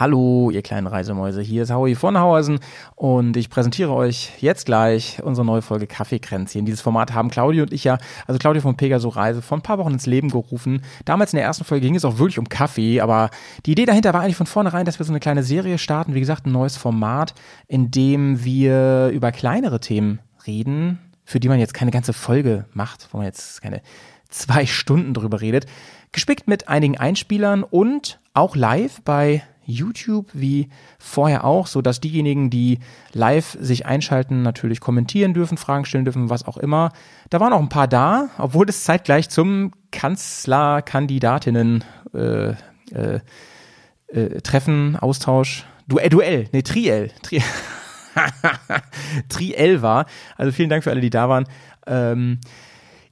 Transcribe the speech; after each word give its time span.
Hallo, 0.00 0.50
ihr 0.50 0.62
kleinen 0.62 0.86
Reisemäuse. 0.86 1.42
Hier 1.42 1.64
ist 1.64 1.70
Howie 1.70 1.94
von 1.94 2.18
Hauersen 2.18 2.58
und 2.94 3.36
ich 3.36 3.50
präsentiere 3.50 3.92
euch 3.92 4.32
jetzt 4.40 4.64
gleich 4.64 5.22
unsere 5.22 5.44
neue 5.44 5.60
Folge 5.60 5.86
Kaffeekränzchen. 5.86 6.64
Dieses 6.64 6.80
Format 6.80 7.12
haben 7.12 7.28
Claudio 7.28 7.64
und 7.64 7.72
ich 7.74 7.84
ja, 7.84 7.98
also 8.26 8.38
Claudio 8.38 8.62
von 8.62 8.78
Pegaso 8.78 9.10
Reise, 9.10 9.42
vor 9.42 9.58
ein 9.58 9.62
paar 9.62 9.76
Wochen 9.76 9.92
ins 9.92 10.06
Leben 10.06 10.30
gerufen. 10.30 10.80
Damals 11.04 11.34
in 11.34 11.36
der 11.36 11.44
ersten 11.44 11.64
Folge 11.64 11.84
ging 11.84 11.96
es 11.96 12.06
auch 12.06 12.16
wirklich 12.16 12.38
um 12.38 12.48
Kaffee, 12.48 13.02
aber 13.02 13.28
die 13.66 13.72
Idee 13.72 13.84
dahinter 13.84 14.14
war 14.14 14.22
eigentlich 14.22 14.36
von 14.36 14.46
vornherein, 14.46 14.86
dass 14.86 14.98
wir 14.98 15.04
so 15.04 15.12
eine 15.12 15.20
kleine 15.20 15.42
Serie 15.42 15.76
starten. 15.76 16.14
Wie 16.14 16.20
gesagt, 16.20 16.46
ein 16.46 16.52
neues 16.52 16.78
Format, 16.78 17.34
in 17.68 17.90
dem 17.90 18.42
wir 18.42 19.10
über 19.12 19.32
kleinere 19.32 19.80
Themen 19.80 20.20
reden, 20.46 20.98
für 21.26 21.40
die 21.40 21.50
man 21.50 21.58
jetzt 21.58 21.74
keine 21.74 21.90
ganze 21.90 22.14
Folge 22.14 22.64
macht, 22.72 23.10
wo 23.12 23.18
man 23.18 23.26
jetzt 23.26 23.60
keine 23.60 23.82
zwei 24.30 24.64
Stunden 24.64 25.12
drüber 25.12 25.42
redet. 25.42 25.66
Gespickt 26.12 26.48
mit 26.48 26.68
einigen 26.68 26.96
Einspielern 26.96 27.64
und 27.64 28.18
auch 28.32 28.56
live 28.56 29.02
bei 29.02 29.42
YouTube 29.70 30.28
wie 30.32 30.68
vorher 30.98 31.44
auch, 31.44 31.66
so 31.66 31.82
dass 31.82 32.00
diejenigen, 32.00 32.50
die 32.50 32.78
live 33.12 33.56
sich 33.60 33.86
einschalten, 33.86 34.42
natürlich 34.42 34.80
kommentieren 34.80 35.34
dürfen, 35.34 35.56
Fragen 35.56 35.84
stellen 35.84 36.04
dürfen, 36.04 36.30
was 36.30 36.46
auch 36.46 36.56
immer. 36.56 36.92
Da 37.30 37.40
waren 37.40 37.52
auch 37.52 37.60
ein 37.60 37.68
paar 37.68 37.88
da, 37.88 38.28
obwohl 38.38 38.68
es 38.68 38.84
zeitgleich 38.84 39.28
zum 39.28 39.72
Kanzlerkandidatinnen 39.90 41.84
äh, 42.14 42.50
äh, 42.92 43.20
äh, 44.08 44.40
Treffen, 44.42 44.96
Austausch, 44.96 45.64
Duell, 45.86 46.08
Duell, 46.08 46.48
nee, 46.52 46.62
Triell, 46.62 47.10
Triell. 47.22 47.42
Triell 49.28 49.82
war. 49.82 50.06
Also 50.36 50.52
vielen 50.52 50.68
Dank 50.68 50.84
für 50.84 50.90
alle, 50.90 51.00
die 51.00 51.10
da 51.10 51.28
waren. 51.28 51.44
Ähm, 51.86 52.40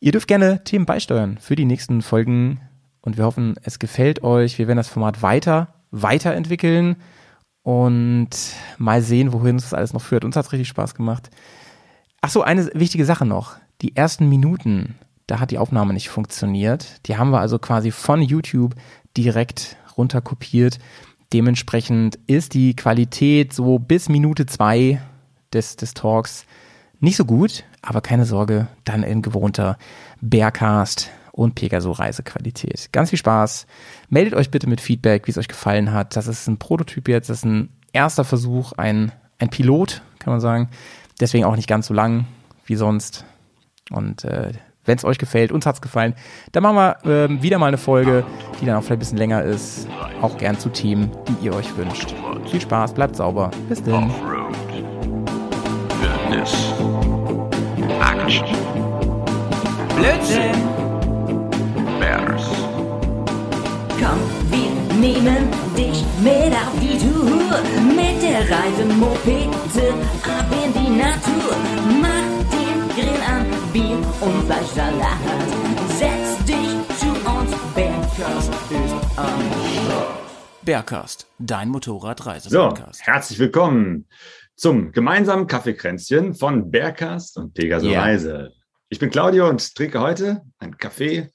ihr 0.00 0.12
dürft 0.12 0.28
gerne 0.28 0.64
Themen 0.64 0.86
beisteuern 0.86 1.38
für 1.40 1.56
die 1.56 1.64
nächsten 1.64 2.02
Folgen 2.02 2.60
und 3.00 3.16
wir 3.16 3.24
hoffen, 3.24 3.54
es 3.62 3.78
gefällt 3.78 4.22
euch. 4.22 4.58
Wir 4.58 4.66
werden 4.66 4.76
das 4.76 4.88
Format 4.88 5.22
weiter 5.22 5.77
weiterentwickeln 5.90 6.96
und 7.62 8.30
mal 8.78 9.02
sehen, 9.02 9.32
wohin 9.32 9.56
das 9.56 9.74
alles 9.74 9.92
noch 9.92 10.02
führt. 10.02 10.24
Uns 10.24 10.36
hat 10.36 10.46
es 10.46 10.52
richtig 10.52 10.68
Spaß 10.68 10.94
gemacht. 10.94 11.30
Ach 12.20 12.30
so, 12.30 12.42
eine 12.42 12.70
wichtige 12.74 13.04
Sache 13.04 13.26
noch. 13.26 13.56
Die 13.82 13.94
ersten 13.94 14.28
Minuten, 14.28 14.96
da 15.26 15.38
hat 15.38 15.50
die 15.50 15.58
Aufnahme 15.58 15.92
nicht 15.92 16.08
funktioniert. 16.08 17.06
Die 17.06 17.16
haben 17.16 17.30
wir 17.30 17.40
also 17.40 17.58
quasi 17.58 17.90
von 17.90 18.22
YouTube 18.22 18.74
direkt 19.16 19.76
runterkopiert. 19.96 20.78
Dementsprechend 21.32 22.18
ist 22.26 22.54
die 22.54 22.74
Qualität 22.74 23.52
so 23.52 23.78
bis 23.78 24.08
Minute 24.08 24.46
zwei 24.46 25.00
des, 25.52 25.76
des 25.76 25.94
Talks 25.94 26.46
nicht 27.00 27.16
so 27.16 27.24
gut, 27.24 27.64
aber 27.82 28.00
keine 28.00 28.24
Sorge, 28.24 28.66
dann 28.84 29.02
in 29.02 29.22
gewohnter 29.22 29.78
Bearcast 30.20 31.10
und 31.38 31.54
Pegaso 31.54 31.92
Reisequalität. 31.92 32.88
Ganz 32.90 33.10
viel 33.10 33.18
Spaß. 33.18 33.68
Meldet 34.10 34.34
euch 34.34 34.50
bitte 34.50 34.68
mit 34.68 34.80
Feedback, 34.80 35.28
wie 35.28 35.30
es 35.30 35.38
euch 35.38 35.46
gefallen 35.46 35.92
hat. 35.92 36.16
Das 36.16 36.26
ist 36.26 36.48
ein 36.48 36.58
Prototyp 36.58 37.06
jetzt, 37.06 37.30
das 37.30 37.38
ist 37.38 37.44
ein 37.44 37.68
erster 37.92 38.24
Versuch, 38.24 38.72
ein, 38.72 39.12
ein 39.38 39.48
Pilot, 39.48 40.02
kann 40.18 40.32
man 40.32 40.40
sagen. 40.40 40.68
Deswegen 41.20 41.44
auch 41.44 41.54
nicht 41.54 41.68
ganz 41.68 41.86
so 41.86 41.94
lang 41.94 42.26
wie 42.66 42.74
sonst. 42.74 43.24
Und 43.90 44.24
äh, 44.24 44.50
wenn 44.84 44.98
es 44.98 45.04
euch 45.04 45.18
gefällt, 45.18 45.52
uns 45.52 45.64
hat 45.64 45.76
es 45.76 45.80
gefallen, 45.80 46.14
dann 46.50 46.64
machen 46.64 46.76
wir 47.04 47.28
äh, 47.30 47.42
wieder 47.42 47.58
mal 47.58 47.66
eine 47.66 47.78
Folge, 47.78 48.24
die 48.60 48.66
dann 48.66 48.74
auch 48.74 48.82
vielleicht 48.82 48.96
ein 48.96 48.98
bisschen 48.98 49.18
länger 49.18 49.44
ist. 49.44 49.86
Auch 50.20 50.38
gern 50.38 50.58
zu 50.58 50.70
Themen, 50.70 51.12
die 51.28 51.46
ihr 51.46 51.54
euch 51.54 51.76
wünscht. 51.76 52.16
Viel 52.50 52.60
Spaß, 52.60 52.94
bleibt 52.94 53.14
sauber. 53.14 53.52
Bis 53.68 53.80
dann. 53.84 54.12
Blödsinn! 59.94 60.57
Nehmen 65.00 65.48
dich 65.76 66.04
mit 66.20 66.52
auf 66.52 66.74
die 66.80 66.98
Tour. 66.98 67.60
Mit 67.94 68.22
der 68.22 68.40
Reisemopete 68.50 69.94
ab 70.24 70.46
in 70.64 70.72
die 70.72 70.90
Natur. 70.90 71.56
Mach 72.00 72.28
den 72.52 72.88
Grill 72.94 73.20
an, 73.26 73.46
Bier 73.72 73.98
und 74.20 74.44
Fleischsalat. 74.46 75.18
Setz 75.98 76.44
dich 76.44 76.98
zu 76.98 77.08
uns, 77.30 77.50
Bergkast 77.74 78.52
ist 78.70 79.18
am 79.18 79.40
Start. 79.86 80.18
Bergkast, 80.62 81.26
dein 81.38 81.68
motorradreise 81.68 82.50
So, 82.50 82.74
herzlich 83.00 83.38
willkommen 83.38 84.06
zum 84.56 84.90
gemeinsamen 84.92 85.46
Kaffeekränzchen 85.46 86.34
von 86.34 86.70
Bergkast 86.70 87.38
und 87.38 87.54
Pegaso 87.54 87.86
Ja. 87.88 88.02
Reise. 88.02 88.52
Ich 88.88 88.98
bin 88.98 89.10
Claudio 89.10 89.48
und 89.48 89.74
trinke 89.76 90.00
heute 90.00 90.42
einen 90.58 90.76
Kaffee 90.76 91.30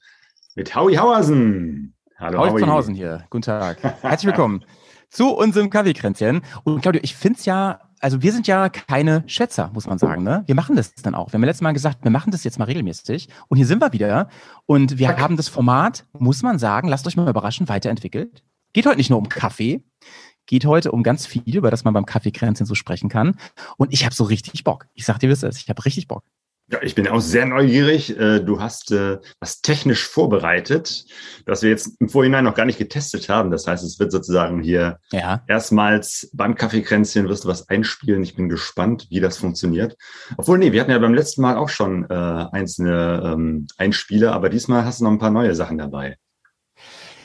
mit 0.54 0.76
Howie 0.76 0.98
Hauersen. 0.98 1.94
Hallo 2.16 2.38
Paul 2.38 2.60
von 2.60 2.70
Hausen 2.70 2.94
hier. 2.94 3.24
Guten 3.28 3.42
Tag. 3.42 3.82
Herzlich 3.82 4.26
willkommen 4.26 4.64
zu 5.10 5.34
unserem 5.34 5.68
Kaffeekränzchen. 5.68 6.42
Und 6.62 6.80
Claudio, 6.80 7.00
ich 7.02 7.16
finde 7.16 7.40
es 7.40 7.44
ja, 7.44 7.80
also 7.98 8.22
wir 8.22 8.30
sind 8.30 8.46
ja 8.46 8.68
keine 8.68 9.24
Schätzer, 9.26 9.70
muss 9.74 9.88
man 9.88 9.98
sagen. 9.98 10.22
Ne? 10.22 10.44
Wir 10.46 10.54
machen 10.54 10.76
das 10.76 10.94
dann 10.94 11.16
auch. 11.16 11.30
Wir 11.30 11.34
haben 11.34 11.42
ja 11.42 11.48
letztes 11.48 11.62
Mal 11.62 11.72
gesagt, 11.72 12.04
wir 12.04 12.12
machen 12.12 12.30
das 12.30 12.44
jetzt 12.44 12.60
mal 12.60 12.66
regelmäßig. 12.66 13.28
Und 13.48 13.56
hier 13.56 13.66
sind 13.66 13.80
wir 13.80 13.92
wieder. 13.92 14.28
Und 14.64 14.96
wir 14.98 15.16
haben 15.16 15.36
das 15.36 15.48
Format, 15.48 16.06
muss 16.12 16.42
man 16.42 16.60
sagen, 16.60 16.86
lasst 16.86 17.04
euch 17.08 17.16
mal 17.16 17.28
überraschen, 17.28 17.68
weiterentwickelt. 17.68 18.44
Geht 18.72 18.86
heute 18.86 18.96
nicht 18.96 19.10
nur 19.10 19.18
um 19.18 19.28
Kaffee, 19.28 19.82
geht 20.46 20.66
heute 20.66 20.92
um 20.92 21.02
ganz 21.02 21.26
viel, 21.26 21.56
über 21.56 21.72
das 21.72 21.82
man 21.82 21.94
beim 21.94 22.06
Kaffeekränzchen 22.06 22.64
so 22.64 22.76
sprechen 22.76 23.08
kann. 23.08 23.36
Und 23.76 23.92
ich 23.92 24.04
habe 24.04 24.14
so 24.14 24.22
richtig 24.22 24.62
Bock. 24.62 24.86
Ich 24.94 25.04
sag 25.04 25.18
dir, 25.18 25.28
wie 25.28 25.32
es 25.32 25.42
ist. 25.42 25.60
Ich 25.60 25.68
habe 25.68 25.84
richtig 25.84 26.06
Bock. 26.06 26.22
Ja, 26.72 26.78
ich 26.82 26.94
bin 26.94 27.06
auch 27.08 27.20
sehr 27.20 27.44
neugierig. 27.44 28.18
Äh, 28.18 28.40
Du 28.40 28.58
hast 28.60 28.90
äh, 28.90 29.18
was 29.38 29.60
technisch 29.60 30.06
vorbereitet, 30.08 31.04
das 31.44 31.62
wir 31.62 31.68
jetzt 31.68 32.00
im 32.00 32.08
Vorhinein 32.08 32.44
noch 32.44 32.54
gar 32.54 32.64
nicht 32.64 32.78
getestet 32.78 33.28
haben. 33.28 33.50
Das 33.50 33.66
heißt, 33.66 33.84
es 33.84 33.98
wird 33.98 34.10
sozusagen 34.12 34.62
hier 34.62 34.98
Ja. 35.12 35.42
erstmals 35.46 36.30
beim 36.32 36.54
Kaffeekränzchen 36.54 37.28
wirst 37.28 37.44
du 37.44 37.48
was 37.48 37.68
einspielen. 37.68 38.22
Ich 38.22 38.34
bin 38.34 38.48
gespannt, 38.48 39.06
wie 39.10 39.20
das 39.20 39.36
funktioniert. 39.36 39.96
Obwohl, 40.38 40.56
nee, 40.58 40.72
wir 40.72 40.80
hatten 40.80 40.90
ja 40.90 40.98
beim 40.98 41.12
letzten 41.12 41.42
Mal 41.42 41.56
auch 41.56 41.68
schon 41.68 42.08
äh, 42.08 42.14
einzelne 42.14 43.22
ähm, 43.24 43.66
Einspieler, 43.76 44.32
aber 44.32 44.48
diesmal 44.48 44.86
hast 44.86 45.00
du 45.00 45.04
noch 45.04 45.10
ein 45.12 45.18
paar 45.18 45.30
neue 45.30 45.54
Sachen 45.54 45.76
dabei. 45.76 46.16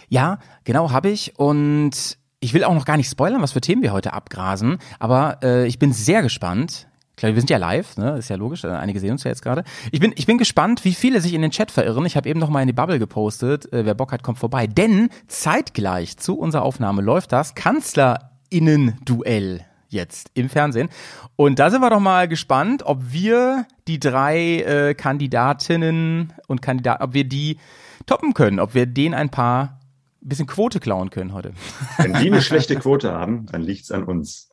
Ja, 0.10 0.40
genau, 0.66 0.92
habe 0.92 1.10
ich. 1.10 1.40
Und 1.40 2.18
ich 2.42 2.54
will 2.54 2.66
auch 2.66 2.74
noch 2.74 2.86
gar 2.86 2.98
nicht 2.98 3.10
spoilern, 3.10 3.42
was 3.42 3.54
für 3.54 3.62
Themen 3.62 3.84
wir 3.84 3.94
heute 3.94 4.12
abgrasen. 4.12 4.80
Aber 5.00 5.40
äh, 5.44 5.66
ich 5.66 5.80
bin 5.80 5.94
sehr 5.94 6.22
gespannt. 6.24 6.88
Klar, 7.19 7.35
wir 7.35 7.41
sind 7.41 7.50
ja 7.50 7.57
live, 7.57 7.97
ne? 7.97 8.18
Ist 8.18 8.30
ja 8.30 8.38
logisch. 8.38 8.63
äh, 8.63 8.69
Einige 8.69 9.02
sehen 9.02 9.12
uns 9.12 9.25
ja 9.25 9.30
jetzt 9.30 9.41
gerade. 9.41 9.66
Ich 9.91 10.00
bin, 10.00 10.13
ich 10.16 10.25
bin 10.25 10.38
gespannt, 10.38 10.85
wie 10.85 10.94
viele 10.94 11.19
sich 11.19 11.34
in 11.34 11.41
den 11.41 11.52
Chat 11.52 11.69
verirren. 11.69 12.06
Ich 12.06 12.16
habe 12.16 12.30
eben 12.30 12.40
noch 12.40 12.50
mal 12.50 12.62
in 12.62 12.68
die 12.68 12.74
Bubble 12.74 12.97
gepostet. 12.97 13.66
Äh, 13.74 13.84
wer 13.84 13.94
Bock 13.94 14.13
hat, 14.13 14.24
kommt 14.24 14.40
vorbei. 14.40 14.68
Denn 14.68 15.09
zeitgleich 15.28 16.16
zu 16.16 16.40
unserer 16.40 16.62
Aufnahme 16.62 17.02
läuft 17.02 17.34
das 17.34 17.56
Kanzlerinnen-Duell 17.56 19.66
jetzt 19.90 20.31
im 20.34 20.47
Fernsehen. 20.47 20.88
Und 21.35 21.59
da 21.59 21.69
sind 21.69 21.81
wir 21.81 21.90
doch 21.90 22.00
mal 22.00 22.29
gespannt, 22.29 22.84
ob 22.85 23.12
wir 23.12 23.66
die 23.90 24.00
drei 24.00 24.62
äh, 24.62 24.94
Kandidatinnen 24.94 26.31
und 26.47 26.62
Kandidaten, 26.62 27.03
ob 27.03 27.13
wir 27.13 27.25
die 27.25 27.58
toppen 28.06 28.34
können, 28.34 28.62
ob 28.62 28.75
wir 28.75 28.85
denen 28.85 29.13
ein 29.13 29.29
paar 29.29 29.81
bisschen 30.22 30.47
Quote 30.47 30.79
klauen 30.79 31.09
können 31.09 31.34
heute. 31.34 31.52
Wenn 31.97 32.13
die 32.13 32.28
eine 32.28 32.41
schlechte 32.41 32.78
Quote 32.78 33.12
haben, 33.12 33.46
dann 33.52 33.62
liegt's 33.62 33.91
an 33.91 34.06
uns. 34.06 34.49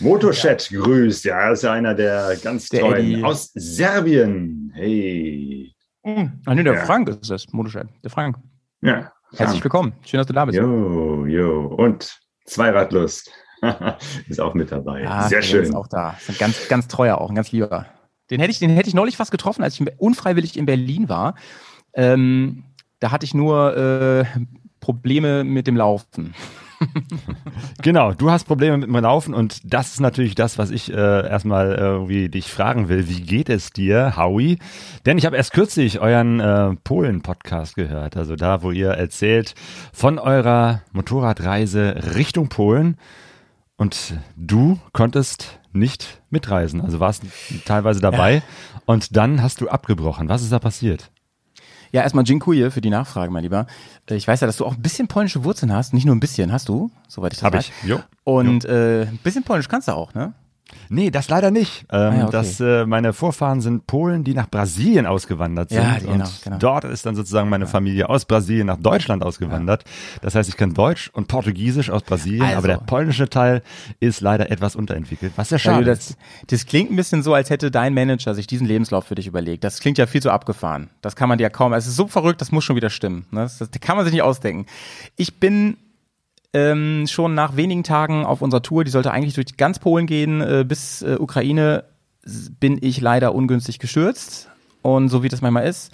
Motochat 0.00 0.68
grüßt, 0.70 1.24
ja, 1.24 1.50
ist 1.52 1.62
ja 1.62 1.72
einer 1.72 1.94
der 1.94 2.36
ganz 2.42 2.68
Der 2.68 2.80
treuen 2.80 3.12
Eddie. 3.12 3.24
aus 3.24 3.50
Serbien. 3.54 4.70
Hey. 4.74 5.74
Ah, 6.04 6.54
nee, 6.54 6.62
der 6.62 6.74
Ja. 6.74 6.84
Frank 6.84 7.08
ist 7.08 7.30
das, 7.30 7.46
Motorchat. 7.52 7.88
Der 8.04 8.10
Frank. 8.10 8.36
Ja. 8.82 9.10
Herzlich 9.34 9.62
willkommen. 9.64 9.92
Schön, 10.04 10.18
dass 10.18 10.26
du 10.26 10.32
da 10.32 10.44
bist. 10.44 10.58
Jo, 10.58 11.26
jo. 11.26 11.66
Und 11.66 12.16
Zweiradlust 12.44 13.30
ist 14.28 14.40
auch 14.40 14.54
mit 14.54 14.70
dabei. 14.70 15.02
Ja, 15.02 15.22
Sehr 15.28 15.40
der 15.40 15.46
schön. 15.46 15.62
Ist 15.64 15.74
auch 15.74 15.88
da. 15.88 16.10
Ist 16.18 16.28
ein 16.30 16.36
ganz, 16.38 16.68
ganz 16.68 16.88
treuer 16.88 17.18
auch, 17.18 17.30
ein 17.30 17.34
ganz 17.34 17.50
lieber. 17.50 17.86
Den 18.30 18.40
hätte 18.40 18.50
ich, 18.52 18.58
den 18.58 18.70
hätte 18.70 18.88
ich 18.88 18.94
neulich 18.94 19.16
fast 19.16 19.30
getroffen, 19.30 19.62
als 19.62 19.78
ich 19.80 19.86
unfreiwillig 19.98 20.56
in 20.56 20.66
Berlin 20.66 21.08
war. 21.08 21.34
Ähm, 21.94 22.64
da 23.00 23.10
hatte 23.10 23.24
ich 23.24 23.34
nur 23.34 23.76
äh, 23.76 24.24
Probleme 24.80 25.42
mit 25.42 25.66
dem 25.66 25.76
Laufen. 25.76 26.34
Genau, 27.82 28.12
du 28.12 28.30
hast 28.30 28.44
Probleme 28.44 28.76
mit 28.78 28.88
dem 28.88 28.96
Laufen 28.96 29.34
und 29.34 29.60
das 29.64 29.92
ist 29.92 30.00
natürlich 30.00 30.34
das, 30.34 30.58
was 30.58 30.70
ich 30.70 30.92
äh, 30.92 30.94
erstmal 30.94 31.74
irgendwie 31.74 32.28
dich 32.28 32.50
fragen 32.50 32.88
will. 32.88 33.08
Wie 33.08 33.20
geht 33.20 33.48
es 33.48 33.70
dir, 33.70 34.16
Howie? 34.16 34.58
Denn 35.04 35.18
ich 35.18 35.26
habe 35.26 35.36
erst 35.36 35.52
kürzlich 35.52 36.00
euren 36.00 36.40
äh, 36.40 36.74
Polen-Podcast 36.82 37.76
gehört, 37.76 38.16
also 38.16 38.36
da, 38.36 38.62
wo 38.62 38.70
ihr 38.70 38.90
erzählt 38.90 39.54
von 39.92 40.18
eurer 40.18 40.82
Motorradreise 40.92 42.14
Richtung 42.14 42.48
Polen 42.48 42.96
und 43.76 44.14
du 44.36 44.78
konntest 44.92 45.60
nicht 45.72 46.22
mitreisen, 46.30 46.80
also 46.80 47.00
warst 47.00 47.22
teilweise 47.64 48.00
dabei 48.00 48.42
und 48.86 49.16
dann 49.16 49.42
hast 49.42 49.60
du 49.60 49.68
abgebrochen. 49.68 50.28
Was 50.28 50.42
ist 50.42 50.52
da 50.52 50.58
passiert? 50.58 51.10
Ja, 51.92 52.02
erstmal 52.02 52.24
dziękuję 52.24 52.70
für 52.70 52.80
die 52.80 52.90
Nachfrage, 52.90 53.30
mein 53.30 53.42
Lieber. 53.42 53.66
Ich 54.10 54.26
weiß 54.26 54.40
ja, 54.40 54.46
dass 54.46 54.56
du 54.56 54.64
auch 54.66 54.74
ein 54.74 54.82
bisschen 54.82 55.08
polnische 55.08 55.44
Wurzeln 55.44 55.72
hast. 55.72 55.94
Nicht 55.94 56.04
nur 56.04 56.14
ein 56.14 56.20
bisschen, 56.20 56.52
hast 56.52 56.68
du? 56.68 56.90
Soweit 57.08 57.32
ich 57.32 57.38
das 57.38 57.44
Hab 57.44 57.54
weiß. 57.54 57.68
ich. 57.82 57.88
Jo. 57.88 58.00
Und 58.24 58.64
äh, 58.64 59.02
ein 59.02 59.18
bisschen 59.22 59.44
polnisch 59.44 59.68
kannst 59.68 59.88
du 59.88 59.92
auch, 59.92 60.14
ne? 60.14 60.32
Nee, 60.88 61.10
das 61.10 61.28
leider 61.28 61.50
nicht. 61.50 61.84
Ähm, 61.90 61.98
Ah 61.98 62.14
ja, 62.14 62.22
okay. 62.24 62.32
das, 62.32 62.60
äh, 62.60 62.86
meine 62.86 63.12
Vorfahren 63.12 63.60
sind 63.60 63.86
Polen, 63.86 64.24
die 64.24 64.34
nach 64.34 64.48
Brasilien 64.48 65.06
ausgewandert 65.06 65.70
sind. 65.70 65.82
Ja, 65.82 65.98
genau, 65.98 66.12
und 66.24 66.40
genau. 66.44 66.58
dort 66.58 66.84
ist 66.84 67.06
dann 67.06 67.14
sozusagen 67.16 67.48
meine 67.48 67.66
Familie 67.66 68.08
aus 68.08 68.24
Brasilien 68.24 68.66
nach 68.66 68.76
Deutschland 68.76 69.22
ausgewandert. 69.22 69.84
Das 70.22 70.34
heißt, 70.34 70.48
ich 70.48 70.56
kann 70.56 70.74
Deutsch 70.74 71.08
und 71.12 71.28
Portugiesisch 71.28 71.90
aus 71.90 72.02
Brasilien, 72.02 72.42
Also. 72.42 72.58
aber 72.58 72.68
der 72.68 72.78
polnische 72.78 73.28
Teil 73.28 73.62
ist 74.00 74.20
leider 74.20 74.50
etwas 74.50 74.76
unterentwickelt, 74.76 75.32
was 75.36 75.48
sehr 75.48 75.56
Weil 75.58 75.74
schade 75.74 75.84
du 75.86 75.90
ist. 75.92 76.10
das, 76.10 76.16
das 76.48 76.66
klingt 76.66 76.90
ein 76.90 76.96
bisschen 76.96 77.22
so, 77.22 77.34
als 77.34 77.50
hätte 77.50 77.70
dein 77.70 77.94
Manager 77.94 78.34
sich 78.34 78.46
diesen 78.46 78.66
Lebenslauf 78.66 79.04
für 79.06 79.14
dich 79.14 79.26
überlegt. 79.26 79.64
Das 79.64 79.80
klingt 79.80 79.98
ja 79.98 80.06
viel 80.06 80.22
zu 80.22 80.30
abgefahren. 80.30 80.90
Das 81.00 81.16
kann 81.16 81.28
man 81.28 81.38
dir 81.38 81.44
ja 81.44 81.50
kaum. 81.50 81.72
Es 81.72 81.86
ist 81.86 81.96
so 81.96 82.06
verrückt, 82.06 82.40
das 82.40 82.52
muss 82.52 82.64
schon 82.64 82.76
wieder 82.76 82.90
stimmen. 82.90 83.26
Ne? 83.30 83.40
Das, 83.40 83.58
das 83.58 83.70
kann 83.80 83.96
man 83.96 84.04
sich 84.04 84.12
nicht 84.12 84.22
ausdenken. 84.22 84.66
Ich 85.16 85.38
bin 85.40 85.76
ähm, 86.56 87.06
schon 87.06 87.34
nach 87.34 87.56
wenigen 87.56 87.84
Tagen 87.84 88.24
auf 88.24 88.40
unserer 88.40 88.62
Tour, 88.62 88.82
die 88.82 88.90
sollte 88.90 89.10
eigentlich 89.10 89.34
durch 89.34 89.58
ganz 89.58 89.78
Polen 89.78 90.06
gehen, 90.06 90.40
äh, 90.40 90.64
bis 90.66 91.02
äh, 91.02 91.16
Ukraine, 91.20 91.84
bin 92.58 92.78
ich 92.80 93.00
leider 93.00 93.34
ungünstig 93.34 93.78
gestürzt. 93.78 94.48
Und 94.80 95.08
so 95.08 95.22
wie 95.22 95.28
das 95.28 95.42
manchmal 95.42 95.66
ist. 95.66 95.92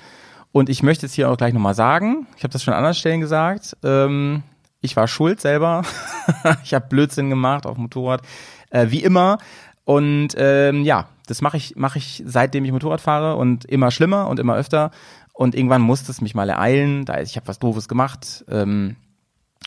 Und 0.52 0.68
ich 0.68 0.82
möchte 0.82 1.06
jetzt 1.06 1.14
hier 1.14 1.30
auch 1.30 1.36
gleich 1.36 1.52
nochmal 1.52 1.74
sagen, 1.74 2.26
ich 2.36 2.44
habe 2.44 2.52
das 2.52 2.62
schon 2.62 2.74
an 2.74 2.78
anderen 2.78 2.94
Stellen 2.94 3.20
gesagt, 3.20 3.76
ähm, 3.82 4.42
ich 4.80 4.94
war 4.96 5.08
schuld 5.08 5.40
selber. 5.40 5.82
ich 6.62 6.74
habe 6.74 6.86
Blödsinn 6.88 7.30
gemacht 7.30 7.66
auf 7.66 7.74
dem 7.74 7.82
Motorrad, 7.82 8.22
äh, 8.70 8.86
wie 8.90 9.02
immer. 9.02 9.38
Und 9.84 10.28
ähm, 10.36 10.84
ja, 10.84 11.08
das 11.26 11.40
mache 11.40 11.56
ich, 11.56 11.74
mache 11.74 11.98
ich 11.98 12.22
seitdem 12.24 12.64
ich 12.64 12.72
Motorrad 12.72 13.00
fahre 13.00 13.36
und 13.36 13.64
immer 13.64 13.90
schlimmer 13.90 14.28
und 14.28 14.38
immer 14.38 14.54
öfter. 14.54 14.90
Und 15.32 15.54
irgendwann 15.54 15.82
musste 15.82 16.12
es 16.12 16.20
mich 16.20 16.34
mal 16.34 16.50
ereilen. 16.50 17.04
Da 17.06 17.20
ich 17.20 17.36
habe 17.36 17.48
was 17.48 17.58
Doofes 17.58 17.88
gemacht. 17.88 18.44
Ähm, 18.48 18.96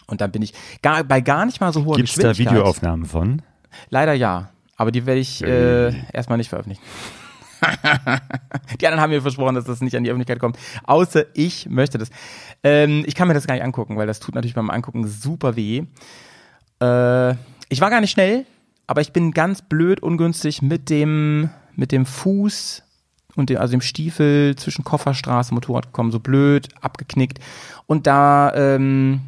und 0.08 0.22
dann 0.22 0.32
bin 0.32 0.42
ich 0.42 0.54
gar, 0.82 1.04
bei 1.04 1.22
gar 1.22 1.46
nicht 1.46 1.62
mal 1.62 1.74
so 1.74 1.86
hoher 1.86 1.96
Gibt 1.98 2.10
es 2.10 2.16
da 2.16 2.30
Geschwindigkeit. 2.30 2.58
Videoaufnahmen 2.58 3.06
von? 3.06 3.42
Leider 3.90 4.14
ja. 4.14 4.50
Aber 4.78 4.92
die 4.92 5.06
werde 5.06 5.22
ich 5.22 5.42
äh, 5.42 5.94
erstmal 6.12 6.38
nicht 6.38 6.50
veröffentlichen. 6.50 6.84
die 8.80 8.86
anderen 8.86 9.02
haben 9.02 9.10
mir 9.10 9.22
versprochen, 9.22 9.56
dass 9.56 9.66
das 9.66 9.82
nicht 9.82 9.96
an 9.96 10.04
die 10.04 10.10
Öffentlichkeit 10.10 10.40
kommt. 10.40 10.58
Außer 10.84 11.26
ich 11.34 11.70
möchte 11.70 11.98
das. 11.98 12.10
Ähm, 12.64 13.04
ich 13.08 13.16
kann 13.16 13.28
mir 13.28 13.34
das 13.34 13.48
gar 13.48 13.56
nicht 13.56 13.64
angucken, 13.64 13.98
weil 13.98 14.08
das 14.08 14.20
tut 14.20 14.36
natürlich 14.36 14.56
beim 14.56 14.70
Angucken 14.70 15.08
super 15.08 15.56
weh. 15.56 15.84
Äh, 16.82 17.32
ich 17.70 17.82
war 17.82 17.90
gar 17.90 18.02
nicht 18.02 18.12
schnell, 18.12 18.46
aber 18.88 19.02
ich 19.02 19.14
bin 19.14 19.32
ganz 19.32 19.62
blöd 19.62 20.02
ungünstig 20.02 20.62
mit 20.62 20.90
dem, 20.90 21.50
mit 21.76 21.92
dem 21.92 22.06
Fuß 22.06 22.84
und 23.36 23.50
dem, 23.50 23.58
also 23.58 23.72
dem 23.72 23.82
Stiefel 23.82 24.56
zwischen 24.56 24.84
Kofferstraße 24.84 25.52
und 25.52 25.56
Motorrad 25.56 25.88
gekommen, 25.88 26.12
so 26.12 26.20
blöd, 26.20 26.70
abgeknickt. 26.82 27.40
Und 27.88 28.08
da, 28.08 28.54
ähm, 28.56 29.22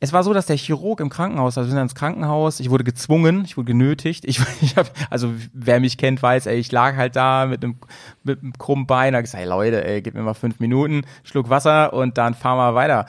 es 0.00 0.12
war 0.12 0.22
so, 0.22 0.32
dass 0.32 0.46
der 0.46 0.56
Chirurg 0.56 1.00
im 1.00 1.10
Krankenhaus, 1.10 1.58
also 1.58 1.68
wir 1.68 1.72
sind 1.72 1.82
ins 1.82 1.94
Krankenhaus, 1.94 2.60
ich 2.60 2.70
wurde 2.70 2.84
gezwungen, 2.84 3.44
ich 3.44 3.56
wurde 3.56 3.66
genötigt. 3.66 4.24
Ich, 4.24 4.40
ich 4.60 4.76
hab, 4.76 4.90
also 5.10 5.32
wer 5.52 5.80
mich 5.80 5.98
kennt, 5.98 6.22
weiß, 6.22 6.46
ey, 6.46 6.58
ich 6.58 6.72
lag 6.72 6.96
halt 6.96 7.16
da 7.16 7.46
mit 7.46 7.62
einem, 7.62 7.76
mit 8.22 8.40
einem 8.40 8.52
krummen 8.54 8.86
Bein, 8.86 9.14
hab 9.14 9.22
gesagt, 9.22 9.42
hey 9.42 9.48
Leute, 9.48 9.84
ey, 9.84 10.02
gib 10.02 10.14
mir 10.14 10.22
mal 10.22 10.34
fünf 10.34 10.60
Minuten, 10.60 11.02
Schluck 11.22 11.50
Wasser 11.50 11.92
und 11.92 12.18
dann 12.18 12.34
fahren 12.34 12.58
wir 12.58 12.74
weiter. 12.74 13.06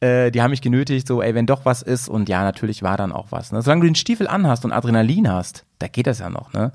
Äh, 0.00 0.30
die 0.30 0.42
haben 0.42 0.50
mich 0.50 0.62
genötigt, 0.62 1.06
so, 1.06 1.22
ey, 1.22 1.34
wenn 1.34 1.46
doch 1.46 1.64
was 1.64 1.82
ist 1.82 2.08
und 2.08 2.28
ja, 2.28 2.42
natürlich 2.42 2.82
war 2.82 2.96
dann 2.96 3.12
auch 3.12 3.26
was. 3.30 3.52
Ne? 3.52 3.62
Solange 3.62 3.82
du 3.82 3.86
den 3.88 3.94
Stiefel 3.94 4.26
anhast 4.26 4.64
und 4.64 4.72
Adrenalin 4.72 5.30
hast, 5.30 5.64
da 5.78 5.88
geht 5.88 6.06
das 6.06 6.18
ja 6.18 6.30
noch, 6.30 6.52
ne? 6.52 6.72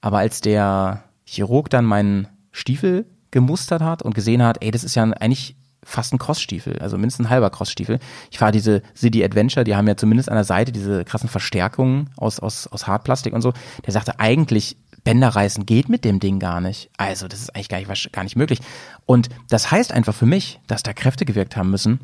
Aber 0.00 0.18
als 0.18 0.40
der 0.40 1.04
Chirurg 1.24 1.68
dann 1.68 1.84
meinen 1.84 2.28
Stiefel 2.52 3.06
gemustert 3.30 3.82
hat 3.82 4.02
und 4.02 4.14
gesehen 4.14 4.42
hat, 4.42 4.62
ey, 4.62 4.70
das 4.70 4.82
ist 4.82 4.94
ja 4.94 5.04
eigentlich 5.04 5.56
fast 5.82 6.12
ein 6.12 6.18
Crossstiefel, 6.18 6.78
also 6.78 6.98
mindestens 6.98 7.26
ein 7.26 7.30
halber 7.30 7.50
Crossstiefel. 7.50 7.98
Ich 8.30 8.38
fahre 8.38 8.52
diese 8.52 8.82
City 8.94 9.24
Adventure, 9.24 9.64
die 9.64 9.74
haben 9.74 9.88
ja 9.88 9.96
zumindest 9.96 10.28
an 10.28 10.34
der 10.34 10.44
Seite 10.44 10.72
diese 10.72 11.04
krassen 11.04 11.28
Verstärkungen 11.28 12.10
aus, 12.16 12.38
aus, 12.40 12.66
aus 12.66 12.86
Hartplastik 12.86 13.32
und 13.32 13.42
so. 13.42 13.52
Der 13.86 13.92
sagte, 13.92 14.20
eigentlich 14.20 14.76
Bänder 15.04 15.28
reißen 15.28 15.64
geht 15.66 15.88
mit 15.88 16.04
dem 16.04 16.20
Ding 16.20 16.38
gar 16.38 16.60
nicht. 16.60 16.90
Also 16.96 17.28
das 17.28 17.40
ist 17.40 17.54
eigentlich 17.54 17.68
gar 17.68 17.78
nicht, 17.78 18.12
gar 18.12 18.24
nicht 18.24 18.36
möglich. 18.36 18.60
Und 19.06 19.28
das 19.48 19.70
heißt 19.70 19.92
einfach 19.92 20.14
für 20.14 20.26
mich, 20.26 20.60
dass 20.66 20.82
da 20.82 20.92
Kräfte 20.92 21.24
gewirkt 21.24 21.56
haben 21.56 21.70
müssen, 21.70 22.00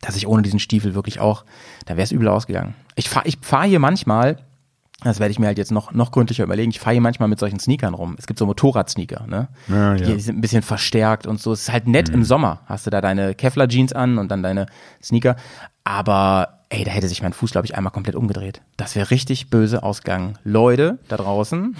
dass 0.00 0.16
ich 0.16 0.26
ohne 0.26 0.42
diesen 0.42 0.60
Stiefel 0.60 0.94
wirklich 0.94 1.20
auch, 1.20 1.44
da 1.86 1.96
wäre 1.96 2.04
es 2.04 2.12
übel 2.12 2.28
ausgegangen. 2.28 2.74
Ich 2.94 3.08
fahre 3.08 3.26
ich 3.26 3.38
fahr 3.42 3.66
hier 3.66 3.80
manchmal, 3.80 4.38
das 5.02 5.18
werde 5.20 5.32
ich 5.32 5.38
mir 5.38 5.46
halt 5.46 5.58
jetzt 5.58 5.72
noch, 5.72 5.92
noch 5.92 6.12
gründlicher 6.12 6.44
überlegen, 6.44 6.70
ich 6.70 6.80
fahre 6.80 6.92
hier 6.92 7.00
manchmal 7.00 7.28
mit 7.28 7.38
solchen 7.38 7.58
Sneakern 7.58 7.94
rum. 7.94 8.16
Es 8.18 8.26
gibt 8.26 8.38
so 8.38 8.46
Motorradsneaker, 8.46 9.26
ne? 9.26 9.48
Ja, 9.68 9.94
ja. 9.94 10.06
Die 10.06 10.20
sind 10.20 10.38
ein 10.38 10.40
bisschen 10.40 10.62
verstärkt 10.62 11.26
und 11.26 11.40
so. 11.40 11.52
Es 11.52 11.62
ist 11.62 11.72
halt 11.72 11.88
nett 11.88 12.08
im 12.10 12.24
Sommer. 12.24 12.60
Hast 12.66 12.86
du 12.86 12.90
da 12.90 13.00
deine 13.00 13.34
Kevlar-Jeans 13.34 13.92
an 13.92 14.18
und 14.18 14.30
dann 14.30 14.42
deine 14.42 14.66
Sneaker. 15.02 15.36
Aber 15.84 16.60
ey, 16.68 16.84
da 16.84 16.90
hätte 16.90 17.08
sich 17.08 17.22
mein 17.22 17.32
Fuß, 17.32 17.50
glaube 17.52 17.66
ich, 17.66 17.76
einmal 17.76 17.92
komplett 17.92 18.14
umgedreht. 18.14 18.62
Das 18.76 18.94
wäre 18.94 19.10
richtig 19.10 19.50
böse 19.50 19.82
ausgegangen. 19.82 20.38
Leute 20.44 20.98
da 21.08 21.16
draußen, 21.16 21.76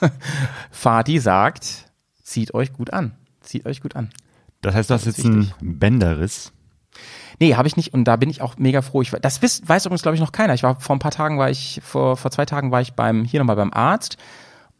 Fati 0.70 1.18
sagt, 1.18 1.90
zieht 2.22 2.54
euch 2.54 2.72
gut 2.72 2.92
an. 2.92 3.12
Zieht 3.40 3.66
euch 3.66 3.80
gut 3.80 3.96
an. 3.96 4.10
Das 4.60 4.74
heißt, 4.74 4.90
du 4.90 4.94
hast 4.94 5.06
ist 5.06 5.16
jetzt 5.18 5.26
einen 5.26 5.40
wichtig. 5.42 5.54
Bänderriss. 5.60 6.52
Nee, 7.40 7.54
habe 7.54 7.68
ich 7.68 7.76
nicht 7.76 7.94
und 7.94 8.04
da 8.04 8.16
bin 8.16 8.30
ich 8.30 8.40
auch 8.42 8.56
mega 8.58 8.82
froh. 8.82 9.02
Ich, 9.02 9.10
das 9.10 9.42
wiss, 9.42 9.62
weiß 9.66 9.86
übrigens, 9.86 10.02
glaube 10.02 10.16
ich, 10.16 10.20
noch 10.20 10.32
keiner. 10.32 10.54
Ich 10.54 10.62
war 10.62 10.80
vor 10.80 10.96
ein 10.96 10.98
paar 10.98 11.10
Tagen, 11.12 11.38
war 11.38 11.50
ich, 11.50 11.80
vor, 11.84 12.16
vor 12.16 12.30
zwei 12.30 12.44
Tagen 12.46 12.70
war 12.72 12.80
ich 12.80 12.94
beim, 12.94 13.24
hier 13.24 13.40
nochmal 13.40 13.56
beim 13.56 13.72
Arzt 13.72 14.16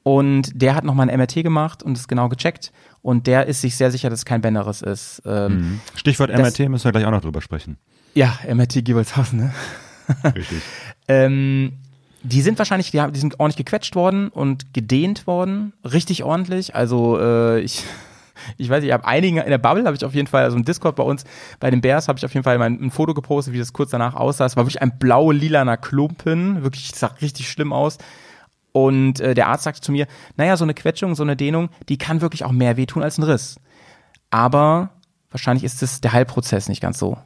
und 0.03 0.51
der 0.61 0.75
hat 0.75 0.85
nochmal 0.85 1.09
ein 1.09 1.19
MRT 1.19 1.43
gemacht 1.43 1.83
und 1.83 1.97
es 1.97 2.09
genau 2.09 2.29
gecheckt 2.29 2.73
und 3.03 3.27
der 3.27 3.47
ist 3.47 3.61
sich 3.61 3.77
sehr 3.77 3.91
sicher, 3.91 4.11
dass 4.11 4.21
es 4.21 4.25
kein 4.25 4.41
Bänderriss 4.41 4.83
ist. 4.83 5.23
Ähm, 5.25 5.81
Stichwort 5.95 6.31
Das- 6.31 6.39
MRT 6.59 6.69
müssen 6.69 6.85
wir 6.85 6.93
gleich 6.93 7.05
auch 7.05 7.11
noch 7.11 7.21
drüber 7.21 7.41
sprechen. 7.43 7.79
Ja, 8.15 8.39
MRT 8.53 8.85
Giebelshausen, 8.85 9.39
ne? 9.39 9.55
Richtig. 10.35 10.63
Ähm, 11.11 11.73
die 12.23 12.43
sind 12.43 12.59
wahrscheinlich, 12.59 12.91
die, 12.91 13.01
haben, 13.01 13.15
die 13.15 13.21
sind 13.21 13.41
ordentlich 13.41 13.65
gequetscht 13.65 13.95
worden 13.97 14.29
und 14.29 14.75
gedehnt 14.75 15.27
worden, 15.27 15.73
richtig 15.85 16.23
ordentlich. 16.23 16.75
Also 16.75 17.19
äh, 17.19 17.61
ich, 17.61 17.83
ich 18.57 18.69
weiß 18.69 18.81
nicht, 18.81 18.89
ich 18.89 18.93
habe 18.93 19.07
einigen 19.07 19.39
in 19.39 19.51
der 19.51 19.59
Bubble 19.59 19.85
habe 19.85 19.97
ich 19.97 20.05
auf 20.05 20.15
jeden 20.15 20.27
Fall, 20.27 20.45
also 20.45 20.57
im 20.57 20.65
Discord 20.65 20.97
bei 20.97 21.03
uns, 21.03 21.25
bei 21.61 21.71
den 21.71 21.81
Bears 21.81 22.09
habe 22.09 22.19
ich 22.19 22.25
auf 22.25 22.35
jeden 22.35 22.45
Fall 22.45 22.59
mein, 22.59 22.81
ein 22.81 22.91
Foto 22.91 23.15
gepostet, 23.15 23.55
wie 23.55 23.59
das 23.59 23.73
kurz 23.73 23.91
danach 23.91 24.15
aussah. 24.15 24.47
Es 24.47 24.57
war 24.57 24.65
wirklich 24.65 24.83
ein 24.83 24.99
blau-lilaner 24.99 25.77
Klumpen, 25.77 26.63
wirklich, 26.63 26.91
das 26.91 27.01
sah 27.01 27.07
richtig 27.21 27.51
schlimm 27.51 27.73
aus. 27.73 27.99
Und 28.73 29.21
äh, 29.21 29.35
der 29.35 29.49
Arzt 29.49 29.65
sagte 29.65 29.81
zu 29.81 29.93
mir, 29.93 30.07
naja, 30.37 30.57
so 30.57 30.65
eine 30.65 30.75
Quetschung, 30.75 31.15
so 31.15 31.23
eine 31.23 31.37
Dehnung, 31.37 31.71
die 31.89 31.99
kann 31.99 32.21
wirklich 32.21 32.45
auch 32.45 32.53
mehr 32.53 32.77
wehtun 32.77 33.03
als 33.03 33.19
ein 33.19 33.25
Riss. 33.25 33.57
Aber 34.31 34.91
wahrscheinlich 35.31 35.65
ist 35.65 35.83
es 35.83 36.01
der 36.01 36.13
Heilprozess 36.13 36.69
nicht 36.69 36.81
ganz 36.81 36.99
so 36.99 37.19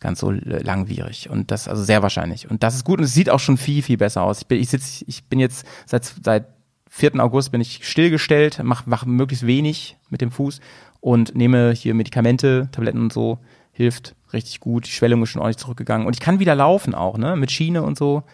ganz 0.00 0.20
so 0.20 0.30
langwierig 0.30 1.28
und 1.28 1.50
das 1.50 1.66
also 1.66 1.82
sehr 1.82 2.02
wahrscheinlich 2.02 2.48
und 2.48 2.62
das 2.62 2.76
ist 2.76 2.84
gut 2.84 2.98
und 3.00 3.04
es 3.04 3.14
sieht 3.14 3.30
auch 3.30 3.40
schon 3.40 3.56
viel 3.56 3.82
viel 3.82 3.96
besser 3.96 4.22
aus. 4.22 4.42
Ich 4.42 4.46
bin 4.46 4.60
ich 4.60 4.68
sitz, 4.68 5.02
ich 5.06 5.24
bin 5.24 5.40
jetzt 5.40 5.66
seit 5.86 6.04
seit 6.22 6.46
4. 6.98 7.20
August 7.20 7.52
bin 7.52 7.60
ich 7.60 7.80
stillgestellt, 7.88 8.60
mach 8.62 8.86
mach 8.86 9.06
möglichst 9.06 9.46
wenig 9.46 9.96
mit 10.10 10.20
dem 10.20 10.30
Fuß 10.30 10.60
und 11.00 11.34
nehme 11.34 11.72
hier 11.72 11.94
Medikamente, 11.94 12.68
Tabletten 12.72 13.00
und 13.00 13.12
so, 13.12 13.38
hilft 13.72 14.16
richtig 14.32 14.60
gut. 14.60 14.86
Die 14.86 14.90
Schwellung 14.90 15.22
ist 15.22 15.30
schon 15.30 15.40
ordentlich 15.40 15.58
zurückgegangen 15.58 16.06
und 16.06 16.14
ich 16.14 16.20
kann 16.20 16.40
wieder 16.40 16.54
laufen 16.54 16.94
auch, 16.94 17.16
ne, 17.16 17.36
mit 17.36 17.52
Schiene 17.52 17.82
und 17.82 17.96
so. 17.96 18.24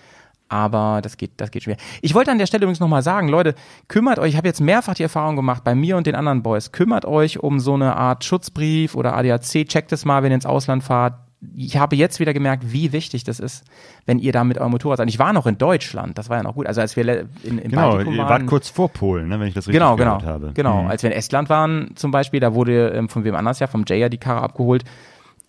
Aber 0.49 1.01
das 1.03 1.17
geht, 1.17 1.33
das 1.39 1.51
geht 1.51 1.65
schwer. 1.65 1.77
Ich 2.01 2.15
wollte 2.15 2.31
an 2.31 2.39
der 2.39 2.47
Stelle 2.47 2.65
übrigens 2.65 2.81
nochmal 2.81 3.03
sagen, 3.03 3.29
Leute, 3.29 3.55
kümmert 3.89 4.19
euch, 4.19 4.31
ich 4.31 4.37
habe 4.37 4.47
jetzt 4.47 4.61
mehrfach 4.61 4.95
die 4.95 5.03
Erfahrung 5.03 5.37
gemacht, 5.37 5.65
bei 5.65 5.75
mir 5.75 5.97
und 5.97 6.07
den 6.07 6.15
anderen 6.15 6.43
Boys, 6.43 6.71
kümmert 6.71 7.05
euch 7.07 7.41
um 7.41 7.61
so 7.61 7.75
eine 7.75 7.97
Art 7.97 8.25
Schutzbrief 8.25 8.95
oder 8.95 9.17
ADAC, 9.17 9.67
checkt 9.67 9.93
es 9.93 10.05
mal, 10.05 10.23
wenn 10.23 10.33
ihr 10.33 10.37
ins 10.37 10.47
Ausland 10.47 10.85
fahrt. 10.85 11.15
Ich 11.57 11.77
habe 11.77 11.97
jetzt 11.97 12.21
wieder 12.21 12.33
gemerkt, 12.33 12.73
wie 12.73 12.93
wichtig 12.93 13.25
das 13.25 13.41
ist, 13.41 13.65
wenn 14.07 14.19
ihr 14.19 14.33
da 14.33 14.45
mit 14.45 14.59
eurem 14.59 14.73
Motorrad 14.73 14.99
seid. 14.99 15.09
Ich 15.09 15.19
war 15.19 15.33
noch 15.33 15.47
in 15.47 15.59
Deutschland, 15.59 16.19
das 16.19 16.29
war 16.29 16.37
ja 16.39 16.43
noch 16.43 16.55
gut. 16.55 16.67
Also 16.67 16.81
als 16.81 16.97
wir 16.97 17.27
in, 17.43 17.59
in 17.59 17.71
Genau, 17.71 17.91
Baltikum 17.91 18.15
ihr 18.15 18.19
waren, 18.21 18.29
wart 18.29 18.47
kurz 18.47 18.69
vor 18.69 18.89
Polen, 18.89 19.29
ne, 19.29 19.41
wenn 19.41 19.49
ich 19.49 19.55
das 19.55 19.67
richtig 19.67 19.81
Genau, 19.81 19.97
genau. 19.97 20.19
gehört 20.19 20.33
habe. 20.33 20.53
Genau. 20.55 20.83
Mhm. 20.83 20.89
Als 20.89 21.03
wir 21.03 21.11
in 21.11 21.17
Estland 21.17 21.49
waren 21.49 21.93
zum 21.95 22.11
Beispiel, 22.11 22.41
da 22.41 22.55
wurde 22.55 22.91
ähm, 22.91 23.09
von 23.09 23.25
wem 23.25 23.35
anders 23.35 23.59
ja, 23.59 23.67
vom 23.67 23.85
Jaya 23.87 24.09
die 24.09 24.19
Karre 24.19 24.43
abgeholt. 24.43 24.85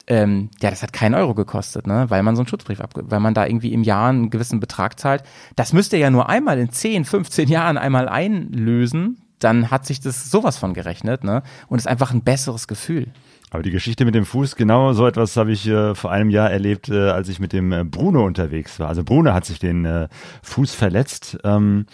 Ähm, 0.07 0.49
ja, 0.61 0.69
das 0.69 0.83
hat 0.83 0.93
keinen 0.93 1.15
Euro 1.15 1.33
gekostet, 1.33 1.87
ne? 1.87 2.05
weil 2.09 2.21
man 2.21 2.35
so 2.35 2.41
einen 2.41 2.47
Schutzbrief 2.47 2.79
abge 2.79 3.03
weil 3.09 3.19
man 3.19 3.33
da 3.33 3.47
irgendwie 3.47 3.73
im 3.73 3.81
Jahr 3.83 4.09
einen 4.09 4.29
gewissen 4.29 4.59
Betrag 4.59 4.99
zahlt. 4.99 5.23
Das 5.55 5.73
müsst 5.73 5.93
ihr 5.93 5.99
ja 5.99 6.11
nur 6.11 6.29
einmal 6.29 6.59
in 6.59 6.69
10, 6.69 7.05
15 7.05 7.47
Jahren 7.49 7.77
einmal 7.77 8.07
einlösen, 8.07 9.17
dann 9.39 9.71
hat 9.71 9.85
sich 9.85 9.99
das 9.99 10.29
sowas 10.31 10.57
von 10.57 10.73
gerechnet, 10.73 11.23
ne? 11.23 11.43
Und 11.67 11.77
ist 11.77 11.87
einfach 11.87 12.11
ein 12.11 12.21
besseres 12.21 12.67
Gefühl. 12.67 13.07
Aber 13.55 13.63
die 13.63 13.71
Geschichte 13.71 14.03
mit 14.03 14.15
dem 14.15 14.25
Fuß, 14.25 14.57
genau 14.57 14.91
so 14.91 15.07
etwas 15.07 15.37
habe 15.37 15.53
ich 15.53 15.65
äh, 15.65 15.95
vor 15.95 16.11
einem 16.11 16.29
Jahr 16.29 16.51
erlebt, 16.51 16.89
äh, 16.89 17.11
als 17.11 17.29
ich 17.29 17.39
mit 17.39 17.53
dem 17.53 17.71
äh, 17.71 17.85
Bruno 17.85 18.25
unterwegs 18.25 18.81
war. 18.81 18.89
Also 18.89 19.05
Bruno 19.05 19.33
hat 19.33 19.45
sich 19.45 19.59
den 19.59 19.85
äh, 19.85 20.09
Fuß 20.43 20.75
verletzt. 20.75 21.37
Ähm, 21.45 21.85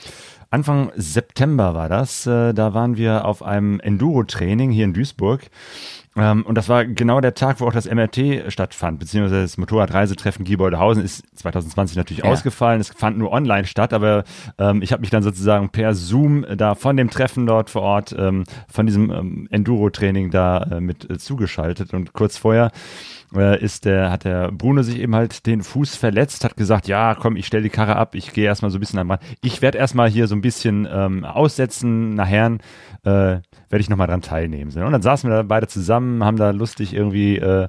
Anfang 0.49 0.91
September 0.95 1.75
war 1.75 1.87
das. 1.87 2.25
Äh, 2.25 2.55
da 2.55 2.73
waren 2.73 2.97
wir 2.97 3.25
auf 3.25 3.43
einem 3.43 3.79
Enduro-Training 3.79 4.71
hier 4.71 4.85
in 4.85 4.95
Duisburg. 4.95 5.51
Ähm, 6.17 6.45
und 6.45 6.55
das 6.55 6.67
war 6.67 6.83
genau 6.85 7.21
der 7.21 7.33
Tag, 7.35 7.61
wo 7.61 7.67
auch 7.67 7.73
das 7.73 7.85
MRT 7.89 8.51
stattfand, 8.51 8.99
beziehungsweise 8.99 9.43
das 9.43 9.57
Motorradreisetreffen 9.57 10.43
Gieboldehausen 10.43 11.03
ist 11.03 11.23
2020 11.37 11.95
natürlich 11.95 12.23
Ja. 12.25 12.29
ausgefallen. 12.29 12.81
Es 12.81 12.89
fand 12.89 13.17
nur 13.17 13.31
online 13.31 13.65
statt, 13.65 13.93
aber 13.93 14.25
ähm, 14.57 14.81
ich 14.81 14.91
habe 14.91 15.01
mich 15.01 15.09
dann 15.09 15.23
sozusagen 15.23 15.69
per 15.69 15.93
Zoom 15.95 16.45
da 16.57 16.75
von 16.75 16.97
dem 16.97 17.09
Treffen 17.09 17.45
dort 17.45 17.69
vor 17.69 17.83
Ort, 17.83 18.13
ähm, 18.17 18.43
von 18.67 18.85
diesem 18.85 19.09
ähm, 19.09 19.47
Enduro-Training 19.51 20.31
da 20.31 20.63
äh, 20.63 20.81
mit 20.81 21.09
äh, 21.09 21.17
zugeschaltet. 21.17 21.93
Und 21.93 22.11
kurz 22.11 22.37
vorher 22.37 22.71
äh, 23.35 23.61
ist 23.61 23.85
der, 23.85 24.11
hat 24.11 24.23
der 24.23 24.51
Bruno 24.51 24.83
sich 24.83 24.99
eben 24.99 25.15
halt 25.15 25.45
den 25.45 25.63
Fuß 25.63 25.95
verletzt, 25.95 26.43
hat 26.43 26.57
gesagt, 26.57 26.87
ja, 26.87 27.15
komm, 27.15 27.35
ich 27.35 27.47
stelle 27.47 27.63
die 27.63 27.69
Karre 27.69 27.95
ab, 27.95 28.15
ich 28.15 28.33
gehe 28.33 28.45
erstmal 28.45 28.71
so 28.71 28.77
ein 28.77 28.81
bisschen 28.81 28.99
am 28.99 29.11
Rand. 29.11 29.21
Ich 29.41 29.61
werde 29.61 29.77
erstmal 29.77 30.09
hier 30.09 30.27
so 30.27 30.35
ein 30.35 30.41
bisschen 30.41 30.87
ähm, 30.91 31.23
aussetzen, 31.23 32.13
nachher 32.15 32.57
äh, 33.03 33.09
werde 33.09 33.43
ich 33.79 33.89
nochmal 33.89 34.07
dran 34.07 34.21
teilnehmen. 34.21 34.71
Und 34.71 34.91
dann 34.91 35.01
saßen 35.01 35.29
wir 35.29 35.37
da 35.37 35.43
beide 35.43 35.67
zusammen, 35.67 36.23
haben 36.23 36.37
da 36.37 36.51
lustig 36.51 36.93
irgendwie 36.93 37.37
äh, 37.37 37.67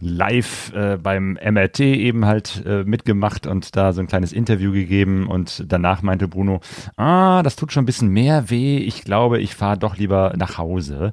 live 0.00 0.72
äh, 0.74 0.96
beim 0.96 1.38
MRT 1.42 1.80
eben 1.80 2.24
halt 2.24 2.62
äh, 2.66 2.84
mitgemacht 2.84 3.46
und 3.46 3.76
da 3.76 3.92
so 3.92 4.00
ein 4.00 4.06
kleines 4.06 4.32
Interview 4.32 4.72
gegeben 4.72 5.26
und 5.26 5.64
danach 5.68 6.02
meinte 6.02 6.28
Bruno, 6.28 6.60
ah, 6.96 7.42
das 7.42 7.56
tut 7.56 7.72
schon 7.72 7.82
ein 7.82 7.86
bisschen 7.86 8.08
mehr 8.08 8.50
weh, 8.50 8.78
ich 8.78 9.02
glaube, 9.02 9.40
ich 9.40 9.54
fahre 9.54 9.78
doch 9.78 9.96
lieber 9.96 10.34
nach 10.36 10.58
Hause 10.58 11.12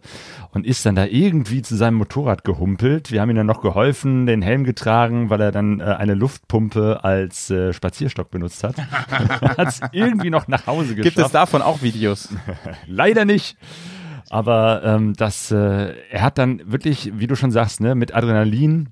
und 0.51 0.65
ist 0.65 0.85
dann 0.85 0.95
da 0.95 1.05
irgendwie 1.05 1.61
zu 1.61 1.75
seinem 1.75 1.95
Motorrad 1.95 2.43
gehumpelt. 2.43 3.11
Wir 3.11 3.21
haben 3.21 3.29
ihm 3.29 3.35
dann 3.35 3.47
noch 3.47 3.61
geholfen, 3.61 4.25
den 4.25 4.41
Helm 4.41 4.63
getragen, 4.63 5.29
weil 5.29 5.41
er 5.41 5.51
dann 5.51 5.79
äh, 5.79 5.83
eine 5.83 6.13
Luftpumpe 6.13 7.03
als 7.03 7.49
äh, 7.49 7.73
Spazierstock 7.73 8.29
benutzt 8.31 8.63
hat. 8.63 8.75
hat 9.09 9.67
es 9.67 9.81
irgendwie 9.91 10.29
noch 10.29 10.47
nach 10.47 10.67
Hause 10.67 10.95
geschafft. 10.95 11.15
Gibt 11.15 11.25
es 11.25 11.31
davon 11.31 11.61
auch 11.61 11.81
Videos? 11.81 12.29
Leider 12.87 13.25
nicht. 13.25 13.57
Aber 14.35 14.83
ähm, 14.83 15.13
das, 15.13 15.49
äh, 15.49 15.93
er 16.11 16.21
hat 16.21 16.37
dann 16.37 16.61
wirklich, 16.69 17.13
wie 17.15 17.25
du 17.25 17.37
schon 17.37 17.51
sagst, 17.51 17.79
ne, 17.79 17.95
mit 17.95 18.13
Adrenalin 18.13 18.89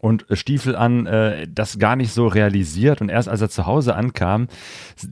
und 0.00 0.24
Stiefel 0.32 0.74
an 0.74 1.04
äh, 1.04 1.46
das 1.46 1.78
gar 1.78 1.96
nicht 1.96 2.14
so 2.14 2.26
realisiert 2.26 3.02
und 3.02 3.10
erst 3.10 3.28
als 3.28 3.42
er 3.42 3.50
zu 3.50 3.66
Hause 3.66 3.94
ankam, 3.94 4.48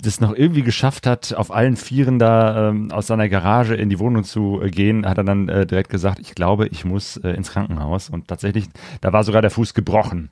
das 0.02 0.22
noch 0.22 0.34
irgendwie 0.34 0.62
geschafft 0.62 1.06
hat, 1.06 1.34
auf 1.34 1.50
allen 1.50 1.76
Vieren 1.76 2.18
da 2.18 2.70
ähm, 2.70 2.90
aus 2.92 3.08
seiner 3.08 3.28
Garage 3.28 3.74
in 3.74 3.90
die 3.90 3.98
Wohnung 3.98 4.24
zu 4.24 4.58
äh, 4.62 4.70
gehen, 4.70 5.04
hat 5.04 5.18
er 5.18 5.24
dann 5.24 5.50
äh, 5.50 5.66
direkt 5.66 5.90
gesagt, 5.90 6.18
ich 6.18 6.34
glaube, 6.34 6.68
ich 6.68 6.86
muss 6.86 7.18
äh, 7.18 7.32
ins 7.32 7.50
Krankenhaus 7.50 8.08
und 8.08 8.26
tatsächlich, 8.26 8.68
da 9.02 9.12
war 9.12 9.22
sogar 9.22 9.42
der 9.42 9.50
Fuß 9.50 9.74
gebrochen. 9.74 10.30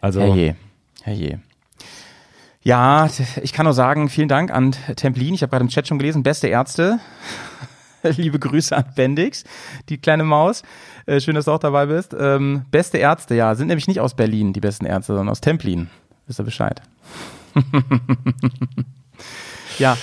Also 0.00 0.22
Herrje, 0.22 0.56
herrje. 1.02 1.40
Ja, 2.62 3.10
ich 3.42 3.52
kann 3.52 3.64
nur 3.64 3.74
sagen, 3.74 4.08
vielen 4.08 4.28
Dank 4.28 4.50
an 4.50 4.74
Templin. 4.96 5.34
Ich 5.34 5.42
habe 5.42 5.50
gerade 5.50 5.64
im 5.64 5.68
Chat 5.68 5.86
schon 5.86 5.98
gelesen, 5.98 6.22
beste 6.22 6.48
Ärzte. 6.48 6.98
Liebe 8.16 8.38
Grüße 8.38 8.76
an 8.76 8.84
Bendix, 8.94 9.44
die 9.88 9.98
kleine 9.98 10.24
Maus. 10.24 10.62
Äh, 11.06 11.20
schön, 11.20 11.34
dass 11.34 11.46
du 11.46 11.52
auch 11.52 11.58
dabei 11.58 11.86
bist. 11.86 12.14
Ähm, 12.18 12.64
beste 12.70 12.98
Ärzte, 12.98 13.34
ja, 13.34 13.54
sind 13.54 13.68
nämlich 13.68 13.88
nicht 13.88 14.00
aus 14.00 14.14
Berlin 14.14 14.52
die 14.52 14.60
besten 14.60 14.86
Ärzte, 14.86 15.12
sondern 15.12 15.28
aus 15.30 15.40
Templin. 15.40 15.88
Wisst 16.26 16.40
ihr 16.40 16.44
Bescheid? 16.44 16.82
ja. 19.78 19.96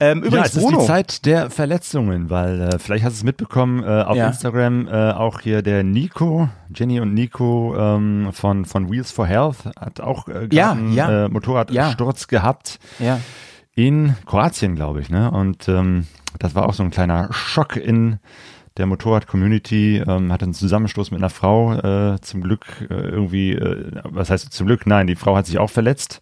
Ähm, 0.00 0.22
übrigens, 0.22 0.54
ja, 0.54 0.58
es 0.60 0.64
Bruno. 0.64 0.76
ist 0.78 0.82
die 0.82 0.86
Zeit 0.86 1.26
der 1.26 1.50
Verletzungen, 1.50 2.30
weil 2.30 2.60
äh, 2.60 2.78
vielleicht 2.78 3.04
hast 3.04 3.14
du 3.14 3.18
es 3.18 3.24
mitbekommen, 3.24 3.82
äh, 3.82 4.02
auf 4.02 4.16
Ja. 4.16 4.28
Instagram 4.28 4.86
äh, 4.86 5.10
auch 5.10 5.40
hier 5.40 5.60
der 5.62 5.82
Nico, 5.82 6.48
Jenny 6.72 7.00
und 7.00 7.14
Nico 7.14 7.74
ähm, 7.76 8.28
von, 8.32 8.64
von 8.64 8.92
Wheels 8.92 9.10
for 9.10 9.26
Health 9.26 9.56
hat 9.80 10.00
auch 10.00 10.28
äh, 10.28 10.46
Ja, 10.52 10.76
ja. 10.92 11.24
äh, 11.24 11.28
Motorradsturz 11.28 12.28
gehabt 12.28 12.78
Ja. 13.00 13.18
In 13.78 14.16
Kroatien, 14.26 14.74
glaube 14.74 15.00
ich. 15.00 15.08
Ne? 15.08 15.30
Und 15.30 15.68
ähm, 15.68 16.08
das 16.40 16.56
war 16.56 16.68
auch 16.68 16.74
so 16.74 16.82
ein 16.82 16.90
kleiner 16.90 17.32
Schock 17.32 17.76
in 17.76 18.18
der 18.76 18.86
Motorrad-Community, 18.86 19.98
ähm, 20.04 20.32
hatte 20.32 20.46
einen 20.46 20.54
Zusammenstoß 20.54 21.12
mit 21.12 21.20
einer 21.20 21.30
Frau, 21.30 21.74
äh, 21.74 22.20
zum 22.20 22.40
Glück 22.40 22.66
äh, 22.90 22.94
irgendwie, 22.94 23.52
äh, 23.52 24.00
was 24.02 24.30
heißt 24.30 24.52
zum 24.52 24.66
Glück? 24.66 24.84
Nein, 24.84 25.06
die 25.06 25.14
Frau 25.14 25.36
hat 25.36 25.46
sich 25.46 25.58
auch 25.58 25.70
verletzt, 25.70 26.20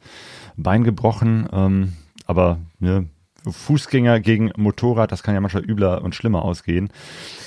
Bein 0.59 0.85
gebrochen, 0.85 1.49
ähm, 1.51 1.95
aber 2.27 2.59
ne, 2.79 3.07
Fußgänger 3.49 4.21
gegen 4.21 4.53
Motorrad, 4.57 5.11
das 5.11 5.23
kann 5.23 5.35
ja 5.35 5.41
manchmal 5.41 5.65
übler 5.65 6.03
und 6.03 6.15
schlimmer 6.15 6.43
ausgehen. 6.43 6.91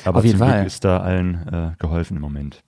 Aber 0.06 0.20
Auf 0.20 0.26
zum. 0.26 0.56
Glück 0.56 0.68
ist 0.68 0.86
da 0.86 1.02
allen 1.02 1.48
äh, 1.52 1.72
geholfen 1.78 2.18
im 2.18 2.22
Moment. 2.22 2.64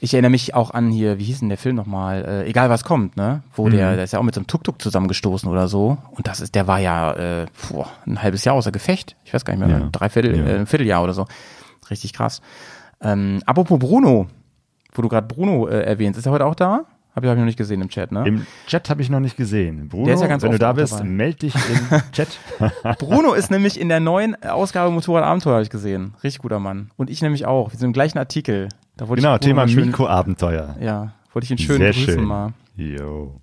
Ich 0.00 0.14
erinnere 0.14 0.30
mich 0.30 0.54
auch 0.54 0.70
an 0.70 0.90
hier, 0.90 1.18
wie 1.18 1.24
hieß 1.24 1.40
denn 1.40 1.48
der 1.48 1.58
Film 1.58 1.76
nochmal? 1.76 2.24
Äh, 2.24 2.48
egal 2.48 2.70
was 2.70 2.84
kommt, 2.84 3.16
ne? 3.16 3.42
Wo 3.54 3.68
der, 3.68 3.90
Mhm. 3.92 3.94
der 3.96 4.04
ist 4.04 4.12
ja 4.12 4.18
auch 4.18 4.22
mit 4.24 4.34
so 4.34 4.40
einem 4.40 4.46
Tuk-Tuk 4.46 4.80
zusammengestoßen 4.80 5.48
oder 5.50 5.68
so. 5.68 5.98
Und 6.10 6.26
das 6.26 6.40
ist, 6.40 6.54
der 6.54 6.66
war 6.66 6.78
ja 6.80 7.12
äh, 7.12 7.46
puh, 7.46 7.84
ein 8.06 8.22
halbes 8.22 8.44
Jahr 8.44 8.54
außer 8.54 8.72
Gefecht. 8.72 9.16
Ich 9.24 9.32
weiß 9.34 9.44
gar 9.44 9.54
nicht 9.56 9.66
mehr, 9.66 9.78
Ja. 9.78 9.84
ein 9.84 9.92
Dreiviertel, 9.92 10.36
Ja. 10.36 10.44
äh, 10.46 10.58
ein 10.58 10.66
Vierteljahr 10.66 11.02
oder 11.02 11.14
so. 11.14 11.26
Richtig 11.90 12.12
krass. 12.12 12.40
Ähm, 13.00 13.40
apropos 13.46 13.78
Bruno, 13.78 14.26
wo 14.94 15.02
du 15.02 15.08
gerade 15.08 15.26
Bruno 15.26 15.66
äh, 15.68 15.82
erwähnst, 15.82 16.18
ist 16.18 16.26
er 16.26 16.32
heute 16.32 16.46
auch 16.46 16.54
da? 16.54 16.84
Hab 17.14 17.24
ich, 17.24 17.28
hab 17.28 17.34
ich 17.36 17.38
noch 17.40 17.46
nicht 17.46 17.58
gesehen 17.58 17.82
im 17.82 17.88
Chat, 17.90 18.10
ne? 18.10 18.26
Im 18.26 18.46
Chat 18.66 18.88
habe 18.88 19.02
ich 19.02 19.10
noch 19.10 19.20
nicht 19.20 19.36
gesehen. 19.36 19.88
Bruno, 19.88 20.08
ja 20.08 20.26
ganz 20.26 20.42
wenn 20.42 20.52
du 20.52 20.58
da 20.58 20.72
bist, 20.72 20.94
dabei. 20.94 21.04
meld 21.04 21.42
dich 21.42 21.54
im 21.54 22.00
Chat. 22.12 22.28
Bruno 22.98 23.34
ist 23.34 23.50
nämlich 23.50 23.78
in 23.78 23.88
der 23.90 24.00
neuen 24.00 24.42
Ausgabe 24.42 24.90
Motorrad 24.90 25.24
Abenteuer, 25.24 25.54
habe 25.54 25.62
ich 25.62 25.70
gesehen. 25.70 26.14
Richtig 26.22 26.40
guter 26.40 26.58
Mann. 26.58 26.90
Und 26.96 27.10
ich 27.10 27.20
nämlich 27.20 27.44
auch. 27.44 27.70
Wir 27.70 27.78
sind 27.78 27.88
im 27.88 27.92
gleichen 27.92 28.16
Artikel. 28.18 28.68
Da 28.96 29.08
wollte 29.08 29.22
genau, 29.22 29.34
ich 29.34 29.40
Thema 29.40 29.66
Mikroabenteuer. 29.66 30.76
Ja, 30.80 31.12
wollte 31.32 31.44
ich 31.44 31.50
ihn 31.50 31.58
schön 31.58 31.78
Sehr 31.78 31.92
grüßen 31.92 32.14
schön. 32.14 32.24
mal. 32.24 32.52
Jo. 32.76 33.40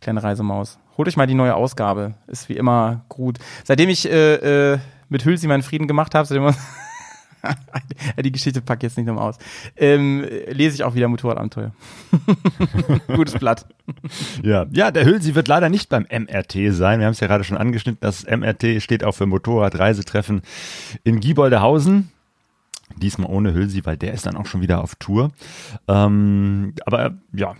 Kleine 0.00 0.22
Reisemaus. 0.22 0.78
Holt 0.96 1.06
euch 1.08 1.16
mal 1.16 1.26
die 1.26 1.34
neue 1.34 1.54
Ausgabe. 1.54 2.14
Ist 2.26 2.48
wie 2.48 2.56
immer 2.56 3.02
gut. 3.08 3.38
Seitdem 3.64 3.88
ich 3.88 4.10
äh, 4.10 4.72
äh, 4.74 4.78
mit 5.08 5.24
Hülsi 5.24 5.46
meinen 5.46 5.62
Frieden 5.62 5.86
gemacht 5.86 6.14
habe, 6.14 6.26
seitdem 6.26 6.44
Ja, 6.44 6.54
die 8.22 8.32
Geschichte 8.32 8.60
packt 8.60 8.82
jetzt 8.82 8.96
nicht 8.96 9.06
nochmal 9.06 9.28
aus. 9.28 9.38
Ähm, 9.76 10.24
lese 10.48 10.74
ich 10.74 10.84
auch 10.84 10.94
wieder 10.94 11.08
Motorradabenteuer. 11.08 11.72
Gutes 13.14 13.34
Blatt. 13.34 13.66
Ja, 14.42 14.66
ja, 14.70 14.90
der 14.90 15.04
Hülsi 15.04 15.34
wird 15.34 15.48
leider 15.48 15.68
nicht 15.68 15.88
beim 15.88 16.06
MRT 16.10 16.72
sein. 16.72 17.00
Wir 17.00 17.06
haben 17.06 17.12
es 17.12 17.20
ja 17.20 17.26
gerade 17.26 17.44
schon 17.44 17.56
angeschnitten. 17.56 17.98
Das 18.00 18.24
MRT 18.26 18.82
steht 18.82 19.04
auch 19.04 19.14
für 19.14 19.26
Motorradreisetreffen 19.26 20.42
in 21.04 21.20
Gieboldehausen. 21.20 22.10
Diesmal 22.96 23.30
ohne 23.30 23.54
Hülsi, 23.54 23.82
weil 23.84 23.96
der 23.96 24.14
ist 24.14 24.26
dann 24.26 24.36
auch 24.36 24.46
schon 24.46 24.62
wieder 24.62 24.82
auf 24.82 24.96
Tour. 24.96 25.30
Ähm, 25.86 26.74
aber 26.84 27.14
ja, 27.32 27.54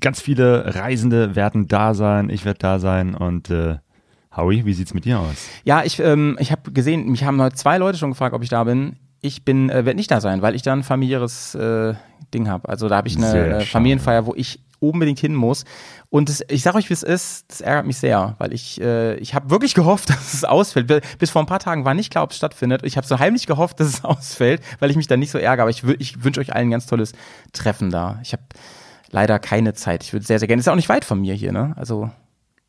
ganz 0.00 0.20
viele 0.20 0.74
Reisende 0.74 1.36
werden 1.36 1.68
da 1.68 1.94
sein. 1.94 2.28
Ich 2.30 2.44
werde 2.44 2.58
da 2.58 2.78
sein 2.78 3.14
und 3.14 3.50
äh, 3.50 3.76
Howie, 4.38 4.64
wie 4.64 4.72
sieht's 4.72 4.94
mit 4.94 5.04
dir 5.04 5.20
aus? 5.20 5.34
Ja, 5.64 5.84
ich, 5.84 5.98
ähm, 6.00 6.36
ich 6.40 6.50
habe 6.52 6.70
gesehen, 6.72 7.08
mich 7.10 7.24
haben 7.24 7.40
heute 7.42 7.56
zwei 7.56 7.76
Leute 7.76 7.98
schon 7.98 8.10
gefragt, 8.10 8.34
ob 8.34 8.42
ich 8.42 8.48
da 8.48 8.64
bin. 8.64 8.96
Ich 9.20 9.44
bin, 9.44 9.68
äh, 9.68 9.84
werde 9.84 9.96
nicht 9.96 10.10
da 10.10 10.20
sein, 10.20 10.40
weil 10.42 10.54
ich 10.54 10.62
da 10.62 10.72
ein 10.72 10.84
familiäres 10.84 11.54
äh, 11.56 11.94
Ding 12.32 12.48
habe. 12.48 12.68
Also 12.68 12.88
da 12.88 12.96
habe 12.96 13.08
ich 13.08 13.16
eine 13.16 13.58
äh. 13.58 13.60
Familienfeier, 13.66 14.26
wo 14.26 14.34
ich 14.36 14.60
unbedingt 14.80 15.18
hin 15.18 15.34
muss. 15.34 15.64
Und 16.08 16.28
das, 16.28 16.40
ich 16.48 16.62
sage 16.62 16.78
euch, 16.78 16.88
wie 16.88 16.94
es 16.94 17.02
ist, 17.02 17.46
das 17.48 17.60
ärgert 17.60 17.84
mich 17.84 17.96
sehr, 17.98 18.36
weil 18.38 18.52
ich, 18.52 18.80
äh, 18.80 19.16
ich 19.16 19.34
habe 19.34 19.50
wirklich 19.50 19.74
gehofft, 19.82 20.08
dass 20.10 20.34
es 20.34 20.44
ausfällt. 20.44 20.86
Bi- 20.86 21.00
Bis 21.18 21.30
vor 21.30 21.42
ein 21.42 21.46
paar 21.46 21.58
Tagen 21.58 21.84
war 21.84 21.94
nicht 21.94 22.10
klar, 22.12 22.22
ob 22.22 22.30
es 22.30 22.36
stattfindet. 22.36 22.82
Ich 22.84 22.96
habe 22.96 23.04
so 23.06 23.18
heimlich 23.18 23.48
gehofft, 23.48 23.80
dass 23.80 23.88
es 23.88 24.04
ausfällt, 24.04 24.62
weil 24.78 24.90
ich 24.92 24.96
mich 24.96 25.08
dann 25.08 25.18
nicht 25.18 25.32
so 25.32 25.38
ärgere. 25.38 25.62
Aber 25.62 25.70
ich, 25.70 25.82
ich 25.82 26.22
wünsche 26.22 26.40
euch 26.40 26.54
allen 26.54 26.68
ein 26.68 26.70
ganz 26.70 26.86
tolles 26.86 27.12
Treffen 27.52 27.90
da. 27.90 28.20
Ich 28.22 28.32
habe 28.34 28.42
leider 29.10 29.40
keine 29.40 29.74
Zeit. 29.74 30.04
Ich 30.04 30.12
würde 30.12 30.24
sehr, 30.24 30.38
sehr 30.38 30.46
gerne. 30.46 30.60
Ist 30.60 30.66
ja 30.66 30.72
auch 30.72 30.76
nicht 30.76 30.88
weit 30.88 31.04
von 31.04 31.20
mir 31.20 31.34
hier, 31.34 31.50
ne? 31.50 31.72
Also 31.76 32.10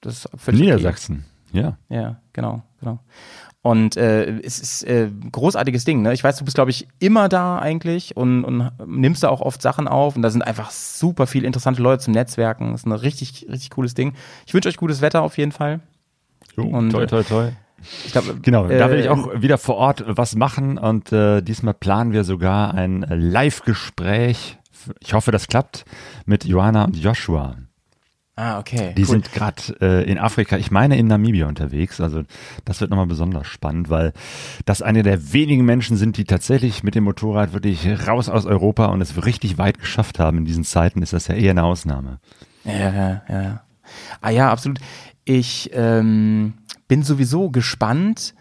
das 0.01 0.25
ist 0.25 0.29
völlig 0.35 0.61
okay. 0.77 0.83
Ja. 1.51 1.77
Ja, 1.89 2.21
genau, 2.33 2.63
genau. 2.79 2.99
Und 3.61 3.97
äh, 3.97 4.39
es 4.39 4.59
ist 4.59 4.83
äh, 4.83 5.09
großartiges 5.31 5.83
Ding. 5.83 6.01
Ne? 6.01 6.13
Ich 6.13 6.23
weiß, 6.23 6.37
du 6.37 6.45
bist, 6.45 6.55
glaube 6.55 6.71
ich, 6.71 6.87
immer 6.99 7.27
da 7.27 7.59
eigentlich 7.59 8.15
und, 8.15 8.45
und 8.45 8.71
nimmst 8.85 9.23
da 9.23 9.29
auch 9.29 9.41
oft 9.41 9.61
Sachen 9.61 9.87
auf. 9.87 10.15
Und 10.15 10.21
da 10.21 10.29
sind 10.29 10.43
einfach 10.43 10.71
super 10.71 11.27
viele 11.27 11.45
interessante 11.45 11.81
Leute 11.81 12.03
zum 12.03 12.13
Netzwerken. 12.13 12.71
Das 12.71 12.81
ist 12.81 12.85
ein 12.87 12.93
richtig, 12.93 13.47
richtig 13.49 13.71
cooles 13.71 13.95
Ding. 13.95 14.13
Ich 14.45 14.53
wünsche 14.53 14.69
euch 14.69 14.77
gutes 14.77 15.01
Wetter 15.01 15.21
auf 15.23 15.37
jeden 15.37 15.51
Fall. 15.51 15.81
Jo, 16.55 16.63
Und, 16.63 16.91
toi, 16.91 17.03
äh, 17.03 17.07
toi, 17.07 17.23
toi. 17.23 17.49
Ich 18.05 18.11
glaube, 18.11 18.39
Genau, 18.41 18.67
da 18.67 18.89
will 18.89 18.97
äh, 18.97 19.01
ich 19.01 19.09
auch 19.09 19.41
wieder 19.41 19.57
vor 19.57 19.75
Ort 19.75 20.03
was 20.07 20.35
machen 20.35 20.77
und 20.77 21.11
äh, 21.13 21.41
diesmal 21.41 21.73
planen 21.73 22.11
wir 22.11 22.23
sogar 22.23 22.73
ein 22.73 23.03
äh, 23.03 23.15
Live-Gespräch. 23.15 24.57
Ich 24.99 25.13
hoffe, 25.13 25.31
das 25.31 25.47
klappt 25.47 25.85
mit 26.25 26.45
Johanna 26.45 26.85
und 26.85 26.97
Joshua. 26.97 27.55
Ah, 28.39 28.57
okay. 28.57 28.93
Die 28.95 29.01
cool. 29.01 29.07
sind 29.07 29.33
gerade 29.33 29.61
äh, 29.81 30.09
in 30.09 30.17
Afrika, 30.17 30.55
ich 30.55 30.71
meine 30.71 30.97
in 30.97 31.07
Namibia 31.07 31.45
unterwegs. 31.45 31.99
Also 31.99 32.23
das 32.63 32.79
wird 32.79 32.89
nochmal 32.89 33.05
besonders 33.05 33.47
spannend, 33.47 33.89
weil 33.89 34.13
das 34.63 34.81
eine 34.81 35.03
der 35.03 35.33
wenigen 35.33 35.65
Menschen 35.65 35.97
sind, 35.97 36.15
die 36.15 36.23
tatsächlich 36.23 36.81
mit 36.81 36.95
dem 36.95 37.03
Motorrad 37.03 37.51
wirklich 37.51 37.85
raus 38.07 38.29
aus 38.29 38.45
Europa 38.45 38.85
und 38.85 39.01
es 39.01 39.25
richtig 39.25 39.57
weit 39.57 39.77
geschafft 39.77 40.19
haben. 40.19 40.37
In 40.37 40.45
diesen 40.45 40.63
Zeiten 40.63 41.01
ist 41.01 41.11
das 41.11 41.27
ja 41.27 41.35
eher 41.35 41.51
eine 41.51 41.65
Ausnahme. 41.65 42.19
Ja, 42.63 42.93
ja, 42.93 43.21
ja. 43.27 43.63
Ah 44.21 44.29
ja, 44.29 44.49
absolut. 44.49 44.79
Ich 45.25 45.69
ähm, 45.73 46.53
bin 46.87 47.03
sowieso 47.03 47.49
gespannt. 47.49 48.35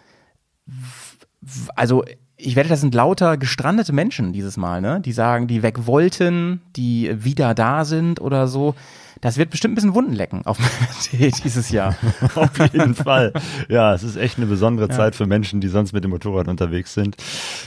Also 1.75 2.05
ich 2.37 2.55
wette, 2.55 2.69
das 2.69 2.83
sind 2.83 2.95
lauter 2.95 3.37
gestrandete 3.37 3.93
Menschen 3.93 4.33
dieses 4.33 4.57
Mal, 4.57 4.81
ne? 4.81 5.01
Die 5.01 5.11
sagen, 5.11 5.49
die 5.49 5.65
weg 5.65 5.89
wollten, 5.89 6.61
die 6.77 7.13
wieder 7.25 7.53
da 7.55 7.85
sind 7.85 8.21
oder 8.21 8.47
so. 8.47 8.77
Das 9.21 9.37
wird 9.37 9.51
bestimmt 9.51 9.73
ein 9.73 9.75
bisschen 9.77 9.95
Wunden 9.95 10.13
lecken 10.13 10.47
auf 10.47 10.59
dieses 11.13 11.71
Jahr. 11.71 11.97
Auf 12.35 12.51
jeden 12.73 12.95
Fall. 12.95 13.33
Ja, 13.69 13.95
es 13.95 14.03
ist 14.03 14.17
echt 14.17 14.37
eine 14.37 14.47
besondere 14.47 14.89
Zeit 14.89 15.17
für 15.17 15.27
Menschen, 15.27 15.61
die 15.61 15.69
sonst 15.69 15.93
mit 15.93 16.05
dem 16.05 16.11
Motorrad 16.11 16.49
unterwegs 16.49 16.95
sind. 16.95 17.17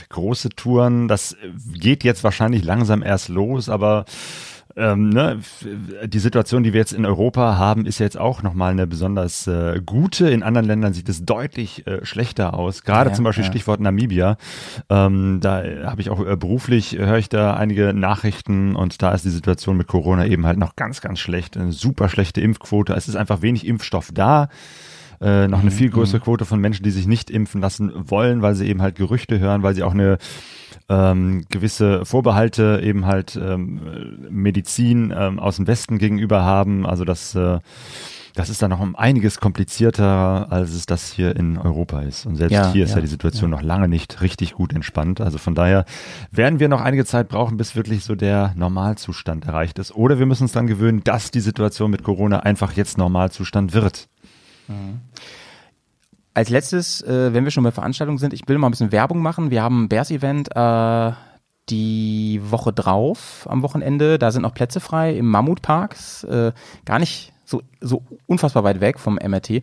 Große 0.08 0.50
Touren, 0.50 1.08
das 1.08 1.36
geht 1.74 2.04
jetzt 2.04 2.24
wahrscheinlich 2.24 2.64
langsam 2.64 3.02
erst 3.02 3.28
los, 3.28 3.68
aber 3.68 4.04
ähm, 4.76 5.10
ne, 5.10 5.40
die 6.06 6.18
Situation, 6.18 6.62
die 6.62 6.72
wir 6.72 6.80
jetzt 6.80 6.92
in 6.92 7.04
Europa 7.04 7.56
haben, 7.56 7.86
ist 7.86 7.98
jetzt 7.98 8.18
auch 8.18 8.42
nochmal 8.42 8.72
eine 8.72 8.86
besonders 8.86 9.46
äh, 9.46 9.80
gute. 9.84 10.30
In 10.30 10.42
anderen 10.42 10.66
Ländern 10.66 10.94
sieht 10.94 11.08
es 11.08 11.24
deutlich 11.24 11.86
äh, 11.86 12.04
schlechter 12.04 12.54
aus. 12.54 12.82
Gerade 12.82 13.10
Ja, 13.10 13.14
zum 13.14 13.24
Beispiel 13.24 13.44
ja. 13.44 13.50
Stichwort 13.50 13.80
Namibia. 13.80 14.36
Ähm, 14.88 15.40
da 15.40 15.62
habe 15.84 16.00
ich 16.00 16.10
auch 16.10 16.24
äh, 16.24 16.36
beruflich, 16.36 16.98
höre 16.98 17.18
ich 17.18 17.28
da 17.28 17.54
einige 17.54 17.92
Nachrichten 17.92 18.74
und 18.74 19.02
da 19.02 19.12
ist 19.12 19.24
die 19.24 19.30
Situation 19.30 19.76
mit 19.76 19.86
Corona 19.86 20.26
eben 20.26 20.46
halt 20.46 20.58
noch 20.58 20.76
ganz, 20.76 21.00
ganz 21.00 21.18
schlecht. 21.18 21.56
Eine 21.56 21.72
super 21.72 22.08
schlechte 22.08 22.40
Impfquote. 22.40 22.94
Es 22.94 23.08
ist 23.08 23.16
einfach 23.16 23.42
wenig 23.42 23.66
Impfstoff 23.66 24.10
da. 24.12 24.48
Äh, 25.20 25.46
noch 25.46 25.60
eine 25.60 25.70
viel 25.70 25.88
größere 25.88 26.18
Quote 26.20 26.44
von 26.44 26.60
Menschen, 26.60 26.82
die 26.82 26.90
sich 26.90 27.06
nicht 27.06 27.30
impfen 27.30 27.60
lassen 27.60 27.92
wollen, 27.94 28.42
weil 28.42 28.56
sie 28.56 28.66
eben 28.66 28.82
halt 28.82 28.96
Gerüchte 28.96 29.38
hören, 29.38 29.62
weil 29.62 29.74
sie 29.74 29.84
auch 29.84 29.92
eine 29.92 30.18
ähm, 30.88 31.44
gewisse 31.50 32.04
Vorbehalte 32.04 32.80
eben 32.82 33.06
halt 33.06 33.36
ähm, 33.36 34.18
Medizin 34.30 35.12
ähm, 35.16 35.38
aus 35.38 35.56
dem 35.56 35.66
Westen 35.66 35.98
gegenüber 35.98 36.42
haben. 36.42 36.86
Also 36.86 37.04
das, 37.04 37.34
äh, 37.34 37.58
das 38.34 38.48
ist 38.48 38.62
dann 38.62 38.70
noch 38.70 38.80
um 38.80 38.96
einiges 38.96 39.40
komplizierter, 39.40 40.50
als 40.50 40.72
es 40.72 40.86
das 40.86 41.12
hier 41.12 41.36
in 41.36 41.58
Europa 41.58 42.00
ist. 42.02 42.26
Und 42.26 42.36
selbst 42.36 42.54
Ja, 42.54 42.72
hier 42.72 42.84
ist 42.84 42.90
ja, 42.90 42.96
ja, 42.96 43.02
die 43.02 43.08
Situation 43.08 43.50
noch 43.50 43.62
lange 43.62 43.88
nicht 43.88 44.20
richtig 44.22 44.54
gut 44.54 44.72
entspannt. 44.72 45.20
Also 45.20 45.38
von 45.38 45.54
daher 45.54 45.84
werden 46.30 46.60
wir 46.60 46.68
noch 46.68 46.80
einige 46.80 47.04
Zeit 47.04 47.28
brauchen, 47.28 47.56
bis 47.56 47.76
wirklich 47.76 48.04
so 48.04 48.14
der 48.14 48.52
Normalzustand 48.56 49.46
erreicht 49.46 49.78
ist. 49.78 49.94
Oder 49.94 50.18
wir 50.18 50.26
müssen 50.26 50.44
uns 50.44 50.52
dann 50.52 50.66
gewöhnen, 50.66 51.02
dass 51.04 51.30
die 51.30 51.40
Situation 51.40 51.90
mit 51.90 52.02
Corona 52.02 52.40
einfach 52.40 52.72
jetzt 52.72 52.98
Normalzustand 52.98 53.74
wird. 53.74 54.08
Als 56.34 56.48
letztes, 56.48 57.02
äh, 57.02 57.34
wenn 57.34 57.44
wir 57.44 57.50
schon 57.50 57.64
bei 57.64 57.72
Veranstaltungen 57.72 58.18
sind, 58.18 58.32
ich 58.32 58.48
will 58.48 58.58
mal 58.58 58.68
ein 58.68 58.70
bisschen 58.70 58.92
Werbung 58.92 59.20
machen. 59.20 59.50
Wir 59.50 59.62
haben 59.62 59.84
ein 59.84 59.88
Bears-Event 59.88 60.48
äh, 60.54 61.12
die 61.68 62.40
Woche 62.42 62.72
drauf, 62.72 63.46
am 63.50 63.62
Wochenende. 63.62 64.18
Da 64.18 64.30
sind 64.30 64.42
noch 64.42 64.54
Plätze 64.54 64.80
frei 64.80 65.14
im 65.14 65.26
Mammutpark. 65.26 65.96
Äh, 66.28 66.52
gar 66.84 66.98
nicht 66.98 67.32
so, 67.44 67.62
so 67.80 68.02
unfassbar 68.26 68.64
weit 68.64 68.80
weg 68.80 68.98
vom 68.98 69.16
MRT. 69.16 69.62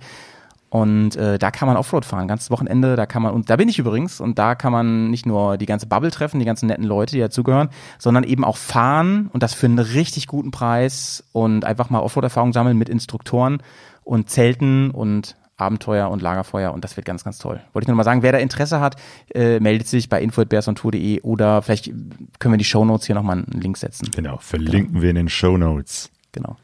Und 0.69 1.15
äh, 1.15 1.39
da 1.39 1.49
kann 1.49 1.67
man 1.67 1.77
Offroad 1.77 2.05
fahren, 2.05 2.27
ganzes 2.27 2.51
Wochenende, 2.51 2.95
da 2.95 3.07
kann 3.07 3.23
man, 3.23 3.33
und 3.33 3.49
da 3.49 3.55
bin 3.55 3.67
ich 3.69 3.79
übrigens, 3.79 4.21
und 4.21 4.37
da 4.37 4.53
kann 4.53 4.71
man 4.71 5.09
nicht 5.09 5.25
nur 5.25 5.57
die 5.57 5.65
ganze 5.65 5.87
Bubble 5.87 6.11
treffen, 6.11 6.37
die 6.37 6.45
ganzen 6.45 6.67
netten 6.67 6.85
Leute, 6.85 7.15
die 7.15 7.21
dazugehören, 7.21 7.69
sondern 7.97 8.23
eben 8.23 8.43
auch 8.43 8.57
fahren 8.57 9.31
und 9.33 9.41
das 9.41 9.55
für 9.55 9.65
einen 9.65 9.79
richtig 9.79 10.27
guten 10.27 10.51
Preis 10.51 11.23
und 11.31 11.65
einfach 11.65 11.89
mal 11.89 12.01
Offroad-Erfahrung 12.01 12.53
sammeln 12.53 12.77
mit 12.77 12.87
Instruktoren 12.87 13.63
und 14.03 14.29
Zelten 14.29 14.91
und 14.91 15.35
Abenteuer 15.59 16.09
und 16.09 16.21
Lagerfeuer 16.21 16.73
und 16.73 16.83
das 16.83 16.97
wird 16.97 17.05
ganz, 17.05 17.23
ganz 17.23 17.37
toll. 17.37 17.59
Wollte 17.73 17.83
ich 17.83 17.87
nur 17.87 17.97
mal 17.97 18.03
sagen, 18.03 18.23
wer 18.23 18.31
da 18.31 18.37
Interesse 18.37 18.79
hat, 18.79 18.95
äh, 19.33 19.59
meldet 19.59 19.87
sich 19.87 20.09
bei 20.09 20.21
info.bearsontour.de 20.21 21.21
oder 21.21 21.61
vielleicht 21.61 21.91
können 22.39 22.53
wir 22.53 22.57
die 22.57 22.65
Shownotes 22.65 23.05
hier 23.05 23.15
nochmal 23.15 23.37
einen 23.37 23.61
Link 23.61 23.77
setzen. 23.77 24.09
Genau, 24.15 24.37
verlinken 24.37 25.01
wir 25.01 25.09
in 25.09 25.15
den 25.15 25.29
Show 25.29 25.57
Notes. 25.57 26.09
Genau. 26.31 26.57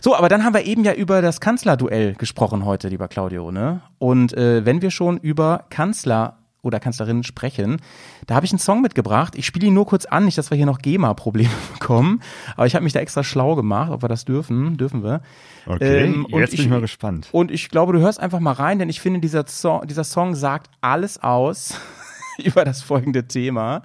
So, 0.00 0.16
aber 0.16 0.28
dann 0.28 0.42
haben 0.44 0.54
wir 0.54 0.64
eben 0.64 0.84
ja 0.84 0.94
über 0.94 1.20
das 1.20 1.40
Kanzlerduell 1.40 2.14
gesprochen 2.14 2.64
heute, 2.64 2.88
lieber 2.88 3.08
Claudio, 3.08 3.50
ne? 3.52 3.82
Und 3.98 4.32
äh, 4.36 4.64
wenn 4.64 4.80
wir 4.80 4.90
schon 4.90 5.18
über 5.18 5.66
Kanzler 5.68 6.38
oder 6.62 6.78
Kanzlerinnen 6.80 7.24
sprechen, 7.24 7.78
da 8.26 8.36
habe 8.36 8.46
ich 8.46 8.52
einen 8.52 8.58
Song 8.60 8.82
mitgebracht. 8.82 9.34
Ich 9.36 9.46
spiele 9.46 9.66
ihn 9.66 9.74
nur 9.74 9.86
kurz 9.86 10.04
an, 10.06 10.24
nicht, 10.24 10.38
dass 10.38 10.50
wir 10.50 10.56
hier 10.56 10.66
noch 10.66 10.78
GEMA-Probleme 10.78 11.50
bekommen. 11.78 12.22
Aber 12.56 12.66
ich 12.66 12.74
habe 12.74 12.84
mich 12.84 12.92
da 12.92 13.00
extra 13.00 13.24
schlau 13.24 13.56
gemacht, 13.56 13.90
ob 13.90 14.02
wir 14.02 14.08
das 14.08 14.24
dürfen. 14.24 14.76
Dürfen 14.76 15.02
wir. 15.02 15.20
Okay, 15.66 16.04
Ähm, 16.04 16.24
und 16.26 16.40
jetzt 16.40 16.50
bin 16.50 16.60
ich, 16.60 16.64
ich- 16.66 16.70
mal 16.70 16.80
gespannt. 16.80 17.28
Und 17.32 17.50
ich 17.50 17.68
glaube, 17.68 17.92
du 17.92 17.98
hörst 18.00 18.20
einfach 18.20 18.40
mal 18.40 18.52
rein, 18.52 18.78
denn 18.78 18.88
ich 18.88 19.00
finde, 19.00 19.20
dieser 19.20 19.46
Song, 19.46 19.86
dieser 19.86 20.04
Song 20.04 20.34
sagt 20.34 20.70
alles 20.80 21.22
aus 21.22 21.74
über 22.38 22.64
das 22.64 22.80
folgende 22.82 23.26
Thema. 23.26 23.82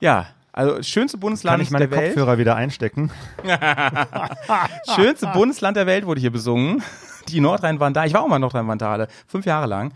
Ja, 0.00 0.26
also 0.52 0.82
schönste 0.82 1.18
Bundesland 1.18 1.56
Kann 1.56 1.60
ich 1.60 1.70
meine 1.70 1.86
der 1.88 1.98
Welt. 1.98 2.14
Kopfhörer 2.14 2.38
wieder 2.38 2.56
einstecken? 2.56 3.10
Schönste 4.96 5.26
Bundesland 5.28 5.76
der 5.76 5.86
Welt 5.86 6.06
wurde 6.06 6.20
hier 6.20 6.32
besungen. 6.32 6.82
Die 7.28 7.40
Nordrhein-Wandale. 7.40 8.06
Ich 8.06 8.14
war 8.14 8.22
auch 8.22 8.28
mal 8.28 8.36
in 8.36 8.42
Nordrhein-Wandale, 8.42 9.08
fünf 9.26 9.44
Jahre 9.44 9.66
lang. 9.66 9.92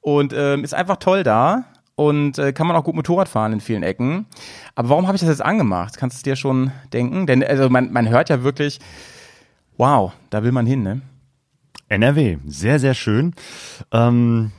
Und 0.00 0.32
ähm, 0.36 0.64
ist 0.64 0.74
einfach 0.74 0.96
toll 0.96 1.22
da. 1.22 1.64
Und 1.94 2.38
äh, 2.38 2.52
kann 2.52 2.66
man 2.66 2.74
auch 2.74 2.82
gut 2.82 2.96
Motorrad 2.96 3.28
fahren 3.28 3.52
in 3.52 3.60
vielen 3.60 3.84
Ecken. 3.84 4.26
Aber 4.74 4.88
warum 4.88 5.06
habe 5.06 5.14
ich 5.14 5.20
das 5.20 5.28
jetzt 5.28 5.44
angemacht? 5.44 5.96
Kannst 5.98 6.16
du 6.16 6.18
es 6.18 6.22
dir 6.22 6.36
schon 6.36 6.72
denken? 6.92 7.26
Denn 7.26 7.44
also 7.44 7.68
man, 7.68 7.92
man 7.92 8.08
hört 8.08 8.28
ja 8.28 8.42
wirklich, 8.42 8.80
wow, 9.76 10.12
da 10.30 10.42
will 10.42 10.52
man 10.52 10.66
hin, 10.66 10.82
ne? 10.82 11.02
NRW, 11.88 12.38
sehr, 12.46 12.80
sehr 12.80 12.94
schön. 12.94 13.34
Ähm, 13.92 14.50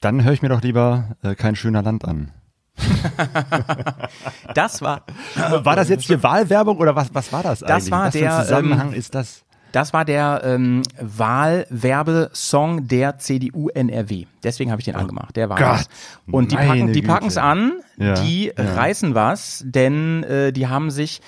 dann 0.00 0.22
höre 0.22 0.34
ich 0.34 0.42
mir 0.42 0.50
doch 0.50 0.62
lieber 0.62 1.16
äh, 1.22 1.34
kein 1.34 1.56
schöner 1.56 1.82
Land 1.82 2.04
an. 2.04 2.32
Das 4.54 4.80
war, 4.82 5.02
War 5.34 5.76
das 5.76 5.88
jetzt 5.88 6.04
hier 6.04 6.22
Wahlwerbung 6.22 6.78
oder 6.78 6.94
was, 6.96 7.14
was 7.14 7.32
war 7.32 7.42
das 7.42 7.62
eigentlich? 7.62 7.90
war 7.90 8.06
was 8.06 8.12
für 8.14 8.20
der, 8.20 8.36
ein 8.36 8.44
Zusammenhang 8.44 8.92
ist 8.92 9.14
das? 9.14 9.42
das 9.72 9.92
war 9.92 10.04
der 10.06 10.40
ähm, 10.44 10.82
Wahlwerbesong 11.00 12.88
der 12.88 13.18
CDU 13.18 13.68
NRW. 13.68 14.24
Deswegen 14.42 14.70
habe 14.70 14.80
ich 14.80 14.86
den 14.86 14.94
angemacht. 14.94 15.36
Der 15.36 15.50
war 15.50 15.58
Gott, 15.58 15.66
das. 15.66 15.88
Und 16.30 16.52
die 16.52 16.56
packen, 16.56 16.92
die 16.92 17.02
packen's 17.02 17.36
an, 17.36 17.72
Ja, 17.98 18.14
die 18.14 18.52
ja. 18.56 18.74
reißen 18.74 19.14
was, 19.14 19.62
denn 19.66 20.22
äh, 20.24 20.52
die 20.52 20.66
haben 20.68 20.90
sich 20.90 21.20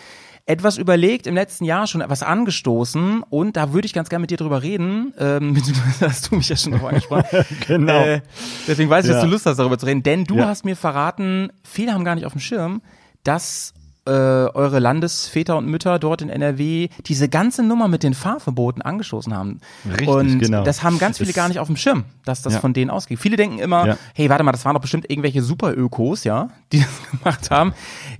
etwas 0.48 0.78
überlegt, 0.78 1.26
im 1.26 1.34
letzten 1.34 1.64
Jahr 1.64 1.86
schon 1.86 2.00
etwas 2.00 2.22
angestoßen 2.22 3.22
und 3.28 3.56
da 3.56 3.72
würde 3.72 3.86
ich 3.86 3.92
ganz 3.92 4.08
gerne 4.08 4.22
mit 4.22 4.30
dir 4.30 4.38
drüber 4.38 4.62
reden. 4.62 5.12
Ähm, 5.18 5.54
beziehungsweise 5.54 6.08
hast 6.08 6.30
du 6.30 6.36
mich 6.36 6.48
ja 6.48 6.56
schon 6.56 6.72
drauf 6.72 6.84
angesprochen. 6.88 7.44
Genau. 7.66 8.00
Äh, 8.02 8.22
deswegen 8.66 8.90
weiß 8.90 9.04
ich, 9.04 9.10
dass 9.12 9.20
Ja. 9.22 9.26
du 9.26 9.30
Lust 9.30 9.46
hast, 9.46 9.58
darüber 9.58 9.78
zu 9.78 9.86
reden. 9.86 10.02
Denn 10.02 10.24
du 10.24 10.36
Ja. 10.38 10.46
hast 10.46 10.64
mir 10.64 10.74
verraten, 10.76 11.50
viele 11.62 11.92
haben 11.92 12.04
gar 12.04 12.14
nicht 12.14 12.24
auf 12.26 12.32
dem 12.32 12.40
Schirm, 12.40 12.80
dass 13.24 13.74
äh, 14.06 14.10
eure 14.10 14.78
Landesväter 14.78 15.58
und 15.58 15.66
Mütter 15.66 15.98
dort 15.98 16.22
in 16.22 16.30
NRW 16.30 16.88
diese 17.04 17.28
ganze 17.28 17.62
Nummer 17.62 17.88
mit 17.88 18.02
den 18.02 18.14
Fahrverboten 18.14 18.80
angestoßen 18.80 19.36
haben. 19.36 19.60
Richtig, 19.86 20.08
und 20.08 20.38
genau. 20.38 20.64
das 20.64 20.82
haben 20.82 20.98
ganz 20.98 21.18
viele 21.18 21.28
Das- 21.28 21.36
gar 21.36 21.48
nicht 21.48 21.58
auf 21.58 21.66
dem 21.66 21.76
Schirm, 21.76 22.04
dass 22.24 22.40
das 22.40 22.54
Ja. 22.54 22.60
von 22.60 22.72
denen 22.72 22.90
ausgeht. 22.90 23.18
Viele 23.18 23.36
denken 23.36 23.58
immer, 23.58 23.86
Ja. 23.86 23.96
hey, 24.14 24.30
warte 24.30 24.44
mal, 24.44 24.52
das 24.52 24.64
waren 24.64 24.72
doch 24.72 24.80
bestimmt 24.80 25.10
irgendwelche 25.10 25.42
Superökos, 25.42 26.24
ja, 26.24 26.48
die 26.72 26.78
das 27.12 27.20
gemacht 27.20 27.50
haben. 27.50 27.74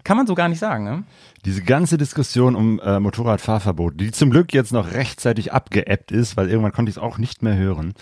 Kann 0.04 0.18
man 0.18 0.26
so 0.26 0.34
gar 0.34 0.50
nicht 0.50 0.58
sagen, 0.58 0.84
ne? 0.84 1.04
Diese 1.44 1.62
ganze 1.62 1.98
Diskussion 1.98 2.56
um 2.56 2.80
äh, 2.80 2.98
Motorradfahrverbot, 2.98 4.00
die 4.00 4.10
zum 4.10 4.30
Glück 4.30 4.52
jetzt 4.52 4.72
noch 4.72 4.92
rechtzeitig 4.92 5.52
abgeebbt 5.52 6.10
ist, 6.10 6.36
weil 6.36 6.48
irgendwann 6.48 6.72
konnte 6.72 6.90
ich 6.90 6.96
es 6.96 7.02
auch 7.02 7.18
nicht 7.18 7.42
mehr 7.42 7.56
hören. 7.56 7.94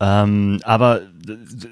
Ähm, 0.00 0.60
aber 0.64 1.02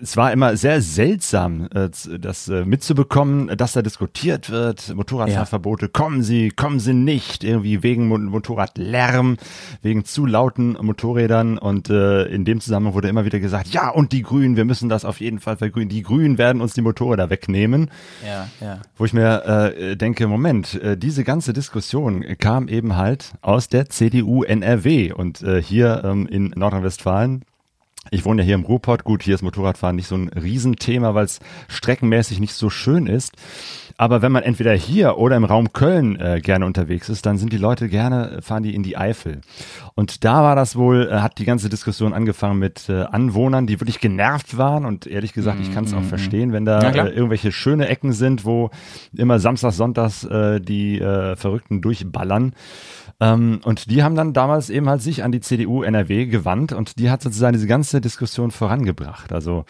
es 0.02 0.16
war 0.16 0.32
immer 0.32 0.56
sehr 0.56 0.82
seltsam, 0.82 1.68
äh, 1.74 1.88
das 2.18 2.48
äh, 2.48 2.64
mitzubekommen, 2.64 3.48
dass 3.56 3.72
da 3.72 3.82
diskutiert 3.82 4.50
wird, 4.50 4.94
Motorradfahrverbote, 4.94 5.88
kommen 5.88 6.22
sie, 6.22 6.50
kommen 6.50 6.80
sie 6.80 6.94
nicht, 6.94 7.44
irgendwie 7.44 7.82
wegen 7.82 8.08
Mo 8.08 8.18
Motorradlärm, 8.18 9.36
wegen 9.82 10.04
zu 10.04 10.26
lauten 10.26 10.76
Motorrädern 10.80 11.58
und 11.58 11.90
äh, 11.90 12.24
in 12.24 12.44
dem 12.44 12.60
Zusammenhang 12.60 12.94
wurde 12.94 13.08
immer 13.08 13.24
wieder 13.24 13.40
gesagt, 13.40 13.68
ja 13.68 13.90
und 13.90 14.12
die 14.12 14.22
Grünen, 14.22 14.56
wir 14.56 14.64
müssen 14.64 14.88
das 14.88 15.04
auf 15.04 15.20
jeden 15.20 15.40
Fall 15.40 15.56
vergrünen, 15.56 15.88
die 15.88 16.02
Grünen 16.02 16.38
werden 16.38 16.60
uns 16.60 16.74
die 16.74 16.82
Motorräder 16.82 17.30
wegnehmen. 17.30 17.90
Ja, 18.26 18.48
ja. 18.60 18.80
Wo 18.96 19.04
ich 19.04 19.12
mir 19.12 19.44
äh, 19.44 19.96
denke, 19.96 20.26
Moment, 20.26 20.74
äh, 20.82 20.96
diese 21.06 21.22
ganze 21.22 21.52
Diskussion 21.52 22.24
kam 22.40 22.66
eben 22.66 22.96
halt 22.96 23.34
aus 23.40 23.68
der 23.68 23.88
CDU 23.88 24.42
NRW 24.42 25.12
und 25.12 25.40
äh, 25.40 25.62
hier 25.62 26.02
ähm, 26.04 26.26
in 26.26 26.48
Nordrhein-Westfalen. 26.56 27.44
Ich 28.10 28.24
wohne 28.24 28.42
ja 28.42 28.46
hier 28.46 28.54
im 28.54 28.64
Ruhrpott. 28.64 29.04
Gut, 29.04 29.22
hier 29.22 29.34
ist 29.34 29.42
Motorradfahren 29.42 29.96
nicht 29.96 30.08
so 30.08 30.16
ein 30.16 30.28
Riesenthema, 30.28 31.14
weil 31.14 31.24
es 31.24 31.40
streckenmäßig 31.68 32.40
nicht 32.40 32.54
so 32.54 32.70
schön 32.70 33.06
ist. 33.06 33.32
Aber 33.98 34.20
wenn 34.20 34.32
man 34.32 34.42
entweder 34.42 34.74
hier 34.74 35.16
oder 35.16 35.36
im 35.36 35.44
Raum 35.44 35.72
Köln 35.72 36.20
äh, 36.20 36.40
gerne 36.42 36.66
unterwegs 36.66 37.08
ist, 37.08 37.24
dann 37.24 37.38
sind 37.38 37.52
die 37.52 37.58
Leute 37.58 37.88
gerne, 37.88 38.40
fahren 38.42 38.62
die 38.62 38.74
in 38.74 38.82
die 38.82 38.96
Eifel. 38.96 39.40
Und 39.94 40.24
da 40.24 40.42
war 40.42 40.54
das 40.54 40.76
wohl, 40.76 41.08
äh, 41.10 41.20
hat 41.20 41.38
die 41.38 41.46
ganze 41.46 41.70
Diskussion 41.70 42.12
angefangen 42.12 42.58
mit 42.58 42.90
äh, 42.90 43.04
Anwohnern, 43.04 43.66
die 43.66 43.80
wirklich 43.80 44.00
genervt 44.00 44.58
waren. 44.58 44.84
Und 44.84 45.06
ehrlich 45.06 45.32
gesagt, 45.32 45.60
ich 45.62 45.72
kann 45.72 45.84
es 45.84 45.94
auch 45.94 46.02
verstehen, 46.02 46.52
wenn 46.52 46.66
da 46.66 46.80
äh, 46.80 47.08
irgendwelche 47.08 47.52
schöne 47.52 47.88
Ecken 47.88 48.12
sind, 48.12 48.44
wo 48.44 48.70
immer 49.16 49.38
samstags, 49.38 49.78
sonntags 49.78 50.24
äh, 50.24 50.60
die 50.60 51.00
äh, 51.00 51.34
Verrückten 51.36 51.80
durchballern. 51.80 52.52
Ähm, 53.18 53.60
und 53.64 53.90
die 53.90 54.02
haben 54.02 54.14
dann 54.14 54.32
damals 54.34 54.68
eben 54.70 54.88
halt 54.88 55.00
sich 55.02 55.24
an 55.24 55.32
die 55.32 55.40
CDU 55.40 55.82
NRW 55.82 56.26
gewandt 56.26 56.72
und 56.72 56.98
die 56.98 57.10
hat 57.10 57.22
sozusagen 57.22 57.54
diese 57.54 57.66
ganze 57.66 58.00
Diskussion 58.00 58.50
vorangebracht. 58.50 59.32
Also 59.32 59.64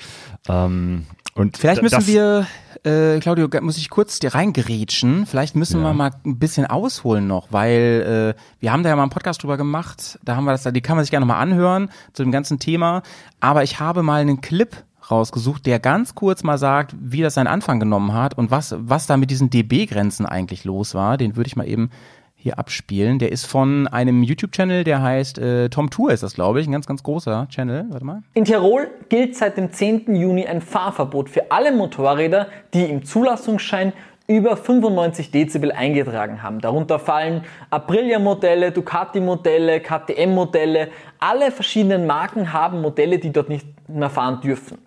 ähm, 0.48 1.06
und 1.34 1.58
Vielleicht 1.58 1.82
müssen 1.82 2.06
wir, 2.06 2.46
äh, 2.82 3.18
Claudio, 3.20 3.46
muss 3.60 3.76
ich 3.76 3.90
kurz 3.90 4.18
dir 4.18 4.34
reingerätschen. 4.34 5.26
Vielleicht 5.26 5.54
müssen 5.54 5.82
Ja. 5.82 5.88
wir 5.88 5.92
mal 5.92 6.10
ein 6.24 6.38
bisschen 6.38 6.66
ausholen 6.66 7.26
noch, 7.26 7.48
weil 7.52 8.34
äh, 8.36 8.40
wir 8.58 8.72
haben 8.72 8.82
da 8.82 8.88
ja 8.88 8.96
mal 8.96 9.02
einen 9.02 9.10
Podcast 9.10 9.42
drüber 9.42 9.58
gemacht. 9.58 10.18
Da 10.24 10.34
haben 10.34 10.44
wir 10.44 10.52
das, 10.52 10.62
die 10.64 10.80
kann 10.80 10.96
man 10.96 11.04
sich 11.04 11.10
gerne 11.10 11.26
mal 11.26 11.38
anhören 11.38 11.90
zu 12.14 12.22
dem 12.22 12.32
ganzen 12.32 12.58
Thema. 12.58 13.02
Aber 13.38 13.62
ich 13.62 13.80
habe 13.80 14.02
mal 14.02 14.22
einen 14.22 14.40
Clip 14.40 14.74
rausgesucht, 15.10 15.66
der 15.66 15.78
ganz 15.78 16.14
kurz 16.14 16.42
mal 16.42 16.56
sagt, 16.56 16.96
wie 16.98 17.20
das 17.20 17.34
seinen 17.34 17.46
Anfang 17.48 17.80
genommen 17.80 18.14
hat 18.14 18.36
und 18.38 18.50
was, 18.50 18.74
was 18.78 19.06
da 19.06 19.18
mit 19.18 19.30
diesen 19.30 19.50
dB-Grenzen 19.50 20.24
eigentlich 20.24 20.64
los 20.64 20.94
war. 20.94 21.18
Den 21.18 21.36
würde 21.36 21.48
ich 21.48 21.56
mal 21.56 21.68
eben 21.68 21.90
hier 22.46 22.58
abspielen. 22.60 23.18
Der 23.18 23.32
ist 23.32 23.44
von 23.44 23.88
einem 23.88 24.22
YouTube-Channel, 24.22 24.84
der 24.84 25.02
heißt 25.02 25.38
äh, 25.38 25.68
Tom 25.68 25.90
Tour 25.90 26.12
ist 26.12 26.22
das, 26.22 26.34
glaube 26.34 26.60
ich, 26.60 26.68
ein 26.68 26.72
ganz, 26.72 26.86
ganz 26.86 27.02
großer 27.02 27.48
Channel. 27.50 27.86
Warte 27.90 28.04
mal. 28.04 28.22
In 28.34 28.44
Tirol 28.44 28.88
gilt 29.08 29.34
seit 29.36 29.56
dem 29.56 29.72
10. 29.72 30.14
Juni 30.14 30.46
ein 30.46 30.60
Fahrverbot 30.60 31.28
für 31.28 31.50
alle 31.50 31.72
Motorräder, 31.72 32.46
die 32.72 32.84
im 32.84 33.04
Zulassungsschein 33.04 33.92
über 34.28 34.56
95 34.56 35.32
Dezibel 35.32 35.72
eingetragen 35.72 36.42
haben. 36.44 36.60
Darunter 36.60 37.00
fallen 37.00 37.42
Aprilia-Modelle, 37.70 38.70
Ducati-Modelle, 38.70 39.80
KTM-Modelle. 39.80 40.88
Alle 41.18 41.50
verschiedenen 41.50 42.06
Marken 42.06 42.52
haben 42.52 42.80
Modelle, 42.80 43.18
die 43.18 43.32
dort 43.32 43.48
nicht 43.48 43.66
mehr 43.88 44.10
fahren 44.10 44.40
dürfen. 44.40 44.78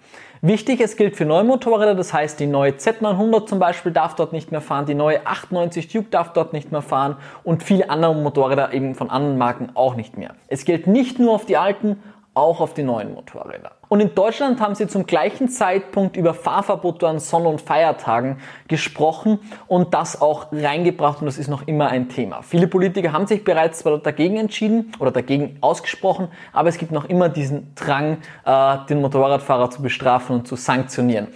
Wichtig, 0.41 0.79
es 0.79 0.95
gilt 0.95 1.17
für 1.17 1.25
neue 1.25 1.43
Motorräder, 1.43 1.95
das 1.95 2.13
heißt 2.13 2.39
die 2.39 2.47
neue 2.47 2.71
Z900 2.71 3.45
zum 3.45 3.59
Beispiel 3.59 3.91
darf 3.91 4.15
dort 4.15 4.31
nicht 4.31 4.51
mehr 4.51 4.61
fahren, 4.61 4.85
die 4.85 4.93
neue 4.93 5.27
98 5.27 5.89
Duke 5.89 6.07
darf 6.09 6.31
dort 6.31 6.53
nicht 6.53 6.71
mehr 6.71 6.81
fahren 6.81 7.17
und 7.43 7.61
viele 7.61 7.89
andere 7.89 8.15
Motorräder 8.15 8.71
eben 8.71 8.95
von 8.95 9.09
anderen 9.09 9.37
Marken 9.37 9.71
auch 9.73 9.95
nicht 9.95 10.17
mehr. 10.17 10.35
Es 10.47 10.63
gilt 10.63 10.87
nicht 10.87 11.19
nur 11.19 11.33
auf 11.33 11.45
die 11.45 11.57
alten, 11.57 12.01
auch 12.35 12.61
auf 12.61 12.73
die 12.73 12.83
neuen 12.83 13.13
Motorräder. 13.13 13.71
Und 13.89 14.01
in 14.01 14.13
Deutschland 14.13 14.61
haben 14.61 14.75
sie 14.75 14.87
zum 14.87 15.07
gleichen 15.07 15.49
Zeitpunkt 15.49 16.15
über 16.15 16.35
Fahrverbote 16.35 17.07
an 17.07 17.19
Sonn- 17.19 17.47
und 17.47 17.59
Feiertagen 17.59 18.37
gesprochen 18.67 19.39
und 19.65 19.95
das 19.95 20.21
auch 20.21 20.51
reingebracht 20.51 21.21
und 21.21 21.25
das 21.25 21.39
ist 21.39 21.47
noch 21.47 21.67
immer 21.67 21.89
ein 21.89 22.07
Thema. 22.07 22.43
Viele 22.43 22.67
Politiker 22.67 23.11
haben 23.11 23.25
sich 23.25 23.43
bereits 23.43 23.83
dagegen 23.83 24.37
entschieden 24.37 24.91
oder 24.99 25.09
dagegen 25.09 25.57
ausgesprochen, 25.61 26.27
aber 26.53 26.69
es 26.69 26.77
gibt 26.77 26.91
noch 26.91 27.05
immer 27.05 27.29
diesen 27.29 27.73
Drang, 27.73 28.19
äh, 28.45 28.77
den 28.87 29.01
Motorradfahrer 29.01 29.71
zu 29.71 29.81
bestrafen 29.81 30.35
und 30.35 30.47
zu 30.47 30.55
sanktionieren. 30.55 31.29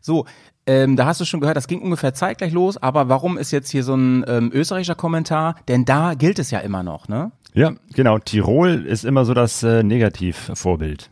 So, 0.00 0.24
ähm, 0.68 0.94
da 0.94 1.06
hast 1.06 1.20
du 1.20 1.24
schon 1.24 1.40
gehört, 1.40 1.56
das 1.56 1.66
ging 1.66 1.82
ungefähr 1.82 2.14
zeitgleich 2.14 2.52
los, 2.52 2.76
aber 2.76 3.08
warum 3.08 3.36
ist 3.38 3.50
jetzt 3.50 3.70
hier 3.70 3.82
so 3.82 3.96
ein 3.96 4.24
ähm, 4.28 4.52
österreichischer 4.54 4.94
Kommentar? 4.94 5.56
Denn 5.66 5.84
da 5.84 6.14
gilt 6.14 6.38
es 6.38 6.52
ja 6.52 6.60
immer 6.60 6.84
noch, 6.84 7.08
ne? 7.08 7.32
Ja, 7.54 7.72
genau. 7.94 8.18
Tirol 8.18 8.86
ist 8.86 9.04
immer 9.04 9.24
so 9.24 9.34
das 9.34 9.64
äh, 9.64 9.82
Negativvorbild. 9.82 11.10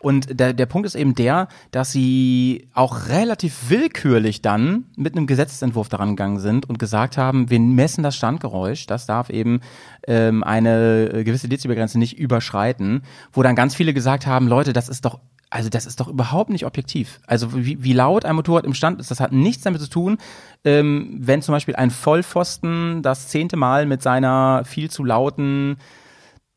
Und 0.00 0.38
der, 0.38 0.52
der 0.52 0.66
Punkt 0.66 0.86
ist 0.86 0.94
eben 0.96 1.14
der, 1.14 1.48
dass 1.70 1.92
sie 1.92 2.68
auch 2.74 3.08
relativ 3.08 3.70
willkürlich 3.70 4.42
dann 4.42 4.84
mit 4.96 5.16
einem 5.16 5.26
Gesetzentwurf 5.26 5.88
daran 5.88 6.10
gegangen 6.10 6.40
sind 6.40 6.68
und 6.68 6.78
gesagt 6.78 7.16
haben, 7.16 7.48
wir 7.48 7.58
messen 7.58 8.02
das 8.02 8.14
Standgeräusch, 8.14 8.86
das 8.86 9.06
darf 9.06 9.30
eben 9.30 9.60
ähm, 10.06 10.44
eine 10.44 11.10
äh, 11.12 11.24
gewisse 11.24 11.48
Dezibelgrenze 11.48 11.98
nicht 11.98 12.18
überschreiten, 12.18 13.02
wo 13.32 13.42
dann 13.42 13.56
ganz 13.56 13.74
viele 13.74 13.94
gesagt 13.94 14.26
haben, 14.26 14.46
Leute, 14.46 14.72
das 14.72 14.88
ist 14.88 15.04
doch 15.04 15.20
also 15.50 15.68
das 15.68 15.86
ist 15.86 16.00
doch 16.00 16.08
überhaupt 16.08 16.50
nicht 16.50 16.66
objektiv. 16.66 17.20
Also 17.28 17.54
wie, 17.54 17.80
wie 17.84 17.92
laut 17.92 18.24
ein 18.24 18.34
Motorrad 18.34 18.64
im 18.64 18.74
Stand 18.74 18.98
ist, 18.98 19.12
das 19.12 19.20
hat 19.20 19.30
nichts 19.30 19.62
damit 19.62 19.80
zu 19.80 19.88
tun, 19.88 20.18
ähm, 20.64 21.16
wenn 21.20 21.42
zum 21.42 21.52
Beispiel 21.52 21.76
ein 21.76 21.90
Vollpfosten 21.92 23.02
das 23.02 23.28
zehnte 23.28 23.56
Mal 23.56 23.86
mit 23.86 24.02
seiner 24.02 24.64
viel 24.64 24.90
zu 24.90 25.04
lauten 25.04 25.76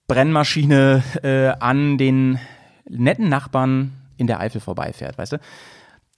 Brennmaschine 0.08 1.04
äh, 1.22 1.50
an 1.60 2.00
den 2.00 2.40
netten 2.90 3.30
Nachbarn 3.30 3.92
in 4.18 4.28
der 4.28 4.40
Eifel 4.40 4.62
vorbeifährt, 4.62 5.18
weißt 5.18 5.34
du? 5.34 5.40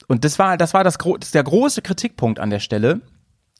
Und 0.08 0.24
das 0.24 0.38
war, 0.38 0.56
das 0.56 0.74
war 0.74 0.84
das, 0.84 0.98
das 1.20 1.30
der 1.30 1.44
große 1.44 1.82
Kritikpunkt 1.82 2.40
an 2.40 2.50
der 2.50 2.58
Stelle. 2.58 3.00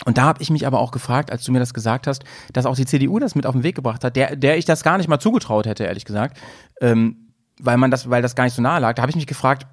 Und 0.05 0.19
da 0.19 0.23
habe 0.23 0.43
ich 0.43 0.51
mich 0.51 0.67
aber 0.67 0.81
auch 0.81 0.93
gefragt, 0.93 1.31
als 1.31 1.45
du 1.45 1.53
mir 1.53 1.59
das 1.59 1.75
gesagt 1.75 2.07
hast, 2.07 2.25
dass 2.53 2.67
auch 2.67 2.75
die 2.75 2.87
CDU 2.87 3.19
das 3.19 3.35
mit 3.35 3.47
auf 3.47 3.55
den 3.55 3.63
Weg 3.63 3.75
gebracht 3.75 4.03
hat, 4.03 4.17
der, 4.17 4.35
der 4.35 4.57
ich 4.57 4.65
das 4.65 4.83
gar 4.83 4.97
nicht 4.97 5.09
mal 5.09 5.19
zugetraut 5.19 5.67
hätte, 5.67 5.85
ehrlich 5.85 6.07
gesagt, 6.07 6.39
ähm, 6.81 7.35
weil 7.61 7.77
man 7.77 7.91
das, 7.91 8.09
weil 8.09 8.23
das 8.23 8.35
gar 8.35 8.45
nicht 8.45 8.55
so 8.55 8.63
nahe 8.63 8.81
lag. 8.81 8.95
Da 8.95 9.03
habe 9.03 9.11
ich 9.11 9.17
mich 9.17 9.27
gefragt, 9.27 9.67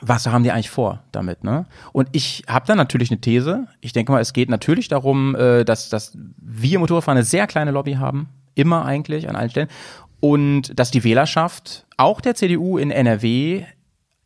was 0.00 0.26
haben 0.26 0.42
die 0.42 0.50
eigentlich 0.50 0.70
vor 0.70 1.04
damit, 1.12 1.44
ne? 1.44 1.66
Und 1.92 2.08
ich 2.12 2.44
habe 2.48 2.66
da 2.66 2.74
natürlich 2.74 3.10
eine 3.10 3.20
These. 3.20 3.66
Ich 3.80 3.92
denke 3.92 4.12
mal, 4.12 4.20
es 4.20 4.32
geht 4.32 4.48
natürlich 4.48 4.88
darum, 4.88 5.36
äh, 5.36 5.64
dass, 5.64 5.88
dass 5.88 6.16
wir 6.38 6.78
Motorradfahrer 6.78 7.16
eine 7.16 7.24
sehr 7.24 7.46
kleine 7.46 7.70
Lobby 7.70 7.94
haben, 7.94 8.28
immer 8.54 8.84
eigentlich 8.84 9.28
an 9.28 9.36
allen 9.36 9.50
Stellen, 9.50 9.68
und 10.20 10.78
dass 10.78 10.90
die 10.90 11.04
Wählerschaft 11.04 11.86
auch 11.96 12.20
der 12.20 12.34
CDU 12.34 12.78
in 12.78 12.90
NRW 12.90 13.64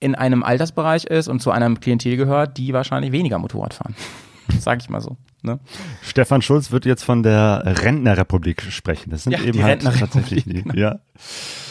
in 0.00 0.14
einem 0.14 0.42
Altersbereich 0.42 1.04
ist 1.04 1.28
und 1.28 1.40
zu 1.40 1.50
einem 1.50 1.80
Klientel 1.80 2.16
gehört, 2.16 2.58
die 2.58 2.72
wahrscheinlich 2.72 3.12
weniger 3.12 3.38
Motorrad 3.38 3.74
fahren. 3.74 3.94
Sag 4.58 4.80
ich 4.80 4.88
mal 4.88 5.00
so. 5.00 5.16
Ne? 5.44 5.60
Stefan 6.00 6.40
Schulz 6.40 6.72
wird 6.72 6.86
jetzt 6.86 7.02
von 7.04 7.22
der 7.22 7.62
Rentnerrepublik 7.66 8.62
sprechen. 8.70 9.10
Das 9.10 9.24
sind 9.24 9.34
Ja, 9.34 9.42
eben 9.42 9.62
halt 9.62 9.82
tatsächlich 9.82 10.44
die, 10.44 10.62
genau. 10.62 10.74
ja. 10.74 11.00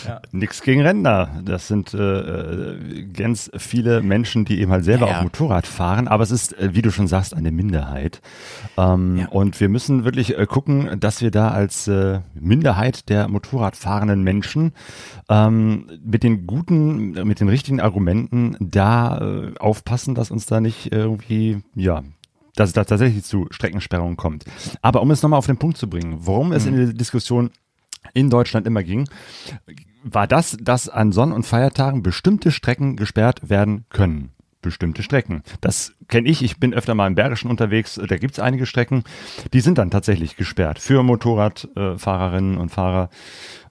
Ja. 0.08 0.22
Nix 0.32 0.62
gegen 0.62 0.82
Rentner. 0.82 1.42
Das 1.44 1.68
sind 1.68 1.94
äh, 1.96 1.98
äh, 1.98 3.04
ganz 3.06 3.50
viele 3.58 4.02
Menschen, 4.02 4.46
die 4.46 4.60
eben 4.62 4.72
halt 4.72 4.84
selber 4.84 5.08
Ja, 5.08 5.18
auf 5.18 5.24
Motorrad 5.24 5.66
fahren. 5.66 6.08
Aber 6.08 6.24
es 6.24 6.30
ist, 6.30 6.58
äh, 6.60 6.76
wie 6.76 6.84
du 6.84 6.92
schon 6.92 7.08
sagst, 7.08 7.34
eine 7.34 7.52
Minderheit. 7.52 8.22
Ähm. 8.78 9.28
Und 9.32 9.60
wir 9.60 9.70
müssen 9.70 10.04
wirklich 10.06 10.38
äh, 10.38 10.46
gucken, 10.46 11.00
dass 11.00 11.22
wir 11.22 11.32
da 11.32 11.50
als 11.50 11.88
äh, 11.88 12.20
Minderheit 12.36 13.10
der 13.10 13.28
Motorradfahrenden 13.28 14.22
Menschen 14.24 14.74
ähm, 15.30 15.88
mit 16.06 16.22
den 16.22 16.46
guten, 16.46 17.14
mit 17.28 17.40
den 17.40 17.50
richtigen 17.50 17.80
Argumenten 17.82 18.56
da 18.60 19.18
äh, 19.18 19.58
aufpassen, 19.58 20.14
dass 20.14 20.30
uns 20.30 20.46
da 20.46 20.62
nicht 20.62 20.92
irgendwie, 20.92 21.64
ja, 21.76 22.04
dass 22.56 22.70
es 22.70 22.74
da 22.74 22.84
tatsächlich 22.84 23.24
zu 23.24 23.48
Streckensperrungen 23.52 24.18
kommt. 24.18 24.46
Aber 24.82 25.02
um 25.02 25.12
es 25.12 25.22
nochmal 25.22 25.40
auf 25.40 25.48
den 25.48 25.58
Punkt 25.58 25.78
zu 25.78 25.90
bringen, 25.90 26.18
worum 26.20 26.52
es 26.52 26.66
in 26.66 26.76
der 26.76 26.94
Diskussion 26.94 27.52
in 28.14 28.30
Deutschland 28.30 28.68
immer 28.68 28.84
ging, 28.84 29.08
war 30.04 30.28
das, 30.28 30.58
dass 30.60 30.90
an 30.90 31.12
Sonn- 31.12 31.32
und 31.32 31.46
Feiertagen 31.46 32.04
bestimmte 32.04 32.52
Strecken 32.52 32.96
gesperrt 32.96 33.50
werden 33.50 33.86
können. 33.90 34.32
Bestimmte 34.62 35.04
Strecken. 35.04 35.44
Das 35.60 35.94
kenne 36.08 36.30
ich. 36.30 36.42
Ich 36.42 36.58
bin 36.58 36.74
öfter 36.74 36.96
mal 36.96 37.08
im 37.08 37.16
Bergischen 37.16 37.50
unterwegs. 37.50 38.00
Da 38.08 38.18
gibt 38.18 38.34
es 38.34 38.40
einige 38.40 38.66
Strecken, 38.66 39.04
die 39.52 39.60
sind 39.60 39.78
dann 39.78 39.92
tatsächlich 39.92 40.38
gesperrt 40.38 40.80
für 40.80 41.04
Motorradfahrerinnen 41.04 42.56
äh, 42.56 42.60
und 42.60 42.70
Fahrer, 42.70 43.10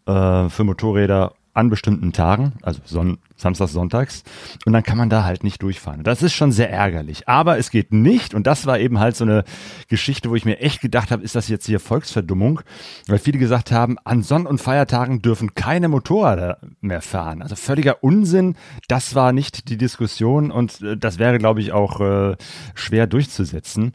äh, 0.06 0.48
für 0.50 0.64
Motorräder 0.64 1.34
an 1.54 1.70
bestimmten 1.70 2.12
Tagen, 2.12 2.54
also 2.62 2.80
Son 2.84 3.18
Samstags, 3.42 3.72
Sonntags. 3.72 4.22
Und 4.64 4.72
dann 4.72 4.82
kann 4.82 4.96
man 4.96 5.10
da 5.10 5.24
halt 5.24 5.44
nicht 5.44 5.62
durchfahren. 5.62 6.02
Das 6.02 6.22
ist 6.22 6.32
schon 6.32 6.52
sehr 6.52 6.70
ärgerlich. 6.70 7.28
Aber 7.28 7.58
es 7.58 7.70
geht 7.70 7.92
nicht, 7.92 8.34
und 8.34 8.46
das 8.46 8.66
war 8.66 8.78
eben 8.78 8.98
halt 8.98 9.16
so 9.16 9.24
eine 9.24 9.44
Geschichte, 9.88 10.30
wo 10.30 10.34
ich 10.34 10.44
mir 10.44 10.60
echt 10.60 10.80
gedacht 10.80 11.10
habe, 11.10 11.22
ist 11.22 11.34
das 11.34 11.48
jetzt 11.48 11.66
hier 11.66 11.80
Volksverdummung? 11.80 12.60
Weil 13.06 13.18
viele 13.18 13.38
gesagt 13.38 13.72
haben, 13.72 13.96
an 14.04 14.22
Sonn- 14.22 14.46
und 14.46 14.58
Feiertagen 14.58 15.20
dürfen 15.20 15.54
keine 15.54 15.88
Motorräder 15.88 16.58
mehr 16.80 17.02
fahren. 17.02 17.42
Also 17.42 17.56
völliger 17.56 18.02
Unsinn. 18.02 18.54
Das 18.88 19.14
war 19.14 19.32
nicht 19.32 19.68
die 19.68 19.76
Diskussion 19.76 20.50
und 20.50 20.80
äh, 20.80 20.96
das 20.96 21.18
wäre, 21.18 21.38
glaube 21.38 21.60
ich, 21.60 21.72
auch 21.72 22.00
äh, 22.00 22.36
schwer 22.74 23.06
durchzusetzen. 23.06 23.92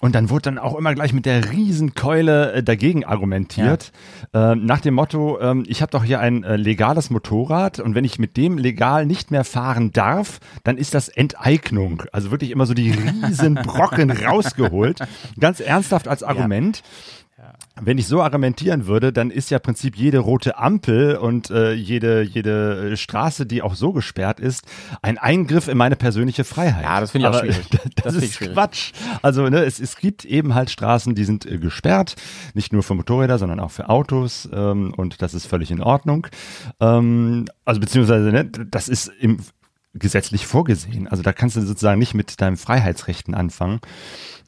Und 0.00 0.14
dann 0.14 0.30
wurde 0.30 0.42
dann 0.42 0.58
auch 0.58 0.76
immer 0.76 0.94
gleich 0.94 1.12
mit 1.12 1.26
der 1.26 1.50
Riesenkeule 1.50 2.52
äh, 2.52 2.62
dagegen 2.62 3.04
argumentiert. 3.04 3.92
Äh, 4.32 4.54
nach 4.54 4.80
dem 4.80 4.94
Motto, 4.94 5.40
ähm, 5.40 5.64
ich 5.66 5.82
habe 5.82 5.90
doch 5.90 6.04
hier 6.04 6.20
ein 6.20 6.42
legales 6.42 7.10
Motorrad 7.10 7.80
und 7.80 7.94
wenn 7.94 8.04
ich 8.04 8.18
mit 8.18 8.36
dem 8.36 8.58
legal 8.58 8.83
nicht 9.04 9.30
mehr 9.30 9.44
fahren 9.44 9.92
darf, 9.92 10.40
dann 10.62 10.76
ist 10.76 10.94
das 10.94 11.08
Enteignung. 11.08 12.02
Also 12.12 12.30
wirklich 12.30 12.50
immer 12.50 12.66
so 12.66 12.74
die 12.74 12.90
riesen 12.90 13.54
Brocken 13.54 14.10
rausgeholt. 14.24 15.00
Ganz 15.38 15.60
ernsthaft 15.60 16.08
als 16.08 16.22
Argument. 16.22 16.82
Wenn 17.80 17.98
ich 17.98 18.06
so 18.06 18.22
argumentieren 18.22 18.86
würde, 18.86 19.12
dann 19.12 19.30
ist 19.30 19.50
ja 19.50 19.58
im 19.58 19.62
Prinzip 19.62 19.96
jede 19.96 20.18
rote 20.18 20.58
Ampel 20.58 21.16
und 21.16 21.50
äh, 21.50 21.72
jede, 21.72 22.22
jede 22.22 22.92
äh, 22.92 22.96
Straße, 22.96 23.46
die 23.46 23.62
auch 23.62 23.74
so 23.74 23.92
gesperrt 23.92 24.38
ist, 24.38 24.64
ein 25.02 25.18
Eingriff 25.18 25.66
in 25.66 25.76
meine 25.76 25.96
persönliche 25.96 26.44
Freiheit. 26.44 26.84
Ja, 26.84 27.00
das 27.00 27.10
finde 27.10 27.28
ich 27.28 27.34
auch 27.34 27.38
Aber 27.40 27.52
schwierig. 27.52 27.68
Das, 27.96 28.14
Das 28.14 28.22
ist 28.22 28.34
schwierig. 28.34 28.54
Quatsch. 28.54 28.92
Also 29.22 29.48
ne, 29.48 29.64
es, 29.64 29.80
es 29.80 29.96
gibt 29.96 30.24
eben 30.24 30.54
halt 30.54 30.70
Straßen, 30.70 31.14
die 31.16 31.24
sind 31.24 31.46
äh, 31.46 31.58
gesperrt, 31.58 32.14
nicht 32.54 32.72
nur 32.72 32.84
für 32.84 32.94
Motorräder, 32.94 33.38
sondern 33.38 33.58
auch 33.58 33.72
für 33.72 33.88
Autos 33.88 34.48
ähm, 34.52 34.94
und 34.96 35.20
das 35.20 35.34
ist 35.34 35.46
völlig 35.46 35.72
in 35.72 35.82
Ordnung. 35.82 36.28
Ähm, 36.80 37.46
also 37.64 37.80
beziehungsweise, 37.80 38.30
ne, 38.30 38.44
das 38.44 38.88
ist 38.88 39.10
im 39.20 39.38
gesetzlich 39.94 40.46
vorgesehen. 40.46 41.06
Also 41.08 41.22
da 41.22 41.32
kannst 41.32 41.56
du 41.56 41.60
sozusagen 41.60 41.98
nicht 41.98 42.14
mit 42.14 42.40
deinen 42.40 42.56
Freiheitsrechten 42.56 43.34
anfangen. 43.34 43.80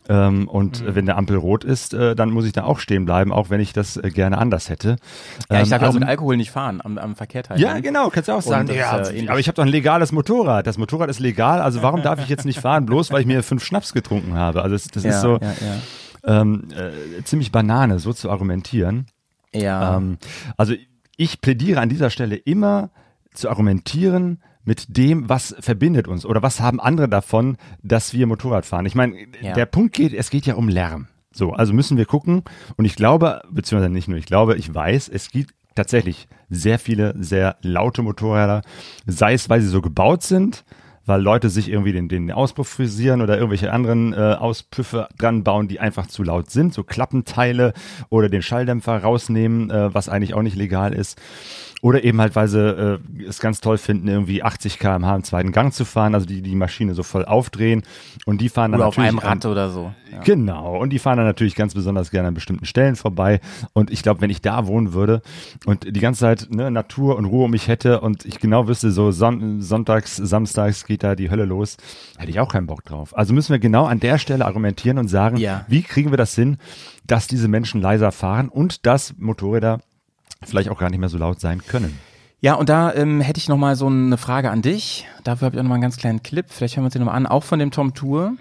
Ähm, 0.09 0.47
und 0.49 0.83
Mhm. 0.83 0.89
äh, 0.89 0.95
wenn 0.95 1.07
der 1.07 1.17
Ampel 1.19 1.37
rot 1.37 1.65
ist, 1.65 1.93
äh, 1.95 2.15
dann 2.15 2.31
muss 2.31 2.45
ich 2.47 2.53
da 2.53 2.63
auch 2.65 2.79
stehen 2.79 3.05
bleiben, 3.07 3.33
auch 3.33 3.51
wenn 3.51 3.61
ich 3.61 3.73
das 3.73 3.97
äh, 3.97 4.11
gerne 4.11 4.39
anders 4.39 4.69
hätte. 4.71 4.97
Ja, 5.51 5.57
ich 5.59 5.65
Ähm, 5.65 5.71
darf 5.71 5.71
ja 5.71 5.77
auch 5.79 5.83
also- 5.83 5.99
mit 5.99 6.09
Alkohol 6.09 6.37
nicht 6.37 6.51
fahren 6.53 6.81
am, 6.85 6.97
am 6.99 7.17
Verkehr 7.17 7.43
teilnehmen. 7.43 7.69
ja, 7.75 7.81
genau, 7.81 8.09
kannst 8.11 8.29
du 8.29 8.33
auch 8.33 8.43
sagen. 8.43 8.69
das 8.69 8.77
Ja, 8.77 9.09
ähnlich. 9.09 9.31
aber 9.31 9.41
ich 9.41 9.49
habe 9.49 9.57
doch 9.57 9.65
ein 9.65 9.69
legales 9.69 10.13
Motorrad. 10.13 10.67
Das 10.67 10.79
Motorrad 10.79 11.11
ist 11.11 11.19
legal, 11.19 11.61
also 11.61 11.83
warum 11.83 12.03
darf 12.03 12.21
ich 12.21 12.29
jetzt 12.29 12.45
nicht 12.45 12.61
fahren, 12.61 12.87
bloß 12.87 13.11
weil 13.11 13.21
ich 13.23 13.27
mir 13.27 13.43
fünf 13.43 13.65
Schnaps 13.65 13.93
getrunken 13.93 14.35
habe? 14.35 14.63
Also 14.63 14.77
das, 14.77 14.89
das 14.89 15.03
ja, 15.03 15.11
ist 15.11 15.21
so 15.23 15.41
ähm, 16.25 16.69
äh, 16.71 17.23
ziemlich 17.25 17.53
Banane, 17.53 17.99
so 17.99 18.13
zu 18.13 18.31
argumentieren. 18.31 19.07
ja. 19.53 19.97
Ähm, 19.97 20.19
also 20.57 20.75
ich 21.17 21.41
plädiere 21.41 21.81
an 21.81 21.89
dieser 21.89 22.11
Stelle 22.11 22.37
immer 22.37 22.91
zu 23.33 23.49
argumentieren 23.49 24.41
mit 24.67 24.99
dem, 24.99 25.29
was 25.31 25.57
verbindet 25.61 26.07
uns 26.09 26.27
oder 26.27 26.43
was 26.43 26.61
haben 26.61 26.81
andere 26.81 27.09
davon, 27.09 27.57
dass 27.83 28.13
wir 28.13 28.27
Motorrad 28.27 28.67
fahren. 28.67 28.85
Ich 28.85 28.95
meine, 28.95 29.17
Ja. 29.41 29.55
der 29.55 29.65
Punkt 29.67 29.95
geht, 29.95 30.13
es 30.13 30.29
geht 30.29 30.45
ja 30.45 30.55
um 30.57 30.69
Lärm. 30.69 31.09
So, 31.33 31.53
also 31.53 31.73
müssen 31.73 31.97
wir 31.97 32.05
gucken 32.07 32.43
und 32.77 32.85
ich 32.85 32.97
glaube, 32.97 33.41
beziehungsweise 33.51 33.93
nicht 33.93 34.09
nur 34.09 34.19
ich 34.19 34.27
glaube, 34.27 34.57
ich 34.57 34.75
weiß, 34.75 35.09
es 35.09 35.31
gibt 35.31 35.55
tatsächlich 35.75 36.29
sehr 36.49 36.79
viele 36.79 37.15
sehr 37.19 37.57
laute 37.63 38.03
Motorräder, 38.03 38.63
sei 39.07 39.35
es, 39.35 39.49
weil 39.49 39.61
sie 39.61 39.69
so 39.69 39.83
gebaut 39.83 40.23
sind, 40.23 40.65
weil 41.05 41.21
Leute 41.23 41.51
sich 41.51 41.71
irgendwie 41.71 41.93
den, 41.93 42.09
den 42.09 42.33
Auspuff 42.33 42.69
frisieren 42.69 43.21
oder 43.21 43.37
irgendwelche 43.37 43.73
anderen 43.73 44.13
äh, 44.13 44.17
Auspüffe 44.17 45.09
dran 45.19 45.45
bauen, 45.45 45.69
die 45.69 45.79
einfach 45.79 46.07
zu 46.09 46.23
laut 46.25 46.51
sind, 46.51 46.75
so 46.75 46.83
Klappenteile 46.83 47.75
oder 48.09 48.29
den 48.29 48.43
Schalldämpfer 48.43 48.97
rausnehmen, 49.03 49.71
äh, 49.71 49.95
was 49.95 50.09
eigentlich 50.09 50.35
auch 50.35 50.43
nicht 50.43 50.57
legal 50.57 50.93
ist. 50.93 51.21
Oder 51.87 52.03
eben 52.03 52.21
halt, 52.21 52.35
weil 52.35 52.49
sie 52.49 52.59
äh, 52.69 52.99
es 53.29 53.39
ganz 53.39 53.61
toll 53.61 53.79
finden, 53.79 54.09
irgendwie 54.09 54.43
80 54.43 54.81
km/h 54.81 55.15
im 55.15 55.23
zweiten 55.23 55.53
Gang 55.53 55.73
zu 55.73 55.85
fahren, 55.85 56.17
also 56.17 56.27
die 56.27 56.43
die 56.43 56.57
Maschine 56.57 56.95
so 56.95 57.05
voll 57.05 57.25
aufdrehen 57.25 57.85
und 58.25 58.41
die 58.41 58.49
fahren 58.49 58.73
dann 58.73 58.81
Oder 58.81 58.89
auf 58.89 58.97
natürlich 58.97 59.11
einem 59.11 59.19
Rad 59.21 59.45
an, 59.45 59.53
oder 59.53 59.71
so. 59.71 59.93
Ja. 60.11 60.19
Genau, 60.25 60.79
und 60.81 60.91
die 60.91 60.99
fahren 60.99 61.19
dann 61.19 61.27
natürlich 61.27 61.55
ganz 61.55 61.75
besonders 61.75 62.11
gerne 62.11 62.27
an 62.27 62.35
bestimmten 62.35 62.65
Stellen 62.67 62.97
vorbei. 62.97 63.39
Und 63.73 63.93
ich 63.93 64.03
glaube, 64.03 64.21
wenn 64.21 64.31
ich 64.31 64.41
da 64.43 64.67
wohnen 64.67 64.95
würde 64.95 65.23
und 65.65 65.85
die 65.95 66.01
ganze 66.01 66.23
Zeit 66.23 66.49
ne, 66.51 66.73
Natur 66.73 67.17
und 67.17 67.25
Ruhe 67.25 67.45
um 67.45 67.53
mich 67.53 67.69
hätte 67.69 68.01
und 68.01 68.25
ich 68.25 68.41
genau 68.41 68.67
wüsste, 68.67 68.91
so 68.91 69.13
son 69.13 69.63
sonntags, 69.63 70.17
samstags 70.17 70.87
geht 70.87 71.05
da 71.05 71.15
die 71.15 71.31
Hölle 71.31 71.45
los, 71.45 71.77
hätte 72.19 72.31
ich 72.31 72.41
auch 72.41 72.51
keinen 72.51 72.67
Bock 72.67 72.83
drauf. 72.85 73.17
Also 73.17 73.33
müssen 73.33 73.53
wir 73.53 73.61
genau 73.61 73.85
an 73.85 74.01
der 74.01 74.19
Stelle 74.19 74.45
argumentieren 74.45 74.99
und 74.99 75.07
sagen, 75.07 75.37
Ja. 75.37 75.65
wie 75.69 75.83
kriegen 75.83 76.11
wir 76.11 76.19
das 76.19 76.35
hin, 76.35 76.57
dass 77.07 77.29
diese 77.29 77.47
Menschen 77.47 77.81
leiser 77.81 78.11
fahren 78.11 78.49
und 78.49 78.87
dass 78.87 79.15
Motorräder 79.19 79.79
vielleicht 80.45 80.71
auch 80.71 80.79
gar 80.79 80.91
nicht 80.91 81.01
mehr 81.01 81.09
so 81.09 81.19
laut 81.19 81.41
sein 81.41 81.63
können. 81.67 81.99
Ja, 82.41 82.55
und 82.55 82.69
da 82.69 82.93
ähm, 82.95 83.21
hätte 83.21 83.39
ich 83.39 83.49
noch 83.49 83.57
mal 83.57 83.77
so 83.77 83.87
eine 83.87 84.19
Frage 84.19 84.51
an 84.51 84.63
dich. 84.63 85.07
Dafür 85.25 85.47
habe 85.47 85.57
ich 85.57 85.61
auch 85.61 85.65
noch 85.65 85.71
mal 85.71 85.77
einen 85.77 85.83
ganz 85.83 85.97
kleinen 85.97 86.23
Clip. 86.23 86.47
Vielleicht 86.49 86.77
hören 86.77 86.85
wir 86.85 86.87
uns 86.87 86.93
den 86.93 87.03
noch 87.03 87.11
mal 87.11 87.17
an, 87.17 87.27
auch 87.27 87.45
von 87.45 87.59
dem 87.59 87.71
Tom 87.71 87.95
Tour. 87.95 88.35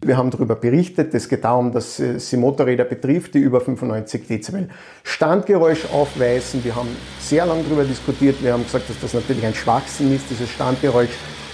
Wir 0.00 0.16
haben 0.16 0.30
darüber 0.30 0.54
berichtet, 0.54 1.12
es 1.14 1.28
geht 1.28 1.44
darum, 1.44 1.72
dass 1.72 1.98
äh, 1.98 2.18
sie 2.18 2.36
Motorräder 2.36 2.84
betrifft, 2.84 3.34
die 3.34 3.40
über 3.40 3.60
95 3.60 4.26
Dezibel 4.26 4.68
Standgeräusch 5.02 5.86
aufweisen. 5.92 6.64
Wir 6.64 6.74
haben 6.74 6.88
sehr 7.20 7.44
lange 7.44 7.64
darüber 7.64 7.84
diskutiert. 7.84 8.42
Wir 8.42 8.52
haben 8.52 8.62
gesagt, 8.62 8.88
dass 8.88 9.00
das 9.00 9.14
natürlich 9.14 9.44
ein 9.44 9.54
Schwachsinn 9.54 10.14
ist, 10.14 10.30
dieses 10.30 10.48
Standgeräusch 10.50 11.10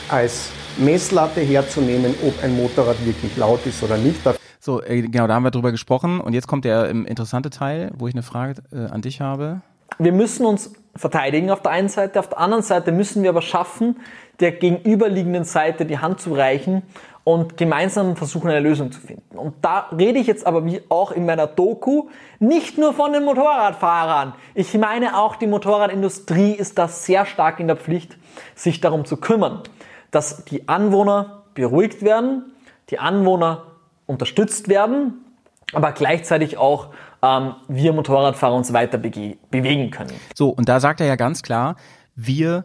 als 0.09 0.51
Messlatte 0.79 1.41
herzunehmen, 1.41 2.15
ob 2.27 2.43
ein 2.43 2.55
Motorrad 2.57 3.05
wirklich 3.05 3.37
laut 3.37 3.65
ist 3.67 3.83
oder 3.83 3.97
nicht. 3.97 4.21
So, 4.61 4.83
äh, 4.83 5.03
genau, 5.03 5.27
da 5.27 5.35
haben 5.35 5.45
wir 5.45 5.51
drüber 5.51 5.73
gesprochen. 5.73 6.21
Und 6.21 6.35
jetzt 6.35 6.47
kommt 6.47 6.65
der 6.65 6.91
ähm, 6.91 7.07
interessante 7.07 7.51
Teil, 7.51 7.91
wo 7.97 8.07
ich 8.07 8.15
eine 8.15 8.23
Frage 8.23 8.63
äh, 8.73 8.87
an 8.87 9.01
dich 9.01 9.21
habe. 9.21 9.63
Wir 9.99 10.13
müssen 10.13 10.47
uns 10.47 10.73
verteidigen 10.97 11.51
auf 11.51 11.63
der 11.63 11.73
einen 11.73 11.89
Seite, 11.89 12.19
auf 12.19 12.29
der 12.29 12.39
anderen 12.39 12.63
Seite 12.63 12.93
müssen 12.93 13.23
wir 13.23 13.31
aber 13.31 13.43
schaffen, 13.43 14.01
der 14.41 14.53
gegenüberliegenden 14.53 15.45
Seite 15.45 15.87
die 15.87 15.99
Hand 15.99 16.21
zu 16.21 16.35
reichen 16.35 16.83
und 17.25 17.57
gemeinsam 17.57 18.17
versuchen, 18.17 18.51
eine 18.51 18.61
Lösung 18.61 18.91
zu 18.91 19.01
finden. 19.01 19.39
Und 19.39 19.55
da 19.63 19.89
rede 19.97 20.19
ich 20.19 20.27
jetzt 20.27 20.47
aber 20.47 20.65
wie 20.65 20.83
auch 20.89 21.13
in 21.13 21.27
meiner 21.27 21.47
Doku 21.47 22.09
nicht 22.39 22.79
nur 22.79 22.95
von 22.95 23.13
den 23.13 23.25
Motorradfahrern. 23.25 24.35
Ich 24.55 24.73
meine 24.75 25.19
auch 25.19 25.37
die 25.37 25.47
Motorradindustrie 25.47 26.53
ist 26.53 26.79
da 26.79 26.89
sehr 26.89 27.27
stark 27.27 27.61
in 27.61 27.67
der 27.67 27.77
Pflicht, 27.77 28.17
sich 28.55 28.81
darum 28.81 29.05
zu 29.05 29.19
kümmern, 29.19 29.63
dass 30.11 30.45
die 30.47 30.69
Anwohner 30.69 31.45
beruhigt 31.55 32.03
werden, 32.03 32.53
die 32.89 32.99
Anwohner 32.99 33.67
unterstützt 34.07 34.69
werden, 34.69 35.25
aber 35.73 35.93
gleichzeitig 35.93 36.59
auch 36.59 36.89
ähm, 37.23 37.55
wir 37.69 37.93
Motorradfahrer 37.93 38.55
uns 38.55 38.73
weiter 38.73 38.99
bewegen 38.99 39.91
können. 39.91 40.13
So, 40.35 40.51
und 40.51 40.69
da 40.69 40.81
sagt 40.81 41.01
er 41.01 41.07
ja 41.07 41.17
ganz 41.17 41.43
klar, 41.43 41.77
wir 42.15 42.65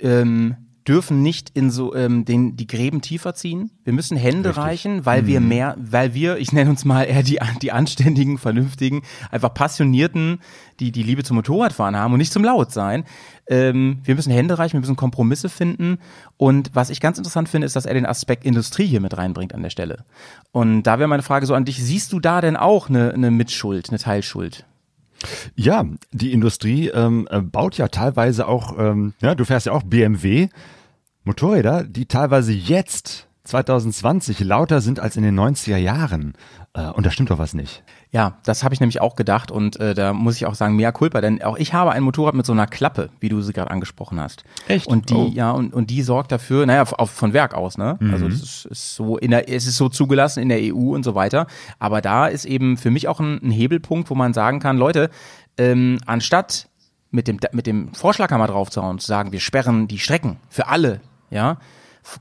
ähm, 0.00 0.69
dürfen 0.86 1.22
nicht 1.22 1.50
in 1.50 1.70
so 1.70 1.94
ähm, 1.94 2.24
den 2.24 2.56
die 2.56 2.66
Gräben 2.66 3.00
tiefer 3.00 3.34
ziehen. 3.34 3.70
Wir 3.84 3.92
müssen 3.92 4.16
Hände 4.16 4.56
reichen, 4.56 5.04
weil 5.06 5.26
wir 5.26 5.40
mehr, 5.40 5.76
weil 5.78 6.14
wir, 6.14 6.38
ich 6.38 6.52
nenne 6.52 6.70
uns 6.70 6.84
mal 6.84 7.04
eher 7.04 7.22
die 7.22 7.38
die 7.60 7.72
anständigen, 7.72 8.38
vernünftigen, 8.38 9.02
einfach 9.30 9.52
passionierten, 9.52 10.40
die 10.80 10.92
die 10.92 11.02
Liebe 11.02 11.22
zum 11.22 11.36
Motorradfahren 11.36 11.96
haben 11.96 12.12
und 12.12 12.18
nicht 12.18 12.32
zum 12.32 12.44
laut 12.44 12.72
sein. 12.72 13.04
Ähm, 13.46 13.98
wir 14.04 14.14
müssen 14.14 14.32
Hände 14.32 14.58
reichen, 14.58 14.74
wir 14.74 14.80
müssen 14.80 14.96
Kompromisse 14.96 15.48
finden. 15.48 15.98
Und 16.36 16.70
was 16.74 16.90
ich 16.90 17.00
ganz 17.00 17.18
interessant 17.18 17.48
finde, 17.48 17.66
ist, 17.66 17.76
dass 17.76 17.86
er 17.86 17.94
den 17.94 18.06
Aspekt 18.06 18.44
Industrie 18.44 18.86
hier 18.86 19.00
mit 19.00 19.16
reinbringt 19.16 19.54
an 19.54 19.62
der 19.62 19.70
Stelle. 19.70 20.04
Und 20.52 20.84
da 20.84 20.98
wäre 20.98 21.08
meine 21.08 21.22
Frage 21.22 21.46
so 21.46 21.54
an 21.54 21.64
dich: 21.64 21.82
Siehst 21.82 22.12
du 22.12 22.20
da 22.20 22.40
denn 22.40 22.56
auch 22.56 22.88
eine, 22.88 23.12
eine 23.12 23.30
Mitschuld, 23.30 23.90
eine 23.90 23.98
Teilschuld? 23.98 24.64
Ja, 25.54 25.84
die 26.12 26.32
Industrie 26.32 26.88
ähm, 26.88 27.28
äh, 27.30 27.40
baut 27.40 27.76
ja 27.76 27.88
teilweise 27.88 28.46
auch, 28.48 28.78
ähm, 28.78 29.14
ja, 29.20 29.34
du 29.34 29.44
fährst 29.44 29.66
ja 29.66 29.72
auch 29.72 29.82
BMW, 29.82 30.48
Motorräder, 31.24 31.84
die 31.84 32.06
teilweise 32.06 32.52
jetzt 32.52 33.28
2020 33.44 34.40
lauter 34.40 34.80
sind 34.80 35.00
als 35.00 35.16
in 35.16 35.22
den 35.22 35.38
90er 35.38 35.76
Jahren. 35.76 36.34
Äh, 36.74 36.88
und 36.88 37.04
da 37.04 37.10
stimmt 37.10 37.30
doch 37.30 37.38
was 37.38 37.54
nicht. 37.54 37.82
Ja, 38.12 38.38
das 38.42 38.64
habe 38.64 38.74
ich 38.74 38.80
nämlich 38.80 39.00
auch 39.00 39.14
gedacht 39.14 39.52
und 39.52 39.78
äh, 39.78 39.94
da 39.94 40.12
muss 40.12 40.34
ich 40.34 40.44
auch 40.46 40.54
sagen, 40.54 40.74
mea 40.74 40.90
culpa, 40.90 41.20
denn 41.20 41.42
auch 41.44 41.56
ich 41.56 41.74
habe 41.74 41.92
ein 41.92 42.02
Motorrad 42.02 42.34
mit 42.34 42.44
so 42.44 42.52
einer 42.52 42.66
Klappe, 42.66 43.08
wie 43.20 43.28
du 43.28 43.40
sie 43.40 43.52
gerade 43.52 43.70
angesprochen 43.70 44.18
hast. 44.18 44.42
Echt? 44.66 44.88
Und 44.88 45.10
die, 45.10 45.14
Oh. 45.14 45.30
ja, 45.32 45.52
und, 45.52 45.72
und 45.72 45.90
die 45.90 46.02
sorgt 46.02 46.32
dafür, 46.32 46.66
naja, 46.66 46.82
auf, 46.82 47.10
von 47.10 47.32
Werk 47.34 47.54
aus, 47.54 47.78
ne? 47.78 47.98
Also 48.10 48.28
das 48.28 48.42
ist, 48.42 48.64
ist 48.66 48.94
so 48.96 49.16
in 49.16 49.30
der, 49.30 49.48
es 49.48 49.64
ist 49.66 49.76
so 49.76 49.88
zugelassen 49.88 50.40
in 50.42 50.48
der 50.48 50.58
EU 50.60 50.92
und 50.92 51.04
so 51.04 51.14
weiter. 51.14 51.46
Aber 51.78 52.00
da 52.00 52.26
ist 52.26 52.46
eben 52.46 52.76
für 52.76 52.90
mich 52.90 53.06
auch 53.06 53.20
ein, 53.20 53.38
ein 53.44 53.50
Hebelpunkt, 53.52 54.10
wo 54.10 54.16
man 54.16 54.34
sagen 54.34 54.58
kann, 54.58 54.76
Leute, 54.76 55.08
ähm, 55.56 55.98
anstatt 56.04 56.68
mit 57.12 57.28
dem, 57.28 57.38
mit 57.52 57.68
dem 57.68 57.94
Vorschlaghammer 57.94 58.48
draufzuhauen, 58.48 58.98
zu 58.98 59.06
sagen, 59.06 59.30
wir 59.30 59.40
sperren 59.40 59.86
die 59.86 59.98
Strecken 60.00 60.38
für 60.48 60.66
alle, 60.66 61.00
ja, 61.30 61.58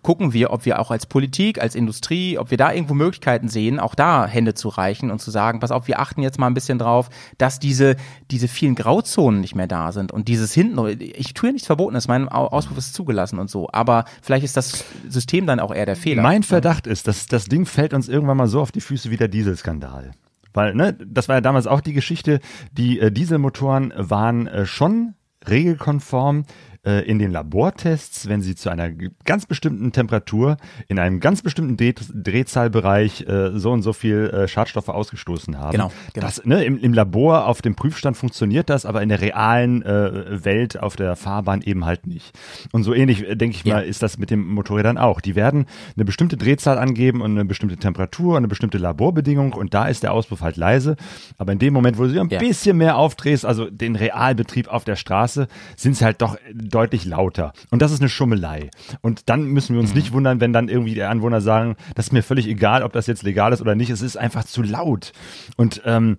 gucken 0.02 0.34
wir, 0.34 0.52
ob 0.52 0.65
wir 0.65 0.80
auch 0.80 0.91
als 0.91 1.06
Politik, 1.06 1.62
als 1.62 1.75
Industrie, 1.75 2.38
ob 2.38 2.52
wir 2.52 2.58
da 2.58 2.71
irgendwo 2.73 2.93
Möglichkeiten 2.93 3.49
sehen, 3.49 3.80
auch 3.80 3.95
da 3.95 4.25
Hände 4.25 4.54
zu 4.54 4.69
reichen 4.69 5.12
und 5.12 5.19
zu 5.19 5.32
sagen, 5.32 5.60
pass 5.60 5.71
auf, 5.71 5.88
wir 5.88 5.99
achten 5.99 6.21
jetzt 6.21 6.39
mal 6.39 6.47
ein 6.47 6.54
bisschen 6.54 6.80
drauf, 6.80 7.10
dass 7.38 7.60
diese, 7.60 7.95
diese 8.32 8.47
vielen 8.47 8.75
Grauzonen 8.75 9.41
nicht 9.41 9.56
mehr 9.56 9.67
da 9.67 9.91
sind 9.91 10.12
und 10.12 10.28
dieses 10.28 10.54
hinten, 10.54 10.80
ich 10.99 11.34
tue 11.34 11.49
ja 11.49 11.54
nichts 11.54 11.67
Verbotenes, 11.67 12.08
mein 12.08 12.30
Au- 12.30 12.47
Auspuff 12.47 12.78
ist 12.78 12.93
zugelassen 12.93 13.39
und 13.39 13.49
so, 13.49 13.69
aber 13.71 14.06
vielleicht 14.21 14.45
ist 14.45 14.58
das 14.58 14.86
System 15.08 15.45
dann 15.45 15.60
auch 15.60 15.73
eher 15.73 15.86
der 15.86 15.95
Fehler. 15.95 16.21
Mein 16.21 16.43
Verdacht 16.43 16.88
ist, 16.88 17.08
dass 17.08 17.28
das 17.28 17.45
Ding 17.45 17.65
fällt 17.65 17.93
uns 17.93 18.08
irgendwann 18.08 18.38
mal 18.38 18.47
so 18.47 18.62
auf 18.62 18.71
die 18.71 18.82
Füße 18.82 19.10
wie 19.12 19.17
der 19.17 19.28
Dieselskandal. 19.28 20.12
Weil, 20.54 20.73
ne, 20.73 20.97
das 21.06 21.28
war 21.28 21.36
ja 21.36 21.41
damals 21.41 21.67
auch 21.67 21.80
die 21.82 21.93
Geschichte, 21.93 22.39
die 22.71 22.99
äh, 22.99 23.12
Dieselmotoren 23.12 23.93
waren 23.95 24.47
äh, 24.47 24.65
schon 24.65 25.13
regelkonform 25.47 26.45
in 26.83 27.19
den 27.19 27.31
Labortests, 27.31 28.29
wenn 28.29 28.41
sie 28.41 28.55
zu 28.55 28.69
einer 28.69 28.89
ganz 29.25 29.45
bestimmten 29.45 29.91
Temperatur 29.91 30.57
in 30.87 30.97
einem 30.97 31.19
ganz 31.19 31.41
bestimmten 31.41 31.75
Dreh 31.75 31.93
Drehzahlbereich 31.93 33.27
äh, 33.27 33.51
so 33.59 33.71
und 33.71 33.81
so 33.81 33.93
viel 33.93 34.29
äh, 34.33 34.47
Schadstoffe 34.47 34.89
ausgestoßen 34.89 35.57
haben. 35.57 35.71
Genau, 35.73 35.91
genau. 36.13 36.25
Das, 36.25 36.45
ne, 36.45 36.63
im, 36.63 36.77
Im 36.77 36.93
Labor 36.93 37.45
auf 37.47 37.61
dem 37.61 37.75
Prüfstand 37.75 38.15
funktioniert 38.17 38.69
das, 38.69 38.85
aber 38.85 39.01
in 39.01 39.09
der 39.09 39.21
realen 39.21 39.81
äh, 39.83 40.43
Welt 40.45 40.79
auf 40.81 40.95
der 40.95 41.15
Fahrbahn 41.15 41.61
eben 41.61 41.85
halt 41.85 42.07
nicht. 42.07 42.31
Und 42.71 42.83
so 42.83 42.93
ähnlich, 42.93 43.27
äh, 43.27 43.35
denke 43.35 43.57
ich 43.57 43.63
Ja. 43.65 43.75
mal, 43.75 43.81
ist 43.83 44.01
das 44.01 44.17
mit 44.17 44.29
den 44.29 44.39
Motorrädern 44.45 44.97
auch. 44.97 45.21
Die 45.21 45.35
werden 45.35 45.65
eine 45.95 46.05
bestimmte 46.05 46.37
Drehzahl 46.37 46.77
angeben 46.77 47.21
und 47.21 47.31
eine 47.31 47.45
bestimmte 47.45 47.77
Temperatur, 47.77 48.37
eine 48.37 48.47
bestimmte 48.47 48.77
Laborbedingung 48.77 49.53
und 49.53 49.73
da 49.73 49.87
ist 49.87 50.03
der 50.03 50.13
Auspuff 50.13 50.41
halt 50.41 50.55
leise. 50.57 50.95
Aber 51.37 51.51
in 51.51 51.59
dem 51.59 51.73
Moment, 51.73 51.97
wo 51.97 52.03
du 52.03 52.09
sie 52.09 52.19
ein 52.19 52.29
Ja. 52.29 52.39
bisschen 52.39 52.77
mehr 52.77 52.95
aufdrehst, 52.97 53.45
also 53.45 53.69
den 53.69 53.95
Realbetrieb 53.95 54.67
auf 54.69 54.85
der 54.85 54.95
Straße, 54.95 55.47
sind 55.75 55.95
sie 55.97 56.05
halt 56.05 56.21
doch 56.21 56.37
deutlich 56.69 57.05
lauter. 57.05 57.53
Und 57.71 57.82
das 57.82 57.91
ist 57.91 57.99
eine 58.01 58.10
Schummelei. 58.10 58.69
Und 59.01 59.29
dann 59.29 59.45
müssen 59.45 59.75
wir 59.75 59.82
uns 59.82 59.93
nicht 59.93 60.13
wundern, 60.13 60.39
wenn 60.39 60.53
dann 60.53 60.69
irgendwie 60.69 60.93
die 60.93 61.03
Anwohner 61.03 61.41
sagen, 61.41 61.75
das 61.95 62.08
ist 62.08 62.13
mir 62.13 62.23
völlig 62.23 62.47
egal, 62.47 62.84
ob 62.84 62.93
das 62.93 63.08
jetzt 63.08 63.23
legal 63.23 63.53
ist 63.53 63.62
oder 63.62 63.75
nicht, 63.75 63.89
es 63.89 64.01
ist 64.01 64.17
einfach 64.17 64.43
zu 64.43 64.62
laut. 64.62 65.12
Und 65.58 65.82
ähm, 65.86 66.17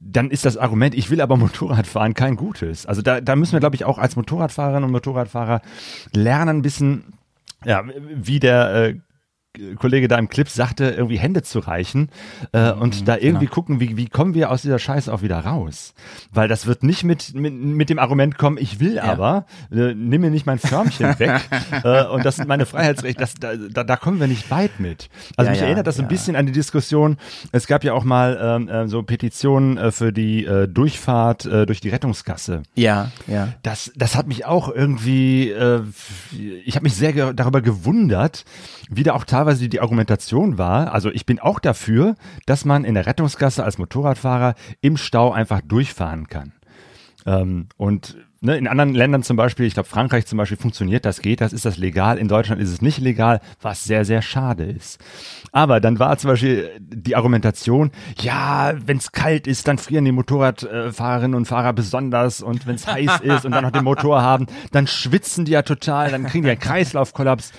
dann 0.00 0.30
ist 0.30 0.44
das 0.44 0.56
Argument, 0.56 0.94
ich 0.94 1.10
will 1.10 1.20
aber 1.20 1.36
Motorrad 1.42 1.86
fahren, 1.86 2.14
kein 2.14 2.36
gutes. 2.36 2.86
Also 2.86 3.02
da, 3.02 3.20
da 3.20 3.36
müssen 3.36 3.52
wir, 3.52 3.60
glaube 3.60 3.76
ich, 3.76 3.84
auch 3.84 3.98
als 3.98 4.16
Motorradfahrerinnen 4.16 4.84
und 4.84 4.92
Motorradfahrer 4.92 5.60
lernen, 6.12 6.58
ein 6.58 6.62
bisschen, 6.62 7.04
ja, 7.64 7.84
wie 8.14 8.40
der 8.40 8.74
äh, 8.74 8.94
Kollege 9.78 10.08
da 10.08 10.18
im 10.18 10.30
Clip 10.30 10.48
sagte, 10.48 10.90
irgendwie 10.90 11.18
Hände 11.18 11.42
zu 11.42 11.58
reichen 11.58 12.08
äh, 12.52 12.72
und 12.72 13.06
da 13.06 13.18
irgendwie 13.18 13.46
gucken, 13.46 13.80
wie, 13.80 13.98
wie 13.98 14.08
kommen 14.08 14.32
wir 14.32 14.50
aus 14.50 14.62
dieser 14.62 14.78
Scheiße 14.78 15.12
auch 15.12 15.20
wieder 15.20 15.40
raus. 15.40 15.92
Weil 16.32 16.48
das 16.48 16.66
wird 16.66 16.82
nicht 16.82 17.04
mit, 17.04 17.34
mit, 17.34 17.52
mit 17.52 17.90
dem 17.90 17.98
Argument 17.98 18.38
kommen, 18.38 18.56
ich 18.58 18.80
will 18.80 18.98
aber, 18.98 19.44
äh, 19.70 19.92
nimm 19.94 20.22
mir 20.22 20.30
nicht 20.30 20.46
mein 20.46 20.58
Förmchen 20.58 21.06
weg 21.18 21.38
äh, 21.84 22.04
und 22.06 22.24
das 22.24 22.36
sind 22.36 22.48
meine 22.48 22.64
Freiheitsrechte, 22.64 23.20
das, 23.20 23.34
da, 23.34 23.54
da, 23.56 23.84
da 23.84 23.96
kommen 23.96 24.20
wir 24.20 24.26
nicht 24.26 24.50
weit 24.50 24.80
mit. 24.80 25.10
Also 25.36 25.48
Ja, 25.48 25.50
mich 25.50 25.60
ja, 25.60 25.66
erinnert 25.66 25.86
das 25.86 25.98
ein 25.98 26.04
ja. 26.04 26.08
bisschen 26.08 26.34
an 26.34 26.46
die 26.46 26.52
Diskussion, 26.52 27.18
es 27.52 27.66
gab 27.66 27.84
ja 27.84 27.92
auch 27.92 28.04
mal 28.04 28.38
ähm, 28.40 28.68
äh, 28.68 28.88
so 28.88 29.02
Petitionen 29.02 29.76
äh, 29.76 29.92
für 29.92 30.14
die 30.14 30.46
äh, 30.46 30.66
Durchfahrt 30.66 31.44
äh, 31.44 31.66
durch 31.66 31.82
die 31.82 31.90
Rettungsgasse. 31.90 32.62
Ja, 32.74 33.12
ja. 33.26 33.48
Das, 33.62 33.92
das 33.96 34.16
hat 34.16 34.28
mich 34.28 34.46
auch 34.46 34.74
irgendwie, 34.74 35.50
äh, 35.50 35.82
ich 36.64 36.74
habe 36.74 36.84
mich 36.84 36.94
sehr 36.94 37.34
darüber 37.34 37.60
gewundert, 37.60 38.46
wie 38.88 39.02
da 39.02 39.12
auch 39.12 39.24
teilweise 39.24 39.41
die 39.44 39.80
Argumentation 39.80 40.58
war. 40.58 40.92
Also 40.92 41.10
ich 41.10 41.26
bin 41.26 41.38
auch 41.38 41.58
dafür, 41.58 42.16
dass 42.46 42.64
man 42.64 42.84
in 42.84 42.94
der 42.94 43.06
Rettungsgasse 43.06 43.64
als 43.64 43.78
Motorradfahrer 43.78 44.54
im 44.80 44.96
Stau 44.96 45.32
einfach 45.32 45.60
durchfahren 45.60 46.28
kann. 46.28 46.52
Ähm, 47.26 47.68
und 47.76 48.16
ne, 48.40 48.56
in 48.56 48.66
anderen 48.66 48.94
Ländern 48.94 49.22
zum 49.22 49.36
Beispiel, 49.36 49.66
ich 49.66 49.74
glaube 49.74 49.88
Frankreich 49.88 50.26
zum 50.26 50.38
Beispiel, 50.38 50.56
funktioniert 50.56 51.04
das, 51.04 51.22
geht 51.22 51.40
das, 51.40 51.52
ist 51.52 51.64
das 51.64 51.76
legal. 51.76 52.18
In 52.18 52.28
Deutschland 52.28 52.60
ist 52.60 52.70
es 52.70 52.82
nicht 52.82 52.98
legal, 52.98 53.40
was 53.60 53.84
sehr, 53.84 54.04
sehr 54.04 54.22
schade 54.22 54.64
ist. 54.64 54.98
Aber 55.52 55.80
dann 55.80 55.98
war 55.98 56.18
zum 56.18 56.28
Beispiel 56.28 56.70
die 56.80 57.16
Argumentation, 57.16 57.92
ja, 58.20 58.74
wenn 58.84 58.96
es 58.96 59.12
kalt 59.12 59.46
ist, 59.46 59.68
dann 59.68 59.78
frieren 59.78 60.04
die 60.04 60.12
Motorradfahrerinnen 60.12 61.36
und 61.36 61.46
Fahrer 61.46 61.72
besonders 61.72 62.42
und 62.42 62.66
wenn 62.66 62.74
es 62.74 62.86
heiß 62.86 63.20
ist 63.20 63.44
und 63.44 63.52
dann 63.52 63.64
noch 63.64 63.70
den 63.70 63.84
Motor 63.84 64.22
haben, 64.22 64.46
dann 64.72 64.86
schwitzen 64.86 65.44
die 65.44 65.52
ja 65.52 65.62
total, 65.62 66.10
dann 66.10 66.24
kriegen 66.24 66.44
die 66.44 66.50
einen 66.50 66.60
Kreislaufkollaps. 66.60 67.52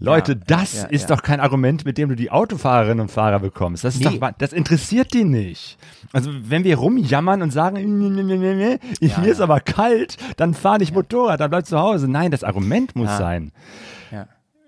Leute, 0.00 0.32
Ja, 0.32 0.38
das 0.46 0.74
ja, 0.74 0.84
ist 0.84 1.08
ja. 1.08 1.16
doch 1.16 1.22
kein 1.22 1.40
Argument, 1.40 1.84
mit 1.84 1.98
dem 1.98 2.08
du 2.08 2.14
die 2.14 2.30
Autofahrerinnen 2.30 3.00
und 3.00 3.10
Fahrer 3.10 3.40
bekommst. 3.40 3.82
Das 3.84 3.98
Nee. 3.98 4.18
doch, 4.18 4.30
das 4.38 4.52
interessiert 4.52 5.12
die 5.12 5.24
nicht. 5.24 5.76
Also 6.12 6.30
wenn 6.32 6.62
wir 6.64 6.76
rumjammern 6.76 7.42
und 7.42 7.50
sagen, 7.52 7.98
mir 7.98 8.78
ist 9.26 9.40
aber 9.40 9.60
kalt, 9.60 10.16
dann 10.36 10.54
fahr 10.54 10.78
nicht 10.78 10.94
Motorrad, 10.94 11.40
dann 11.40 11.50
bleib 11.50 11.66
zu 11.66 11.78
Hause. 11.78 12.08
Nein, 12.08 12.30
das 12.30 12.44
Argument 12.44 12.94
muss 12.94 13.08
Ja. 13.08 13.18
sein, 13.18 13.52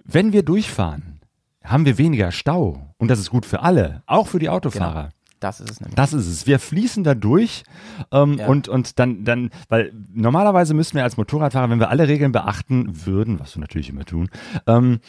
wenn 0.05 0.33
wir 0.33 0.43
durchfahren, 0.43 1.21
haben 1.63 1.85
wir 1.85 1.97
weniger 1.99 2.33
Stau. 2.33 2.95
Und 2.99 3.09
das 3.09 3.21
ist 3.21 3.31
gut 3.31 3.47
für 3.47 3.63
alle, 3.63 4.03
auch 4.07 4.27
für 4.27 4.39
die 4.41 4.49
Autofahrer. 4.49 5.11
Das 5.41 5.59
ist 5.61 5.71
es 5.71 5.81
nämlich. 5.81 5.97
Das 5.97 6.13
ist 6.13 6.27
es. 6.27 6.47
Wir 6.47 6.59
fließen 6.59 7.03
da 7.03 7.15
durch 7.15 7.65
ähm, 8.13 8.35
Ja. 8.39 8.47
und, 8.47 8.69
und 8.69 8.99
dann, 8.99 9.25
dann, 9.25 9.51
weil 9.69 9.93
normalerweise 10.13 10.75
müssten 10.75 10.97
wir 10.97 11.03
als 11.05 11.17
Motorradfahrer, 11.17 11.71
wenn 11.71 11.81
wir 11.81 11.89
alle 11.91 12.07
Regeln 12.09 12.31
beachten 12.33 13.07
würden, 13.07 13.41
was 13.41 13.57
wir 13.57 13.61
natürlich 13.61 13.89
immer 13.89 14.05
tun, 14.05 14.29
ähm, 14.67 15.01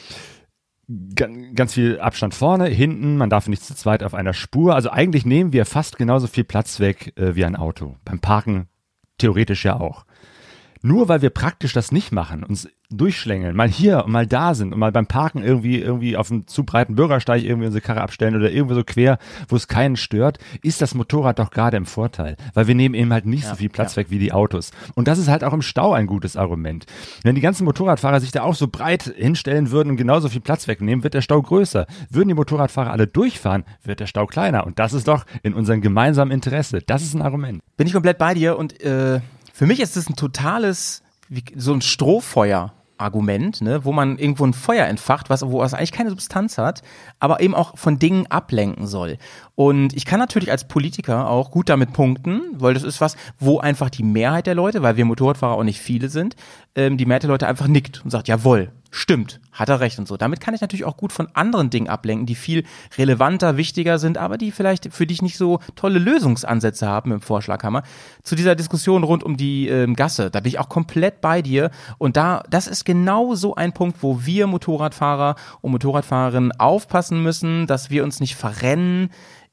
ga- 1.15 1.27
ganz 1.53 1.73
viel 1.73 1.99
Abstand 1.99 2.33
vorne, 2.33 2.65
hinten, 2.67 3.17
man 3.17 3.29
darf 3.29 3.47
nicht 3.47 3.63
zu 3.63 3.75
zweit 3.75 4.03
auf 4.03 4.13
einer 4.13 4.33
Spur. 4.33 4.73
Also 4.75 4.89
eigentlich 4.89 5.25
nehmen 5.25 5.53
wir 5.53 5.65
fast 5.65 5.97
genauso 5.97 6.27
viel 6.27 6.43
Platz 6.45 6.79
weg 6.79 7.13
äh, 7.17 7.35
wie 7.35 7.45
ein 7.45 7.55
Auto. 7.55 7.97
Beim 8.05 8.19
Parken 8.19 8.67
theoretisch 9.17 9.65
ja 9.65 9.79
auch. 9.79 10.05
Nur 10.81 11.09
weil 11.09 11.21
wir 11.21 11.29
praktisch 11.29 11.73
das 11.73 11.91
nicht 11.91 12.11
machen, 12.11 12.43
uns 12.43 12.67
durchschlängeln, 12.91 13.55
mal 13.55 13.69
hier 13.69 14.03
und 14.05 14.11
mal 14.11 14.27
da 14.27 14.53
sind 14.53 14.73
und 14.73 14.79
mal 14.79 14.91
beim 14.91 15.07
Parken 15.07 15.43
irgendwie 15.43 15.79
irgendwie 15.79 16.17
auf 16.17 16.29
einem 16.29 16.47
zu 16.47 16.63
breiten 16.63 16.95
Bürgersteig 16.95 17.43
irgendwie 17.43 17.67
unsere 17.67 17.81
Karre 17.81 18.01
abstellen 18.01 18.35
oder 18.35 18.51
irgendwo 18.51 18.75
so 18.75 18.83
quer, 18.83 19.17
wo 19.47 19.55
es 19.55 19.67
keinen 19.67 19.95
stört, 19.95 20.39
ist 20.61 20.81
das 20.81 20.93
Motorrad 20.93 21.39
doch 21.39 21.51
gerade 21.51 21.77
im 21.77 21.85
Vorteil, 21.85 22.35
weil 22.53 22.67
wir 22.67 22.75
nehmen 22.75 22.95
eben 22.95 23.13
halt 23.13 23.25
nicht 23.25 23.45
so 23.45 23.55
viel 23.55 23.69
Platz 23.69 23.95
weg 23.95 24.07
wie 24.09 24.19
die 24.19 24.33
Autos. 24.33 24.71
Und 24.95 25.07
das 25.07 25.19
ist 25.19 25.29
halt 25.29 25.43
auch 25.43 25.53
im 25.53 25.61
Stau 25.61 25.93
ein 25.93 26.07
gutes 26.07 26.35
Argument. 26.35 26.85
Wenn 27.23 27.35
die 27.35 27.41
ganzen 27.41 27.63
Motorradfahrer 27.65 28.19
sich 28.19 28.31
da 28.31 28.43
auch 28.43 28.55
so 28.55 28.67
breit 28.67 29.03
hinstellen 29.03 29.71
würden 29.71 29.91
und 29.91 29.97
genauso 29.97 30.29
viel 30.29 30.41
Platz 30.41 30.67
wegnehmen, 30.67 31.03
wird 31.03 31.13
der 31.13 31.21
Stau 31.21 31.41
größer. 31.41 31.87
Würden 32.09 32.29
die 32.29 32.35
Motorradfahrer 32.35 32.91
alle 32.91 33.07
durchfahren, 33.07 33.63
wird 33.83 33.99
der 33.99 34.07
Stau 34.07 34.25
kleiner. 34.25 34.65
Und 34.65 34.79
das 34.79 34.93
ist 34.93 35.07
doch 35.07 35.25
in 35.43 35.53
unserem 35.53 35.81
gemeinsamen 35.81 36.31
Interesse. 36.31 36.81
Das 36.85 37.01
ist 37.01 37.13
ein 37.13 37.21
Argument. 37.21 37.61
Bin 37.77 37.87
ich 37.87 37.93
komplett 37.93 38.17
bei 38.17 38.33
dir 38.33 38.57
und 38.57 38.81
äh, 38.81 39.21
für 39.61 39.67
mich 39.67 39.79
ist 39.79 39.95
es 39.95 40.09
ein 40.09 40.15
totales, 40.15 41.03
so 41.55 41.71
ein 41.71 41.81
Strohfeuer. 41.81 42.73
Argument, 42.97 43.61
ne, 43.61 43.83
wo 43.83 43.91
man 43.91 44.17
irgendwo 44.19 44.45
ein 44.45 44.53
Feuer 44.53 44.85
entfacht, 44.85 45.29
was, 45.31 45.43
wo 45.43 45.63
es 45.63 45.73
eigentlich 45.73 45.91
keine 45.91 46.11
Substanz 46.11 46.59
hat, 46.59 46.83
aber 47.19 47.41
eben 47.41 47.55
auch 47.55 47.75
von 47.75 47.97
Dingen 47.97 48.27
ablenken 48.27 48.85
soll. 48.85 49.17
Und 49.55 49.93
ich 49.95 50.05
kann 50.05 50.19
natürlich 50.19 50.51
als 50.51 50.67
Politiker 50.67 51.29
auch 51.29 51.51
gut 51.51 51.69
damit 51.69 51.93
punkten, 51.93 52.41
weil 52.53 52.73
das 52.73 52.83
ist 52.83 53.01
was, 53.01 53.15
wo 53.39 53.59
einfach 53.59 53.89
die 53.89 54.03
Mehrheit 54.03 54.47
der 54.47 54.55
Leute, 54.55 54.81
weil 54.81 54.97
wir 54.97 55.05
Motorradfahrer 55.05 55.55
auch 55.55 55.63
nicht 55.63 55.81
viele 55.81 56.09
sind, 56.09 56.35
ähm, 56.75 56.97
die 56.97 57.05
Mehrheit 57.05 57.23
der 57.23 57.29
Leute 57.29 57.47
einfach 57.47 57.67
nickt 57.67 58.01
und 58.03 58.11
sagt, 58.11 58.27
jawohl, 58.27 58.71
stimmt, 58.91 59.39
hat 59.51 59.69
er 59.69 59.79
recht 59.79 59.97
und 59.99 60.07
so. 60.07 60.17
Damit 60.17 60.41
kann 60.41 60.53
ich 60.53 60.61
natürlich 60.61 60.85
auch 60.85 60.97
gut 60.97 61.13
von 61.13 61.27
anderen 61.33 61.69
Dingen 61.69 61.87
ablenken, 61.87 62.25
die 62.25 62.35
viel 62.35 62.65
relevanter, 62.97 63.55
wichtiger 63.57 63.99
sind, 63.99 64.17
aber 64.17 64.37
die 64.37 64.51
vielleicht 64.51 64.93
für 64.93 65.07
dich 65.07 65.21
nicht 65.21 65.37
so 65.37 65.59
tolle 65.75 65.99
Lösungsansätze 65.99 66.87
haben 66.87 67.11
im 67.11 67.21
Vorschlaghammer. 67.21 67.83
Zu 68.23 68.35
dieser 68.35 68.55
Diskussion 68.55 69.03
rund 69.03 69.23
um 69.23 69.37
die 69.37 69.67
ähm, 69.69 69.95
Gasse, 69.95 70.29
da 70.29 70.41
bin 70.41 70.49
ich 70.49 70.59
auch 70.59 70.69
komplett 70.69 71.21
bei 71.21 71.41
dir. 71.41 71.71
Und 71.97 72.17
da, 72.17 72.43
das 72.49 72.67
ist 72.67 72.83
genau 72.83 73.33
so 73.35 73.55
ein 73.55 73.73
Punkt, 73.73 74.03
wo 74.03 74.25
wir 74.25 74.47
Motorradfahrer 74.47 75.35
und 75.61 75.71
Motorradfahrerinnen 75.71 76.51
aufpassen 76.59 77.23
müssen, 77.23 77.67
dass 77.67 77.89
wir 77.89 78.03
uns 78.03 78.19
nicht 78.19 78.35
verrennen 78.35 79.09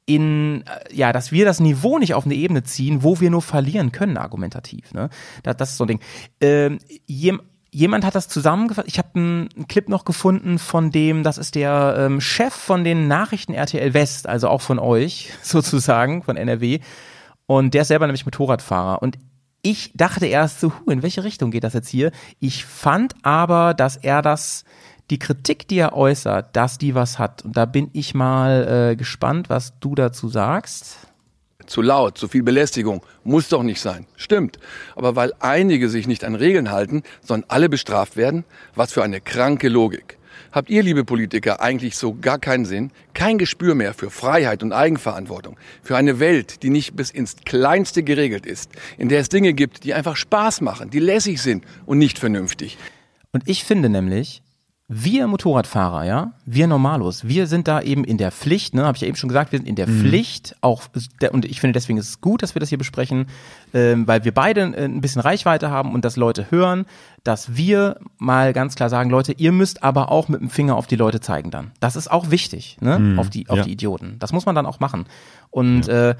in, 0.09 0.64
äh, 0.66 0.94
ja, 0.94 1.12
dass 1.12 1.33
wir 1.33 1.44
das 1.44 1.61
Niveau 1.61 1.99
nicht 1.99 2.14
auf 2.14 2.25
eine 2.25 2.35
Ebene 2.35 2.62
ziehen, 2.62 3.03
wo 3.03 3.21
wir 3.21 3.31
nur 3.31 3.42
verlieren 3.42 3.92
können, 3.92 4.16
argumentativ. 4.16 4.94
Ne? 4.94 5.11
Das, 5.42 5.57
das 5.59 5.71
ist 5.71 5.77
so 5.77 5.85
ein 5.85 5.88
Ding. 5.88 6.01
Ähm, 6.40 6.79
jem, 7.07 7.42
jemand 7.71 8.07
hat 8.07 8.14
das 8.14 8.27
zusammengefasst. 8.27 8.88
Ich 8.88 8.99
habe 8.99 9.11
einen, 9.14 9.49
Clip 9.68 9.87
noch 9.88 10.07
gefunden 10.07 10.59
von 10.59 10.90
dem, 10.90 11.23
das 11.23 11.37
ist 11.37 11.55
der 11.55 11.94
ähm, 11.99 12.23
Chef 12.23 12.55
von 12.55 12.85
den 12.85 13.07
Nachrichten 13.07 13.53
RTL 13.53 13.92
West, 13.92 14.27
also 14.27 14.49
auch 14.49 14.62
von 14.62 14.79
euch 14.79 15.31
sozusagen, 15.42 16.23
von 16.23 16.38
NRW. 16.38 16.81
Und 17.44 17.75
der 17.75 17.83
ist 17.83 17.88
selber 17.88 18.07
nämlich 18.07 18.25
Motorradfahrer. 18.25 19.03
Und 19.03 19.18
ich 19.61 19.92
dachte 19.94 20.25
erst 20.25 20.61
so, 20.61 20.73
huh, 20.73 20.90
in 20.90 21.03
welche 21.03 21.23
Richtung 21.23 21.51
geht 21.51 21.64
das 21.64 21.75
jetzt 21.75 21.88
hier? 21.88 22.12
Ich 22.40 22.64
fand 22.64 23.14
aber, 23.23 23.75
dass 23.75 23.97
er 23.97 24.23
das, 24.23 24.64
die 25.11 25.18
Kritik, 25.18 25.68
die 25.68 25.79
er 25.79 25.94
äußert, 25.94 26.55
dass 26.55 26.79
die 26.79 26.94
was 26.94 27.18
hat. 27.18 27.44
Und 27.44 27.57
da 27.57 27.64
bin 27.64 27.90
ich 27.92 28.14
mal 28.14 28.90
äh, 28.92 28.97
gespannt, 28.97 29.49
was 29.49 29.79
du 29.81 29.94
dazu 29.94 30.29
sagst. 30.29 30.97
Zu 31.66 31.83
laut, 31.83 32.16
zu 32.16 32.29
viel 32.29 32.42
Belästigung. 32.42 33.03
Muss 33.25 33.49
doch 33.49 33.62
nicht 33.62 33.81
sein. 33.81 34.07
Stimmt. 34.16 34.59
Aber 34.97 35.16
weil 35.16 35.33
einige 35.40 35.88
sich 35.88 36.07
nicht 36.07 36.25
an 36.25 36.35
Regeln 36.35 36.71
halten, 36.71 37.03
sollen 37.23 37.44
alle 37.49 37.68
bestraft 37.68 38.16
werden? 38.16 38.44
Was 38.75 38.92
für 38.92 39.03
eine 39.03 39.21
kranke 39.21 39.68
Logik. 39.68 40.18
Habt 40.51 40.71
ihr, 40.71 40.83
liebe 40.83 41.05
Politiker, 41.05 41.61
eigentlich 41.61 41.97
so 41.97 42.14
gar 42.14 42.38
keinen 42.38 42.64
Sinn? 42.64 42.90
Kein 43.12 43.37
Gespür 43.37 43.75
mehr 43.75 43.92
für 43.92 44.11
Freiheit 44.11 44.62
und 44.62 44.73
Eigenverantwortung? 44.73 45.59
Für 45.83 45.97
eine 45.97 46.21
Welt, 46.21 46.62
die 46.62 46.71
nicht 46.71 46.97
bis 46.97 47.11
ins 47.11 47.37
Kleinste 47.44 48.03
geregelt 48.03 48.47
ist? 48.47 48.71
In 48.97 49.11
der 49.11 49.21
es 49.21 49.29
Dinge 49.29 49.53
gibt, 49.53 49.85
die 49.85 49.92
einfach 49.92 50.16
Spaß 50.16 50.62
machen, 50.62 50.88
die 50.88 51.01
lässig 51.01 51.42
sind 51.42 51.64
und 51.85 51.99
nicht 51.99 52.18
vernünftig? 52.18 52.79
Und 53.33 53.47
ich 53.47 53.64
finde 53.64 53.90
nämlich, 53.90 54.42
wir 54.90 55.27
Motorradfahrer, 55.27 56.05
ja, 56.05 56.33
wir 56.46 56.66
Normalos, 56.66 57.29
wir 57.29 57.46
sind 57.46 57.68
da 57.68 57.83
eben 57.83 58.05
in 58.05 58.16
der 58.16 58.33
Pflicht, 58.33 58.74
ne, 58.74 58.87
habe 58.87 58.96
ich 58.96 59.03
ja 59.03 59.09
eben 59.09 59.18
schon 59.18 59.29
gesagt, 59.29 59.53
wir 59.53 59.59
sind 59.59 59.68
in 59.68 59.74
der 59.74 59.87
Pflicht, 59.87 60.57
auch, 60.62 60.85
und 61.31 61.44
ich 61.44 61.61
finde 61.61 61.74
deswegen 61.74 61.98
ist 61.98 62.09
es 62.09 62.20
gut, 62.22 62.42
dass 62.42 62.55
wir 62.55 62.61
das 62.61 62.70
hier 62.70 62.79
besprechen, 62.79 63.27
ähm, 63.74 64.07
weil 64.09 64.24
wir 64.24 64.33
beide 64.33 64.62
äh, 64.62 64.87
ein 64.87 65.03
bisschen 65.03 65.20
Reichweite 65.20 65.70
haben 65.70 65.92
und 65.92 66.07
dass 66.07 66.16
Leute 66.16 66.51
hören, 66.51 66.87
dass 67.22 67.55
wir 67.55 68.01
mal 68.16 68.55
ganz 68.55 68.77
klar 68.77 68.88
sagen, 68.88 69.11
Leute, 69.11 69.33
ihr 69.33 69.53
müsst 69.53 69.83
aber 69.83 70.11
auch 70.11 70.29
mit 70.29 70.40
dem 70.40 70.48
Finger 70.48 70.77
auf 70.77 70.87
die 70.87 70.96
Leute 70.96 71.20
zeigen 71.20 71.51
dann. 71.51 71.72
Das 71.81 71.94
ist 71.94 72.11
auch 72.11 72.31
wichtig, 72.31 72.79
ne, 72.81 73.16
auf 73.18 73.29
die, 73.29 73.46
auf 73.51 73.59
ja. 73.59 73.64
die 73.64 73.72
Idioten. 73.72 74.16
Das 74.20 74.33
muss 74.33 74.46
man 74.46 74.55
dann 74.55 74.64
auch 74.64 74.81
machen. 74.81 75.05
Und 75.51 75.87
äh, 75.88 76.14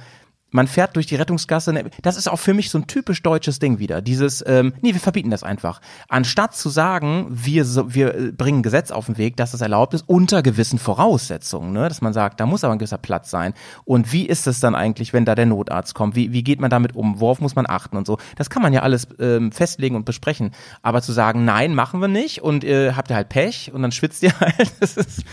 man 0.50 0.66
fährt 0.66 0.96
durch 0.96 1.06
die 1.06 1.16
Rettungsgasse. 1.16 1.90
Das 2.02 2.16
ist 2.16 2.28
auch 2.28 2.38
für 2.38 2.54
mich 2.54 2.70
so 2.70 2.78
ein 2.78 2.87
typisch 2.87 3.22
deutsches 3.22 3.58
Ding 3.58 3.78
wieder. 3.78 4.00
Dieses, 4.00 4.44
ähm, 4.46 4.72
nee, 4.80 4.94
wir 4.94 5.00
verbieten 5.00 5.30
das 5.30 5.42
einfach. 5.42 5.80
Anstatt 6.08 6.54
zu 6.54 6.68
sagen, 6.70 7.26
wir, 7.30 7.64
so, 7.64 7.94
wir 7.94 8.14
äh, 8.14 8.32
bringen 8.32 8.62
Gesetz 8.62 8.90
auf 8.90 9.06
den 9.06 9.18
Weg, 9.18 9.37
dass 9.37 9.52
das 9.52 9.61
erlaubt 9.61 9.94
ist, 9.94 10.04
unter 10.06 10.42
gewissen 10.42 10.78
Voraussetzungen, 10.78 11.72
ne? 11.72 11.88
dass 11.88 12.00
man 12.00 12.12
sagt, 12.12 12.40
da 12.40 12.46
muss 12.46 12.64
aber 12.64 12.72
ein 12.72 12.78
gewisser 12.78 12.98
Platz 12.98 13.30
sein. 13.30 13.52
Und 13.84 14.12
wie 14.12 14.26
ist 14.26 14.46
es 14.46 14.61
dann 14.61 14.74
eigentlich, 14.74 15.12
wenn 15.12 15.24
da 15.24 15.34
der 15.34 15.46
Notarzt 15.46 15.94
kommt? 15.94 16.16
Wie, 16.16 16.32
wie 16.32 16.42
geht 16.42 16.61
man 16.61 16.70
damit 16.70 16.94
um? 16.94 17.20
Worauf 17.20 17.40
muss 17.40 17.54
man 17.54 17.66
achten 17.68 17.96
und 17.96 18.06
so? 18.06 18.18
Das 18.37 18.48
kann 18.50 18.62
man 18.62 18.72
ja 18.72 18.82
alles 18.82 19.08
ähm, 19.18 19.52
festlegen 19.52 19.96
und 19.96 20.04
besprechen. 20.04 20.52
Aber 20.82 21.02
zu 21.02 21.12
sagen, 21.12 21.44
nein, 21.44 21.74
machen 21.74 22.00
wir 22.00 22.08
nicht 22.08 22.42
und 22.42 22.64
äh, 22.64 22.92
habt 22.92 23.11
ihr 23.11 23.16
halt 23.16 23.28
Pech 23.28 23.70
und 23.74 23.82
dann 23.82 23.92
schwitzt 23.92 24.22
ihr 24.22 24.32
halt, 24.40 24.72
das 24.80 24.96
ist, 24.96 25.24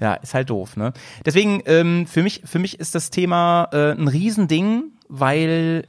ja, 0.00 0.14
ist 0.14 0.34
halt 0.34 0.48
doof. 0.48 0.76
Ne? 0.76 0.92
Deswegen, 1.26 1.62
ähm, 1.66 2.06
für, 2.06 2.22
mich, 2.22 2.42
für 2.44 2.58
mich 2.58 2.80
ist 2.80 2.94
das 2.94 3.10
Thema 3.10 3.68
äh, 3.72 3.92
ein 3.92 4.08
Riesending, 4.08 4.61
weil 5.08 5.86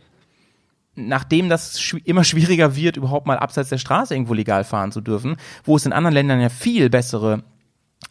nachdem 0.96 1.50
das 1.50 1.94
immer 2.06 2.24
schwieriger 2.24 2.76
wird, 2.76 2.98
überhaupt 2.98 3.26
mal 3.26 3.38
abseits 3.38 3.70
der 3.70 3.78
Straße 3.78 4.14
irgendwo 4.14 4.34
legal 4.34 4.64
fahren 4.64 4.92
zu 4.92 5.02
dürfen, 5.02 5.38
wo 5.64 5.76
es 5.76 5.86
in 5.86 5.94
anderen 5.94 6.14
Ländern 6.14 6.40
ja 6.40 6.50
viel 6.50 6.90
bessere 6.90 7.44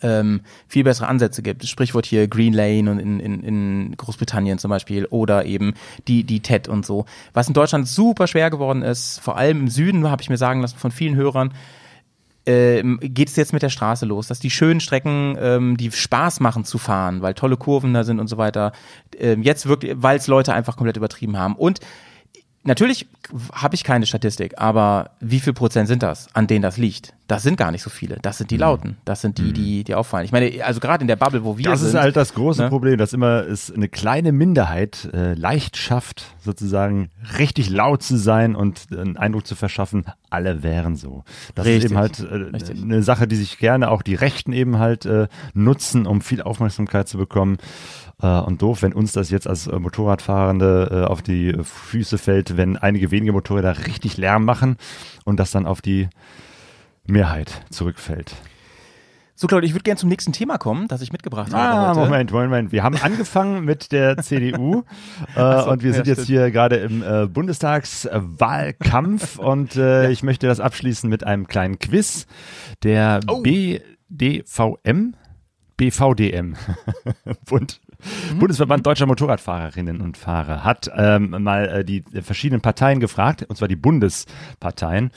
ähm, 0.00 0.40
viel 0.66 0.84
bessere 0.84 1.06
Ansätze 1.06 1.42
gibt. 1.42 1.66
Sprichwort 1.66 2.06
hier 2.06 2.26
Green 2.26 2.52
Lane 2.52 2.90
und 2.90 2.98
in, 2.98 3.20
in, 3.20 3.42
in 3.42 3.96
Großbritannien 3.96 4.58
zum 4.58 4.70
Beispiel 4.70 5.06
oder 5.06 5.44
eben 5.44 5.74
die, 6.08 6.24
die 6.24 6.40
TED 6.40 6.68
und 6.68 6.84
so. 6.86 7.04
Was 7.32 7.48
in 7.48 7.54
Deutschland 7.54 7.86
super 7.86 8.26
schwer 8.26 8.50
geworden 8.50 8.82
ist, 8.82 9.20
vor 9.20 9.36
allem 9.36 9.60
im 9.60 9.68
Süden, 9.68 10.10
habe 10.10 10.22
ich 10.22 10.30
mir 10.30 10.38
sagen 10.38 10.60
lassen 10.60 10.78
von 10.78 10.90
vielen 10.90 11.14
Hörern, 11.14 11.52
ähm, 12.46 12.98
geht 13.00 13.28
es 13.28 13.36
jetzt 13.36 13.52
mit 13.52 13.62
der 13.62 13.68
Straße 13.68 14.06
los, 14.06 14.26
dass 14.26 14.40
die 14.40 14.50
schönen 14.50 14.80
Strecken, 14.80 15.36
ähm, 15.40 15.76
die 15.76 15.90
Spaß 15.90 16.40
machen 16.40 16.64
zu 16.64 16.78
fahren, 16.78 17.22
weil 17.22 17.34
tolle 17.34 17.56
Kurven 17.56 17.94
da 17.94 18.04
sind 18.04 18.18
und 18.20 18.28
so 18.28 18.36
weiter, 18.36 18.72
ähm, 19.18 19.42
jetzt 19.42 19.66
wirklich, 19.66 19.94
weil 19.96 20.16
es 20.16 20.26
Leute 20.26 20.52
einfach 20.52 20.76
komplett 20.76 20.96
übertrieben 20.96 21.36
haben. 21.38 21.54
Und 21.54 21.80
natürlich 22.64 23.06
habe 23.52 23.74
ich 23.74 23.84
keine 23.84 24.06
Statistik, 24.06 24.58
aber 24.58 25.10
wie 25.20 25.40
viel 25.40 25.52
Prozent 25.52 25.88
sind 25.88 26.02
das, 26.02 26.34
an 26.34 26.46
denen 26.46 26.62
das 26.62 26.76
liegt? 26.76 27.14
Das 27.32 27.42
sind 27.42 27.56
gar 27.56 27.70
nicht 27.70 27.82
so 27.82 27.90
viele. 27.90 28.18
Das 28.22 28.38
sind 28.38 28.50
die 28.50 28.54
Mhm. 28.56 28.60
Lauten. 28.60 28.96
Das 29.04 29.20
sind 29.20 29.38
die, 29.38 29.52
die, 29.52 29.84
die 29.84 29.94
auffallen. 29.94 30.24
Ich 30.24 30.32
meine, 30.32 30.64
also 30.64 30.80
gerade 30.80 31.02
in 31.02 31.08
der 31.08 31.16
Bubble, 31.16 31.44
wo 31.44 31.58
wir 31.58 31.64
Das 31.64 31.80
sind. 31.80 31.88
ist 31.90 31.94
halt 31.94 32.16
das 32.16 32.34
große 32.34 32.62
ne? 32.62 32.68
Problem, 32.68 32.98
dass 32.98 33.12
immer 33.12 33.46
es 33.46 33.72
eine 33.72 33.88
kleine 33.88 34.32
Minderheit 34.32 35.08
äh, 35.12 35.34
leicht 35.34 35.76
schafft, 35.76 36.26
sozusagen 36.40 37.10
richtig 37.38 37.70
laut 37.70 38.02
zu 38.02 38.16
sein 38.16 38.54
und 38.54 38.86
einen 38.92 39.16
Eindruck 39.16 39.46
zu 39.46 39.54
verschaffen, 39.54 40.04
alle 40.30 40.62
wären 40.62 40.96
so. 40.96 41.24
Das 41.54 41.66
ist 41.66 41.72
Richtig, 41.72 41.90
eben 41.90 41.98
halt 42.00 42.20
äh, 42.20 42.82
eine 42.82 43.02
Sache, 43.02 43.26
die 43.26 43.36
sich 43.36 43.58
gerne 43.58 43.90
auch 43.90 44.02
die 44.02 44.14
Rechten 44.14 44.52
eben 44.52 44.78
halt 44.78 45.06
äh, 45.06 45.28
nutzen, 45.54 46.06
um 46.06 46.20
viel 46.20 46.42
Aufmerksamkeit 46.42 47.08
zu 47.08 47.18
bekommen. 47.18 47.58
Äh, 48.20 48.26
und 48.40 48.62
doof, 48.62 48.82
wenn 48.82 48.92
uns 48.92 49.12
das 49.12 49.30
jetzt 49.30 49.46
als 49.48 49.66
äh, 49.66 49.78
Motorradfahrende 49.78 51.04
äh, 51.06 51.10
auf 51.10 51.22
die 51.22 51.56
Füße 51.62 52.18
fällt, 52.18 52.56
wenn 52.56 52.76
einige 52.76 53.10
wenige 53.10 53.32
Motorräder 53.32 53.86
richtig 53.86 54.16
Lärm 54.16 54.44
machen 54.44 54.76
und 55.24 55.38
das 55.40 55.50
dann 55.50 55.66
auf 55.66 55.80
die 55.82 56.08
Mehrheit 57.06 57.62
zurückfällt. 57.70 58.34
So, 59.34 59.46
Claudia, 59.48 59.66
ich 59.66 59.74
würde 59.74 59.82
gerne 59.82 59.98
zum 59.98 60.08
nächsten 60.08 60.32
Thema 60.32 60.56
kommen, 60.58 60.86
das 60.88 61.02
ich 61.02 61.10
mitgebracht 61.10 61.52
habe. 61.52 61.62
Ah, 61.62 61.88
heute. 61.96 62.00
Moment, 62.00 62.30
Moment. 62.30 62.70
Wir 62.70 62.84
haben 62.84 62.96
angefangen 62.96 63.64
mit 63.64 63.90
der 63.90 64.16
CDU 64.18 64.84
äh, 65.34 65.62
so, 65.62 65.70
und 65.70 65.82
wir 65.82 65.90
ja, 65.90 65.96
sind 65.96 66.06
jetzt 66.06 66.24
stimmt. 66.24 66.28
hier 66.28 66.50
gerade 66.52 66.76
im 66.76 67.02
äh, 67.02 67.26
Bundestagswahlkampf 67.26 69.38
und 69.38 69.74
äh, 69.76 70.10
ich 70.10 70.22
möchte 70.22 70.46
das 70.46 70.60
abschließen 70.60 71.08
mit 71.10 71.24
einem 71.24 71.48
kleinen 71.48 71.78
Quiz. 71.80 72.26
Der 72.84 73.18
Oh. 73.26 73.42
BDVM, 73.42 75.14
BVDM, 75.76 76.54
Bund, 77.46 77.80
Mhm. 78.32 78.40
Bundesverband 78.40 78.84
Deutscher 78.84 79.06
Motorradfahrerinnen 79.06 80.00
und 80.00 80.16
Fahrer 80.16 80.64
hat 80.64 80.90
ähm, 80.96 81.36
mal 81.40 81.68
äh, 81.68 81.84
die 81.84 82.02
verschiedenen 82.20 82.60
Parteien 82.60 82.98
gefragt, 82.98 83.46
und 83.48 83.54
zwar 83.56 83.68
die 83.68 83.76
Bundesparteien. 83.76 85.12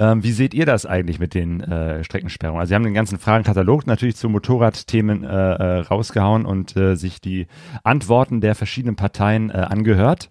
Ähm, 0.00 0.22
wie 0.22 0.32
seht 0.32 0.54
ihr 0.54 0.64
das 0.64 0.86
eigentlich 0.86 1.18
mit 1.18 1.34
den 1.34 1.60
äh, 1.60 2.04
Streckensperrungen? 2.04 2.60
Also 2.60 2.68
sie 2.70 2.74
haben 2.74 2.84
den 2.84 2.94
ganzen 2.94 3.18
Fragenkatalog 3.18 3.86
natürlich 3.86 4.16
zu 4.16 4.28
Motorradthemen 4.28 5.24
äh, 5.24 5.28
äh, 5.28 5.78
rausgehauen 5.80 6.46
und 6.46 6.76
äh, 6.76 6.94
sich 6.94 7.20
die 7.20 7.46
Antworten 7.82 8.40
der 8.40 8.54
verschiedenen 8.54 8.96
Parteien 8.96 9.50
äh, 9.50 9.54
angehört. 9.54 10.30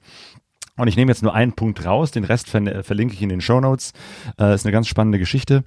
Und 0.78 0.88
ich 0.88 0.96
nehme 0.96 1.12
jetzt 1.12 1.24
nur 1.24 1.34
einen 1.34 1.54
Punkt 1.54 1.84
raus, 1.86 2.12
den 2.12 2.24
Rest 2.24 2.50
ver 2.50 2.84
verlinke 2.84 3.16
ich 3.16 3.22
in 3.22 3.30
den 3.30 3.42
Shownotes. 3.42 3.94
Äh, 4.40 4.54
ist 4.54 4.66
eine 4.66 4.72
ganz 4.72 4.88
spannende 4.88 5.20
Geschichte. 5.20 5.64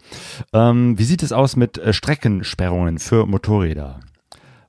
Ähm, 0.53 0.99
wie 0.99 1.05
sieht 1.05 1.23
es 1.23 1.33
aus 1.33 1.57
mit 1.57 1.79
äh, 1.79 1.93
Streckensperrungen 1.93 2.99
für 2.99 3.27
Motorräder? 3.27 4.01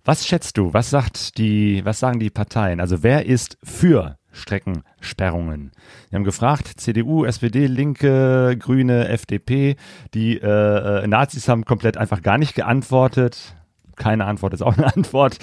Was 0.04 0.26
schätzt 0.26 0.58
du? 0.58 0.74
Was 0.74 0.90
sagt 0.90 1.38
die, 1.38 1.86
was 1.86 2.00
sagen 2.00 2.20
die 2.20 2.32
Parteien? 2.32 2.80
Also 2.80 3.04
wer 3.04 3.28
ist 3.28 3.60
für 3.64 4.18
Streckensperrungen? 4.32 5.72
Wir 6.10 6.18
haben 6.18 6.24
gefragt, 6.24 6.68
CDU, 6.78 7.26
SPD, 7.26 7.68
Linke, 7.68 8.56
Grüne, 8.58 9.08
FDP. 9.10 9.76
Die 10.14 10.38
äh, 10.38 11.04
äh, 11.04 11.08
Nazis 11.08 11.48
haben 11.48 11.66
komplett 11.66 11.98
einfach 11.98 12.22
gar 12.22 12.38
nicht 12.38 12.56
geantwortet. 12.56 13.56
Keine 13.96 14.26
Antwort 14.26 14.54
ist 14.54 14.62
auch 14.62 14.78
eine 14.78 14.88
Antwort. 14.96 15.38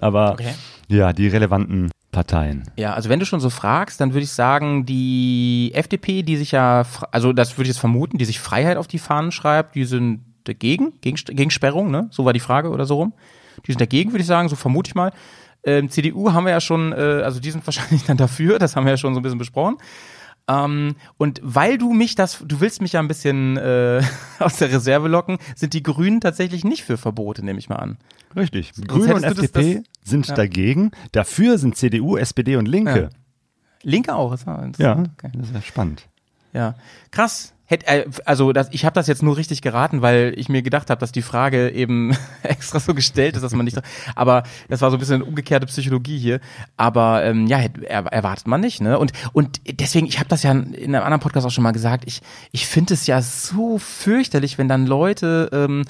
Aber 0.00 0.32
Okay. 0.32 0.54
ja, 0.88 1.12
die 1.12 1.28
relevanten 1.28 1.90
Parteien. 2.10 2.64
Ja, 2.76 2.92
also 2.94 3.08
wenn 3.08 3.20
du 3.20 3.26
schon 3.26 3.40
so 3.40 3.48
fragst, 3.50 4.00
dann 4.00 4.12
würde 4.12 4.24
ich 4.24 4.32
sagen, 4.32 4.84
die 4.84 5.70
FDP, 5.74 6.22
die 6.22 6.36
sich 6.36 6.52
ja, 6.52 6.84
also 7.10 7.32
das 7.32 7.52
würde 7.56 7.62
ich 7.64 7.68
jetzt 7.68 7.78
vermuten, 7.80 8.18
die 8.18 8.24
sich 8.24 8.38
Freiheit 8.40 8.76
auf 8.76 8.86
die 8.86 8.98
Fahnen 8.98 9.32
schreibt, 9.32 9.74
die 9.74 9.84
sind 9.84 10.20
dagegen, 10.44 10.94
gegen, 11.00 11.16
gegen 11.16 11.50
Sperrung, 11.50 11.90
ne? 11.90 12.08
So 12.10 12.24
war 12.24 12.32
die 12.32 12.40
Frage 12.40 12.70
oder 12.70 12.84
so 12.84 12.96
rum. 12.96 13.12
Die 13.66 13.72
sind 13.72 13.80
dagegen, 13.80 14.10
würde 14.12 14.22
ich 14.22 14.26
sagen, 14.26 14.48
so 14.48 14.56
vermute 14.56 14.88
ich 14.88 14.94
mal. 14.94 15.12
Ähm, 15.64 15.88
CDU 15.90 16.32
haben 16.32 16.44
wir 16.44 16.50
ja 16.52 16.60
schon, 16.60 16.92
äh, 16.92 16.96
also 17.24 17.40
die 17.40 17.50
sind 17.50 17.66
wahrscheinlich 17.66 18.04
dann 18.04 18.16
dafür, 18.16 18.58
das 18.58 18.76
haben 18.76 18.84
wir 18.84 18.90
ja 18.92 18.96
schon 18.96 19.14
so 19.14 19.20
ein 19.20 19.22
bisschen 19.22 19.38
besprochen. 19.38 19.76
Ähm, 20.48 20.96
und 21.18 21.40
weil 21.44 21.78
du 21.78 21.92
mich 21.92 22.16
das, 22.16 22.42
du 22.44 22.60
willst 22.60 22.82
mich 22.82 22.94
ja 22.94 23.00
ein 23.00 23.06
bisschen 23.08 23.56
äh, 23.56 24.02
aus 24.40 24.56
der 24.56 24.72
Reserve 24.72 25.06
locken, 25.08 25.38
sind 25.54 25.72
die 25.72 25.82
Grünen 25.84 26.20
tatsächlich 26.20 26.64
nicht 26.64 26.82
für 26.82 26.96
Verbote, 26.96 27.44
nehme 27.44 27.58
ich 27.60 27.68
mal 27.68 27.76
an. 27.76 27.96
Richtig. 28.34 28.72
Grüne 28.88 29.14
und 29.14 29.22
du 29.24 29.28
das- 29.34 29.38
FDP 29.44 29.74
das- 29.76 30.10
sind 30.10 30.26
ja. 30.26 30.34
dagegen. 30.34 30.90
Dafür 31.12 31.58
sind 31.58 31.76
CDU, 31.76 32.16
SPD 32.16 32.56
und 32.56 32.66
Linke. 32.66 33.10
Linke 33.84 34.14
auch, 34.14 34.32
ist 34.32 34.46
ja 34.46 34.56
Ja, 34.58 34.62
interessant. 34.64 35.10
Okay. 35.16 35.30
das 35.36 35.48
ist 35.48 35.54
ja 35.54 35.62
spannend. 35.62 36.08
Ja, 36.52 36.74
krass. 37.12 37.52
Hätt, 37.72 37.84
äh, 37.88 38.04
also 38.26 38.52
das, 38.52 38.68
ich 38.70 38.84
habe 38.84 38.92
das 38.92 39.06
jetzt 39.06 39.22
nur 39.22 39.38
richtig 39.38 39.62
geraten, 39.62 40.02
weil 40.02 40.34
ich 40.36 40.50
mir 40.50 40.60
gedacht 40.60 40.90
habe, 40.90 41.00
dass 41.00 41.10
die 41.10 41.22
Frage 41.22 41.70
eben 41.70 42.14
extra 42.42 42.80
so 42.80 42.92
gestellt 42.92 43.34
ist, 43.34 43.40
dass 43.40 43.54
man 43.54 43.64
nicht. 43.64 43.80
Aber 44.14 44.42
das 44.68 44.82
war 44.82 44.90
so 44.90 44.98
ein 44.98 45.00
bisschen 45.00 45.22
umgekehrte 45.22 45.64
Psychologie 45.64 46.18
hier. 46.18 46.40
Aber 46.76 47.24
ähm, 47.24 47.46
ja, 47.46 47.60
er, 47.60 48.04
erwartet 48.06 48.46
man 48.46 48.60
nicht, 48.60 48.82
ne? 48.82 48.98
Und 48.98 49.12
und 49.32 49.62
deswegen, 49.66 50.06
ich 50.06 50.18
habe 50.18 50.28
das 50.28 50.42
ja 50.42 50.50
in 50.50 50.94
einem 50.94 51.02
anderen 51.02 51.20
Podcast 51.20 51.46
auch 51.46 51.50
schon 51.50 51.64
mal 51.64 51.72
gesagt. 51.72 52.04
Ich 52.06 52.20
ich 52.50 52.66
finde 52.66 52.92
es 52.92 53.06
ja 53.06 53.22
so 53.22 53.78
fürchterlich, 53.78 54.58
wenn 54.58 54.68
dann 54.68 54.86
Leute 54.86 55.48
ähm, 55.50 55.84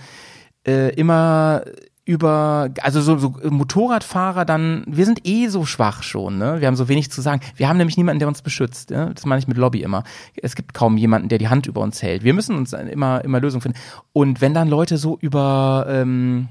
äh, 0.64 0.94
immer 0.94 1.62
über, 2.04 2.70
also 2.80 3.00
so, 3.00 3.16
so 3.18 3.34
Motorradfahrer 3.48 4.44
dann, 4.44 4.84
wir 4.88 5.04
sind 5.04 5.26
eh 5.26 5.46
so 5.46 5.64
schwach 5.64 6.02
schon, 6.02 6.36
ne? 6.36 6.60
Wir 6.60 6.66
haben 6.66 6.74
so 6.74 6.88
wenig 6.88 7.12
zu 7.12 7.20
sagen. 7.20 7.42
Wir 7.54 7.68
haben 7.68 7.76
nämlich 7.76 7.96
niemanden, 7.96 8.18
der 8.18 8.26
uns 8.26 8.42
beschützt. 8.42 8.90
Ne? 8.90 9.12
Das 9.14 9.24
meine 9.24 9.38
ich 9.38 9.46
mit 9.46 9.56
Lobby 9.56 9.82
immer. 9.82 10.02
Es 10.34 10.56
gibt 10.56 10.74
kaum 10.74 10.96
jemanden, 10.96 11.28
der 11.28 11.38
die 11.38 11.48
Hand 11.48 11.66
über 11.66 11.80
uns 11.80 12.02
hält. 12.02 12.24
Wir 12.24 12.34
müssen 12.34 12.56
uns 12.56 12.72
immer, 12.72 13.24
immer 13.24 13.40
Lösungen 13.40 13.62
finden. 13.62 13.78
Und 14.12 14.40
wenn 14.40 14.52
dann 14.52 14.68
Leute 14.68 14.98
so 14.98 15.16
über 15.20 15.86
ähm, 15.88 16.48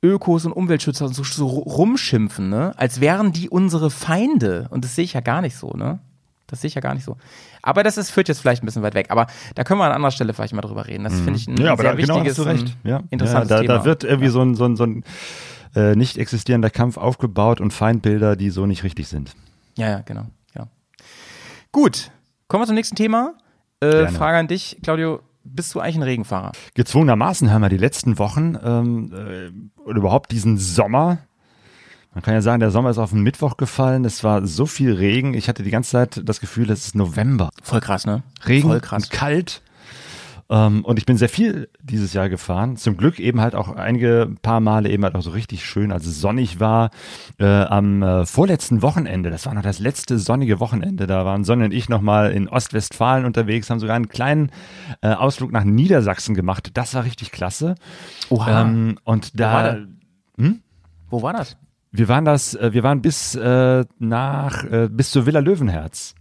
Ökos 0.00 0.46
und 0.46 0.52
Umweltschützer 0.52 1.06
und 1.06 1.14
so, 1.14 1.24
so 1.24 1.46
rumschimpfen, 1.46 2.48
ne? 2.48 2.72
Als 2.76 3.00
wären 3.00 3.32
die 3.32 3.48
unsere 3.48 3.90
Feinde. 3.90 4.68
Und 4.70 4.84
das 4.84 4.94
sehe 4.94 5.04
ich 5.04 5.14
ja 5.14 5.20
gar 5.20 5.40
nicht 5.40 5.56
so, 5.56 5.72
ne? 5.72 5.98
Das 6.48 6.62
sehe 6.62 6.68
ich 6.68 6.74
ja 6.74 6.80
gar 6.80 6.94
nicht 6.94 7.04
so. 7.04 7.16
Aber 7.62 7.82
das 7.82 7.96
ist, 7.96 8.10
führt 8.10 8.28
jetzt 8.28 8.40
vielleicht 8.40 8.62
ein 8.62 8.66
bisschen 8.66 8.82
weit 8.82 8.94
weg. 8.94 9.06
Aber 9.10 9.26
da 9.54 9.64
können 9.64 9.78
wir 9.78 9.84
an 9.84 9.92
anderer 9.92 10.10
Stelle 10.10 10.34
vielleicht 10.34 10.54
mal 10.54 10.62
drüber 10.62 10.86
reden. 10.86 11.04
Das 11.04 11.14
finde 11.14 11.36
ich 11.36 11.46
ein 11.46 11.56
Ja, 11.58 11.72
aber 11.72 11.82
sehr 11.82 11.92
da, 11.92 11.96
genau 11.96 12.14
wichtiges, 12.16 12.38
hast 12.38 12.44
du 12.44 12.50
recht. 12.50 12.76
Ja. 12.84 13.02
interessantes 13.10 13.50
ja, 13.50 13.56
da, 13.56 13.62
Thema. 13.62 13.78
da 13.78 13.84
wird 13.84 14.04
irgendwie 14.04 14.28
so 14.28 14.40
ein, 14.42 14.54
so 14.54 14.64
ein, 14.64 14.76
so 14.76 14.84
ein 14.84 15.04
äh, 15.76 15.94
nicht 15.94 16.18
existierender 16.18 16.70
Kampf 16.70 16.96
aufgebaut 16.96 17.60
und 17.60 17.72
Feindbilder, 17.72 18.34
die 18.34 18.50
so 18.50 18.66
nicht 18.66 18.82
richtig 18.82 19.08
sind. 19.08 19.34
Ja, 19.76 19.90
ja, 19.90 20.00
genau. 20.00 20.26
Ja. 20.56 20.66
Gut, 21.70 22.10
kommen 22.48 22.62
wir 22.62 22.66
zum 22.66 22.74
nächsten 22.74 22.96
Thema. 22.96 23.34
Äh. 23.80 24.08
Frage 24.08 24.38
an 24.38 24.48
dich, 24.48 24.78
Claudio. 24.82 25.20
Bist 25.44 25.74
du 25.74 25.80
eigentlich 25.80 25.96
ein 25.96 26.02
Regenfahrer? 26.02 26.52
Gezwungenermaßen 26.74 27.50
haben 27.50 27.62
wir 27.62 27.68
die 27.70 27.78
letzten 27.78 28.18
Wochen 28.18 28.56
ähm, 28.62 29.12
äh, 29.14 29.80
oder 29.80 29.98
überhaupt 29.98 30.30
diesen 30.30 30.58
Sommer. 30.58 31.18
Man 32.14 32.22
kann 32.22 32.34
ja 32.34 32.42
sagen, 32.42 32.60
der 32.60 32.70
Sommer 32.70 32.90
ist 32.90 32.98
auf 32.98 33.10
den 33.10 33.22
Mittwoch 33.22 33.56
gefallen. 33.56 34.04
Es 34.04 34.24
war 34.24 34.46
so 34.46 34.66
viel 34.66 34.92
Regen. 34.92 35.34
Ich 35.34 35.48
hatte 35.48 35.62
die 35.62 35.70
ganze 35.70 35.90
Zeit 35.90 36.22
das 36.24 36.40
Gefühl, 36.40 36.70
es 36.70 36.86
ist 36.86 36.94
November. 36.94 37.50
Voll 37.62 37.80
krass, 37.80 38.06
ne? 38.06 38.22
Regen 38.46 38.68
Voll 38.68 38.80
krass. 38.80 39.04
und 39.04 39.10
kalt. 39.10 39.62
Ähm, 40.50 40.84
und 40.84 40.98
ich 40.98 41.04
bin 41.04 41.18
sehr 41.18 41.28
viel 41.28 41.68
dieses 41.82 42.14
Jahr 42.14 42.28
gefahren. 42.28 42.76
Zum 42.76 42.96
Glück 42.96 43.20
eben 43.20 43.40
halt 43.40 43.54
auch 43.54 43.68
einige 43.76 44.34
paar 44.40 44.60
Male 44.60 44.88
eben 44.88 45.04
halt 45.04 45.14
auch 45.14 45.22
so 45.22 45.30
richtig 45.30 45.64
schön, 45.64 45.92
als 45.92 46.06
es 46.06 46.20
sonnig 46.20 46.58
war. 46.58 46.90
Äh, 47.38 47.44
am 47.44 48.02
äh, 48.02 48.24
vorletzten 48.24 48.80
Wochenende, 48.80 49.30
das 49.30 49.44
war 49.44 49.52
noch 49.52 49.62
das 49.62 49.78
letzte 49.78 50.18
sonnige 50.18 50.58
Wochenende, 50.60 51.06
da 51.06 51.26
waren 51.26 51.44
Sonne 51.44 51.66
und 51.66 51.74
ich 51.74 51.88
nochmal 51.90 52.32
in 52.32 52.48
Ostwestfalen 52.48 53.26
unterwegs, 53.26 53.68
haben 53.68 53.80
sogar 53.80 53.96
einen 53.96 54.08
kleinen 54.08 54.50
äh, 55.02 55.08
Ausflug 55.08 55.52
nach 55.52 55.64
Niedersachsen 55.64 56.34
gemacht. 56.34 56.70
Das 56.74 56.94
war 56.94 57.04
richtig 57.04 57.30
klasse. 57.30 57.74
Oha. 58.30 58.62
Ähm, 58.62 58.98
und 59.04 59.38
war 59.38 59.62
da, 59.62 59.72
der? 60.38 60.54
Wo 61.10 61.22
war 61.22 61.32
das? 61.32 61.56
Wir 61.90 62.08
waren 62.08 62.24
das, 62.24 62.54
äh, 62.54 62.72
wir 62.72 62.82
waren 62.82 63.02
bis 63.02 63.34
äh, 63.34 63.84
nach, 63.98 64.64
äh, 64.64 64.88
bis 64.90 65.10
zur 65.10 65.26
Villa 65.26 65.40
Löwenherz. 65.40 66.14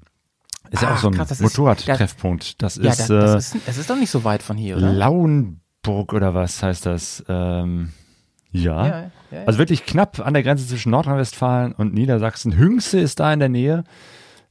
Ist 0.69 0.81
ja 0.81 0.89
Ach, 0.91 0.95
auch 0.95 0.97
so 0.97 1.09
ein 1.09 1.27
Motorradtreffpunkt. 1.39 2.61
Das 2.61 2.75
Ja, 2.75 2.91
ist, 2.91 2.99
das, 2.99 3.09
äh, 3.09 3.13
das, 3.13 3.55
ist, 3.55 3.67
das 3.67 3.77
ist 3.77 3.89
doch 3.89 3.95
nicht 3.95 4.11
so 4.11 4.23
weit 4.23 4.43
von 4.43 4.57
hier, 4.57 4.77
oder? 4.77 4.91
Lauenburg 4.91 6.13
oder 6.13 6.33
was 6.33 6.61
heißt 6.61 6.85
das? 6.85 7.23
Ähm, 7.29 7.93
ja. 8.51 8.85
Ja, 8.85 8.87
ja, 8.87 9.11
ja. 9.31 9.43
Also 9.45 9.59
wirklich 9.59 9.85
knapp 9.85 10.19
an 10.19 10.33
der 10.33 10.43
Grenze 10.43 10.67
zwischen 10.67 10.89
Nordrhein-Westfalen 10.91 11.73
und 11.73 11.93
Niedersachsen. 11.93 12.57
Hünxe 12.57 12.99
ist 12.99 13.19
da 13.19 13.31
in 13.31 13.39
der 13.39 13.49
Nähe. 13.49 13.83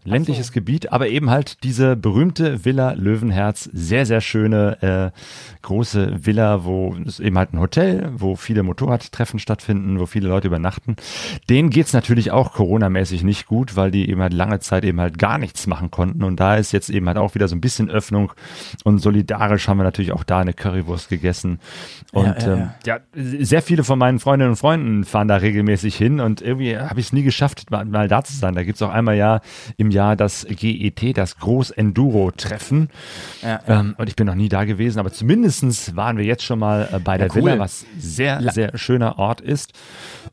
Ländliches 0.07 0.53
Gebiet, 0.53 0.93
aber 0.93 1.09
eben 1.09 1.31
halt 1.31 1.63
diese 1.65 1.97
berühmte 1.97 2.65
Villa 2.65 2.93
Löwenherz. 2.93 3.69
Sehr, 3.73 4.07
sehr 4.07 4.21
schöne, 4.21 5.13
äh, 5.13 5.19
große 5.63 6.25
Villa, 6.25 6.65
wo 6.65 6.95
es 7.05 7.21
eben 7.21 7.37
halt 7.37 7.53
ein 7.53 7.61
Hotel, 7.61 8.11
wo 8.17 8.37
viele 8.37 8.63
Motorradtreffen 8.63 9.39
stattfinden, 9.39 9.99
wo 9.99 10.07
viele 10.07 10.29
Leute 10.29 10.47
übernachten. 10.49 10.97
Denen 11.51 11.71
geht's 11.71 11.93
natürlich 11.93 12.31
auch 12.31 12.53
Corona-mäßig 12.53 13.25
nicht 13.25 13.47
gut, 13.47 13.77
weil 13.77 13.91
die 13.91 14.09
eben 14.09 14.23
halt 14.23 14.33
lange 14.33 14.61
Zeit 14.61 14.85
eben 14.85 15.01
halt 15.01 15.19
gar 15.19 15.39
nichts 15.39 15.67
machen 15.67 15.91
konnten. 15.91 16.23
Und 16.23 16.39
da 16.39 16.57
ist 16.57 16.73
jetzt 16.73 16.89
eben 16.89 17.07
halt 17.07 17.19
auch 17.19 17.35
wieder 17.35 17.49
so 17.49 17.57
ein 17.57 17.61
bisschen 17.61 17.91
Öffnung. 17.91 18.33
Und 18.85 18.99
solidarisch 18.99 19.67
haben 19.69 19.79
wir 19.79 19.85
natürlich 19.85 20.13
auch 20.13 20.25
da 20.25 20.39
eine 20.39 20.53
Currywurst 20.53 21.09
gegessen. 21.09 21.59
Und 22.13 22.27
Ja, 22.27 22.39
ja, 22.39 22.55
ähm, 22.55 22.71
ja, 22.85 22.99
sehr 23.13 23.63
viele 23.63 23.83
von 23.83 23.99
meinen 23.99 24.21
Freundinnen 24.21 24.51
und 24.51 24.57
Freunden 24.57 25.05
fahren 25.05 25.29
da 25.29 25.37
regelmäßig 25.37 25.97
hin 25.97 26.21
und 26.21 26.43
irgendwie 26.43 26.77
habe 26.77 27.01
ich 27.01 27.07
es 27.07 27.13
nie 27.13 27.23
geschafft, 27.23 27.71
mal, 27.71 27.85
mal 27.85 28.09
da 28.09 28.23
zu 28.23 28.35
sein. 28.35 28.55
Da 28.55 28.63
gibt's 28.63 28.83
auch 28.83 28.91
einmal 28.91 29.17
ja 29.17 29.41
im 29.77 29.91
Jahr 29.91 29.96
das 30.17 30.47
GET, 30.49 31.17
das 31.17 31.39
Groß-Enduro-Treffen. 31.39 32.89
Ja, 33.43 33.61
Ähm, 33.67 33.95
und 33.99 34.09
ich 34.09 34.17
bin 34.17 34.27
noch 34.27 34.35
nie 34.35 34.49
da 34.49 34.65
gewesen, 34.65 34.99
aber 34.99 35.13
zumindestens 35.13 35.97
waren 35.97 36.17
wir 36.19 36.25
jetzt 36.25 36.43
schon 36.45 36.59
mal 36.59 36.89
äh, 36.93 36.99
bei 36.99 37.19
der 37.19 37.29
cool. 37.35 37.45
Villa, 37.45 37.59
was 37.59 37.85
sehr, 37.99 38.43
sehr 38.53 38.77
schöner 38.77 39.19
Ort 39.19 39.41
ist. 39.41 39.73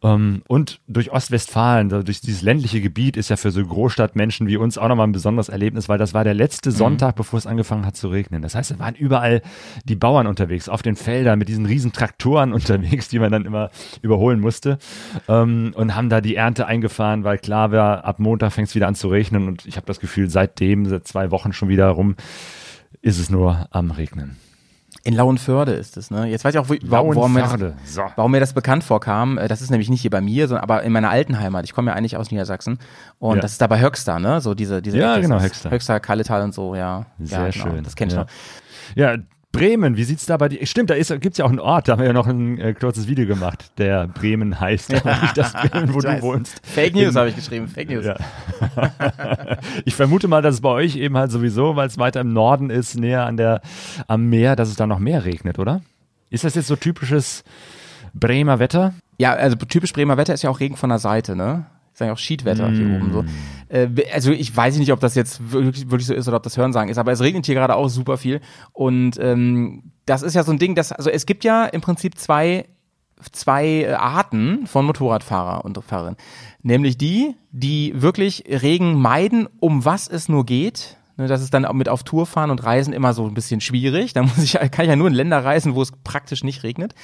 Ähm, 0.04 0.42
und 0.48 0.80
durch 0.88 1.12
Ostwestfalen, 1.12 1.90
durch 1.90 2.22
dieses 2.22 2.42
ländliche 2.42 2.82
Gebiet 2.82 3.16
ist 3.18 3.30
ja 3.30 3.38
für 3.38 3.52
so 3.52 3.64
Großstadtmenschen 3.66 4.48
wie 4.48 4.58
uns 4.58 4.78
auch 4.78 4.88
nochmal 4.88 5.08
ein 5.08 5.12
besonderes 5.14 5.50
Erlebnis, 5.50 5.88
weil 5.90 5.98
das 5.98 6.14
war 6.14 6.24
der 6.24 6.34
letzte 6.34 6.70
Mhm. 6.70 6.74
Sonntag, 6.76 7.16
bevor 7.16 7.38
es 7.40 7.48
angefangen 7.48 7.86
hat 7.86 7.96
zu 7.96 8.10
regnen. 8.10 8.42
Das 8.42 8.56
heißt, 8.56 8.72
da 8.72 8.80
waren 8.80 8.96
überall 8.96 9.42
die 9.86 9.96
Bauern 9.96 10.28
unterwegs, 10.28 10.68
auf 10.70 10.82
den 10.82 10.96
Feldern 10.96 11.40
mit 11.40 11.48
diesen 11.48 11.66
riesen 11.66 11.94
Traktoren 11.94 12.52
unterwegs, 12.54 13.08
die 13.10 13.20
man 13.20 13.32
dann 13.32 13.46
immer 13.46 13.70
überholen 14.02 14.40
musste 14.40 14.78
ähm, 15.28 15.72
und 15.76 15.96
haben 15.96 16.10
da 16.10 16.20
die 16.22 16.36
Ernte 16.36 16.66
eingefahren, 16.68 17.24
weil 17.24 17.38
klar 17.38 17.72
war, 17.72 18.04
ab 18.06 18.20
Montag 18.20 18.52
fängt 18.54 18.68
es 18.70 18.76
wieder 18.76 18.88
an 18.88 18.96
zu 18.96 19.08
regnen 19.08 19.48
und 19.48 19.53
ich 19.66 19.76
habe 19.78 19.86
das 19.88 20.00
Gefühl, 20.00 20.30
seitdem, 20.30 20.86
seit 20.86 21.08
zwei 21.08 21.32
Wochen 21.32 21.54
schon 21.54 21.70
wieder 21.70 21.88
rum, 21.90 22.16
ist 23.02 23.20
es 23.20 23.30
nur 23.30 23.68
am 23.72 23.92
Regnen. 23.92 24.38
In 25.06 25.16
Lauenförde 25.16 25.74
ist 25.74 25.98
es, 25.98 26.12
ne? 26.12 26.28
Jetzt 26.28 26.46
weiß 26.46 26.54
ich 26.54 26.60
auch, 26.60 26.70
wo, 26.70 26.76
warum, 26.84 27.34
mir 27.34 27.42
das. 27.42 27.94
So. 27.94 28.04
warum 28.16 28.32
mir 28.32 28.40
das 28.40 28.54
bekannt 28.54 28.86
vorkam. 28.86 29.38
Äh, 29.38 29.50
Das 29.50 29.62
ist 29.62 29.70
nämlich 29.70 29.90
nicht 29.90 30.00
hier 30.02 30.12
bei 30.12 30.22
mir, 30.22 30.48
sondern 30.48 30.64
aber 30.64 30.84
in 30.84 30.94
meiner 30.94 31.10
alten 31.10 31.40
Heimat. 31.40 31.66
Ich 31.66 31.74
komme 31.74 31.92
ja 31.92 31.98
eigentlich 31.98 32.16
aus 32.16 32.32
Niedersachsen. 32.32 32.80
Und 33.20 33.36
Ja. 33.36 33.42
das 33.42 33.52
ist 33.54 33.62
da 33.62 33.68
bei 33.68 33.82
Höxter, 33.82 34.20
ne? 34.20 34.40
So 34.40 34.54
diese, 34.54 34.82
diese 34.82 34.98
Ja, 34.98 35.20
genau. 35.20 35.42
Höxter. 35.42 35.72
Höxter, 35.72 36.00
Kalletal 36.00 36.44
und 36.44 36.54
so, 36.54 36.74
ja. 36.76 37.06
Sehr 37.20 37.40
ja, 37.40 37.50
genau, 37.50 37.66
schön. 37.66 37.84
Das 37.84 37.98
kenn 37.98 38.08
ich 38.08 38.14
ja. 38.14 38.22
noch. 38.22 38.28
Ja, 38.96 39.18
Bremen, 39.54 39.98
wie 39.98 40.04
sieht's 40.04 40.26
da 40.26 40.36
bei 40.36 40.50
dir? 40.50 40.66
Stimmt, 40.66 40.90
da 40.90 40.96
ist, 40.96 41.10
gibt's 41.22 41.38
ja 41.38 41.46
auch 41.46 41.50
einen 41.50 41.60
Ort, 41.60 41.88
da 41.88 41.94
haben 41.94 42.00
wir 42.00 42.08
ja 42.08 42.14
noch 42.14 42.26
ein 42.26 42.58
äh, 42.58 42.74
kurzes 42.74 43.08
Video 43.08 43.28
gemacht, 43.28 43.72
der 43.78 44.08
Bremen 44.08 44.60
heißt, 44.60 44.94
aber 45.06 45.22
nicht 45.22 45.38
das 45.38 45.54
Bremen, 45.54 45.94
wo 45.94 46.00
du 46.00 46.22
wohnst. 46.24 46.60
Fake 46.64 46.96
News 46.96 47.16
habe 47.16 47.30
ich 47.30 47.36
geschrieben, 47.36 47.68
Fake 47.68 47.88
News. 47.88 48.04
Ja. 48.04 48.18
ich 49.86 49.94
vermute 49.94 50.28
mal, 50.28 50.42
dass 50.42 50.56
es 50.56 50.62
bei 50.62 50.70
euch 50.70 50.96
eben 50.96 51.16
halt 51.16 51.32
sowieso, 51.32 51.76
weil 51.76 51.88
es 51.88 52.00
weiter 52.00 52.20
im 52.22 52.34
Norden 52.34 52.72
ist, 52.72 52.96
näher 52.96 53.28
an 53.28 53.38
der, 53.38 53.62
am 54.08 54.28
Meer, 54.28 54.56
dass 54.56 54.70
es 54.70 54.76
da 54.76 54.88
noch 54.88 55.00
mehr 55.00 55.24
regnet, 55.24 55.60
oder? 55.60 55.82
Ist 56.32 56.44
das 56.44 56.56
jetzt 56.56 56.68
so 56.68 56.76
typisches 56.76 57.44
Bremer 58.16 58.58
Wetter? 58.58 58.96
Ja, 59.20 59.34
also 59.34 59.56
typisch 59.56 59.94
Bremer 59.94 60.18
Wetter 60.18 60.34
ist 60.34 60.42
ja 60.42 60.50
auch 60.50 60.60
Regen 60.60 60.78
von 60.78 60.90
der 60.90 60.98
Seite, 60.98 61.36
ne? 61.36 61.68
Ist 61.94 62.00
ja 62.02 62.12
auch 62.12 62.18
Schiedwetter 62.18 62.70
hier 62.72 62.86
Mm. 62.86 62.96
oben 62.96 63.12
so. 63.14 63.26
Äh, 63.70 63.88
also 64.14 64.32
ich 64.32 64.56
weiß 64.56 64.78
nicht, 64.78 64.92
ob 64.92 65.00
das 65.00 65.14
jetzt 65.16 65.52
wirklich, 65.52 65.90
wirklich 65.92 66.08
so 66.08 66.14
ist 66.16 66.28
oder 66.28 66.38
ob 66.38 66.44
das 66.44 66.58
Hörensagen 66.58 66.90
ist, 66.90 66.98
aber 66.98 67.12
es 67.12 67.22
regnet 67.22 67.46
hier 67.46 67.56
gerade 67.56 67.76
auch 67.76 67.88
super 67.88 68.18
viel. 68.18 68.42
Und 68.72 69.20
ähm, 69.20 69.92
das 70.06 70.24
ist 70.24 70.34
ja 70.34 70.44
so 70.44 70.52
ein 70.52 70.58
Ding, 70.60 70.74
dass, 70.76 70.92
also 70.92 71.10
es 71.10 71.26
gibt 71.28 71.44
ja 71.44 71.66
im 71.66 71.82
Prinzip 71.82 72.18
zwei, 72.18 72.66
zwei 73.32 73.84
äh, 73.84 73.94
Arten 73.94 74.66
von 74.66 74.86
Motorradfahrer 74.86 75.64
und 75.64 75.80
Fahrerinnen. 75.84 76.18
Nämlich 76.64 76.98
die, 76.98 77.36
die 77.52 77.94
wirklich 78.02 78.44
Regen 78.48 78.96
meiden, 78.96 79.48
um 79.60 79.86
was 79.86 80.08
es 80.08 80.28
nur 80.30 80.46
geht. 80.48 80.98
Ne, 81.16 81.28
Das 81.28 81.44
ist 81.44 81.54
dann 81.54 81.66
auch 81.66 81.74
mit 81.74 81.90
auf 81.90 82.04
Tour 82.04 82.26
fahren 82.26 82.50
und 82.50 82.64
Reisen 82.64 82.92
immer 82.92 83.14
so 83.14 83.28
ein 83.28 83.36
bisschen 83.36 83.62
schwierig. 83.62 84.14
Da 84.14 84.24
muss 84.24 84.40
ich, 84.40 84.54
kann 84.72 84.86
ich 84.86 84.90
ja 84.90 84.96
nur 84.96 85.10
in 85.10 85.14
Länder 85.14 85.46
reisen, 85.46 85.76
wo 85.76 85.82
es 85.84 85.92
praktisch 86.04 86.44
nicht 86.44 86.64
regnet. 86.64 86.96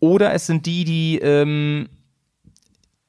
Oder 0.00 0.32
es 0.32 0.46
sind 0.46 0.64
die, 0.64 0.84
die 0.84 1.18
ähm, 1.18 1.90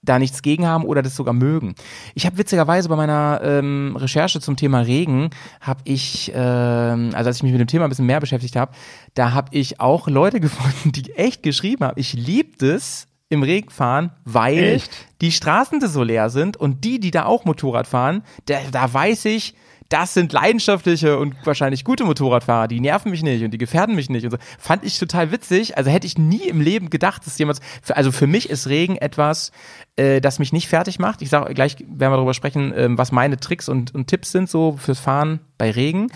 da 0.02 0.18
nichts 0.18 0.42
gegen 0.42 0.66
haben 0.66 0.84
oder 0.84 1.02
das 1.02 1.16
sogar 1.16 1.34
mögen. 1.34 1.76
Ich 2.16 2.26
habe 2.26 2.38
witzigerweise 2.38 2.90
bei 2.90 2.96
meiner 2.96 3.40
ähm, 3.44 3.96
Recherche 3.98 4.40
zum 4.40 4.56
Thema 4.56 4.82
Regen, 4.82 5.30
habe 5.60 5.82
ich, 5.84 6.32
ähm, 6.34 7.12
also 7.14 7.28
als 7.28 7.38
ich 7.38 7.44
mich 7.44 7.52
mit 7.52 7.62
dem 7.62 7.68
Thema 7.68 7.86
ein 7.86 7.90
bisschen 7.90 8.08
mehr 8.08 8.20
beschäftigt 8.20 8.56
habe, 8.56 8.74
da 9.14 9.34
habe 9.34 9.50
ich 9.52 9.80
auch 9.80 10.08
Leute 10.08 10.40
gefunden, 10.42 10.92
die 10.92 11.12
echt 11.14 11.44
geschrieben 11.44 11.86
haben, 11.86 12.00
ich 12.00 12.14
liebe 12.14 12.66
es 12.66 13.08
im 13.30 13.44
Regen 13.44 13.70
fahren, 13.70 14.12
weil 14.26 14.58
Echt? 14.58 14.92
die 15.22 15.32
Straßen 15.32 15.80
so 15.88 16.04
leer 16.04 16.30
sind 16.30 16.58
und 16.58 16.84
die, 16.84 17.00
die 17.00 17.12
da 17.12 17.26
auch 17.26 17.46
Motorrad 17.46 17.88
fahren, 17.88 18.24
da, 18.46 18.58
da 18.72 18.94
weiß 18.94 19.26
ich, 19.26 19.56
das 19.92 20.14
sind 20.14 20.32
leidenschaftliche 20.32 21.18
und 21.18 21.36
wahrscheinlich 21.46 21.84
gute 21.84 22.06
Motorradfahrer, 22.06 22.68
die 22.68 22.80
nerven 22.80 23.12
mich 23.12 23.24
nicht 23.24 23.44
und 23.44 23.52
die 23.52 23.58
gefährden 23.58 23.94
mich 23.94 24.10
nicht 24.10 24.24
und 24.24 24.32
so. 24.32 24.38
Fand 24.58 24.86
ich 24.86 24.98
total 24.98 25.32
witzig. 25.32 25.78
Also 25.78 25.92
hätte 25.92 26.08
ich 26.08 26.18
nie 26.18 26.48
im 26.48 26.62
Leben 26.62 26.90
gedacht, 26.90 27.26
dass 27.26 27.38
jemand, 27.38 27.60
für, 27.82 27.98
also 27.98 28.12
für 28.12 28.28
mich 28.28 28.50
ist 28.50 28.68
Regen 28.68 28.96
etwas, 28.98 29.52
äh, 29.98 30.22
das 30.22 30.40
mich 30.40 30.54
nicht 30.54 30.70
fertig 30.70 30.98
macht. 30.98 31.22
Ich 31.22 31.30
sage 31.30 31.54
gleich, 31.54 31.78
werden 31.80 32.12
wir 32.12 32.18
darüber 32.18 32.34
sprechen, 32.34 32.74
ähm, 32.76 32.98
was 32.98 33.12
meine 33.12 33.38
Tricks 33.38 33.68
und, 33.68 33.94
und 33.94 34.08
Tipps 34.08 34.32
sind 34.32 34.50
so 34.50 34.78
fürs 34.78 35.00
Fahren 35.00 35.42
bei 35.58 35.72
Regen. 35.72 36.08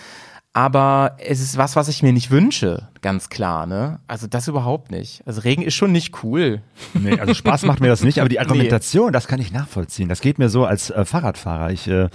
Aber 0.53 1.17
es 1.19 1.41
ist 1.41 1.57
was, 1.57 1.76
was 1.76 1.89
ich 1.89 2.01
mir 2.01 2.13
nicht 2.13 2.32
wünsche, 2.32 2.88
ganz 3.01 3.28
klar, 3.28 3.65
ne? 3.65 3.99
Also 4.07 4.26
das 4.26 4.47
überhaupt 4.47 4.89
nicht. 4.89 5.21
Also 5.26 5.41
Regen 5.41 5.63
ist 5.63 5.73
schon 5.73 5.91
nicht 5.91 6.23
cool. 6.23 6.61
Nee, 6.93 7.19
also 7.19 7.34
Spaß 7.34 7.63
macht 7.63 7.82
mir 7.82 7.89
das 7.89 8.03
nicht, 8.03 8.19
aber 8.19 8.30
die 8.30 8.39
Argumentation, 8.39 9.11
das 9.11 9.28
kann 9.28 9.41
ich 9.41 9.51
nachvollziehen. 9.51 10.07
Das 10.07 10.21
geht 10.21 10.39
mir 10.39 10.47
so 10.47 10.63
als 10.63 10.91
äh, 10.91 11.03
Fahrradfahrer. 11.03 11.71
Ich 11.71 11.89
äh, 11.89 12.07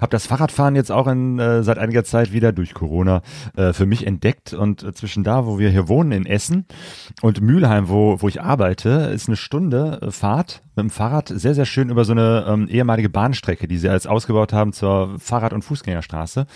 habe 0.00 0.10
das 0.10 0.26
Fahrradfahren 0.26 0.76
jetzt 0.76 0.90
auch 0.90 1.06
in, 1.06 1.38
äh, 1.38 1.62
seit 1.62 1.78
einiger 1.78 2.04
Zeit 2.04 2.32
wieder 2.32 2.52
durch 2.52 2.74
Corona 2.74 3.22
äh, 3.56 3.72
für 3.72 3.86
mich 3.86 4.06
entdeckt 4.06 4.52
und 4.52 4.82
äh, 4.82 4.92
zwischen 4.92 5.24
da, 5.24 5.46
wo 5.46 5.58
wir 5.58 5.70
hier 5.70 5.88
wohnen 5.88 6.12
in 6.12 6.26
Essen 6.26 6.66
und 7.22 7.40
Mülheim, 7.40 7.88
wo, 7.88 8.20
wo 8.20 8.28
ich 8.28 8.40
arbeite, 8.40 9.10
ist 9.14 9.28
eine 9.28 9.36
Stunde 9.36 10.00
äh, 10.02 10.10
Fahrt 10.10 10.62
mit 10.76 10.84
dem 10.84 10.90
Fahrrad 10.90 11.28
sehr, 11.28 11.54
sehr 11.54 11.66
schön 11.66 11.90
über 11.90 12.04
so 12.04 12.12
eine 12.12 12.46
ähm, 12.48 12.68
ehemalige 12.68 13.08
Bahnstrecke, 13.08 13.68
die 13.68 13.78
sie 13.78 13.88
als 13.88 14.06
ausgebaut 14.06 14.52
haben 14.52 14.72
zur 14.72 15.18
Fahrrad- 15.18 15.52
und 15.52 15.62
Fußgängerstraße. 15.62 16.46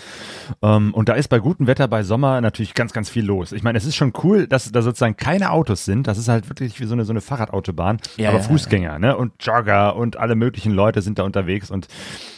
Ähm, 0.61 0.93
und 0.93 1.09
da 1.09 1.13
ist 1.13 1.27
bei 1.27 1.39
gutem 1.39 1.67
Wetter, 1.67 1.87
bei 1.87 2.03
Sommer 2.03 2.41
natürlich 2.41 2.73
ganz, 2.73 2.93
ganz 2.93 3.09
viel 3.09 3.25
los. 3.25 3.51
Ich 3.51 3.63
meine, 3.63 3.77
es 3.77 3.85
ist 3.85 3.95
schon 3.95 4.13
cool, 4.23 4.47
dass 4.47 4.71
da 4.71 4.81
sozusagen 4.81 5.17
keine 5.17 5.51
Autos 5.51 5.85
sind. 5.85 6.07
Das 6.07 6.17
ist 6.17 6.27
halt 6.27 6.49
wirklich 6.49 6.79
wie 6.79 6.85
so 6.85 6.93
eine, 6.93 7.05
so 7.05 7.13
eine 7.13 7.21
Fahrradautobahn, 7.21 7.99
Ja, 8.17 8.29
aber 8.29 8.39
ja, 8.39 8.43
Fußgänger, 8.43 8.99
ne? 8.99 9.17
Und 9.17 9.33
Jogger 9.39 9.95
und 9.95 10.17
alle 10.17 10.35
möglichen 10.35 10.73
Leute 10.73 11.01
sind 11.01 11.19
da 11.19 11.23
unterwegs 11.23 11.69
und 11.69 11.87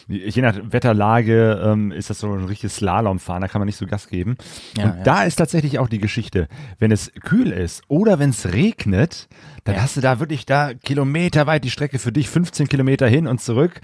je 0.07 0.41
nach 0.41 0.55
Wetterlage 0.71 1.61
ähm, 1.63 1.91
ist 1.91 2.09
das 2.09 2.19
so 2.19 2.31
ein 2.33 2.45
richtiges 2.45 2.77
Slalomfahren, 2.77 3.41
da 3.41 3.47
kann 3.47 3.59
man 3.59 3.65
nicht 3.65 3.77
so 3.77 3.85
Gas 3.85 4.07
geben. 4.07 4.37
Ja, 4.77 4.83
und 4.85 4.97
ja. 4.99 5.03
da 5.03 5.23
ist 5.23 5.35
tatsächlich 5.35 5.79
auch 5.79 5.89
die 5.89 5.99
Geschichte, 5.99 6.47
wenn 6.79 6.91
es 6.91 7.11
kühl 7.23 7.51
ist 7.51 7.83
oder 7.87 8.19
wenn 8.19 8.29
es 8.31 8.51
regnet, 8.53 9.27
dann 9.65 9.75
Ja. 9.75 9.81
hast 9.81 9.97
du 9.97 10.01
da 10.01 10.19
wirklich 10.19 10.45
da 10.45 10.73
kilometerweit 10.73 11.63
die 11.63 11.71
Strecke 11.71 11.99
für 11.99 12.11
dich, 12.11 12.29
15 12.29 12.67
Kilometer 12.67 13.07
hin 13.07 13.27
und 13.27 13.41
zurück. 13.41 13.81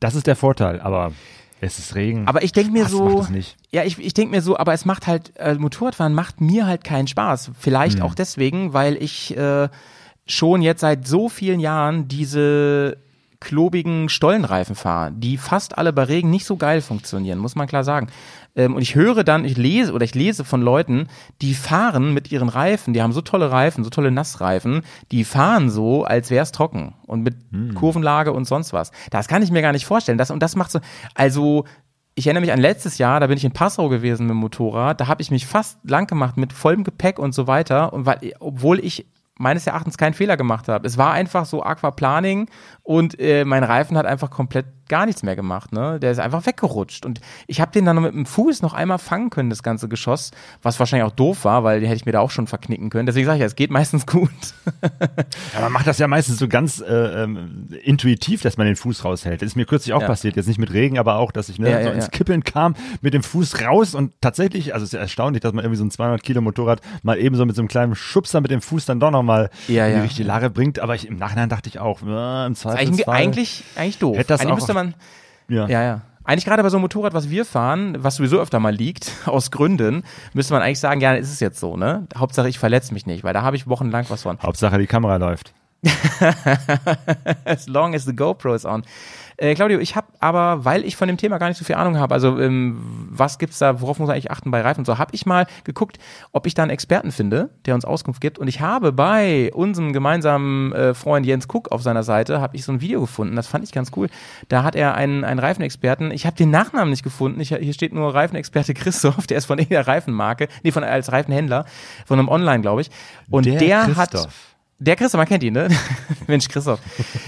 Das 0.00 0.14
ist 0.14 0.26
der 0.26 0.36
Vorteil, 0.36 0.80
aber 0.80 1.12
es 1.60 1.78
ist 1.78 1.94
Regen. 1.94 2.26
Aber 2.26 2.42
ich 2.42 2.52
denke 2.52 2.72
mir 2.72 2.80
Spaß 2.80 2.90
so, 2.90 3.04
macht 3.04 3.24
es 3.24 3.30
nicht. 3.30 3.56
ja, 3.70 3.84
ich, 3.84 3.98
ich 3.98 4.14
denke 4.14 4.34
mir 4.34 4.42
so, 4.42 4.56
aber 4.56 4.72
es 4.72 4.84
macht 4.84 5.06
halt, 5.06 5.32
äh, 5.36 5.54
Motorradfahren 5.54 6.12
macht 6.14 6.40
mir 6.40 6.66
halt 6.66 6.82
keinen 6.82 7.06
Spaß. 7.06 7.52
Vielleicht 7.58 7.98
Hm. 7.98 8.02
auch 8.04 8.14
deswegen, 8.14 8.72
weil 8.72 8.96
ich 9.00 9.36
äh, 9.36 9.68
schon 10.26 10.62
jetzt 10.62 10.80
seit 10.80 11.06
so 11.06 11.28
vielen 11.28 11.60
Jahren 11.60 12.08
diese 12.08 12.96
klobigen 13.42 14.08
Stollenreifen 14.08 14.74
fahre, 14.74 15.12
die 15.12 15.36
fast 15.36 15.76
alle 15.76 15.92
bei 15.92 16.04
Regen 16.04 16.30
nicht 16.30 16.46
so 16.46 16.56
geil 16.56 16.80
funktionieren, 16.80 17.38
muss 17.38 17.56
man 17.56 17.66
klar 17.66 17.84
sagen. 17.84 18.06
Ähm, 18.54 18.76
und 18.76 18.82
ich 18.82 18.94
höre 18.94 19.24
dann, 19.24 19.44
ich 19.44 19.56
lese 19.56 19.92
oder 19.92 20.04
ich 20.04 20.14
lese 20.14 20.44
von 20.44 20.62
Leuten, 20.62 21.08
die 21.42 21.54
fahren 21.54 22.14
mit 22.14 22.30
ihren 22.30 22.48
Reifen, 22.48 22.94
die 22.94 23.02
haben 23.02 23.12
so 23.12 23.20
tolle 23.20 23.50
Reifen, 23.50 23.84
so 23.84 23.90
tolle 23.90 24.10
Nassreifen, 24.10 24.82
die 25.10 25.24
fahren 25.24 25.70
so, 25.70 26.04
als 26.04 26.30
wäre 26.30 26.44
es 26.44 26.52
trocken 26.52 26.94
und 27.06 27.22
mit 27.22 27.36
Kurvenlage 27.74 28.32
und 28.32 28.44
sonst 28.46 28.72
was. 28.72 28.92
Das 29.10 29.28
kann 29.28 29.42
ich 29.42 29.50
mir 29.50 29.62
gar 29.62 29.72
nicht 29.72 29.86
vorstellen. 29.86 30.18
Das, 30.18 30.30
und 30.30 30.40
das 30.42 30.56
macht 30.56 30.70
so, 30.70 30.80
also 31.14 31.64
ich 32.14 32.26
erinnere 32.26 32.42
mich 32.42 32.52
an 32.52 32.60
letztes 32.60 32.98
Jahr, 32.98 33.20
da 33.20 33.26
bin 33.26 33.36
ich 33.36 33.44
in 33.44 33.52
Passau 33.52 33.88
gewesen 33.88 34.26
mit 34.26 34.30
dem 34.30 34.38
Motorrad, 34.38 35.00
da 35.00 35.08
habe 35.08 35.22
ich 35.22 35.30
mich 35.30 35.46
fast 35.46 35.78
lang 35.82 36.06
gemacht 36.06 36.36
mit 36.36 36.52
vollem 36.52 36.84
Gepäck 36.84 37.18
und 37.18 37.34
so 37.34 37.46
weiter 37.46 37.92
und 37.92 38.06
weil, 38.06 38.34
obwohl 38.38 38.78
ich 38.78 39.06
meines 39.38 39.66
Erachtens 39.66 39.98
keinen 39.98 40.14
Fehler 40.14 40.36
gemacht 40.36 40.68
habe. 40.68 40.86
Es 40.86 40.98
war 40.98 41.12
einfach 41.12 41.46
so 41.46 41.62
Aquaplaning 41.62 42.48
und 42.82 43.18
äh, 43.18 43.44
mein 43.44 43.64
Reifen 43.64 43.96
hat 43.96 44.06
einfach 44.06 44.30
komplett 44.30 44.66
gar 44.88 45.06
nichts 45.06 45.22
mehr 45.22 45.36
gemacht. 45.36 45.72
Ne? 45.72 45.98
Der 46.00 46.10
ist 46.12 46.18
einfach 46.18 46.44
weggerutscht 46.46 47.06
und 47.06 47.20
ich 47.46 47.60
habe 47.60 47.72
den 47.72 47.84
dann 47.84 47.96
noch 47.96 48.02
mit 48.02 48.14
dem 48.14 48.26
Fuß 48.26 48.62
noch 48.62 48.74
einmal 48.74 48.98
fangen 48.98 49.30
können, 49.30 49.50
das 49.50 49.62
ganze 49.62 49.88
Geschoss, 49.88 50.30
was 50.62 50.78
wahrscheinlich 50.78 51.10
auch 51.10 51.14
doof 51.16 51.44
war, 51.44 51.64
weil 51.64 51.80
den 51.80 51.88
hätte 51.88 51.96
ich 51.96 52.06
mir 52.06 52.12
da 52.12 52.20
auch 52.20 52.30
schon 52.30 52.46
verknicken 52.46 52.90
können. 52.90 53.06
Deswegen 53.06 53.26
sage 53.26 53.36
ich, 53.36 53.40
ja, 53.40 53.46
es 53.46 53.54
geht 53.56 53.70
meistens 53.70 54.06
gut. 54.06 54.30
Ja, 55.54 55.60
man 55.60 55.72
macht 55.72 55.86
das 55.86 55.98
ja 55.98 56.06
meistens 56.08 56.38
so 56.38 56.48
ganz 56.48 56.80
äh, 56.80 57.22
ähm, 57.24 57.68
intuitiv, 57.84 58.42
dass 58.42 58.56
man 58.56 58.66
den 58.66 58.76
Fuß 58.76 59.04
raushält. 59.04 59.42
Das 59.42 59.46
ist 59.48 59.56
mir 59.56 59.64
kürzlich 59.66 59.92
auch 59.94 60.00
Ja. 60.00 60.06
passiert, 60.06 60.36
jetzt 60.36 60.46
nicht 60.46 60.58
mit 60.58 60.72
Regen, 60.72 60.98
aber 60.98 61.16
auch, 61.16 61.32
dass 61.32 61.48
ich 61.48 61.58
ne, 61.58 61.70
Ja, 61.70 61.82
so 61.82 61.90
ins. 61.90 62.10
Kippeln 62.10 62.44
kam, 62.44 62.74
mit 63.00 63.14
dem 63.14 63.22
Fuß 63.22 63.60
raus 63.62 63.94
und 63.94 64.12
tatsächlich, 64.20 64.74
also 64.74 64.84
es 64.84 64.88
ist 64.90 64.92
ja 64.94 65.00
erstaunlich, 65.00 65.40
dass 65.42 65.52
man 65.52 65.64
irgendwie 65.64 65.78
so 65.78 65.84
ein 65.84 65.90
200 65.90 66.22
Kilo 66.22 66.40
Motorrad 66.40 66.80
mal 67.02 67.18
eben 67.18 67.36
so 67.36 67.44
mit 67.46 67.54
so 67.56 67.62
einem 67.62 67.68
kleinen 67.68 67.94
Schubser 67.94 68.40
mit 68.40 68.50
dem 68.50 68.60
Fuß 68.60 68.86
dann 68.86 69.00
doch 69.00 69.10
nochmal 69.10 69.50
Ja, 69.68 69.86
in 69.86 69.96
die 69.96 70.00
richtige 70.02 70.26
Lage 70.26 70.50
bringt. 70.50 70.78
Aber 70.80 70.94
ich, 70.94 71.06
im 71.06 71.16
Nachhinein 71.16 71.48
dachte 71.48 71.68
ich 71.68 71.78
auch, 71.78 72.02
äh, 72.02 72.04
im 72.06 72.08
Eigentlich, 72.12 72.58
Zweifelsfall. 72.58 73.14
eigentlich, 73.16 73.64
eigentlich 73.76 73.98
doof. 73.98 74.16
Hätte 74.16 74.28
das 74.28 74.40
eigentlich 74.40 74.52
auch 74.52 74.56
müsste 74.56 74.72
auf- 74.72 74.76
man, 74.84 74.94
ja. 75.48 75.66
Ja, 75.68 75.82
ja. 75.82 76.00
Eigentlich 76.24 76.44
gerade 76.44 76.62
bei 76.62 76.68
so 76.68 76.76
einem 76.76 76.82
Motorrad, 76.82 77.14
was 77.14 77.30
wir 77.30 77.44
fahren, 77.44 77.96
was 77.98 78.16
sowieso 78.16 78.38
öfter 78.38 78.60
mal 78.60 78.74
liegt, 78.74 79.10
aus 79.26 79.50
Gründen, 79.50 80.04
müsste 80.34 80.52
man 80.52 80.62
eigentlich 80.62 80.78
sagen, 80.78 81.00
ja, 81.00 81.14
ist 81.14 81.32
es 81.32 81.40
jetzt 81.40 81.58
so, 81.58 81.76
ne? 81.76 82.06
Hauptsache 82.16 82.48
ich 82.48 82.58
verletze 82.58 82.94
mich 82.94 83.06
nicht, 83.06 83.24
weil 83.24 83.34
da 83.34 83.42
habe 83.42 83.56
ich 83.56 83.66
wochenlang 83.66 84.06
was 84.08 84.22
von. 84.22 84.38
Hauptsache 84.40 84.78
die 84.78 84.86
Kamera 84.86 85.16
läuft. 85.16 85.52
as 87.44 87.66
long 87.66 87.92
as 87.94 88.04
the 88.04 88.12
GoPro 88.12 88.54
is 88.54 88.64
on. 88.64 88.84
Äh, 89.42 89.56
Claudio, 89.56 89.80
ich 89.80 89.96
habe 89.96 90.06
aber, 90.20 90.64
weil 90.64 90.84
ich 90.84 90.94
von 90.94 91.08
dem 91.08 91.16
Thema 91.16 91.38
gar 91.38 91.48
nicht 91.48 91.58
so 91.58 91.64
viel 91.64 91.74
Ahnung 91.74 91.98
habe, 91.98 92.14
also 92.14 92.38
ähm, 92.38 93.08
was 93.10 93.40
gibt's 93.40 93.58
da, 93.58 93.80
worauf 93.80 93.98
muss 93.98 94.06
man 94.06 94.14
eigentlich 94.14 94.30
achten 94.30 94.52
bei 94.52 94.60
Reifen 94.60 94.82
und 94.82 94.84
so, 94.84 94.98
habe 94.98 95.12
ich 95.16 95.26
mal 95.26 95.48
geguckt, 95.64 95.98
ob 96.30 96.46
ich 96.46 96.54
da 96.54 96.62
einen 96.62 96.70
Experten 96.70 97.10
finde, 97.10 97.50
der 97.66 97.74
uns 97.74 97.84
Auskunft 97.84 98.20
gibt. 98.20 98.38
Und 98.38 98.46
ich 98.46 98.60
habe 98.60 98.92
bei 98.92 99.50
unserem 99.52 99.92
gemeinsamen 99.92 100.72
äh, 100.72 100.94
Freund 100.94 101.26
Jens 101.26 101.48
Cook 101.52 101.72
auf 101.72 101.82
seiner 101.82 102.04
Seite, 102.04 102.40
habe 102.40 102.54
ich 102.54 102.64
so 102.64 102.70
ein 102.70 102.80
Video 102.80 103.00
gefunden, 103.00 103.34
das 103.34 103.48
fand 103.48 103.64
ich 103.64 103.72
ganz 103.72 103.90
cool. 103.96 104.06
Da 104.46 104.62
hat 104.62 104.76
er 104.76 104.94
einen, 104.94 105.24
einen 105.24 105.40
Reifenexperten, 105.40 106.12
ich 106.12 106.24
habe 106.24 106.36
den 106.36 106.50
Nachnamen 106.50 106.90
nicht 106.90 107.02
gefunden, 107.02 107.40
ich, 107.40 107.48
hier 107.48 107.74
steht 107.74 107.92
nur 107.92 108.14
Reifenexperte 108.14 108.74
Christoph, 108.74 109.26
der 109.26 109.38
ist 109.38 109.46
von 109.46 109.58
irgendeiner 109.58 109.88
Reifenmarke, 109.88 110.46
nee, 110.62 110.70
von 110.70 110.84
als 110.84 111.10
Reifenhändler, 111.10 111.64
von 112.06 112.20
einem 112.20 112.28
Online, 112.28 112.60
glaube 112.60 112.82
ich. 112.82 112.92
Und 113.28 113.46
der, 113.46 113.58
der 113.58 113.96
hat 113.96 114.28
der 114.82 114.96
Christoph, 114.96 115.18
man 115.18 115.28
kennt 115.28 115.42
ihn, 115.42 115.52
ne? 115.52 115.68
Mensch, 116.26 116.48
Christoph. 116.48 116.80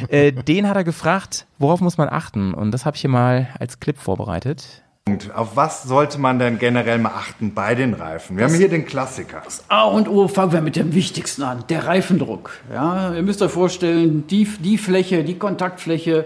Äh, 0.09 0.33
den 0.33 0.69
hat 0.69 0.77
er 0.77 0.85
gefragt, 0.85 1.47
worauf 1.59 1.81
muss 1.81 1.97
man 1.97 2.09
achten? 2.09 2.53
Und 2.55 2.73
das 2.73 2.85
habe 2.85 2.97
ich 2.97 3.01
hier 3.01 3.11
mal 3.11 3.49
als 3.59 3.81
Clip 3.81 3.97
vorbereitet. 3.97 4.83
Auf 5.35 5.55
was 5.55 5.83
sollte 5.83 6.19
man 6.19 6.39
denn 6.39 6.59
generell 6.59 6.99
mal 6.99 7.11
achten 7.11 7.53
bei 7.53 7.75
den 7.75 7.93
Reifen? 7.93 8.37
Wir 8.37 8.45
das 8.45 8.53
haben 8.53 8.59
hier 8.59 8.71
den 8.71 8.87
Klassiker. 8.87 9.43
Das 9.45 9.65
A 9.69 9.83
und 9.83 10.09
O 10.09 10.29
fangen 10.29 10.53
wir 10.53 10.63
mit 10.63 10.77
dem 10.77 10.95
Wichtigsten 10.95 11.43
an, 11.43 11.65
der 11.69 11.87
Reifendruck. 11.87 12.53
Ja, 12.73 13.13
ihr 13.13 13.23
müsst 13.23 13.43
euch 13.43 13.51
vorstellen, 13.51 14.27
die, 14.29 14.45
die 14.45 14.79
Fläche, 14.79 15.23
die 15.23 15.39
Kontaktfläche 15.39 16.25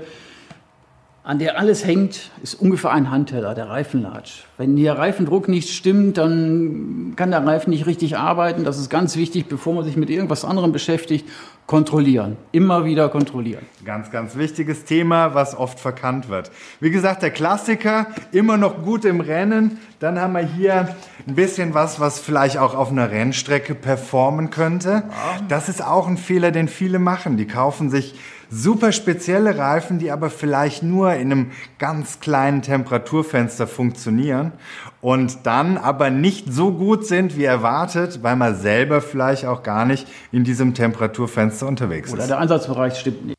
an 1.29 1.39
der 1.39 1.59
alles 1.59 1.85
hängt, 1.85 2.31
ist 2.43 2.55
ungefähr 2.55 2.91
ein 2.91 3.11
Handteller, 3.11 3.55
der 3.55 3.68
Reifenlatsch. 3.68 4.45
Wenn 4.57 4.76
der 4.76 4.97
Reifendruck 4.97 5.47
nicht 5.47 5.68
stimmt, 5.68 6.16
dann 6.16 7.12
kann 7.16 7.33
der 7.33 7.45
Reifen 7.47 7.68
nicht 7.68 7.85
richtig 7.85 8.16
arbeiten. 8.16 8.64
Das 8.64 8.79
ist 8.79 8.89
ganz 8.89 9.14
wichtig, 9.14 9.47
bevor 9.47 9.74
man 9.74 9.85
sich 9.85 9.99
mit 9.99 10.09
irgendwas 10.09 10.47
anderem 10.47 10.72
beschäftigt. 10.72 11.29
Kontrollieren. 11.66 12.39
Immer 12.51 12.87
wieder 12.87 13.11
kontrollieren. 13.11 13.66
Ganz, 13.85 14.11
ganz 14.11 14.37
wichtiges 14.37 14.87
Thema, 14.87 15.35
was 15.35 15.55
oft 15.55 15.79
verkannt 15.79 16.31
wird. 16.31 16.51
Wie 16.81 16.91
gesagt, 16.91 17.22
der 17.22 17.31
Klassiker, 17.31 18.07
immer 18.33 18.57
noch 18.57 18.83
gut 18.83 19.05
im 19.05 19.20
Rennen. 19.20 19.76
Dann 20.01 20.18
haben 20.18 20.33
wir 20.33 20.47
hier 20.47 20.97
ein 21.26 21.35
bisschen 21.35 21.74
was, 21.74 22.01
was 22.01 22.18
vielleicht 22.18 22.57
auch 22.57 22.74
auf 22.74 22.91
einer 22.91 23.11
Rennstrecke 23.11 23.74
performen 23.74 24.49
könnte. 24.49 25.03
Das 25.49 25.68
ist 25.68 25.85
auch 25.85 26.09
ein 26.09 26.16
Fehler, 26.16 26.53
den 26.53 26.68
viele 26.68 26.99
machen. 26.99 27.37
Die 27.37 27.47
kaufen 27.47 27.91
sich 27.91 28.14
super 28.51 28.92
spezielle 28.92 29.59
Reifen, 29.59 29.99
die 29.99 30.11
aber 30.11 30.30
vielleicht 30.30 30.82
nur 30.82 31.12
in 31.14 31.32
einem 31.32 31.51
ganz 31.78 32.20
kleinen 32.20 32.62
Temperaturfenster 32.62 33.66
funktionieren 33.66 34.53
und 35.01 35.46
dann 35.46 35.76
aber 35.76 36.11
nicht 36.11 36.53
so 36.53 36.72
gut 36.72 37.07
sind 37.07 37.36
wie 37.36 37.44
erwartet, 37.44 38.22
weil 38.22 38.36
man 38.36 38.57
selber 38.57 39.01
vielleicht 39.01 39.44
auch 39.44 39.62
gar 39.62 39.84
nicht 39.84 40.07
in 40.32 40.44
diesem 40.44 40.74
Temperaturfenster 40.74 41.66
unterwegs 41.66 42.12
Oder 42.12 42.18
ist. 42.18 42.24
Oder 42.24 42.34
der 42.36 42.38
Einsatzbereich 42.42 42.99
stimmt 42.99 43.26
nicht. 43.26 43.38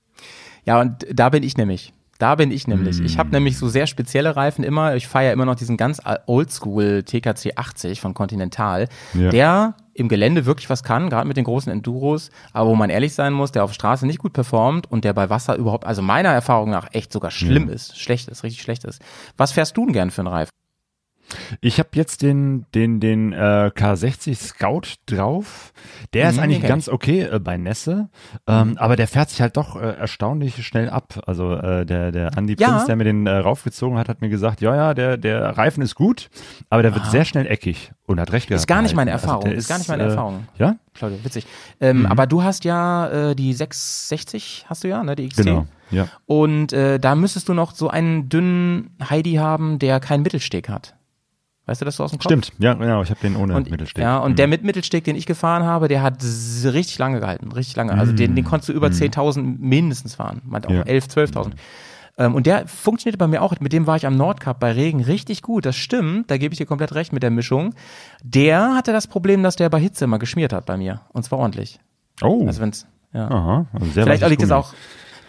Ja, 0.66 0.82
und 0.82 1.06
da 1.12 1.30
bin 1.30 1.44
ich 1.44 1.58
nämlich. 1.58 1.94
Da 2.20 2.36
bin 2.36 2.52
ich 2.52 2.68
nämlich. 2.68 3.00
Mm. 3.00 3.06
Ich 3.06 3.18
habe 3.18 3.30
nämlich 3.30 3.58
so 3.58 3.70
sehr 3.70 3.88
spezielle 3.88 4.36
Reifen 4.36 4.66
immer. 4.66 4.96
Ich 4.96 5.08
fahre 5.08 5.26
ja 5.26 5.32
immer 5.32 5.46
noch 5.46 5.56
diesen 5.56 5.78
ganz 5.78 6.02
oldschool 6.28 7.04
TKC 7.04 7.54
80 7.56 8.02
von 8.02 8.14
Continental, 8.14 8.90
ja. 9.14 9.30
der 9.30 9.76
im 10.00 10.08
Gelände 10.08 10.46
wirklich 10.46 10.70
was 10.70 10.84
kann, 10.84 11.10
gerade 11.10 11.28
mit 11.28 11.38
den 11.38 11.44
großen 11.44 11.72
Enduros, 11.72 12.32
aber 12.54 12.70
wo 12.70 12.76
man 12.76 12.90
ehrlich 12.90 13.14
sein 13.14 13.34
muss, 13.34 13.52
der 13.52 13.64
auf 13.64 13.74
Straße 13.74 14.06
nicht 14.06 14.20
gut 14.20 14.34
performt 14.34 14.90
und 14.92 15.04
der 15.04 15.14
bei 15.14 15.30
Wasser 15.30 15.56
überhaupt, 15.56 15.86
also 15.86 16.02
meiner 16.02 16.30
Erfahrung 16.30 16.70
nach 16.70 16.88
echt 16.94 17.12
sogar 17.12 17.32
schlimm 17.32 17.68
ja. 17.68 17.76
ist, 17.76 18.00
schlecht 18.00 18.30
ist, 18.30 18.44
richtig 18.44 18.62
schlecht 18.62 18.86
ist. 18.86 19.02
Was 19.38 19.52
fährst 19.52 19.76
du 19.78 19.86
denn 19.86 19.94
gern 19.94 20.12
für 20.12 20.22
einen 20.22 20.28
Reifen? 20.28 20.52
Ich 21.62 21.80
habe 21.80 21.90
jetzt 21.94 22.22
den, 22.22 22.66
den, 22.74 23.00
den 23.00 23.34
äh, 23.34 23.72
K60 23.76 24.36
Scout 24.36 24.96
drauf. 25.06 25.74
Der 26.14 26.26
mhm, 26.26 26.32
ist 26.32 26.40
eigentlich 26.40 26.62
ganz 26.64 26.90
okay 26.90 27.22
äh, 27.22 27.40
bei 27.40 27.58
Nässe, 27.58 28.10
ähm, 28.48 28.70
mhm. 28.70 28.78
aber 28.78 28.96
der 28.96 29.08
fährt 29.08 29.30
sich 29.30 29.42
halt 29.42 29.58
doch 29.58 29.76
äh, 29.76 29.96
erstaunlich 29.98 30.66
schnell 30.66 30.90
ab. 30.90 31.22
Also 31.26 31.54
äh, 31.54 31.86
der, 31.86 32.12
der 32.12 32.38
Andi 32.38 32.56
ja. 32.58 32.70
Prinz, 32.70 32.86
der 32.86 32.96
mir 32.96 33.04
den 33.04 33.28
äh, 33.28 33.38
raufgezogen 33.38 33.98
hat, 33.98 34.10
hat 34.10 34.22
mir 34.22 34.30
gesagt, 34.30 34.62
ja, 34.62 34.76
ja, 34.76 34.94
der, 34.94 35.18
der 35.18 35.58
Reifen 35.58 35.82
ist 35.84 35.96
gut, 35.96 36.30
aber 36.70 36.82
der 36.82 36.94
wird 36.94 37.06
Aha. 37.06 37.12
sehr 37.12 37.26
schnell 37.26 37.48
eckig 37.48 37.92
und 38.06 38.20
hat 38.20 38.32
recht 38.32 38.48
gehabt. 38.48 38.62
Ist 38.62 38.68
gar 38.68 38.82
nicht 38.82 38.96
meine 38.96 39.14
also 39.14 39.26
Erfahrung. 39.26 39.46
Also 39.46 39.56
ist, 39.56 39.64
ist, 39.64 39.70
gar 39.70 39.78
nicht 39.78 39.90
meine 39.90 40.04
äh, 40.04 40.08
Erfahrung. 40.08 40.48
Ja? 40.58 40.76
Claudio, 40.94 41.24
witzig. 41.24 41.46
Ähm, 41.80 42.00
mhm. 42.00 42.06
Aber 42.08 42.28
du 42.28 42.44
hast 42.44 42.66
ja 42.66 43.30
äh, 43.30 43.36
die 43.36 43.54
660, 43.54 44.66
hast 44.68 44.84
du 44.84 44.88
ja, 44.88 45.04
ne, 45.04 45.16
die 45.16 45.30
XT. 45.30 45.46
Genau. 45.46 45.68
Ja. 45.92 46.08
Und 46.26 46.74
äh, 46.74 47.00
da 47.00 47.16
müsstest 47.16 47.50
du 47.50 47.54
noch 47.54 47.74
so 47.74 47.90
einen 47.90 48.30
dünnen 48.30 48.96
Heidi 49.10 49.36
haben, 49.36 49.80
der 49.80 50.00
keinen 50.00 50.24
Mittelsteg 50.24 50.70
hat. 50.70 50.96
Weißt 51.70 51.82
du 51.82 51.86
das 51.86 51.98
so 51.98 52.04
aus 52.04 52.10
dem 52.10 52.18
Kopf? 52.18 52.32
Stimmt, 52.32 52.52
ja, 52.58 52.74
genau, 52.74 53.04
ich 53.04 53.12
habe 53.12 53.20
den 53.20 53.36
ohne 53.36 53.54
und, 53.54 53.70
Mittelsteg. 53.70 54.04
Ja, 54.04 54.18
und 54.18 54.32
mhm. 54.32 54.36
der 54.38 54.48
mit 54.48 54.64
Mittelsteg, 54.64 55.04
den 55.04 55.16
ich 55.16 55.28
gefahren 55.28 55.62
habe, 55.62 55.88
der 55.88 56.02
hat 56.02 56.24
richtig 56.24 56.98
lange 56.98 57.20
gehalten, 57.20 57.52
richtig 57.52 57.76
lange. 57.76 57.94
Also 57.94 58.12
den, 58.12 58.34
den 58.34 58.44
konntest 58.44 58.70
du 58.70 58.74
über 58.74 58.90
mhm. 58.90 58.96
10.000 58.96 59.58
mindestens 59.60 60.16
fahren, 60.16 60.42
meint 60.46 60.66
auch 60.66 60.72
ja. 60.72 60.82
11, 60.82 61.06
12.000. 61.06 61.52
Ähm, 62.18 62.34
und 62.34 62.48
der 62.48 62.68
funktionierte 62.68 63.20
bei 63.20 63.28
mir 63.28 63.44
auch. 63.44 63.54
Mit 63.60 63.72
dem 63.72 63.86
war 63.86 63.98
ich 63.98 64.08
am 64.08 64.18
Nordcup 64.18 64.60
bei 64.60 64.72
Regen 64.72 65.04
richtig 65.04 65.44
gut. 65.44 65.64
Das 65.64 65.76
stimmt, 65.76 66.32
da 66.32 66.38
gebe 66.38 66.54
ich 66.54 66.58
dir 66.58 66.66
komplett 66.66 66.96
recht 66.96 67.14
mit 67.14 67.22
der 67.22 67.30
Mischung. 67.30 67.76
Der 68.24 68.74
hatte 68.74 68.92
das 68.92 69.06
Problem, 69.06 69.44
dass 69.44 69.56
der 69.56 69.70
bei 69.70 69.80
Hitze 69.80 70.06
immer 70.06 70.18
geschmiert 70.18 70.52
hat 70.54 70.66
bei 70.66 70.76
mir. 70.76 71.02
Und 71.14 71.22
zwar 71.22 71.38
ordentlich. 71.38 71.80
Oh. 72.24 72.48
Also 72.48 72.62
wenn's, 72.62 72.88
ja. 73.14 73.30
Aha, 73.30 73.68
also 73.74 73.86
Vielleicht 73.92 74.28
liegt 74.28 74.42
es 74.42 74.50
auch, 74.50 74.74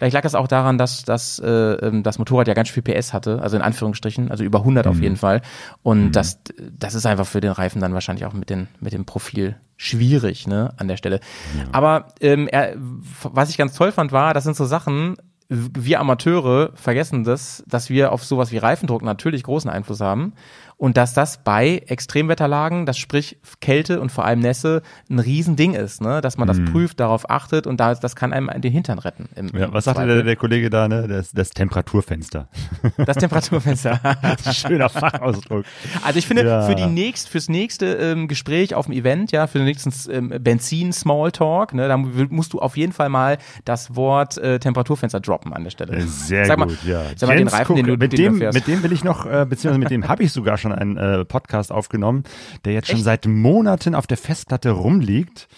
Vielleicht 0.00 0.14
lag 0.14 0.24
es 0.24 0.34
auch 0.34 0.48
daran, 0.48 0.78
dass, 0.78 1.04
dass 1.04 1.38
äh, 1.40 1.46
ähm, 1.46 2.02
das 2.02 2.18
Motorrad 2.18 2.48
ja 2.48 2.54
ganz 2.54 2.70
viel 2.70 2.82
PS 2.82 3.12
hatte, 3.12 3.42
also 3.42 3.58
in 3.58 3.62
Anführungsstrichen, 3.62 4.30
also 4.30 4.42
über 4.42 4.60
100 4.60 4.86
mhm. 4.86 4.90
auf 4.92 4.98
jeden 4.98 5.16
Fall. 5.16 5.42
Und 5.82 6.04
mhm. 6.04 6.12
das, 6.12 6.40
das 6.56 6.94
ist 6.94 7.04
einfach 7.04 7.26
für 7.26 7.42
den 7.42 7.52
Reifen 7.52 7.82
dann 7.82 7.92
wahrscheinlich 7.92 8.24
auch 8.24 8.32
mit, 8.32 8.48
den, 8.48 8.68
mit 8.80 8.94
dem 8.94 9.04
Profil 9.04 9.56
schwierig 9.76 10.46
ne, 10.46 10.72
an 10.78 10.88
der 10.88 10.96
Stelle. 10.96 11.20
Ja. 11.54 11.64
Aber 11.72 12.06
ähm, 12.22 12.48
er, 12.48 12.76
was 12.78 13.50
ich 13.50 13.58
ganz 13.58 13.74
toll 13.74 13.92
fand, 13.92 14.10
war, 14.10 14.32
das 14.32 14.44
sind 14.44 14.56
so 14.56 14.64
Sachen, 14.64 15.16
wir 15.50 16.00
Amateure 16.00 16.70
vergessen 16.76 17.24
das, 17.24 17.62
dass 17.66 17.90
wir 17.90 18.12
auf 18.12 18.24
sowas 18.24 18.52
wie 18.52 18.56
Reifendruck 18.56 19.02
natürlich 19.02 19.42
großen 19.42 19.68
Einfluss 19.68 20.00
haben 20.00 20.32
und 20.80 20.96
dass 20.96 21.12
das 21.12 21.44
bei 21.44 21.82
Extremwetterlagen, 21.88 22.86
das 22.86 22.96
sprich 22.96 23.36
Kälte 23.60 24.00
und 24.00 24.10
vor 24.10 24.24
allem 24.24 24.40
Nässe, 24.40 24.80
ein 25.10 25.18
Riesending 25.18 25.74
ist, 25.74 26.00
ne? 26.00 26.22
dass 26.22 26.38
man 26.38 26.48
das 26.48 26.58
mhm. 26.58 26.72
prüft, 26.72 27.00
darauf 27.00 27.28
achtet 27.28 27.66
und 27.66 27.78
da, 27.78 27.94
das 27.94 28.16
kann 28.16 28.32
einem 28.32 28.48
den 28.62 28.72
Hintern 28.72 28.98
retten. 28.98 29.28
Im, 29.36 29.48
ja, 29.48 29.70
was 29.74 29.84
sagte 29.84 30.06
der, 30.06 30.22
der, 30.22 30.36
Kollege 30.36 30.70
da, 30.70 30.88
ne? 30.88 31.06
Das, 31.06 31.32
das 31.32 31.50
Temperaturfenster. 31.50 32.48
Das 32.96 33.18
Temperaturfenster. 33.18 34.00
Schöner 34.52 34.88
Fachausdruck. 34.88 35.66
Also 36.02 36.18
ich 36.18 36.26
finde, 36.26 36.46
ja. 36.46 36.62
für 36.62 36.74
die 36.74 36.86
nächst, 36.86 37.28
fürs 37.28 37.50
nächste 37.50 37.96
ähm, 37.96 38.26
Gespräch 38.26 38.74
auf 38.74 38.86
dem 38.86 38.94
Event, 38.94 39.32
ja, 39.32 39.48
für 39.48 39.58
den 39.58 39.66
nächsten 39.66 39.92
ähm, 40.10 40.32
Benzin-Smalltalk, 40.40 41.74
ne, 41.74 41.88
da 41.88 41.98
musst 41.98 42.54
du 42.54 42.58
auf 42.58 42.78
jeden 42.78 42.92
Fall 42.92 43.10
mal 43.10 43.36
das 43.66 43.96
Wort 43.96 44.38
äh, 44.38 44.58
Temperaturfenster 44.58 45.20
droppen 45.20 45.52
an 45.52 45.64
der 45.64 45.70
Stelle. 45.72 46.00
Sehr 46.06 46.46
sag 46.46 46.56
gut, 46.56 46.68
mal, 46.68 46.90
ja. 46.90 47.02
Sag 47.16 47.28
mal, 47.28 47.36
den 47.36 47.48
Reifen, 47.48 47.76
den 47.76 47.84
du, 47.84 47.98
mit 47.98 48.14
den 48.14 48.38
dem, 48.38 48.48
mit 48.54 48.66
dem 48.66 48.82
will 48.82 48.92
ich 48.92 49.04
noch, 49.04 49.26
äh, 49.26 49.44
beziehungsweise 49.46 49.78
mit 49.78 49.90
dem 49.90 50.08
habe 50.08 50.22
ich 50.22 50.32
sogar 50.32 50.56
schon 50.56 50.69
einen 50.72 50.96
äh, 50.96 51.24
Podcast 51.24 51.72
aufgenommen, 51.72 52.24
der 52.64 52.72
jetzt 52.72 52.88
schon 52.88 52.96
Echt? 52.96 53.04
seit 53.04 53.26
Monaten 53.26 53.94
auf 53.94 54.06
der 54.06 54.16
Festplatte 54.16 54.70
rumliegt. 54.70 55.48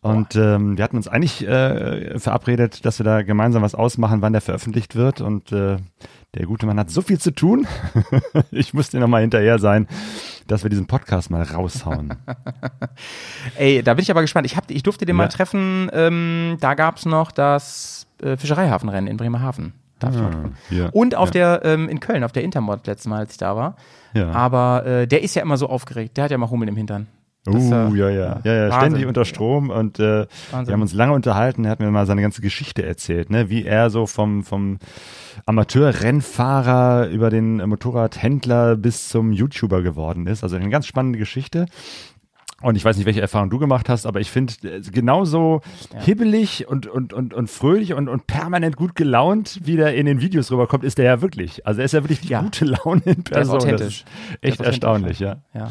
Und 0.00 0.36
ähm, 0.36 0.76
wir 0.76 0.84
hatten 0.84 0.96
uns 0.96 1.08
eigentlich 1.08 1.46
äh, 1.46 2.18
verabredet, 2.20 2.84
dass 2.84 3.00
wir 3.00 3.04
da 3.04 3.22
gemeinsam 3.22 3.62
was 3.62 3.74
ausmachen, 3.74 4.22
wann 4.22 4.32
der 4.32 4.42
veröffentlicht 4.42 4.94
wird. 4.94 5.20
Und 5.20 5.50
äh, 5.50 5.78
der 6.34 6.46
gute 6.46 6.66
Mann 6.66 6.78
hat 6.78 6.90
so 6.90 7.02
viel 7.02 7.18
zu 7.18 7.32
tun. 7.32 7.66
ich 8.52 8.74
musste 8.74 9.00
nochmal 9.00 9.22
hinterher 9.22 9.58
sein, 9.58 9.88
dass 10.46 10.62
wir 10.62 10.70
diesen 10.70 10.86
Podcast 10.86 11.30
mal 11.30 11.42
raushauen. 11.42 12.14
Ey, 13.56 13.82
da 13.82 13.94
bin 13.94 14.02
ich 14.02 14.10
aber 14.10 14.20
gespannt. 14.20 14.46
Ich, 14.46 14.56
hab, 14.56 14.70
ich 14.70 14.82
durfte 14.82 15.04
den 15.04 15.16
ja. 15.16 15.24
mal 15.24 15.28
treffen. 15.28 15.90
Ähm, 15.92 16.58
da 16.60 16.74
gab's 16.74 17.04
noch 17.04 17.32
das 17.32 18.06
äh, 18.22 18.36
Fischereihafenrennen 18.36 19.10
in 19.10 19.16
Bremerhaven. 19.16 19.72
Darf 19.98 20.14
ich 20.14 20.20
mal 20.20 20.30
ah, 20.30 20.50
ja, 20.70 20.88
Und 20.92 21.14
auf 21.14 21.34
ja. 21.34 21.58
der, 21.58 21.72
ähm, 21.72 21.88
in 21.88 22.00
Köln, 22.00 22.24
auf 22.24 22.32
der 22.32 22.44
Intermod 22.44 22.86
letztes 22.86 23.06
Mal, 23.06 23.20
als 23.20 23.32
ich 23.32 23.38
da 23.38 23.56
war. 23.56 23.76
Ja. 24.14 24.30
Aber 24.32 24.86
äh, 24.86 25.06
der 25.06 25.22
ist 25.22 25.34
ja 25.34 25.42
immer 25.42 25.56
so 25.56 25.68
aufgeregt. 25.68 26.16
Der 26.16 26.24
hat 26.24 26.30
ja 26.30 26.36
immer 26.36 26.50
Hummel 26.50 26.68
im 26.68 26.76
Hintern. 26.76 27.06
Das, 27.44 27.54
uh, 27.54 27.94
ja, 27.94 28.10
ja, 28.10 28.40
ja, 28.44 28.52
ja, 28.52 28.72
ständig 28.72 29.06
unter 29.06 29.24
Strom 29.24 29.70
und 29.70 29.98
äh, 29.98 30.26
wir 30.50 30.72
haben 30.72 30.82
uns 30.82 30.92
lange 30.92 31.12
unterhalten. 31.14 31.64
Er 31.64 31.70
hat 31.70 31.80
mir 31.80 31.90
mal 31.90 32.04
seine 32.04 32.20
ganze 32.20 32.42
Geschichte 32.42 32.84
erzählt, 32.84 33.30
ne, 33.30 33.48
wie 33.48 33.64
er 33.64 33.90
so 33.90 34.06
vom 34.06 34.42
vom 34.44 34.78
Amateurrennfahrer 35.46 37.08
über 37.08 37.30
den 37.30 37.56
Motorradhändler 37.56 38.76
bis 38.76 39.08
zum 39.08 39.32
YouTuber 39.32 39.82
geworden 39.82 40.26
ist. 40.26 40.42
Also 40.42 40.56
eine 40.56 40.68
ganz 40.68 40.86
spannende 40.86 41.18
Geschichte. 41.18 41.66
Und 42.60 42.74
ich 42.74 42.84
weiß 42.84 42.96
nicht, 42.96 43.06
welche 43.06 43.20
Erfahrung 43.20 43.50
du 43.50 43.58
gemacht 43.58 43.88
hast, 43.88 44.04
aber 44.04 44.18
ich 44.18 44.32
finde, 44.32 44.54
äh, 44.64 44.80
genauso 44.80 45.60
ja. 45.94 46.00
hibbelig 46.00 46.66
und, 46.66 46.88
und, 46.88 47.12
und, 47.12 47.32
und 47.32 47.48
fröhlich 47.48 47.94
und, 47.94 48.08
und 48.08 48.26
permanent 48.26 48.74
gut 48.74 48.96
gelaunt, 48.96 49.60
wie 49.62 49.76
der 49.76 49.94
in 49.94 50.06
den 50.06 50.20
Videos 50.20 50.50
rüberkommt, 50.50 50.82
ist 50.82 50.98
der 50.98 51.04
ja 51.04 51.22
wirklich. 51.22 51.64
Also 51.64 51.80
er 51.80 51.84
ist 51.84 51.92
ja 51.92 52.02
wirklich 52.02 52.20
die 52.20 52.28
ja. 52.28 52.42
gute 52.42 52.64
Laune 52.64 53.02
in 53.04 53.22
Person. 53.22 53.30
Der 53.30 53.42
ist 53.42 53.50
authentisch. 53.50 54.04
echt 54.40 54.60
erstaunlich, 54.60 55.20
ja. 55.20 55.36
ja. 55.54 55.70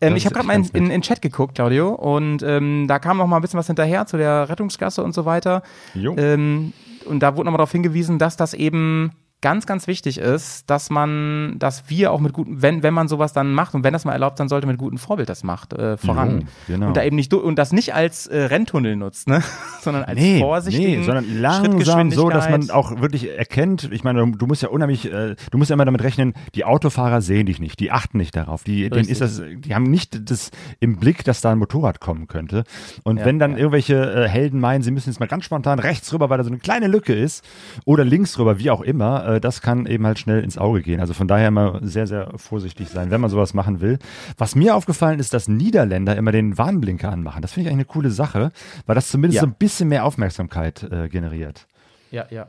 Ähm, 0.00 0.14
ich 0.14 0.26
habe 0.26 0.34
gerade 0.34 0.46
mal 0.46 0.54
in, 0.54 0.64
in, 0.74 0.90
in 0.92 1.02
Chat 1.02 1.20
geguckt, 1.22 1.56
Claudio, 1.56 1.90
und 1.90 2.44
ähm, 2.44 2.86
da 2.86 3.00
kam 3.00 3.16
noch 3.16 3.26
mal 3.26 3.36
ein 3.36 3.42
bisschen 3.42 3.58
was 3.58 3.66
hinterher 3.66 4.06
zu 4.06 4.16
der 4.16 4.48
Rettungsgasse 4.48 5.02
und 5.02 5.14
so 5.14 5.24
weiter. 5.24 5.62
Jo. 5.94 6.14
Ähm, 6.16 6.72
und 7.04 7.20
da 7.20 7.34
wurde 7.34 7.46
nochmal 7.46 7.58
darauf 7.58 7.72
hingewiesen, 7.72 8.20
dass 8.20 8.36
das 8.36 8.54
eben 8.54 9.10
ganz, 9.40 9.66
ganz 9.66 9.86
wichtig 9.86 10.18
ist, 10.18 10.68
dass 10.68 10.90
man, 10.90 11.56
dass 11.58 11.88
wir 11.88 12.10
auch 12.12 12.18
mit 12.20 12.32
guten, 12.32 12.60
wenn, 12.60 12.82
wenn 12.82 12.92
man 12.92 13.06
sowas 13.08 13.32
dann 13.32 13.52
macht 13.52 13.74
und 13.74 13.84
wenn 13.84 13.92
das 13.92 14.04
mal 14.04 14.12
erlaubt 14.12 14.38
sein 14.38 14.48
sollte, 14.48 14.66
mit 14.66 14.78
gutem 14.78 14.98
Vorbild 14.98 15.28
das 15.28 15.44
macht, 15.44 15.72
äh, 15.74 15.96
voran. 15.96 16.40
Jo, 16.40 16.46
genau. 16.74 16.86
Und 16.88 16.96
da 16.96 17.04
eben 17.04 17.14
nicht, 17.16 17.32
du- 17.32 17.40
und 17.40 17.56
das 17.56 17.72
nicht 17.72 17.94
als 17.94 18.26
äh, 18.26 18.36
Renntunnel 18.44 18.96
nutzt, 18.96 19.28
ne? 19.28 19.42
sondern 19.80 20.04
als 20.04 20.18
Nee, 20.18 20.40
vorsichtigen 20.40 21.00
nee, 21.00 21.06
sondern 21.06 21.40
langsam 21.40 22.10
so, 22.10 22.30
dass 22.30 22.50
man 22.50 22.70
auch 22.70 23.00
wirklich 23.00 23.30
erkennt, 23.30 23.88
ich 23.92 24.02
meine, 24.02 24.32
du 24.32 24.46
musst 24.46 24.62
ja 24.62 24.70
unheimlich, 24.70 25.10
äh, 25.12 25.36
du 25.50 25.58
musst 25.58 25.70
ja 25.70 25.74
immer 25.74 25.84
damit 25.84 26.02
rechnen, 26.02 26.34
die 26.54 26.64
Autofahrer 26.64 27.20
sehen 27.20 27.46
dich 27.46 27.60
nicht, 27.60 27.78
die 27.78 27.92
achten 27.92 28.18
nicht 28.18 28.34
darauf, 28.34 28.64
die, 28.64 28.90
denen 28.90 29.08
ist 29.08 29.20
das, 29.20 29.40
die 29.56 29.74
haben 29.74 29.84
nicht 29.84 30.30
das 30.30 30.50
im 30.80 30.96
Blick, 30.98 31.22
dass 31.24 31.40
da 31.40 31.52
ein 31.52 31.58
Motorrad 31.58 32.00
kommen 32.00 32.26
könnte. 32.26 32.64
Und 33.04 33.18
Ja, 33.18 33.24
wenn 33.24 33.38
dann 33.38 33.52
ja. 33.52 33.58
irgendwelche 33.58 34.24
äh, 34.24 34.28
Helden 34.28 34.58
meinen, 34.58 34.82
sie 34.82 34.90
müssen 34.90 35.10
jetzt 35.10 35.20
mal 35.20 35.26
ganz 35.26 35.44
spontan 35.44 35.78
rechts 35.78 36.12
rüber, 36.12 36.28
weil 36.28 36.38
da 36.38 36.44
so 36.44 36.50
eine 36.50 36.58
kleine 36.58 36.88
Lücke 36.88 37.14
ist, 37.14 37.44
oder 37.84 38.04
links 38.04 38.38
rüber, 38.38 38.58
wie 38.58 38.70
auch 38.70 38.80
immer, 38.80 39.27
äh, 39.28 39.40
das 39.40 39.60
kann 39.60 39.86
eben 39.86 40.06
halt 40.06 40.18
schnell 40.18 40.42
ins 40.42 40.58
Auge 40.58 40.82
gehen. 40.82 41.00
Also 41.00 41.14
von 41.14 41.28
daher 41.28 41.48
immer 41.48 41.78
sehr, 41.82 42.06
sehr 42.06 42.32
vorsichtig 42.36 42.88
sein, 42.88 43.10
wenn 43.10 43.20
man 43.20 43.30
sowas 43.30 43.54
machen 43.54 43.80
will. 43.80 43.98
Was 44.36 44.54
mir 44.54 44.74
aufgefallen 44.74 45.20
ist, 45.20 45.32
dass 45.34 45.48
Niederländer 45.48 46.16
immer 46.16 46.32
den 46.32 46.58
Warnblinker 46.58 47.10
anmachen. 47.10 47.42
Das 47.42 47.52
finde 47.52 47.68
ich 47.68 47.72
eigentlich 47.72 47.86
eine 47.86 47.92
coole 47.92 48.10
Sache, 48.10 48.50
weil 48.86 48.94
das 48.94 49.08
zumindest 49.08 49.36
Ja. 49.36 49.40
so 49.42 49.46
ein 49.46 49.54
bisschen 49.58 49.88
mehr 49.88 50.04
Aufmerksamkeit 50.04 50.82
äh, 50.90 51.08
generiert. 51.08 51.66
Ja, 52.10 52.26
ja. 52.30 52.46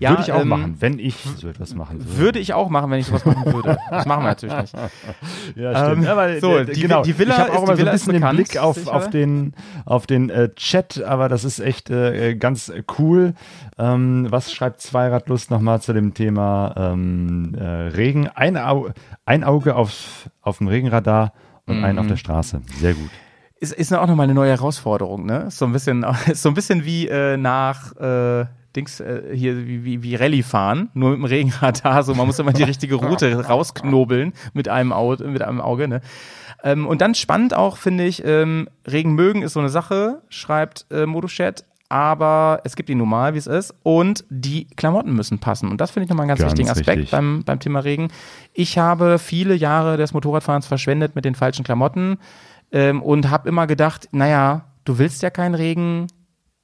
Würde 0.00 0.22
ich 0.22 0.32
auch 0.32 0.40
ähm, 0.40 0.48
machen, 0.48 0.76
wenn 0.80 0.98
ich 0.98 1.16
so 1.36 1.48
etwas 1.48 1.74
machen 1.74 1.98
würde. 2.00 2.16
Würde 2.18 2.38
ich 2.38 2.54
auch 2.54 2.70
machen, 2.70 2.90
wenn 2.90 2.98
ich 3.00 3.06
sowas 3.06 3.24
machen 3.26 3.52
würde. 3.52 3.76
Das 3.90 4.06
machen 4.06 4.22
wir 4.22 4.28
natürlich 4.28 4.56
nicht. 4.56 4.74
Ja, 5.56 5.92
Ähm, 5.92 6.02
ja, 6.04 6.16
weil, 6.16 6.40
so, 6.40 6.56
äh, 6.58 6.64
die- 6.64 6.80
genau. 6.82 7.02
die 7.02 7.18
Villa 7.18 7.34
ich 7.34 7.40
habe 7.40 7.52
auch 7.52 7.62
immer 7.64 7.76
so 7.76 7.84
ein 7.84 7.92
bisschen 7.92 8.12
den 8.12 8.20
bekannt, 8.22 8.36
Blick 8.38 8.56
auf, 8.58 8.76
sicher. 8.76 8.92
auf 8.94 9.10
den, 9.10 9.54
auf 9.84 10.06
den 10.06 10.30
äh, 10.30 10.48
Chat, 10.54 11.02
aber 11.02 11.28
das 11.28 11.44
ist 11.44 11.58
echt 11.60 11.90
äh, 11.90 12.34
ganz 12.36 12.72
cool. 12.98 13.34
Ähm, 13.78 14.26
was 14.30 14.52
schreibt 14.52 14.80
Zweiradlust 14.80 15.50
nochmal 15.50 15.80
zu 15.82 15.92
dem 15.92 16.14
Thema 16.14 16.74
ähm, 16.76 17.54
äh, 17.58 17.64
Regen? 17.64 18.28
Ein, 18.28 18.56
Au 18.56 18.90
ein 19.26 19.44
Auge 19.44 19.74
auf, 19.76 20.30
auf 20.40 20.58
dem 20.58 20.68
Regenradar 20.68 21.32
und 21.66 21.84
ein 21.84 21.96
Mhm. 21.96 22.00
auf 22.00 22.06
der 22.06 22.16
Straße. 22.16 22.60
Sehr 22.78 22.94
gut. 22.94 23.10
Ist, 23.58 23.72
ist 23.74 23.92
auch 23.92 24.06
nochmal 24.06 24.24
eine 24.24 24.34
neue 24.34 24.50
Herausforderung, 24.52 25.26
ne? 25.26 25.44
Ist 25.48 25.58
so 25.58 25.66
ein 25.66 25.72
bisschen, 25.72 26.04
ist 26.30 26.42
so 26.42 26.48
ein 26.48 26.54
bisschen 26.54 26.84
wie 26.84 27.08
äh, 27.08 27.36
nach 27.36 27.94
äh, 27.96 28.46
Dings 28.76 29.00
äh, 29.00 29.22
hier 29.32 29.66
wie, 29.66 29.84
wie, 29.84 30.02
wie 30.02 30.14
Rallye 30.14 30.42
fahren, 30.42 30.90
nur 30.94 31.10
mit 31.10 31.18
dem 31.18 31.24
Regenradar. 31.24 32.02
So, 32.02 32.14
man 32.14 32.26
muss 32.26 32.38
immer 32.38 32.52
die 32.52 32.62
richtige 32.62 32.96
Route 32.96 33.44
rausknobeln 33.48 34.32
mit 34.52 34.68
einem 34.68 34.92
Auge, 34.92 35.24
mit 35.24 35.42
einem 35.42 35.60
Auge, 35.60 35.88
ne? 35.88 36.00
Ähm, 36.62 36.86
und 36.86 37.00
dann 37.00 37.14
spannend 37.14 37.54
auch, 37.54 37.76
finde 37.76 38.04
ich, 38.04 38.22
ähm, 38.24 38.68
Regen 38.86 39.14
mögen 39.14 39.42
ist 39.42 39.54
so 39.54 39.60
eine 39.60 39.70
Sache, 39.70 40.20
schreibt 40.28 40.86
äh, 40.90 41.06
Moduchat, 41.06 41.64
aber 41.88 42.60
es 42.64 42.76
gibt 42.76 42.88
ihn 42.88 42.98
normal, 42.98 43.34
wie 43.34 43.38
es 43.38 43.46
ist. 43.46 43.74
Und 43.82 44.24
die 44.30 44.66
Klamotten 44.76 45.12
müssen 45.12 45.40
passen. 45.40 45.68
Und 45.68 45.80
das 45.80 45.90
finde 45.90 46.04
ich 46.04 46.10
nochmal 46.10 46.24
einen 46.24 46.28
ganz, 46.28 46.40
Ganz 46.40 46.52
wichtigen 46.52 46.70
Aspekt 46.70 46.98
richtig. 46.98 47.10
beim, 47.10 47.42
beim 47.44 47.58
Thema 47.58 47.80
Regen. 47.80 48.08
Ich 48.52 48.78
habe 48.78 49.18
viele 49.18 49.54
Jahre 49.54 49.96
des 49.96 50.12
Motorradfahrens 50.12 50.66
verschwendet 50.66 51.16
mit 51.16 51.24
den 51.24 51.34
falschen 51.34 51.64
Klamotten 51.64 52.18
ähm, 52.70 53.02
und 53.02 53.28
habe 53.30 53.48
immer 53.48 53.66
gedacht, 53.66 54.08
naja, 54.12 54.66
du 54.84 54.98
willst 54.98 55.22
ja 55.22 55.30
keinen 55.30 55.56
Regen 55.56 56.06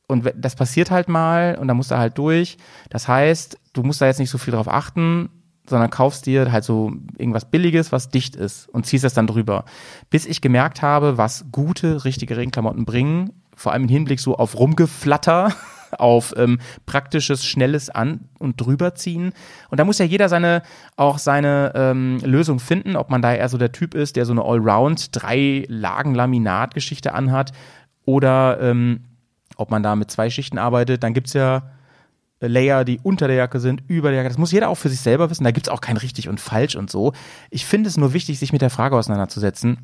und 0.09 0.33
das 0.37 0.55
passiert 0.55 0.91
halt 0.91 1.09
mal 1.09 1.57
und 1.61 1.69
dann 1.69 1.77
musst 1.77 1.91
du 1.91 1.99
halt 1.99 2.17
durch. 2.19 2.59
Das 2.91 3.09
heißt, 3.09 3.59
du 3.73 3.83
musst 3.83 4.01
da 4.01 4.07
jetzt 4.07 4.21
nicht 4.21 4.31
so 4.31 4.39
viel 4.39 4.53
drauf 4.53 4.69
achten, 4.69 5.31
sondern 5.69 5.91
kaufst 5.91 6.27
dir 6.27 6.53
halt 6.53 6.65
so 6.65 6.93
irgendwas 7.19 7.51
Billiges, 7.51 7.93
was 7.93 8.09
dicht 8.09 8.37
ist 8.37 8.69
und 8.69 8.87
ziehst 8.87 9.05
das 9.05 9.15
dann 9.15 9.27
drüber. 9.27 9.65
Bis 10.11 10.27
ich 10.27 10.41
gemerkt 10.41 10.81
habe, 10.83 11.19
was 11.19 11.47
gute, 11.51 12.05
richtige 12.05 12.37
Regenklamotten 12.37 12.85
bringen, 12.85 13.33
vor 13.55 13.73
allem 13.73 13.85
im 13.85 13.89
Hinblick 13.89 14.21
so 14.21 14.37
auf 14.37 14.57
Rumgeflatter, 14.59 15.53
auf 15.99 16.35
ähm, 16.37 16.59
praktisches, 16.85 17.45
schnelles 17.45 17.91
An- 17.91 18.29
und 18.39 18.61
drüberziehen. 18.61 19.33
Und 19.71 19.81
da 19.81 19.85
muss 19.85 19.99
ja 19.99 20.05
jeder 20.05 20.29
seine, 20.29 20.63
auch 20.97 21.19
seine 21.19 21.73
ähm, 21.75 22.19
Lösung 22.23 22.61
finden, 22.61 22.97
ob 22.97 23.11
man 23.11 23.23
da 23.23 23.35
eher 23.35 23.49
so 23.49 23.59
der 23.59 23.73
Typ 23.73 23.95
ist, 23.95 24.17
der 24.17 24.27
so 24.27 24.33
eine 24.33 24.43
Allround 24.43 25.09
drei 25.13 25.65
Lagen 25.69 26.15
Laminat-Geschichte 26.15 27.13
anhat 27.15 27.53
oder 28.05 28.61
ähm, 28.61 29.05
ob 29.57 29.71
man 29.71 29.83
da 29.83 29.97
mit 29.97 30.11
zwei 30.11 30.31
Schichten 30.31 30.59
arbeitet. 30.59 31.03
Dann 31.03 31.15
gibt's 31.15 31.33
ja 31.33 31.63
Layer, 32.41 32.85
die 32.85 33.01
unter 33.03 33.27
der 33.29 33.37
Jacke 33.37 33.61
sind, 33.61 33.83
über 33.89 34.11
der 34.11 34.19
Jacke. 34.19 34.29
Das 34.29 34.39
muss 34.39 34.53
jeder 34.53 34.69
auch 34.69 34.75
für 34.77 34.91
sich 34.91 35.01
selber 35.01 35.31
wissen. 35.31 35.45
Da 35.45 35.51
gibt's 35.51 35.69
auch 35.69 35.81
kein 35.81 35.97
richtig 35.97 36.29
und 36.29 36.39
falsch 36.39 36.77
und 36.77 36.91
so. 36.91 37.13
Ich 37.51 37.65
finde 37.65 37.89
es 37.89 37.97
nur 37.97 38.13
wichtig, 38.13 38.39
sich 38.39 38.53
mit 38.53 38.61
der 38.63 38.71
Frage 38.71 38.95
auseinanderzusetzen, 38.97 39.79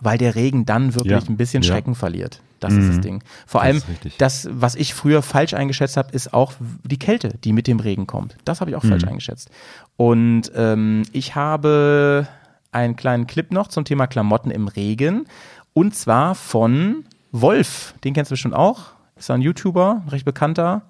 weil 0.00 0.18
der 0.18 0.34
Regen 0.34 0.64
dann 0.66 0.94
wirklich 0.94 1.12
Ja, 1.12 1.28
ein 1.28 1.36
bisschen 1.36 1.62
ja. 1.62 1.72
Schrecken 1.72 1.94
verliert. 1.94 2.40
Das 2.60 2.74
ist 2.74 2.88
das 2.88 3.00
Ding. 3.00 3.22
Vor 3.46 3.60
Das 3.60 3.68
allem, 3.68 3.82
das, 4.18 4.48
was 4.52 4.76
ich 4.76 4.94
früher 4.94 5.22
falsch 5.22 5.52
eingeschätzt 5.52 5.96
habe, 5.96 6.12
ist 6.12 6.32
auch 6.32 6.52
die 6.84 6.98
Kälte, 6.98 7.30
die 7.42 7.52
mit 7.52 7.66
dem 7.66 7.80
Regen 7.80 8.06
kommt. 8.06 8.36
Das 8.44 8.60
habe 8.60 8.70
ich 8.70 8.76
auch 8.76 8.84
falsch 8.84 9.04
eingeschätzt. 9.04 9.50
Und 9.96 10.50
ähm, 10.54 11.02
ich 11.12 11.34
habe 11.34 12.28
einen 12.70 12.94
kleinen 12.96 13.26
Clip 13.26 13.50
noch 13.52 13.66
zum 13.68 13.84
Thema 13.84 14.06
Klamotten 14.06 14.50
im 14.52 14.68
Regen. 14.68 15.26
Und 15.74 15.94
zwar 15.96 16.34
von 16.36 17.04
Wolf. 17.32 17.94
Den 18.04 18.14
kennst 18.14 18.30
du 18.30 18.34
bestimmt 18.34 18.54
auch. 18.54 18.91
Ist 19.22 19.30
ein 19.30 19.40
YouTuber, 19.40 20.02
ein 20.04 20.08
recht 20.08 20.24
bekannter. 20.24 20.82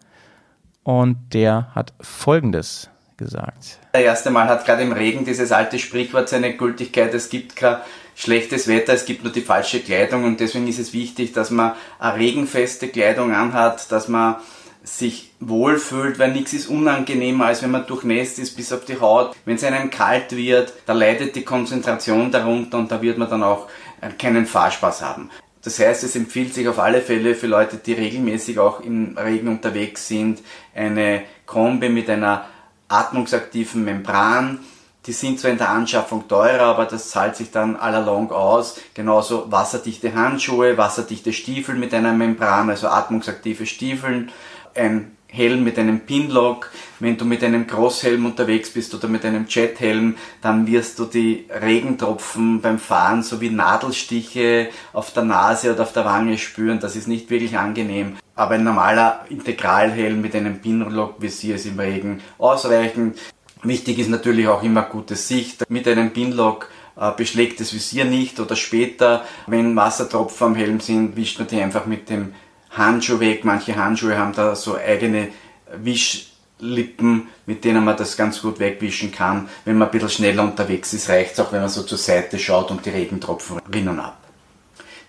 Und 0.85 1.19
der 1.35 1.69
hat 1.75 1.93
Folgendes 2.01 2.89
gesagt. 3.19 3.79
Das 3.93 4.01
erste 4.01 4.31
Mal 4.31 4.49
hat 4.49 4.65
gerade 4.65 4.81
im 4.81 4.93
Regen 4.93 5.27
dieses 5.27 5.53
alte 5.53 5.79
Sprichwort 5.79 6.31
seine 6.31 6.57
Gültigkeit. 6.57 7.13
Es 7.13 7.29
gibt 7.29 7.57
kein 7.57 7.77
schlechtes 8.15 8.69
Wetter, 8.69 8.95
es 8.95 9.05
gibt 9.05 9.23
nur 9.23 9.35
die 9.35 9.43
falsche 9.43 9.81
Kleidung 9.81 10.25
und 10.25 10.41
deswegen 10.41 10.67
ist 10.67 10.79
es 10.79 10.95
wichtig, 10.95 11.35
dass 11.35 11.51
man 11.51 11.73
eine 11.99 12.19
regenfeste 12.19 12.89
Kleidung 12.89 13.35
anhat, 13.35 13.93
dass 13.93 14.09
man 14.09 14.37
sich 14.83 15.33
wohlfühlt, 15.39 16.19
weil 16.19 16.33
nichts 16.33 16.55
ist 16.55 16.69
unangenehmer, 16.69 17.45
als 17.45 17.63
wenn 17.63 17.71
man 17.71 17.87
durchnässt 17.87 18.39
ist 18.39 18.57
bis 18.57 18.73
auf 18.73 18.87
die 18.87 18.99
Haut. 18.99 19.37
Wenn 19.45 19.57
es 19.57 19.65
einem 19.65 19.91
kalt 19.91 20.35
wird, 20.35 20.73
da 20.87 20.95
leidet 20.95 21.37
die 21.37 21.45
Konzentration 21.45 22.31
darunter 22.31 22.79
und 22.79 22.91
da 22.91 23.03
wird 23.03 23.19
man 23.19 23.29
dann 23.29 23.43
auch 23.43 23.69
keinen 24.17 24.47
Fahrspaß 24.47 25.03
haben. 25.03 25.29
Das 25.63 25.79
heißt, 25.79 26.03
es 26.03 26.17
empfiehlt 26.17 26.53
sich 26.53 26.67
auf 26.69 26.79
alle 26.79 27.01
Fälle 27.01 27.35
für 27.35 27.47
Leute, 27.47 27.77
die 27.77 27.93
regelmäßig 27.93 28.59
auch 28.59 28.81
im 28.81 29.17
Regen 29.17 29.49
unterwegs 29.49 30.09
sind, 30.09 30.43
eine 30.75 31.23
Kombi 31.47 31.89
mit 31.89 32.11
einer 32.11 32.47
atmungsaktiven 32.89 33.85
Membran. 33.85 34.59
Die 35.07 35.13
sind 35.13 35.41
zwar 35.41 35.51
in 35.51 35.59
der 35.59 35.71
Anschaffung 35.71 36.29
teurer, 36.29 36.63
aber 36.63 36.87
das 36.87 37.11
zahlt 37.11 37.37
sich 37.37 37.51
dann 37.51 37.77
allalong 37.77 38.31
aus. 38.31 38.81
Genauso 38.95 39.51
wasserdichte 39.51 40.15
Handschuhe, 40.15 40.77
wasserdichte 40.79 41.33
Stiefel 41.33 41.77
mit 41.77 41.95
einer 41.95 42.13
Membran, 42.13 42.71
also 42.71 42.89
atmungsaktive 42.89 43.67
Stiefeln, 43.67 44.31
ein 44.75 45.17
Helm 45.33 45.65
mit 45.65 45.79
einem 45.79 46.01
Pinlock. 46.01 46.71
Wenn 47.01 47.17
du 47.17 47.25
mit 47.25 47.43
einem 47.43 47.67
Großhelm 47.67 48.27
unterwegs 48.27 48.71
bist 48.71 48.95
oder 48.95 49.09
mit 49.09 49.25
einem 49.25 49.47
Jethelm, 49.49 50.17
dann 50.43 50.67
wirst 50.67 50.99
du 50.99 51.07
die 51.07 51.47
Regentropfen 51.51 52.61
beim 52.61 52.79
Fahren 52.79 53.23
sowie 53.23 53.49
Nadelstiche 53.49 54.69
auf 54.93 55.13
der 55.13 55.25
Nase 55.25 55.73
oder 55.73 55.85
auf 55.85 55.93
der 55.95 56.05
Wange 56.05 56.37
spüren. 56.37 56.81
Das 56.81 56.97
ist 56.97 57.09
nicht 57.09 57.31
wirklich 57.31 57.57
angenehm. 57.57 58.17
Aber 58.37 58.55
ein 58.55 58.65
normaler 58.65 59.25
Integralhelm 59.31 60.21
mit 60.21 60.37
einem 60.37 60.61
Pinlock-Visier 60.61 61.57
ist 61.57 61.67
im 61.67 61.81
Regen 61.81 62.21
ausreichend. 62.39 63.19
Wichtig 63.63 63.99
ist 63.99 64.11
natürlich 64.11 64.49
auch 64.49 64.63
immer 64.63 64.83
gute 64.83 65.17
Sicht. 65.17 65.65
Mit 65.71 65.89
einem 65.89 66.11
Pinlock 66.13 66.69
äh, 66.97 67.11
beschlägt 67.17 67.61
das 67.61 67.73
Visier 67.73 68.05
nicht 68.05 68.39
oder 68.39 68.57
später, 68.57 69.25
wenn 69.47 69.75
Wassertropfen 69.77 70.49
am 70.49 70.55
Helm 70.55 70.81
sind, 70.81 71.17
wischt 71.17 71.39
man 71.39 71.49
die 71.49 71.61
einfach 71.61 71.87
mit 71.87 72.11
dem 72.11 72.35
Handschuh 72.73 73.21
weg. 73.21 73.45
Manche 73.45 73.77
Handschuhe 73.77 74.17
haben 74.17 74.33
da 74.35 74.55
so 74.55 74.77
eigene 74.77 75.29
Wischlippen, 75.77 77.29
mit 77.47 77.65
denen 77.65 77.85
man 77.85 77.97
das 77.97 78.17
ganz 78.17 78.43
gut 78.43 78.59
wegwischen 78.59 79.13
kann. 79.13 79.49
Wenn 79.65 79.79
man 79.79 79.89
ein 79.89 79.93
bisschen 79.93 80.11
schneller 80.11 80.43
unterwegs 80.43 80.93
ist, 80.93 81.09
reicht 81.09 81.33
es 81.33 81.41
auch, 81.41 81.53
wenn 81.53 81.61
man 81.61 81.69
so 81.69 81.83
zur 81.83 81.99
Seite 81.99 82.39
schaut 82.39 82.71
und 82.71 82.85
die 82.85 82.91
Regentropfen 82.91 83.61
rinnen 83.73 84.01
ab. 84.01 84.19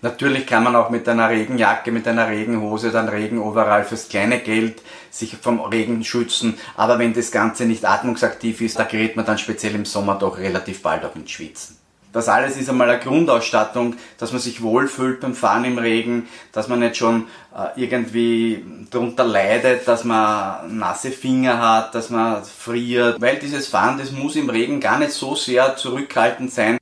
Natürlich 0.04 0.46
kann 0.46 0.62
man 0.62 0.76
auch 0.76 0.90
mit 0.90 1.08
einer 1.08 1.30
Regenjacke, 1.30 1.90
mit 1.90 2.06
einer 2.06 2.28
Regenhose, 2.28 2.90
dann 2.90 3.08
Regenoverall 3.08 3.84
fürs 3.84 4.10
kleine 4.10 4.38
Geld 4.38 4.82
sich 5.10 5.34
vom 5.34 5.60
Regen 5.60 6.04
schützen. 6.04 6.58
Aber 6.76 6.98
wenn 6.98 7.14
das 7.14 7.30
Ganze 7.32 7.64
nicht 7.64 7.86
atmungsaktiv 7.86 8.60
ist, 8.60 8.78
da 8.78 8.84
gerät 8.84 9.16
man 9.16 9.24
dann 9.24 9.38
speziell 9.38 9.74
im 9.74 9.86
Sommer 9.86 10.16
doch 10.16 10.36
relativ 10.36 10.82
bald 10.82 11.06
auch 11.06 11.16
ins 11.16 11.30
Schwitzen. 11.30 11.78
Das 12.14 12.28
alles 12.28 12.56
ist 12.56 12.70
einmal 12.70 12.88
eine 12.88 13.00
Grundausstattung, 13.00 13.96
dass 14.18 14.30
man 14.30 14.40
sich 14.40 14.62
wohlfühlt 14.62 15.20
beim 15.20 15.34
Fahren 15.34 15.64
im 15.64 15.78
Regen, 15.78 16.28
dass 16.52 16.68
man 16.68 16.78
nicht 16.78 16.96
schon 16.96 17.26
äh, 17.54 17.80
irgendwie 17.80 18.64
darunter 18.90 19.24
leidet, 19.24 19.88
dass 19.88 20.04
man 20.04 20.78
nasse 20.78 21.10
Finger 21.10 21.58
hat, 21.58 21.94
dass 21.94 22.10
man 22.10 22.44
friert. 22.44 23.20
Weil 23.20 23.40
dieses 23.40 23.66
Fahren, 23.66 23.98
das 23.98 24.12
muss 24.12 24.36
im 24.36 24.48
Regen 24.48 24.78
gar 24.78 25.00
nicht 25.00 25.10
so 25.10 25.34
sehr 25.34 25.76
zurückhaltend 25.76 26.52
sein. 26.52 26.78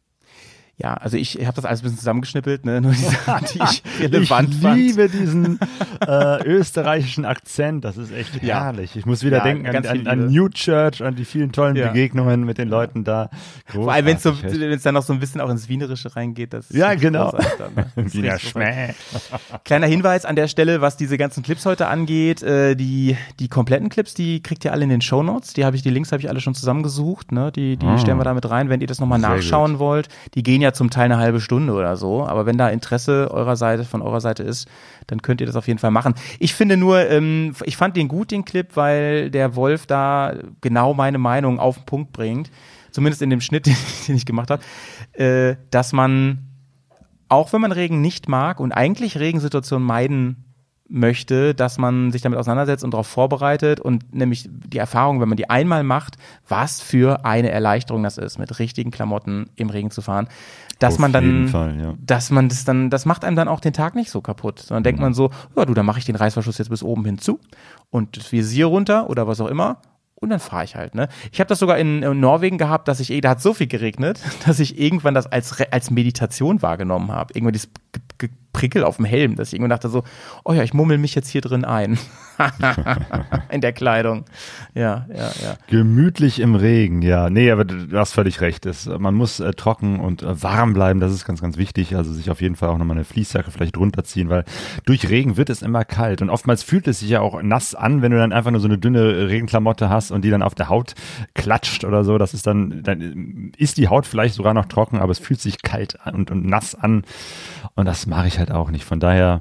Ja, 0.79 0.95
also 0.95 1.17
ich 1.19 1.37
habe 1.45 1.55
das 1.55 1.65
alles 1.67 1.81
ein 1.81 1.85
bisschen 1.85 1.99
zusammengeschnippelt, 1.99 2.65
ne? 2.65 2.81
nur 2.81 2.93
die 2.93 2.99
Sachen, 2.99 3.47
die 3.53 3.61
ich 3.63 3.83
relevant 4.01 4.55
ich 4.55 4.61
fand. 4.61 4.77
liebe 4.79 5.09
diesen 5.09 5.61
äh, 6.01 6.43
österreichischen 6.45 7.25
Akzent, 7.27 7.85
das 7.85 7.99
ist 7.99 8.11
echt 8.11 8.43
Ja. 8.43 8.65
herrlich. 8.65 8.97
Ich 8.97 9.05
muss 9.07 9.23
wieder 9.23 9.39
Ja, 9.39 9.45
denken 9.45 9.67
an, 9.67 9.87
an, 9.87 10.07
an. 10.07 10.27
New 10.33 10.49
Church, 10.49 11.03
an 11.03 11.15
die 11.15 11.27
vielen 11.27 11.53
tollen 11.53 11.77
Ja. 11.77 11.89
Begegnungen 11.89 12.45
mit 12.45 12.57
den 12.59 12.69
Leuten 12.69 13.05
da. 13.05 13.29
Vor 13.67 13.93
allem, 13.93 14.07
wenn 14.07 14.17
es 14.17 14.23
so, 14.23 14.33
Großartig, 14.33 14.61
wenn's 14.61 14.83
dann 14.83 14.95
noch 14.95 15.03
so 15.03 15.13
ein 15.13 15.21
bisschen 15.21 15.41
auch 15.43 15.51
ins 15.51 15.69
Wienerische 15.69 16.17
reingeht. 16.17 16.53
Das 16.55 16.71
ist 16.71 16.77
Ja, 16.77 16.95
genau. 16.95 17.31
großartig 17.31 17.53
Dann, 17.59 17.75
ne? 17.75 17.87
Wiener 18.15 18.29
großartig. 18.39 18.51
Schmäh. 18.51 18.95
Kleiner 19.65 19.87
Hinweis 19.87 20.25
an 20.25 20.37
der 20.37 20.49
Stelle, 20.49 20.81
was 20.81 20.97
diese 20.97 21.19
ganzen 21.19 21.43
Clips 21.43 21.67
heute 21.67 21.87
angeht. 21.89 22.43
Äh, 22.43 22.75
die, 22.77 23.17
die 23.39 23.49
kompletten 23.49 23.91
Clips, 23.91 24.15
die 24.15 24.43
kriegt 24.43 24.65
ihr 24.65 24.73
alle 24.73 24.85
in 24.85 24.89
den 24.89 25.03
Shownotes. 25.03 25.53
Die 25.53 25.65
habe 25.67 25.77
ich, 25.77 25.83
die 25.83 25.91
Links 25.91 26.13
habe 26.13 26.23
ich 26.23 26.29
alle 26.31 26.41
schon 26.41 26.55
zusammengesucht. 26.55 27.31
Ne? 27.31 27.53
Die, 27.53 27.77
die 27.77 27.87
Ah. 27.87 27.99
stellen 27.99 28.17
wir 28.19 28.25
da 28.25 28.33
mit 28.33 28.49
rein, 28.49 28.71
wenn 28.71 28.81
ihr 28.81 28.87
das 28.87 29.01
nochmal 29.01 29.19
nachschauen 29.19 29.79
wollt. 29.79 30.09
Die 30.35 30.43
gehen 30.43 30.62
ja 30.63 30.73
zum 30.73 30.91
Teil 30.91 31.05
eine 31.05 31.19
halbe 31.19 31.41
Stunde 31.41 31.73
oder 31.73 31.97
so. 31.97 32.25
Aber 32.25 32.47
wenn 32.47 32.57
da 32.57 32.69
Interesse 32.69 33.31
eurer 33.31 33.57
Seite, 33.57 33.85
von 33.85 34.03
eurer 34.03 34.21
Seite 34.21 34.43
ist, 34.43 34.69
dann 35.07 35.21
könnt 35.21 35.41
ihr 35.41 35.47
das 35.47 35.57
auf 35.57 35.69
jeden 35.69 35.79
Fall 35.79 35.91
machen. 35.91 36.15
Ich 36.39 36.55
finde 36.55 36.77
nur, 36.77 37.09
ähm, 37.11 37.55
ich 37.65 37.77
fand 37.77 37.97
den 37.97 38.09
gut, 38.09 38.31
den 38.31 38.45
Clip, 38.45 38.69
weil 38.75 39.31
der 39.31 39.57
Wolf 39.57 39.87
da 39.87 40.35
genau 40.61 40.95
meine 40.95 41.19
Meinung 41.19 41.59
auf 41.59 41.77
den 41.77 41.85
Punkt 41.85 42.13
bringt. 42.13 42.51
Zumindest 42.91 43.23
in 43.23 43.31
dem 43.31 43.41
Schnitt, 43.41 43.67
den, 43.67 43.77
den 44.09 44.17
ich 44.17 44.27
gemacht 44.27 44.51
habe, 44.51 44.63
äh, 45.23 45.57
dass 45.71 45.93
man 45.93 46.49
auch 47.29 47.55
wenn 47.55 47.63
man 47.63 47.73
Regen 47.73 48.03
nicht 48.03 48.29
mag 48.29 48.61
und 48.61 48.73
eigentlich 48.73 49.19
Regensituationen 49.19 49.87
meiden 49.87 50.52
möchte, 50.93 51.55
dass 51.55 51.79
man 51.79 52.13
sich 52.13 52.21
damit 52.21 52.39
auseinandersetzt 52.39 52.85
und 52.85 52.93
darauf 52.93 53.07
vorbereitet 53.07 53.81
und 53.81 54.15
nämlich 54.15 54.49
die 54.51 54.79
Erfahrung, 54.79 55.21
wenn 55.21 55.29
man 55.29 55.37
die 55.37 55.49
einmal 55.49 55.85
macht, 55.85 56.17
was 56.49 56.83
für 56.83 57.25
eine 57.25 57.51
Erleichterung 57.51 58.03
das 58.03 58.19
ist, 58.19 58.39
mit 58.39 58.59
richtigen 58.59 58.91
Klamotten 58.91 59.49
im 59.57 59.71
Regen 59.71 59.91
zu 59.91 60.03
fahren, 60.03 60.29
dass 60.79 60.95
Auf 60.95 61.01
man 61.01 61.13
dann, 61.13 61.49
Fall, 61.49 61.81
ja. 61.81 61.95
dass 61.99 62.31
man 62.31 62.49
das 62.49 62.65
dann, 62.65 62.91
das 62.91 63.07
macht 63.07 63.25
einem 63.25 63.37
dann 63.37 63.49
auch 63.49 63.61
den 63.61 63.73
Tag 63.73 63.95
nicht 63.95 64.11
so 64.11 64.21
kaputt, 64.21 64.59
sondern 64.59 64.85
denkt 64.85 65.01
man 65.01 65.15
so, 65.15 65.31
ja 65.57 65.65
du, 65.65 65.75
dann 65.75 65.87
mache 65.87 65.99
ich 65.99 66.05
den 66.05 66.17
Reißverschluss 66.17 66.59
jetzt 66.59 66.69
bis 66.69 66.83
oben 66.83 67.05
hin 67.05 67.19
zu 67.19 67.41
und 67.91 68.17
das 68.17 68.31
Visier 68.31 68.67
runter 68.67 69.09
oder 69.09 69.27
was 69.27 69.41
auch 69.41 69.49
immer 69.49 69.79
und 70.23 70.31
dann 70.31 70.39
fahre 70.39 70.63
ich 70.63 70.77
halt, 70.77 70.95
ne? 70.95 71.09
Ich 71.33 71.41
habe 71.41 71.49
das 71.49 71.59
sogar 71.59 71.79
in, 71.79 72.05
in 72.05 72.21
Norwegen 72.21 72.57
gehabt, 72.57 72.87
dass 72.87 73.01
ich, 73.01 73.11
eh- 73.11 73.21
da 73.21 73.31
hat 73.31 73.43
so 73.43 73.55
viel 73.55 73.67
geregnet, 73.67 74.21
dass 74.47 74.61
ich 74.61 74.79
irgendwann 74.79 75.15
das 75.15 75.27
als, 75.27 75.61
als 75.73 75.91
Meditation 75.91 76.63
wahrgenommen 76.63 77.11
habe. 77.11 77.35
Irgendwann 77.35 77.55
dieses 77.55 77.71
Geprickel 78.29 78.85
auf 78.85 78.97
dem 78.97 79.07
Helm, 79.07 79.37
dass 79.37 79.49
ich 79.49 79.55
irgendwann 79.55 79.71
dachte 79.71 79.89
so, 79.89 80.05
oh 80.45 80.53
ja, 80.53 80.63
ich 80.63 80.75
mummel 80.75 80.99
mich 80.99 81.15
jetzt 81.15 81.29
hier 81.29 81.41
drin 81.41 81.65
ein. 81.65 81.99
in 83.51 83.61
der 83.61 83.73
Kleidung. 83.73 84.25
Ja, 84.75 85.07
ja, 85.09 85.31
ja. 85.43 85.55
Gemütlich 85.69 86.41
im 86.41 86.55
Regen, 86.55 87.03
ja. 87.03 87.31
Nee, 87.31 87.51
aber 87.51 87.65
du 87.65 87.97
hast 87.97 88.13
völlig 88.13 88.41
recht. 88.41 88.67
Es, 88.67 88.87
man 88.87 89.15
muss 89.15 89.41
äh, 89.41 89.53
trocken 89.53 90.01
und 90.01 90.23
äh, 90.23 90.43
warm 90.43 90.73
bleiben, 90.73 91.01
das 91.01 91.13
ist 91.13 91.25
ganz, 91.25 91.41
ganz 91.41 91.57
wichtig. 91.57 91.97
Also 91.97 92.13
sich 92.13 92.31
auf 92.31 92.41
jeden 92.41 92.57
Fall 92.57 92.71
auch 92.71 92.79
nochmal 92.79 92.97
eine 92.97 93.05
Fließjacke 93.05 93.51
vielleicht 93.51 93.77
runterziehen, 93.77 94.29
weil 94.29 94.45
durch 94.85 95.09
Regen 95.09 95.37
wird 95.37 95.51
es 95.51 95.63
immer 95.63 95.85
kalt. 95.85 96.23
Und 96.23 96.31
oftmals 96.31 96.63
fühlt 96.63 96.89
es 96.89 97.01
sich 97.01 97.11
ja 97.11 97.21
auch 97.21 97.43
nass 97.43 97.75
an, 97.75 98.03
wenn 98.03 98.13
du 98.13 98.19
dann 98.19 98.33
einfach 98.33 98.51
nur 98.51 98.61
so 98.61 98.69
eine 98.69 98.79
dünne 98.79 99.29
Regenklamotte 99.29 99.89
hast 99.89 100.11
und 100.11 100.25
die 100.25 100.31
dann 100.31 100.43
auf 100.43 100.55
der 100.55 100.69
Haut 100.69 100.95
klatscht 101.35 101.85
oder 101.85 102.05
so. 102.05 102.19
Das 102.19 102.35
ist 102.35 102.47
dann, 102.47 102.83
dann 102.83 103.53
ist 103.57 103.77
die 103.77 103.89
Haut 103.89 104.07
vielleicht 104.07 104.35
sogar 104.35 104.55
noch 104.55 104.67
trocken, 104.67 104.99
aber 104.99 105.13
es 105.13 105.19
fühlt 105.19 105.41
sich 105.41 105.63
kalt 105.63 106.01
an 106.05 106.15
und, 106.15 106.31
und 106.31 106.47
nass 106.47 106.75
an. 106.75 107.05
Und 107.75 107.87
das 107.87 108.07
mache 108.13 108.29
ich 108.29 108.39
halt 108.39 108.51
auch 108.51 108.71
nicht. 108.71 108.85
Von 108.85 109.01
daher 109.01 109.39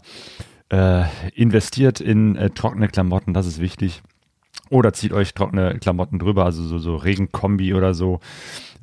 äh, 0.69 1.03
investiert 1.35 1.99
in 1.99 2.37
äh, 2.37 2.51
trockene 2.51 2.87
Klamotten, 2.87 3.33
das 3.33 3.45
ist 3.45 3.59
wichtig. 3.59 4.01
Oder 4.69 4.93
zieht 4.93 5.11
euch 5.11 5.33
trockene 5.33 5.77
Klamotten 5.79 6.19
drüber, 6.19 6.45
also 6.45 6.63
so, 6.63 6.77
so 6.77 6.95
Regenkombi 6.95 7.73
oder 7.73 7.93
so. 7.93 8.21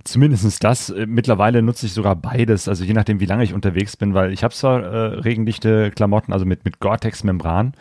Zumindestens 0.04 0.58
das. 0.58 0.90
Äh, 0.90 1.06
Mittlerweile 1.06 1.62
nutze 1.62 1.86
ich 1.86 1.94
sogar 1.94 2.16
beides, 2.16 2.68
also 2.68 2.84
je 2.84 2.92
nachdem, 2.92 3.18
wie 3.20 3.26
lange 3.26 3.44
ich 3.44 3.54
unterwegs 3.54 3.96
bin, 3.96 4.12
weil 4.12 4.30
ich 4.30 4.44
habe 4.44 4.52
zwar 4.52 4.82
äh, 4.82 5.20
regendichte 5.20 5.90
Klamotten, 5.90 6.34
also 6.34 6.44
mit, 6.44 6.66
mit 6.66 6.80
Gore-Tex-Membran, 6.80 7.72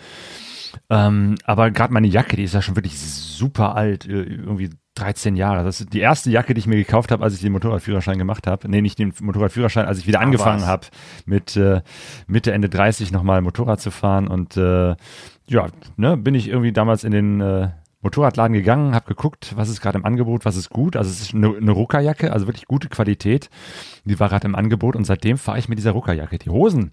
ähm, 0.90 1.36
aber 1.44 1.72
gerade 1.72 1.92
meine 1.92 2.08
Jacke, 2.08 2.38
die 2.38 2.44
ist 2.44 2.54
ja 2.54 2.62
schon 2.62 2.78
wirklich 2.78 2.98
super 2.98 3.76
alt, 3.76 4.06
äh, 4.06 4.24
irgendwie 4.24 4.70
13 5.00 5.36
Jahre. 5.36 5.64
Das 5.64 5.82
ist 5.82 5.94
die 5.94 6.00
erste 6.00 6.30
Jacke, 6.30 6.54
die 6.54 6.60
ich 6.60 6.68
mir 6.68 6.78
gekauft 6.78 7.12
habe, 7.12 7.24
als 7.24 7.34
ich 7.34 7.42
den 7.42 7.52
Motorradführerschein 7.52 8.18
gemacht 8.18 8.48
habe. 8.48 8.70
Nee, 8.70 8.82
nicht 8.82 9.00
den 9.00 9.14
Motorradführerschein, 9.22 9.86
als 9.86 10.00
ich 10.00 10.08
wieder 10.08 10.20
angefangen 10.20 10.62
was. 10.62 10.68
habe, 10.68 10.88
mit 11.26 11.56
äh, 11.56 11.82
Mitte, 12.28 12.52
Ende 12.52 12.70
30 12.70 13.12
nochmal 13.12 13.42
Motorrad 13.42 13.80
zu 13.80 13.92
fahren. 13.92 14.28
Und 14.28 14.58
äh, 14.58 14.96
ja, 15.48 15.68
ne, 15.96 16.18
bin 16.18 16.36
ich 16.36 16.50
irgendwie 16.50 16.74
damals 16.74 17.04
in 17.04 17.12
den 17.12 17.42
äh, 17.42 17.70
Motorradladen 18.02 18.54
gegangen, 18.54 18.94
habe 18.94 19.08
geguckt, 19.08 19.54
was 19.56 19.70
ist 19.70 19.82
gerade 19.82 19.98
im 19.98 20.06
Angebot, 20.06 20.46
was 20.46 20.56
ist 20.56 20.70
gut. 20.70 20.96
Also 20.96 21.10
es 21.10 21.22
ist 21.22 21.34
eine, 21.34 21.56
eine 21.56 21.72
Ruckerjacke, 21.72 22.32
also 22.32 22.48
wirklich 22.48 22.68
gute 22.68 22.90
Qualität. 22.90 23.50
Die 24.06 24.20
war 24.20 24.30
gerade 24.30 24.48
im 24.48 24.56
Angebot 24.56 24.96
und 24.96 25.06
seitdem 25.06 25.38
fahre 25.38 25.60
ich 25.60 25.68
mit 25.68 25.78
dieser 25.78 25.92
Ruckerjacke. 25.92 26.38
Die 26.38 26.50
Hosen, 26.50 26.92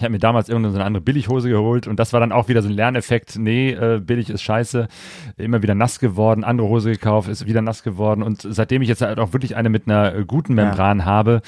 ich 0.00 0.04
habe 0.04 0.12
mir 0.12 0.18
damals 0.18 0.48
irgendeine 0.48 0.72
so 0.72 0.78
eine 0.78 0.86
andere 0.86 1.02
Billighose 1.02 1.50
geholt 1.50 1.86
und 1.86 2.00
das 2.00 2.14
war 2.14 2.20
dann 2.20 2.32
auch 2.32 2.48
wieder 2.48 2.62
so 2.62 2.70
ein 2.70 2.74
Lerneffekt. 2.74 3.38
Nee, 3.38 3.72
äh, 3.72 4.00
billig 4.00 4.30
ist 4.30 4.40
scheiße. 4.40 4.88
Immer 5.36 5.62
wieder 5.62 5.74
nass 5.74 5.98
geworden, 5.98 6.42
andere 6.42 6.68
Hose 6.68 6.90
gekauft, 6.90 7.28
ist 7.28 7.44
wieder 7.44 7.60
nass 7.60 7.82
geworden. 7.82 8.22
Und 8.22 8.40
seitdem 8.48 8.80
ich 8.80 8.88
jetzt 8.88 9.02
halt 9.02 9.18
auch 9.18 9.34
wirklich 9.34 9.56
eine 9.56 9.68
mit 9.68 9.86
einer 9.86 10.14
äh, 10.14 10.24
guten 10.24 10.54
Membran 10.54 11.04
habe, 11.04 11.42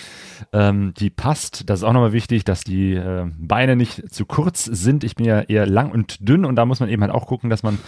ähm, 0.53 0.92
die 0.98 1.09
passt, 1.09 1.70
das 1.70 1.80
ist 1.80 1.84
auch 1.84 1.94
nochmal 1.94 2.12
wichtig, 2.12 2.44
dass 2.44 2.62
die 2.62 2.92
äh, 2.92 3.24
Beine 3.38 3.74
nicht 3.74 4.12
zu 4.12 4.26
kurz 4.26 4.66
sind. 4.66 5.03
Ich 5.03 5.16
bin 5.16 5.24
ja 5.24 5.40
eher 5.40 5.64
lang 5.64 5.90
und 5.90 6.28
dünn 6.28 6.44
und 6.44 6.57
da 6.57 6.66
muss 6.66 6.78
man 6.78 6.90
eben 6.90 7.00
halt 7.00 7.14
auch 7.14 7.26
gucken, 7.26 7.48
dass 7.48 7.62
man 7.62 7.78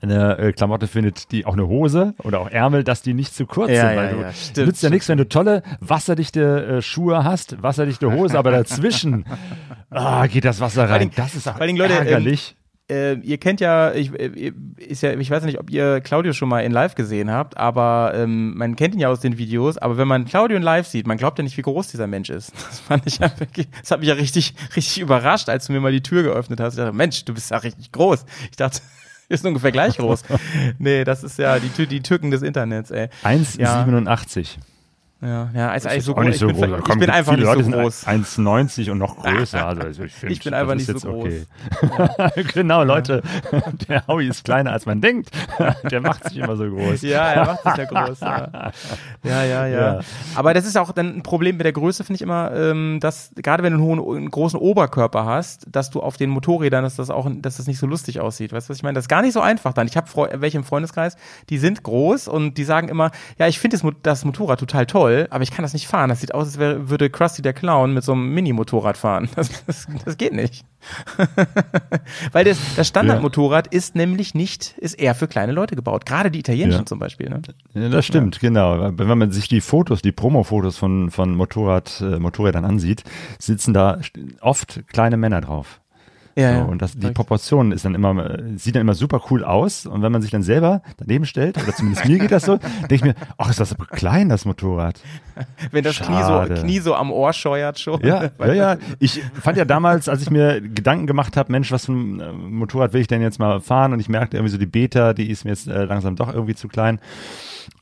eine 0.00 0.38
äh, 0.38 0.52
Klamotte 0.52 0.86
findet, 0.86 1.32
die 1.32 1.46
auch 1.46 1.54
eine 1.54 1.66
Hose 1.66 2.14
oder 2.22 2.40
auch 2.40 2.48
Ärmel, 2.50 2.84
dass 2.84 3.02
die 3.02 3.12
nicht 3.14 3.34
zu 3.34 3.46
kurz 3.46 3.70
Ja, 3.70 3.88
sind. 3.88 3.96
Weil 3.96 4.06
ja, 4.06 4.12
du 4.12 4.20
ja, 4.22 4.32
stimmt, 4.32 4.66
nützt 4.68 4.82
ja 4.82 4.90
nichts, 4.90 5.08
wenn 5.08 5.18
du 5.18 5.28
tolle 5.28 5.62
wasserdichte 5.80 6.66
äh, 6.78 6.82
Schuhe 6.82 7.24
hast, 7.24 7.62
wasserdichte 7.62 8.12
Hose, 8.12 8.38
aber 8.38 8.52
dazwischen 8.52 9.24
ah, 9.90 10.26
geht 10.26 10.44
das 10.44 10.60
Wasser 10.60 10.84
rein. 10.84 10.92
allem- 10.92 11.10
das 11.16 11.34
ist 11.34 11.48
auch 11.48 11.58
Dingen, 11.58 11.76
Leute, 11.76 11.94
ähm, 11.94 11.98
ärgerlich. 12.06 12.56
äh, 12.88 13.14
ihr 13.14 13.38
kennt 13.38 13.60
ja, 13.60 13.92
ich, 13.92 14.12
äh, 14.18 14.52
ist 14.78 15.02
ja, 15.02 15.12
ich 15.12 15.28
weiß 15.30 15.42
nicht, 15.44 15.58
ob 15.58 15.70
ihr 15.70 16.00
Claudio 16.00 16.32
schon 16.34 16.48
mal 16.48 16.60
in 16.60 16.70
Live 16.70 16.94
gesehen 16.94 17.30
habt, 17.30 17.56
aber 17.56 18.12
ähm, 18.14 18.56
man 18.56 18.76
kennt 18.76 18.94
ihn 18.94 19.00
ja 19.00 19.08
aus 19.08 19.18
den 19.20 19.38
Videos. 19.38 19.76
Aber 19.76 19.96
wenn 19.98 20.06
man 20.08 20.24
Claudio 20.24 20.56
in 20.56 20.62
Live 20.62 20.86
sieht, 20.86 21.06
man 21.08 21.16
glaubt 21.18 21.38
ja 21.38 21.42
nicht, 21.44 21.56
wie 21.56 21.62
groß 21.62 21.88
dieser 21.88 22.06
Mensch 22.06 22.30
ist. 22.30 22.52
Das 22.54 22.78
fand 22.78 23.06
ich 23.06 23.18
ja 23.18 23.30
wirklich, 23.40 23.66
das 23.80 23.90
hat 23.90 23.98
mich 24.00 24.08
ja 24.08 24.14
richtig, 24.14 24.54
richtig 24.76 25.00
überrascht, 25.00 25.48
als 25.48 25.66
du 25.66 25.72
mir 25.72 25.80
mal 25.80 25.90
die 25.92 26.02
Tür 26.02 26.22
geöffnet 26.22 26.60
hast. 26.60 26.74
Ich 26.74 26.78
dachte, 26.78 26.92
Mensch, 26.96 27.24
du 27.24 27.34
bist 27.34 27.50
ja 27.50 27.56
richtig 27.58 27.90
groß. 27.92 28.24
Ich 28.52 28.56
dachte, 28.56 28.80
sind 29.40 29.48
ungefähr 29.48 29.72
gleich 29.72 29.96
groß. 29.96 30.24
nee, 30.78 31.04
das 31.04 31.22
ist 31.22 31.38
ja 31.38 31.58
die, 31.58 31.86
die 31.86 32.02
Tücken 32.02 32.30
des 32.30 32.42
Internets, 32.42 32.90
ey. 32.90 33.08
1,87. 33.24 33.60
Ja, 33.60 34.62
ja, 35.22 35.74
ist 35.74 35.86
eigentlich 35.86 36.04
so 36.04 36.14
groß. 36.14 36.24
nicht 36.24 36.38
so 36.38 36.48
ich 36.48 36.58
bin, 36.58 36.70
groß. 36.70 36.78
ich 36.78 36.84
Komm, 36.84 36.98
bin 36.98 37.10
einfach 37.10 37.32
nicht 37.36 37.44
Leute 37.44 37.64
so 37.64 37.70
groß. 37.70 38.06
1,90 38.06 38.90
und 38.90 38.98
noch 38.98 39.16
größer. 39.16 39.60
Also 39.70 40.02
ich, 40.02 40.06
ich, 40.06 40.12
find, 40.14 40.32
Ich 40.32 40.42
bin 40.42 40.54
einfach 40.54 40.74
nicht 40.74 40.86
so 40.86 40.92
jetzt 40.92 41.04
Okay. 41.04 41.46
genau, 42.54 42.82
Leute. 42.84 43.22
Der 43.88 44.06
Howie 44.06 44.28
ist 44.28 44.44
kleiner 44.44 44.72
als 44.72 44.86
man 44.86 45.00
denkt. 45.00 45.30
Der 45.90 46.00
macht 46.00 46.24
sich 46.24 46.38
immer 46.38 46.56
so 46.56 46.68
groß. 46.68 47.02
Ja, 47.02 47.28
er 47.28 47.44
macht 47.46 47.62
sich 47.62 47.76
ja 47.76 47.84
groß. 47.84 48.20
Ja. 48.20 48.72
ja, 49.22 49.44
ja, 49.44 49.66
ja. 49.66 49.94
Ja. 49.94 50.00
Aber 50.34 50.54
das 50.54 50.64
ist 50.66 50.78
auch 50.78 50.92
dann 50.92 51.16
ein 51.16 51.22
Problem 51.22 51.56
mit 51.56 51.64
der 51.64 51.72
Größe, 51.72 52.04
finde 52.04 52.16
ich 52.16 52.22
immer, 52.22 52.52
ähm, 52.54 52.98
dass 53.00 53.32
gerade 53.36 53.62
wenn 53.62 53.72
du 53.72 53.78
einen, 53.78 54.02
hohen, 54.02 54.16
einen 54.16 54.30
großen 54.30 54.58
Oberkörper 54.58 55.24
hast, 55.24 55.66
dass 55.70 55.90
du 55.90 56.00
auf 56.00 56.16
den 56.16 56.30
Motorrädern, 56.30 56.82
dass 56.82 56.96
das 56.96 57.10
auch, 57.10 57.28
dass 57.30 57.58
das 57.58 57.66
nicht 57.66 57.78
so 57.78 57.86
lustig 57.86 58.20
aussieht. 58.20 58.52
Weißt 58.52 58.68
du, 58.68 58.70
was 58.70 58.78
ich 58.78 58.82
meine? 58.82 58.94
Das 58.94 59.04
ist 59.04 59.08
gar 59.08 59.22
nicht 59.22 59.34
so 59.34 59.40
einfach 59.40 59.72
dann. 59.72 59.86
Ich 59.86 59.96
habe 59.96 60.08
welche 60.40 60.58
im 60.58 60.64
Freundeskreis, 60.64 61.16
die 61.48 61.58
sind 61.58 61.82
groß 61.82 62.28
und 62.28 62.56
die 62.56 62.64
sagen 62.64 62.88
immer, 62.88 63.10
ja, 63.38 63.46
ich 63.46 63.58
finde 63.58 63.76
das, 63.76 63.86
das 64.02 64.24
Motorrad 64.24 64.58
total 64.60 64.86
toll, 64.86 65.09
aber 65.30 65.42
ich 65.42 65.50
kann 65.50 65.62
das 65.62 65.72
nicht 65.72 65.86
fahren. 65.86 66.08
Das 66.08 66.20
sieht 66.20 66.34
aus, 66.34 66.46
als 66.46 66.58
wäre, 66.58 66.88
würde 66.90 67.10
Krusty 67.10 67.42
der 67.42 67.52
Clown 67.52 67.94
mit 67.94 68.04
so 68.04 68.12
einem 68.12 68.32
Mini-Motorrad 68.34 68.96
fahren. 68.96 69.28
Das, 69.36 69.64
das, 69.66 69.86
das 70.04 70.16
geht 70.16 70.32
nicht. 70.32 70.64
Weil 72.32 72.44
das, 72.44 72.58
das 72.76 72.88
Standardmotorrad 72.88 73.66
ist 73.68 73.94
nämlich 73.94 74.34
nicht, 74.34 74.76
ist 74.78 74.94
eher 74.94 75.14
für 75.14 75.28
kleine 75.28 75.52
Leute 75.52 75.76
gebaut. 75.76 76.06
Gerade 76.06 76.30
die 76.30 76.38
italienischen 76.38 76.80
Ja. 76.80 76.86
zum 76.86 76.98
Beispiel. 76.98 77.28
Ne? 77.28 77.42
Ja, 77.74 77.88
das 77.88 78.06
stimmt, 78.06 78.40
genau. 78.40 78.90
Wenn 78.96 79.18
man 79.18 79.30
sich 79.32 79.48
die 79.48 79.60
Fotos, 79.60 80.02
die 80.02 80.12
Promo-Fotos 80.12 80.76
von, 80.78 81.10
von 81.10 81.34
Motorrad, 81.34 82.00
äh, 82.00 82.18
Motorrädern 82.18 82.64
ansieht, 82.64 83.04
sitzen 83.38 83.74
da 83.74 83.98
oft 84.40 84.82
kleine 84.88 85.16
Männer 85.16 85.40
drauf. 85.40 85.79
Ja, 86.40 86.52
so, 86.52 86.58
ja. 86.58 86.64
und 86.64 86.82
das, 86.82 86.96
die. 86.96 87.10
Proportion 87.10 87.72
ist 87.72 87.84
dann 87.84 87.94
immer, 87.94 88.38
äh, 88.38 88.42
sieht 88.56 88.74
dann 88.74 88.82
immer 88.82 88.94
super 88.94 89.20
cool 89.30 89.44
aus. 89.44 89.86
Und 89.86 90.02
wenn 90.02 90.12
man 90.12 90.22
sich 90.22 90.30
dann 90.30 90.42
selber 90.42 90.82
daneben 90.98 91.26
stellt, 91.26 91.62
oder 91.62 91.74
zumindest 91.74 92.06
mir 92.06 92.18
geht 92.18 92.32
das 92.32 92.44
so, 92.44 92.56
denke 92.80 92.94
ich 92.94 93.04
mir, 93.04 93.14
ach, 93.38 93.50
ist 93.50 93.60
das 93.60 93.72
aber 93.72 93.86
klein, 93.86 94.28
das 94.28 94.44
Motorrad. 94.44 95.00
Wenn 95.70 95.84
das 95.84 95.98
Knie 96.00 96.22
so, 96.22 96.62
Knie 96.62 96.80
so 96.80 96.94
am 96.94 97.10
Ohr 97.10 97.32
scheuert 97.32 97.78
schon. 97.78 98.00
Ja, 98.04 98.30
ja, 98.38 98.52
ja. 98.52 98.76
Ich 98.98 99.22
fand 99.40 99.56
ja 99.56 99.64
damals, 99.64 100.08
als 100.08 100.22
ich 100.22 100.30
mir 100.30 100.60
Gedanken 100.60 101.06
gemacht 101.06 101.36
habe, 101.36 101.52
Mensch, 101.52 101.72
was 101.72 101.86
für 101.86 101.92
ein 101.92 102.20
äh, 102.20 102.32
Motorrad 102.32 102.92
will 102.92 103.00
ich 103.00 103.06
denn 103.06 103.22
jetzt 103.22 103.38
mal 103.38 103.60
fahren? 103.60 103.92
Und 103.92 104.00
ich 104.00 104.08
merkte 104.08 104.36
irgendwie 104.36 104.52
so, 104.52 104.58
die 104.58 104.66
Beta, 104.66 105.12
die 105.14 105.30
ist 105.30 105.44
mir 105.44 105.50
jetzt 105.50 105.66
äh, 105.66 105.84
langsam 105.84 106.16
doch 106.16 106.32
irgendwie 106.32 106.54
zu 106.54 106.68
klein. 106.68 107.00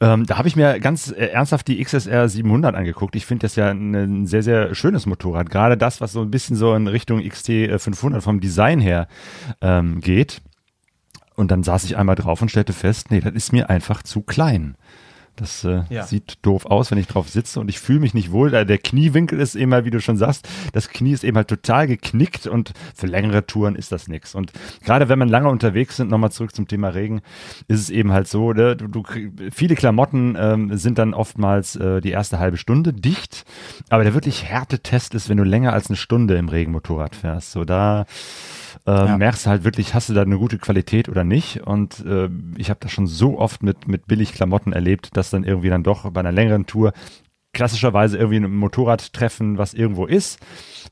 Ähm, 0.00 0.26
da 0.26 0.38
habe 0.38 0.46
ich 0.46 0.54
mir 0.54 0.78
ganz 0.78 1.10
äh, 1.10 1.26
ernsthaft 1.26 1.66
die 1.66 1.82
XSR 1.82 2.28
700 2.28 2.74
angeguckt. 2.74 3.16
Ich 3.16 3.26
finde 3.26 3.42
das 3.42 3.56
ja 3.56 3.70
ein, 3.70 3.94
ein 3.94 4.26
sehr, 4.26 4.42
sehr 4.42 4.74
schönes 4.74 5.06
Motorrad. 5.06 5.50
Gerade 5.50 5.76
das, 5.76 6.00
was 6.00 6.12
so 6.12 6.20
ein 6.22 6.30
bisschen 6.30 6.56
so 6.56 6.74
in 6.74 6.86
Richtung 6.86 7.26
XT 7.26 7.48
äh, 7.48 7.78
500 7.78 8.22
vom 8.22 8.40
Design 8.40 8.80
her 8.80 9.08
ähm, 9.60 10.00
geht. 10.00 10.40
Und 11.34 11.50
dann 11.50 11.62
saß 11.62 11.84
ich 11.84 11.96
einmal 11.96 12.16
drauf 12.16 12.42
und 12.42 12.50
stellte 12.50 12.72
fest, 12.72 13.10
nee, 13.10 13.20
das 13.20 13.32
ist 13.32 13.52
mir 13.52 13.70
einfach 13.70 14.02
zu 14.02 14.22
klein. 14.22 14.76
Das 15.38 15.64
äh, 15.64 15.82
Ja. 15.90 16.04
sieht 16.04 16.38
doof 16.42 16.66
aus, 16.66 16.90
wenn 16.90 16.98
ich 16.98 17.06
drauf 17.06 17.28
sitze 17.28 17.60
und 17.60 17.68
ich 17.68 17.78
fühle 17.78 18.00
mich 18.00 18.14
nicht 18.14 18.30
wohl. 18.32 18.50
Da 18.50 18.64
Der 18.64 18.78
Kniewinkel 18.78 19.40
ist 19.40 19.54
eben 19.54 19.72
halt, 19.72 19.84
wie 19.84 19.90
du 19.90 20.00
schon 20.00 20.16
sagst, 20.16 20.48
das 20.72 20.88
Knie 20.88 21.12
ist 21.12 21.24
eben 21.24 21.36
halt 21.36 21.48
total 21.48 21.86
geknickt 21.86 22.46
und 22.46 22.72
für 22.94 23.06
längere 23.06 23.46
Touren 23.46 23.74
ist 23.76 23.92
das 23.92 24.08
nichts. 24.08 24.34
Und 24.34 24.52
gerade 24.84 25.08
wenn 25.08 25.18
man 25.18 25.28
lange 25.28 25.48
unterwegs 25.48 25.96
sind, 25.96 26.10
nochmal 26.10 26.32
zurück 26.32 26.54
zum 26.54 26.66
Thema 26.68 26.88
Regen, 26.88 27.20
ist 27.68 27.80
es 27.80 27.90
eben 27.90 28.12
halt 28.12 28.28
so, 28.28 28.52
ne, 28.52 28.76
du, 28.76 28.88
du, 28.88 29.02
viele 29.52 29.74
Klamotten 29.74 30.36
ähm, 30.38 30.76
sind 30.76 30.98
dann 30.98 31.14
oftmals 31.14 31.76
äh, 31.76 32.00
die 32.00 32.10
erste 32.10 32.38
halbe 32.38 32.56
Stunde 32.56 32.92
dicht, 32.92 33.44
aber 33.88 34.04
der 34.04 34.14
wirklich 34.14 34.44
Härtetest 34.44 35.14
ist, 35.14 35.28
wenn 35.28 35.36
du 35.36 35.44
länger 35.44 35.72
als 35.72 35.88
eine 35.88 35.96
Stunde 35.96 36.36
im 36.36 36.48
Regenmotorrad 36.48 37.14
fährst. 37.14 37.52
So 37.52 37.64
da 37.64 38.06
äh, 38.86 38.90
Ja. 38.90 39.16
merkst 39.18 39.46
du 39.46 39.50
halt 39.50 39.64
wirklich, 39.64 39.94
hast 39.94 40.08
du 40.08 40.14
da 40.14 40.22
eine 40.22 40.38
gute 40.38 40.58
Qualität 40.58 41.08
oder 41.08 41.24
nicht. 41.24 41.66
Und 41.66 42.04
äh, 42.06 42.28
ich 42.56 42.70
habe 42.70 42.80
das 42.80 42.92
schon 42.92 43.06
so 43.06 43.38
oft 43.38 43.62
mit, 43.62 43.88
mit 43.88 44.06
billig 44.06 44.32
Klamotten 44.32 44.72
erlebt, 44.72 45.16
dass 45.16 45.30
dann 45.30 45.44
irgendwie 45.44 45.68
dann 45.68 45.82
doch 45.82 46.10
bei 46.10 46.20
einer 46.20 46.32
längeren 46.32 46.66
Tour 46.66 46.92
klassischerweise 47.54 48.18
irgendwie 48.18 48.36
ein 48.36 48.54
Motorradtreffen, 48.54 49.58
was 49.58 49.74
irgendwo 49.74 50.06
ist, 50.06 50.38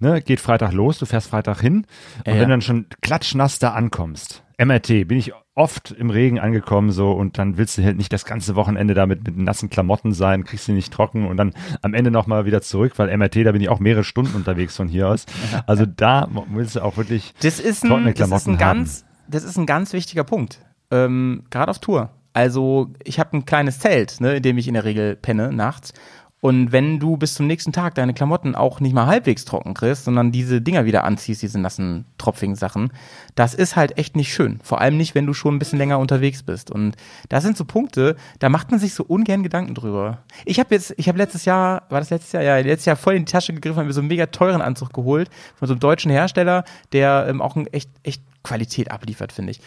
ne, 0.00 0.20
geht 0.22 0.40
Freitag 0.40 0.72
los, 0.72 0.98
du 0.98 1.06
fährst 1.06 1.28
Freitag 1.28 1.60
hin 1.60 1.86
und 2.18 2.26
Ja, 2.26 2.32
wenn 2.32 2.40
du 2.40 2.48
dann 2.48 2.62
schon 2.62 2.86
klatschnass 3.02 3.58
da 3.58 3.72
ankommst, 3.72 4.42
MRT, 4.58 5.06
bin 5.06 5.18
ich 5.18 5.32
oft 5.54 5.90
im 5.90 6.10
Regen 6.10 6.38
angekommen 6.38 6.92
so 6.92 7.12
und 7.12 7.38
dann 7.38 7.56
willst 7.56 7.78
du 7.78 7.84
halt 7.84 7.96
nicht 7.96 8.12
das 8.12 8.24
ganze 8.24 8.56
Wochenende 8.56 8.94
da 8.94 9.06
mit, 9.06 9.36
nassen 9.36 9.70
Klamotten 9.70 10.12
sein, 10.12 10.44
kriegst 10.44 10.66
sie 10.66 10.72
nicht 10.72 10.92
trocken 10.92 11.26
und 11.26 11.36
dann 11.36 11.54
am 11.82 11.94
Ende 11.94 12.10
nochmal 12.10 12.44
wieder 12.46 12.62
zurück, 12.62 12.92
weil 12.96 13.14
MRT, 13.16 13.46
da 13.46 13.52
bin 13.52 13.60
ich 13.60 13.68
auch 13.68 13.80
mehrere 13.80 14.04
Stunden 14.04 14.34
unterwegs 14.34 14.76
von 14.76 14.88
hier 14.88 15.08
aus. 15.08 15.26
Also 15.66 15.84
da 15.86 16.28
willst 16.50 16.76
du 16.76 16.80
auch 16.80 16.96
wirklich 16.96 17.34
Das 17.40 17.58
ist 17.60 17.80
trockene 17.80 17.96
ein, 17.96 18.04
das 18.04 18.12
ist 18.12 18.16
Klamotten 18.16 18.50
ein 18.50 18.66
haben. 18.66 18.78
ganz, 18.78 19.04
das 19.28 19.44
ist 19.44 19.56
ein 19.56 19.66
ganz 19.66 19.92
wichtiger 19.92 20.24
Punkt. 20.24 20.60
Ähm, 20.90 21.42
Gerade 21.50 21.70
auf 21.70 21.78
Tour. 21.78 22.10
Also 22.32 22.92
ich 23.02 23.18
habe 23.18 23.36
ein 23.36 23.46
kleines 23.46 23.78
Zelt, 23.78 24.20
ne, 24.20 24.36
in 24.36 24.42
dem 24.42 24.58
ich 24.58 24.68
in 24.68 24.74
der 24.74 24.84
Regel 24.84 25.16
penne 25.16 25.52
nachts. 25.52 25.94
Und 26.40 26.70
wenn 26.70 27.00
du 27.00 27.16
bis 27.16 27.34
zum 27.34 27.46
nächsten 27.46 27.72
Tag 27.72 27.94
deine 27.94 28.12
Klamotten 28.12 28.54
auch 28.54 28.78
nicht 28.80 28.92
mal 28.92 29.06
halbwegs 29.06 29.46
trocken 29.46 29.72
kriegst, 29.72 30.04
sondern 30.04 30.32
diese 30.32 30.60
Dinger 30.60 30.84
wieder 30.84 31.02
anziehst, 31.04 31.42
diese 31.42 31.58
nassen, 31.58 32.04
tropfigen 32.18 32.56
Sachen, 32.56 32.92
das 33.34 33.54
ist 33.54 33.74
halt 33.74 33.96
echt 33.96 34.16
nicht 34.16 34.32
schön. 34.32 34.60
Vor 34.62 34.80
allem 34.80 34.98
nicht, 34.98 35.14
wenn 35.14 35.26
du 35.26 35.32
schon 35.32 35.56
ein 35.56 35.58
bisschen 35.58 35.78
länger 35.78 35.98
unterwegs 35.98 36.42
bist. 36.42 36.70
Und 36.70 36.94
das 37.30 37.42
sind 37.42 37.56
so 37.56 37.64
Punkte, 37.64 38.16
da 38.38 38.50
macht 38.50 38.70
man 38.70 38.78
sich 38.78 38.94
so 38.94 39.02
ungern 39.02 39.42
Gedanken 39.42 39.74
drüber. 39.74 40.18
Ich 40.44 40.60
habe 40.60 40.74
jetzt, 40.74 40.94
ich 40.98 41.08
habe 41.08 41.18
letztes 41.18 41.46
Jahr, 41.46 41.84
war 41.88 42.00
das 42.00 42.10
letztes 42.10 42.32
Jahr? 42.32 42.42
Ja, 42.42 42.58
letztes 42.58 42.84
Jahr 42.84 42.96
voll 42.96 43.14
in 43.14 43.24
die 43.24 43.32
Tasche 43.32 43.54
gegriffen, 43.54 43.78
habe 43.78 43.86
mir 43.86 43.94
so 43.94 44.00
einen 44.00 44.08
mega 44.08 44.26
teuren 44.26 44.60
Anzug 44.60 44.92
geholt 44.92 45.30
von 45.54 45.66
so 45.66 45.74
einem 45.74 45.80
deutschen 45.80 46.10
Hersteller, 46.10 46.64
der 46.92 47.26
ähm, 47.28 47.40
auch 47.40 47.56
ein 47.56 47.66
echt, 47.68 47.90
echt 48.02 48.22
Qualität 48.42 48.90
abliefert, 48.90 49.32
finde 49.32 49.52
ich. 49.52 49.60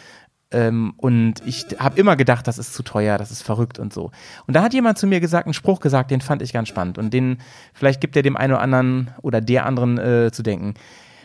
Ähm, 0.52 0.94
und 0.96 1.46
ich 1.46 1.66
habe 1.78 1.98
immer 1.98 2.16
gedacht, 2.16 2.46
das 2.46 2.58
ist 2.58 2.74
zu 2.74 2.82
teuer, 2.82 3.18
das 3.18 3.30
ist 3.30 3.42
verrückt 3.42 3.78
und 3.78 3.92
so. 3.92 4.10
Und 4.46 4.54
da 4.54 4.62
hat 4.62 4.74
jemand 4.74 4.98
zu 4.98 5.06
mir 5.06 5.20
gesagt, 5.20 5.46
einen 5.46 5.54
Spruch 5.54 5.80
gesagt, 5.80 6.10
den 6.10 6.20
fand 6.20 6.42
ich 6.42 6.52
ganz 6.52 6.68
spannend. 6.68 6.98
Und 6.98 7.14
den, 7.14 7.38
vielleicht 7.72 8.00
gibt 8.00 8.16
er 8.16 8.22
dem 8.22 8.36
einen 8.36 8.54
oder 8.54 8.62
anderen 8.62 9.10
oder 9.22 9.40
der 9.40 9.66
anderen 9.66 9.98
äh, 9.98 10.30
zu 10.32 10.42
denken. 10.42 10.74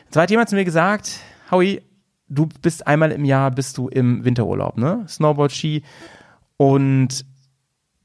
Und 0.05 0.13
zwar 0.13 0.23
hat 0.23 0.31
jemand 0.31 0.49
zu 0.49 0.55
mir 0.55 0.65
gesagt, 0.65 1.19
Howie, 1.49 1.81
du 2.27 2.47
bist 2.61 2.85
einmal 2.85 3.11
im 3.11 3.25
Jahr 3.25 3.51
bist 3.51 3.77
du 3.77 3.87
im 3.87 4.23
Winterurlaub, 4.25 4.77
ne? 4.77 5.05
Snowboard, 5.07 5.51
Ski. 5.51 5.83
Und 6.57 7.25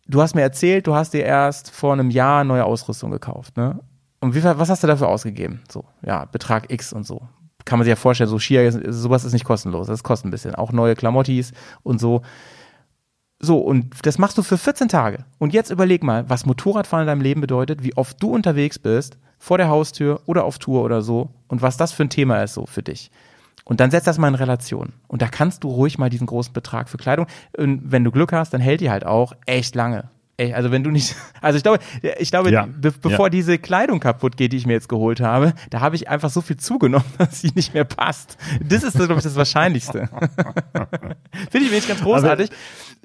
du 0.07 0.23
hast 0.23 0.35
mir 0.35 0.43
erzählt, 0.43 0.87
du 0.87 0.95
hast 0.95 1.13
dir 1.13 1.25
erst 1.25 1.71
vor 1.71 1.93
einem 1.93 2.11
Jahr 2.11 2.45
neue 2.45 2.65
Ausrüstung 2.65 3.11
gekauft, 3.11 3.57
ne? 3.57 3.81
Und 4.21 4.35
wie, 4.35 4.43
was 4.43 4.69
hast 4.69 4.83
du 4.83 4.87
dafür 4.87 5.09
ausgegeben? 5.09 5.63
So, 5.71 5.85
ja, 6.03 6.27
Betrag 6.27 6.71
X 6.71 6.93
und 6.93 7.05
so. 7.07 7.29
Kann 7.65 7.79
man 7.79 7.85
sich 7.85 7.91
ja 7.91 7.97
vorstellen, 7.97 8.31
so 8.31 8.39
Skier, 8.39 8.93
sowas 8.93 9.25
ist 9.25 9.33
nicht 9.33 9.45
kostenlos. 9.45 9.87
Das 9.87 10.03
kostet 10.03 10.29
ein 10.29 10.31
bisschen. 10.31 10.55
Auch 10.55 10.73
neue 10.73 10.95
Klamottis 10.95 11.53
und 11.83 12.01
so. 12.01 12.23
So, 13.43 13.59
und 13.59 13.95
das 14.05 14.19
machst 14.19 14.37
du 14.37 14.43
für 14.43 14.59
14 14.59 14.89
Tage. 14.89 15.25
Und 15.39 15.55
jetzt 15.55 15.71
überleg 15.71 16.03
mal, 16.03 16.29
was 16.29 16.45
Motorradfahren 16.45 17.05
in 17.05 17.07
deinem 17.07 17.23
Leben 17.23 17.41
bedeutet, 17.41 17.83
wie 17.83 17.97
oft 17.97 18.23
du 18.23 18.31
unterwegs 18.35 18.79
bist, 18.79 19.17
vor 19.39 19.57
der 19.57 19.69
Haustür 19.71 20.21
oder 20.27 20.45
auf 20.45 20.59
Tour 20.59 20.83
oder 20.83 21.01
so, 21.01 21.31
und 21.49 21.63
was 21.63 21.79
das 21.79 21.93
für 21.93 22.05
ein 22.05 22.11
Thema 22.11 22.43
ist 22.43 22.53
so 22.53 22.67
für 22.67 22.83
dich. 22.83 23.11
Und 23.65 23.81
dann 23.81 23.91
setzt 23.91 24.07
das 24.07 24.19
mal 24.19 24.29
in 24.29 24.35
Relation. 24.35 24.93
Und 25.09 25.23
da 25.23 25.29
kannst 25.29 25.65
du 25.65 25.69
ruhig 25.69 25.97
mal 25.97 26.11
diesen 26.11 26.27
großen 26.27 26.53
Betrag 26.53 26.89
für 26.89 26.99
Kleidung. 26.99 27.27
Und 27.57 27.81
wenn 27.85 28.05
du 28.05 28.11
Glück 28.11 28.33
hast, 28.33 28.53
dann 28.53 28.61
hält 28.61 28.81
die 28.81 28.91
halt 28.91 29.07
auch 29.07 29.33
echt 29.47 29.75
lange. 29.75 30.11
Echt, 30.41 30.55
Also 30.55 30.71
wenn 30.71 30.83
du 30.83 30.91
nicht, 30.91 31.15
also 31.43 31.57
ich 31.59 31.63
glaube, 31.63 31.81
ich 32.19 32.31
glaube, 32.31 32.51
Ja. 32.51 32.65
be 32.67 32.93
bevor 32.93 33.27
Ja. 33.27 33.31
diese 33.31 33.59
Kleidung 33.59 34.01
kaputt 34.01 34.37
geht, 34.39 34.53
die 34.53 34.57
ich 34.57 34.67
mir 34.67 34.73
jetzt 34.73 34.89
geholt 34.89 35.21
habe, 35.21 35.53
da 35.69 35.81
habe 35.81 35.97
ich 35.97 36.09
einfach 36.09 36.31
so 36.31 36.41
viel 36.41 36.57
zugenommen, 36.57 37.05
dass 37.19 37.41
sie 37.43 37.53
nicht 37.55 37.75
mehr 37.75 37.85
passt. 37.85 38.39
Das 38.67 38.83
ist, 38.83 38.95
glaube 38.97 39.17
ich, 39.17 39.23
das 39.23 39.37
Wahrscheinlichste. 39.37 40.09
Finde 41.51 41.67
ich 41.67 41.71
wirklich 41.73 41.89
ganz 41.89 42.01
großartig. 42.01 42.51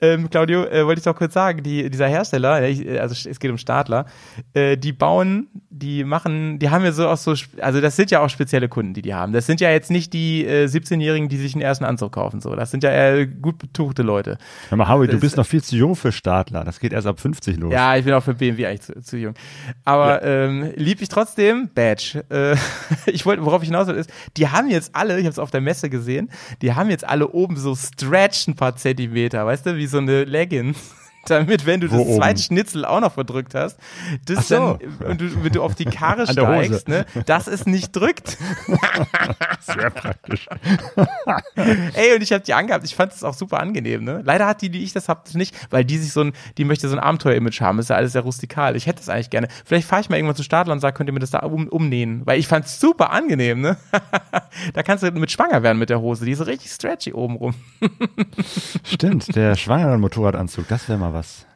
Ähm, 0.02 0.30
Claudio, 0.30 0.66
äh, 0.66 0.86
wollte 0.86 1.00
ich 1.00 1.06
doch 1.06 1.16
kurz 1.16 1.34
sagen, 1.34 1.64
die, 1.64 1.90
dieser 1.90 2.08
Hersteller, 2.08 2.62
ja, 2.62 2.68
ich, 2.68 2.86
äh, 2.86 3.00
also 3.00 3.30
es 3.30 3.40
geht 3.40 3.52
um 3.52 3.58
Stadler, 3.58 4.06
äh, 4.54 4.78
die 4.78 4.92
bauen, 4.92 5.48
die 5.70 6.04
machen, 6.04 6.60
die 6.60 6.70
haben 6.70 6.84
ja 6.84 6.92
so 6.92 7.08
auch 7.08 7.18
so, 7.18 7.34
also 7.62 7.82
das 7.82 7.96
sind 7.96 8.12
ja 8.12 8.22
auch 8.22 8.30
spezielle 8.30 8.68
Kunden, 8.68 8.94
die 8.94 9.02
die 9.02 9.14
haben. 9.14 9.34
Das 9.34 9.46
sind 9.46 9.62
ja 9.62 9.72
jetzt 9.72 9.92
nicht 9.92 10.14
die 10.14 10.46
äh, 10.46 10.66
17-Jährigen, 10.66 11.30
die 11.30 11.38
sich 11.38 11.54
einen 11.54 11.62
ersten 11.62 11.86
Anzug 11.86 12.14
kaufen, 12.14 12.42
so. 12.42 12.56
Das 12.56 12.72
sind 12.72 12.84
ja 12.84 12.92
eher 12.92 13.26
gut 13.26 13.58
betuchte 13.58 14.04
Leute. 14.04 14.38
Hör 14.70 14.78
mal, 14.78 14.88
Howie, 14.88 15.08
du 15.08 15.20
bist 15.20 15.38
noch 15.38 15.46
viel 15.46 15.64
zu 15.64 15.76
jung 15.76 15.96
für 15.96 16.12
Startler. 16.12 16.64
Das 16.64 16.80
geht 16.80 16.94
erst 16.94 17.08
ab 17.08 17.20
50 17.20 17.58
los. 17.58 17.74
Ja, 17.74 17.96
ich 17.96 18.06
bin 18.06 18.14
auch 18.14 18.24
für 18.24 18.34
BMW 18.34 18.68
eigentlich 18.68 18.82
zu, 18.82 19.02
zu 19.02 19.18
jung. 19.18 19.34
Aber 19.84 20.24
ähm, 20.24 20.72
lieb 20.76 21.02
ich 21.02 21.10
trotzdem, 21.10 21.70
Badge. 21.74 22.24
Äh, 22.30 22.56
ich 23.12 23.26
wollte, 23.26 23.46
worauf 23.46 23.62
ich 23.62 23.70
hinaus 23.70 23.88
will, 23.88 23.96
ist, 23.96 24.10
die 24.38 24.50
haben 24.50 24.70
jetzt 24.70 24.96
alle, 24.96 25.18
ich 25.18 25.26
habe 25.26 25.32
es 25.32 25.40
auf 25.40 25.52
der 25.52 25.62
Messe 25.62 25.90
gesehen, 25.90 26.30
die 26.62 26.74
haben 26.74 26.90
jetzt 26.90 27.08
alle 27.08 27.30
oben 27.30 27.58
so 27.58 27.76
Stretch 27.76 28.48
ein 28.48 28.56
paar 28.56 28.76
Zentimeter, 28.76 29.46
weißt 29.46 29.66
du, 29.66 29.78
wie 29.78 29.85
so 29.88 29.98
eine 29.98 30.24
Leggings. 30.24 30.96
Damit, 31.26 31.66
wenn 31.66 31.82
du 31.82 31.92
Wo 31.92 31.98
das 31.98 32.08
oben? 32.08 32.18
zweite 32.18 32.42
Schnitzel 32.42 32.86
auch 32.86 33.00
noch 33.00 33.14
verdrückt 33.14 33.56
hast, 33.56 33.78
das 34.26 34.48
so. 34.48 34.56
dann, 34.56 35.10
und 35.10 35.22
du, 35.22 35.44
wenn 35.44 35.52
du 35.52 35.64
auf 35.64 35.76
die 35.76 35.86
Karre 35.86 36.28
steigst, 36.32 36.88
ne, 36.88 37.06
dass 37.26 37.48
es 37.48 37.66
nicht 37.66 37.96
drückt. 37.96 38.38
Sehr 39.60 39.90
praktisch. 39.90 40.48
Ey, 41.94 42.16
und 42.16 42.22
ich 42.22 42.32
habe 42.32 42.44
die 42.44 42.54
angehabt. 42.54 42.86
Ich 42.86 42.96
fand 42.96 43.14
es 43.14 43.24
auch 43.24 43.34
super 43.34 43.60
angenehm, 43.60 44.04
ne? 44.04 44.22
Leider 44.24 44.46
hat 44.46 44.62
die, 44.62 44.70
die 44.70 44.84
ich 44.84 44.94
das 44.94 45.10
hab, 45.10 45.34
nicht, 45.34 45.56
weil 45.72 45.84
die 45.84 45.98
sich 45.98 46.14
so 46.14 46.22
ein, 46.22 46.34
die 46.58 46.66
möchte 46.66 46.88
so 46.88 46.96
ein 46.96 47.00
Abenteuer-Image 47.00 47.62
haben. 47.62 47.78
Das 47.78 47.86
ist 47.86 47.90
ja 47.90 47.96
alles 47.96 48.12
sehr 48.12 48.22
rustikal. 48.22 48.76
Ich 48.76 48.86
hätte 48.86 49.00
das 49.00 49.10
eigentlich 49.10 49.30
gerne. 49.30 49.48
Vielleicht 49.66 49.88
fahre 49.88 50.02
ich 50.02 50.10
mal 50.10 50.18
irgendwann 50.18 50.36
zu 50.36 50.44
Stadler 50.44 50.74
und 50.74 50.80
sage, 50.80 50.96
könnt 50.96 51.10
ihr 51.10 51.14
mir 51.14 51.20
das 51.20 51.32
da 51.32 51.40
um, 51.40 51.68
umnähen? 51.68 52.22
Weil 52.26 52.40
ich 52.40 52.48
fand 52.48 52.66
es 52.66 52.80
super 52.80 53.12
angenehm, 53.12 53.62
ne? 53.62 53.78
da 54.74 54.84
kannst 54.84 55.04
du 55.04 55.12
mit 55.12 55.32
schwanger 55.32 55.64
werden 55.64 55.80
mit 55.80 55.90
der 55.90 56.02
Hose. 56.02 56.26
Die 56.26 56.32
ist 56.32 56.38
so 56.40 56.44
richtig 56.44 56.72
stretchy 56.72 57.14
oben 57.14 57.36
rum. 57.36 57.54
Stimmt, 58.84 59.36
der 59.36 59.56
schwangeren 59.56 60.00
Motorradanzug, 60.00 60.68
das 60.68 60.88
wäre 60.88 61.00
mal 61.00 61.14
was. 61.16 61.48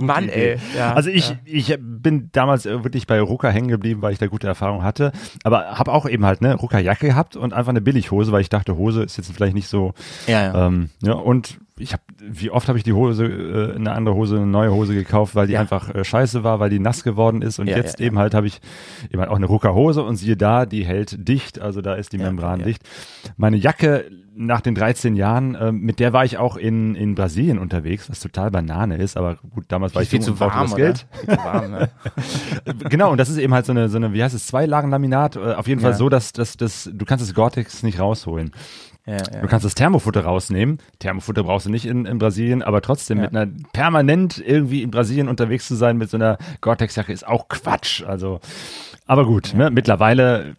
Mann, 0.00 0.24
Idee. 0.24 0.52
ey. 0.52 0.58
Ja, 0.76 0.94
also 0.94 1.10
ich, 1.10 1.28
ja. 1.30 1.36
ich 1.44 1.76
bin 1.78 2.30
damals 2.32 2.64
äh, 2.64 2.82
wirklich 2.84 3.06
bei 3.06 3.20
Rucker 3.20 3.50
hängen 3.50 3.68
geblieben, 3.68 4.00
weil 4.00 4.12
ich 4.12 4.18
da 4.18 4.28
gute 4.28 4.46
Erfahrung 4.46 4.82
hatte. 4.82 5.12
Aber 5.44 5.78
habe 5.78 5.92
auch 5.92 6.08
eben 6.08 6.24
halt 6.24 6.40
eine 6.40 6.54
Rucker-Jacke 6.54 7.08
gehabt 7.08 7.36
und 7.36 7.52
einfach 7.52 7.70
eine 7.70 7.80
Billighose, 7.80 8.32
weil 8.32 8.40
ich 8.40 8.48
dachte, 8.48 8.76
Hose 8.76 9.02
ist 9.02 9.18
jetzt 9.18 9.32
vielleicht 9.32 9.54
nicht 9.54 9.68
so. 9.68 9.92
Ja, 10.26 10.42
ja. 10.42 10.66
Ähm, 10.66 10.90
ja 11.02 11.12
und 11.12 11.58
ich 11.80 11.92
habe, 11.92 12.02
wie 12.18 12.50
oft 12.50 12.68
habe 12.68 12.78
ich 12.78 12.84
die 12.84 12.92
Hose, 12.92 13.24
äh, 13.24 13.74
eine 13.76 13.92
andere 13.92 14.14
Hose, 14.14 14.36
eine 14.36 14.46
neue 14.46 14.72
Hose 14.72 14.94
gekauft, 14.94 15.34
weil 15.34 15.46
die 15.46 15.54
Ja. 15.54 15.60
einfach 15.60 15.94
äh, 15.94 16.04
scheiße 16.04 16.44
war, 16.44 16.60
weil 16.60 16.70
die 16.70 16.78
nass 16.78 17.02
geworden 17.02 17.42
ist. 17.42 17.58
Und 17.58 17.68
Ja, 17.68 17.76
jetzt 17.76 18.00
ja, 18.00 18.06
eben 18.06 18.18
halt 18.18 18.34
habe 18.34 18.46
ich 18.46 18.60
eben 19.10 19.20
halt 19.20 19.30
auch 19.30 19.36
eine 19.36 19.46
Rucker-Hose 19.46 20.02
und 20.02 20.16
siehe 20.16 20.36
da, 20.36 20.66
die 20.66 20.84
hält 20.84 21.26
dicht, 21.28 21.60
also 21.60 21.80
da 21.80 21.94
ist 21.94 22.12
die 22.12 22.18
Membran 22.18 22.62
dicht. 22.62 22.82
Meine 23.36 23.56
Jacke 23.56 24.04
nach 24.36 24.60
den 24.60 24.74
13 24.74 25.16
Jahren, 25.16 25.56
ähm, 25.60 25.80
mit 25.80 25.98
der 26.00 26.12
war 26.12 26.24
ich 26.24 26.38
auch 26.38 26.56
in, 26.56 26.94
in 26.94 27.14
Brasilien 27.14 27.58
unterwegs, 27.58 28.08
was 28.08 28.20
total 28.20 28.50
Banane 28.50 28.96
ist, 28.96 29.16
aber 29.16 29.36
gut, 29.36 29.64
damals 29.68 29.94
war 29.94 30.02
ich 30.02 30.08
viel 30.08 30.20
zu 30.20 30.38
warm, 30.40 30.68
das? 30.68 30.76
Geld. 30.76 31.06
Viel 31.12 31.36
zu 31.36 31.44
warm, 31.44 31.70
ne? 31.72 31.90
genau, 32.88 33.10
und 33.10 33.18
das 33.18 33.28
ist 33.28 33.38
eben 33.38 33.52
halt 33.52 33.66
so 33.66 33.72
eine, 33.72 33.88
so 33.88 33.96
eine 33.96 34.12
wie 34.12 34.22
heißt 34.22 34.34
es, 34.34 34.46
zwei 34.46 34.66
Lagen 34.66 34.90
Laminat, 34.90 35.36
äh, 35.36 35.54
auf 35.54 35.66
jeden 35.68 35.80
Fall 35.80 35.94
so, 35.94 36.08
dass, 36.08 36.32
dass, 36.32 36.56
dass 36.56 36.88
du 36.92 37.04
kannst 37.04 37.26
das 37.26 37.34
Gore-Tex 37.34 37.82
nicht 37.82 37.98
rausholen. 38.00 38.52
Ja, 39.06 39.16
ja. 39.16 39.40
Du 39.40 39.46
kannst 39.48 39.64
das 39.64 39.74
Thermofutter 39.74 40.22
rausnehmen. 40.24 40.78
Thermofutter 40.98 41.42
brauchst 41.42 41.66
du 41.66 41.70
nicht 41.70 41.86
in, 41.86 42.04
in 42.04 42.18
Brasilien, 42.18 42.62
aber 42.62 42.82
trotzdem 42.82 43.18
Ja. 43.18 43.24
mit 43.24 43.36
einer 43.36 43.50
permanent 43.72 44.42
irgendwie 44.44 44.82
in 44.82 44.90
Brasilien 44.90 45.28
unterwegs 45.28 45.66
zu 45.66 45.74
sein 45.74 45.96
mit 45.96 46.10
so 46.10 46.16
einer 46.16 46.38
Gore-Tex-Jacke 46.60 47.12
ist 47.12 47.26
auch 47.26 47.48
Quatsch. 47.48 48.02
Also, 48.04 48.40
aber 49.06 49.24
gut, 49.24 49.52
ne, 49.54 49.70
mittlerweile 49.70 50.56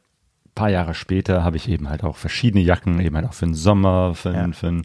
paar 0.55 0.69
Jahre 0.69 0.93
später 0.93 1.43
habe 1.43 1.57
ich 1.57 1.69
eben 1.69 1.89
halt 1.89 2.03
auch 2.03 2.17
verschiedene 2.17 2.63
Jacken, 2.63 2.99
eben 2.99 3.15
halt 3.15 3.25
auch 3.27 3.33
für 3.33 3.45
den 3.45 3.53
Sommer, 3.55 4.13
für, 4.15 4.33
Ja. 4.33 4.47
für, 4.51 4.81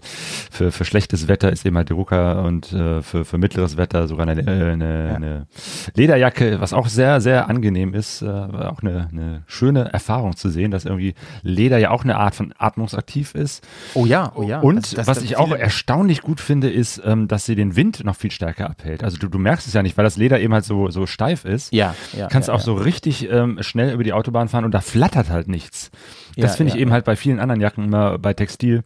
für, 0.50 0.72
für 0.72 0.84
schlechtes 0.84 1.28
Wetter 1.28 1.50
ist 1.52 1.66
eben 1.66 1.76
halt 1.76 1.88
die 1.88 1.92
Rucker 1.94 2.42
und 2.44 2.72
äh, 2.72 3.02
für, 3.02 3.24
für 3.24 3.38
mittleres 3.38 3.76
Wetter 3.76 4.06
sogar 4.08 4.26
eine, 4.28 4.40
äh, 4.40 4.72
eine, 4.72 5.08
Ja. 5.08 5.14
eine 5.16 5.46
Lederjacke, 5.94 6.60
was 6.60 6.72
auch 6.72 6.88
sehr, 6.88 7.20
sehr 7.20 7.48
angenehm 7.48 7.94
ist, 7.94 8.22
äh, 8.22 8.26
auch 8.28 8.82
eine, 8.82 9.08
eine 9.10 9.42
schöne 9.46 9.92
Erfahrung 9.92 10.36
zu 10.36 10.48
sehen, 10.50 10.70
dass 10.70 10.84
irgendwie 10.84 11.14
Leder 11.42 11.78
ja 11.78 11.90
auch 11.90 12.04
eine 12.04 12.16
Art 12.16 12.34
von 12.34 12.52
atmungsaktiv 12.58 13.34
ist. 13.34 13.66
Oh 13.94 14.06
ja, 14.06 14.32
oh 14.34 14.42
ja. 14.42 14.60
Und 14.60 14.76
Das- 14.78 14.90
das- 14.92 15.06
was 15.06 15.16
das- 15.18 15.24
ich 15.24 15.36
auch 15.36 15.52
erstaunlich 15.52 16.22
gut 16.22 16.40
finde, 16.40 16.70
ist, 16.70 17.00
ähm, 17.04 17.28
dass 17.28 17.46
sie 17.46 17.54
den 17.54 17.76
Wind 17.76 18.04
noch 18.04 18.16
viel 18.16 18.30
stärker 18.30 18.68
abhält. 18.70 19.02
Also 19.04 19.16
du, 19.18 19.28
du 19.28 19.38
merkst 19.38 19.66
es 19.66 19.72
ja 19.74 19.82
nicht, 19.82 19.96
weil 19.96 20.04
das 20.04 20.16
Leder 20.16 20.40
eben 20.40 20.52
halt 20.54 20.64
so, 20.64 20.90
so 20.90 21.06
steif 21.06 21.44
ist. 21.44 21.72
Ja, 21.72 21.94
ja. 22.16 22.28
Kannst 22.28 22.48
ja, 22.48 22.54
auch 22.54 22.60
so 22.60 22.74
richtig 22.74 23.30
ähm, 23.30 23.58
schnell 23.62 23.92
über 23.92 24.04
die 24.04 24.12
Autobahn 24.12 24.48
fahren 24.48 24.64
und 24.64 24.72
da 24.72 24.80
flattert 24.80 25.30
halt 25.30 25.48
nichts. 25.56 25.90
Das 26.36 26.52
Ja, 26.52 26.56
finde 26.56 26.68
ich 26.68 26.74
ja, 26.74 26.80
eben 26.82 26.90
ja. 26.90 26.94
halt 26.94 27.06
bei 27.06 27.16
vielen 27.16 27.40
anderen 27.40 27.60
Jacken 27.60 27.84
immer 27.84 28.18
bei 28.18 28.34
Textil 28.34 28.82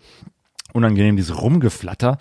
unangenehm, 0.73 1.17
dieses 1.17 1.41
Rumgeflatter. 1.41 2.19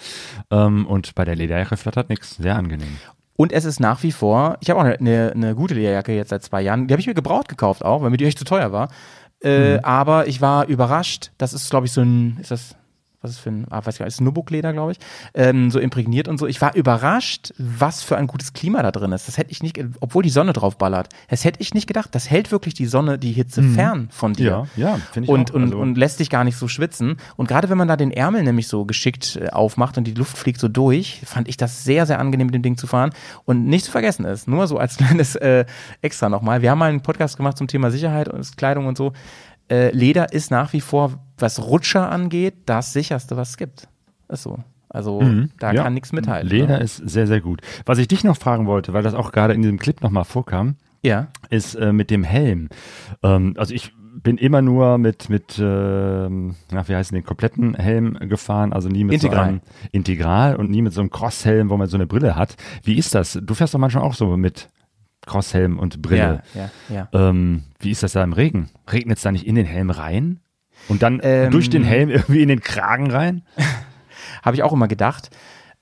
Ähm, 0.50 0.88
und 0.88 1.14
bei 1.14 1.24
der 1.24 1.36
Lederjacke 1.36 1.78
flattert 1.78 2.10
nichts. 2.10 2.38
Sehr 2.38 2.56
angenehm. 2.56 2.98
Und 3.36 3.54
es 3.54 3.64
ist 3.64 3.80
nach 3.80 4.02
wie 4.04 4.12
vor, 4.12 4.58
ich 4.60 4.70
habe 4.70 4.80
auch 4.80 4.84
eine, 4.84 5.32
eine, 5.34 5.56
gute 5.56 5.76
Lederjacke 5.76 6.14
jetzt 6.14 6.30
seit 6.30 6.44
zwei 6.44 6.62
Jahren, 6.62 6.88
die 6.88 6.94
habe 6.94 7.00
ich 7.00 7.08
mir 7.08 7.14
gebraucht 7.14 7.48
gekauft 7.48 7.86
auch, 7.86 8.02
weil 8.02 8.10
mir 8.10 8.18
die 8.18 8.26
echt 8.26 8.40
zu 8.40 8.44
teuer 8.44 8.72
war. 8.72 8.90
Äh, 9.42 9.80
Aber 9.82 10.28
ich 10.28 10.42
war 10.42 10.68
überrascht, 10.68 11.32
das 11.38 11.54
ist 11.54 11.70
glaube 11.70 11.86
ich 11.86 11.94
so 11.94 12.02
ein, 12.02 12.38
ist 12.42 12.52
das, 12.52 12.76
was 13.22 13.32
ist 13.32 13.40
für 13.40 13.50
ein, 13.50 13.66
ah, 13.70 13.86
weiß 13.86 13.98
gar 13.98 14.06
nicht, 14.06 14.14
ist 14.16 14.22
Nubuck-Leder, 14.22 14.72
glaube 14.74 14.94
ich, 14.94 14.98
ähm, 15.34 15.72
so 15.72 15.80
imprägniert 15.80 16.28
und 16.28 16.38
so. 16.38 16.48
Ich 16.48 16.62
war 16.62 16.74
überrascht, 16.76 17.54
was 17.58 18.02
für 18.02 18.18
ein 18.18 18.28
gutes 18.28 18.54
Klima 18.54 18.82
da 18.82 18.92
drin 18.92 19.12
ist. 19.12 19.28
Das 19.28 19.38
hätte 19.38 19.52
ich 19.52 19.62
nicht, 19.62 19.80
obwohl 20.00 20.24
die 20.24 20.30
Sonne 20.30 20.54
drauf 20.54 20.78
ballert. 20.78 21.10
Das 21.30 21.44
hätte 21.44 21.62
ich 21.62 21.74
nicht 21.74 21.88
gedacht. 21.88 22.10
Das 22.14 22.30
hält 22.30 22.52
wirklich 22.52 22.74
die 22.74 22.86
Sonne, 22.86 23.20
die 23.20 23.32
Hitze 23.32 23.62
fern 23.62 24.08
von 24.12 24.34
dir. 24.34 24.68
Ja, 24.76 24.90
ja, 24.90 25.00
finde 25.12 25.26
ich 25.26 25.30
und, 25.30 25.52
auch. 25.52 25.56
und, 25.56 25.64
Also- 25.64 25.78
und 25.80 25.98
lässt 25.98 26.20
dich 26.20 26.30
gar 26.30 26.44
nicht 26.44 26.58
so 26.58 26.68
schwitzen. 26.68 27.18
Und 27.36 27.48
gerade 27.48 27.70
wenn 27.70 27.78
man 27.78 27.88
da 27.88 27.98
den 27.98 28.12
Ärmel 28.12 28.44
nämlich 28.44 28.68
so 28.68 28.86
geschickt 28.86 29.36
äh, 29.42 29.50
aufmacht 29.50 29.98
und 29.98 30.06
die 30.06 30.14
Luft 30.14 30.38
fliegt 30.38 30.60
so 30.60 30.68
durch, 30.68 31.22
fand 31.26 31.48
ich 31.50 31.58
das 31.58 31.84
sehr, 31.84 32.06
sehr 32.06 32.20
angenehm, 32.20 32.48
mit 32.48 32.56
dem 32.56 32.62
Ding 32.64 32.78
zu 32.78 32.88
fahren. 32.88 33.12
Und 33.46 33.66
nicht 33.66 33.86
zu 33.86 33.92
vergessen 33.92 34.26
ist, 34.26 34.48
nur 34.48 34.68
so 34.68 34.78
als 34.78 34.98
kleines 34.98 35.36
äh, 35.36 35.66
Extra 36.02 36.30
nochmal. 36.30 36.62
Wir 36.62 36.72
haben 36.72 36.80
mal 36.80 36.90
einen 36.90 37.02
Podcast 37.02 37.36
gemacht 37.38 37.58
zum 37.58 37.68
Thema 37.68 37.92
Sicherheit 37.92 38.30
und 38.30 38.56
Kleidung 38.58 38.86
und 38.88 38.98
so. 38.98 39.12
Äh, 39.70 39.92
Leder 39.92 40.34
ist 40.34 40.52
nach 40.52 40.74
wie 40.74 40.82
vor, 40.82 41.20
was 41.38 41.60
Rutscher 41.66 42.12
angeht, 42.12 42.56
das 42.66 42.94
sicherste, 42.94 43.38
was 43.38 43.52
es 43.52 43.58
gibt. 43.58 43.88
Ist 44.28 44.44
so. 44.44 44.60
Also 44.90 45.20
da 45.20 45.26
Mhm. 45.26 45.50
Ja. 45.76 45.84
kann 45.84 45.94
nichts 45.94 46.12
mithalten. 46.12 46.50
Leder 46.50 46.78
ne? 46.80 46.84
ist 46.84 46.98
sehr, 46.98 47.28
sehr 47.28 47.42
gut. 47.42 47.62
Was 47.86 48.00
ich 48.00 48.08
dich 48.08 48.24
noch 48.24 48.38
fragen 48.38 48.66
wollte, 48.66 48.92
weil 48.94 49.04
das 49.04 49.14
auch 49.14 49.32
gerade 49.32 49.54
in 49.54 49.62
diesem 49.62 49.78
Clip 49.78 50.02
nochmal 50.02 50.24
vorkam, 50.26 50.76
Ja. 51.04 51.28
ist 51.50 51.76
äh, 51.76 51.94
mit 51.94 52.10
dem 52.10 52.24
Helm. 52.24 52.70
Ähm, 53.22 53.54
also 53.58 53.74
ich 53.74 53.94
bin 54.22 54.38
immer 54.38 54.62
nur 54.64 54.98
mit, 54.98 55.30
mit 55.30 55.60
ähm, 55.60 56.56
na, 56.72 56.88
wie 56.90 56.96
heißt 56.96 57.12
denn 57.12 57.18
den 57.20 57.26
kompletten 57.26 57.76
Helm 57.76 58.18
gefahren, 58.28 58.74
also 58.74 58.90
nie 58.90 59.04
mit 59.04 59.22
so 59.22 59.28
Integral. 59.28 59.48
einem 59.48 59.62
Integral 59.92 60.56
und 60.56 60.70
nie 60.72 60.82
mit 60.82 60.92
so 60.94 61.00
einem 61.02 61.10
Crosshelm, 61.12 61.70
wo 61.70 61.78
man 61.78 61.88
so 61.88 61.96
eine 61.96 62.08
Brille 62.08 62.36
hat. 62.36 62.56
Wie 62.84 62.98
ist 62.98 63.14
das? 63.16 63.40
Du 63.42 63.54
fährst 63.54 63.74
doch 63.76 63.80
manchmal 63.80 64.04
auch 64.04 64.16
so 64.16 64.36
mit 64.36 64.70
Crosshelm 65.30 65.78
und 65.78 66.02
Brille. 66.02 66.42
Ja, 66.56 66.70
ja, 66.90 66.96
ja. 67.14 67.30
Ähm, 67.30 67.64
wie 67.80 67.92
ist 67.92 68.02
das 68.04 68.14
da 68.14 68.24
im 68.24 68.34
Regen? 68.34 68.70
Regnet 68.92 69.18
es 69.18 69.24
da 69.24 69.32
nicht 69.32 69.46
in 69.46 69.56
den 69.56 69.66
Helm 69.66 69.92
rein? 69.92 70.40
Und 70.88 71.04
dann 71.04 71.20
Ähm, 71.24 71.52
durch 71.52 71.70
den 71.70 71.84
Helm 71.84 72.10
irgendwie 72.10 72.42
in 72.42 72.48
den 72.50 72.62
Kragen 72.62 73.12
rein? 73.12 73.44
Habe 74.44 74.56
ich 74.56 74.64
auch 74.64 74.74
immer 74.74 74.88
gedacht. 74.88 75.30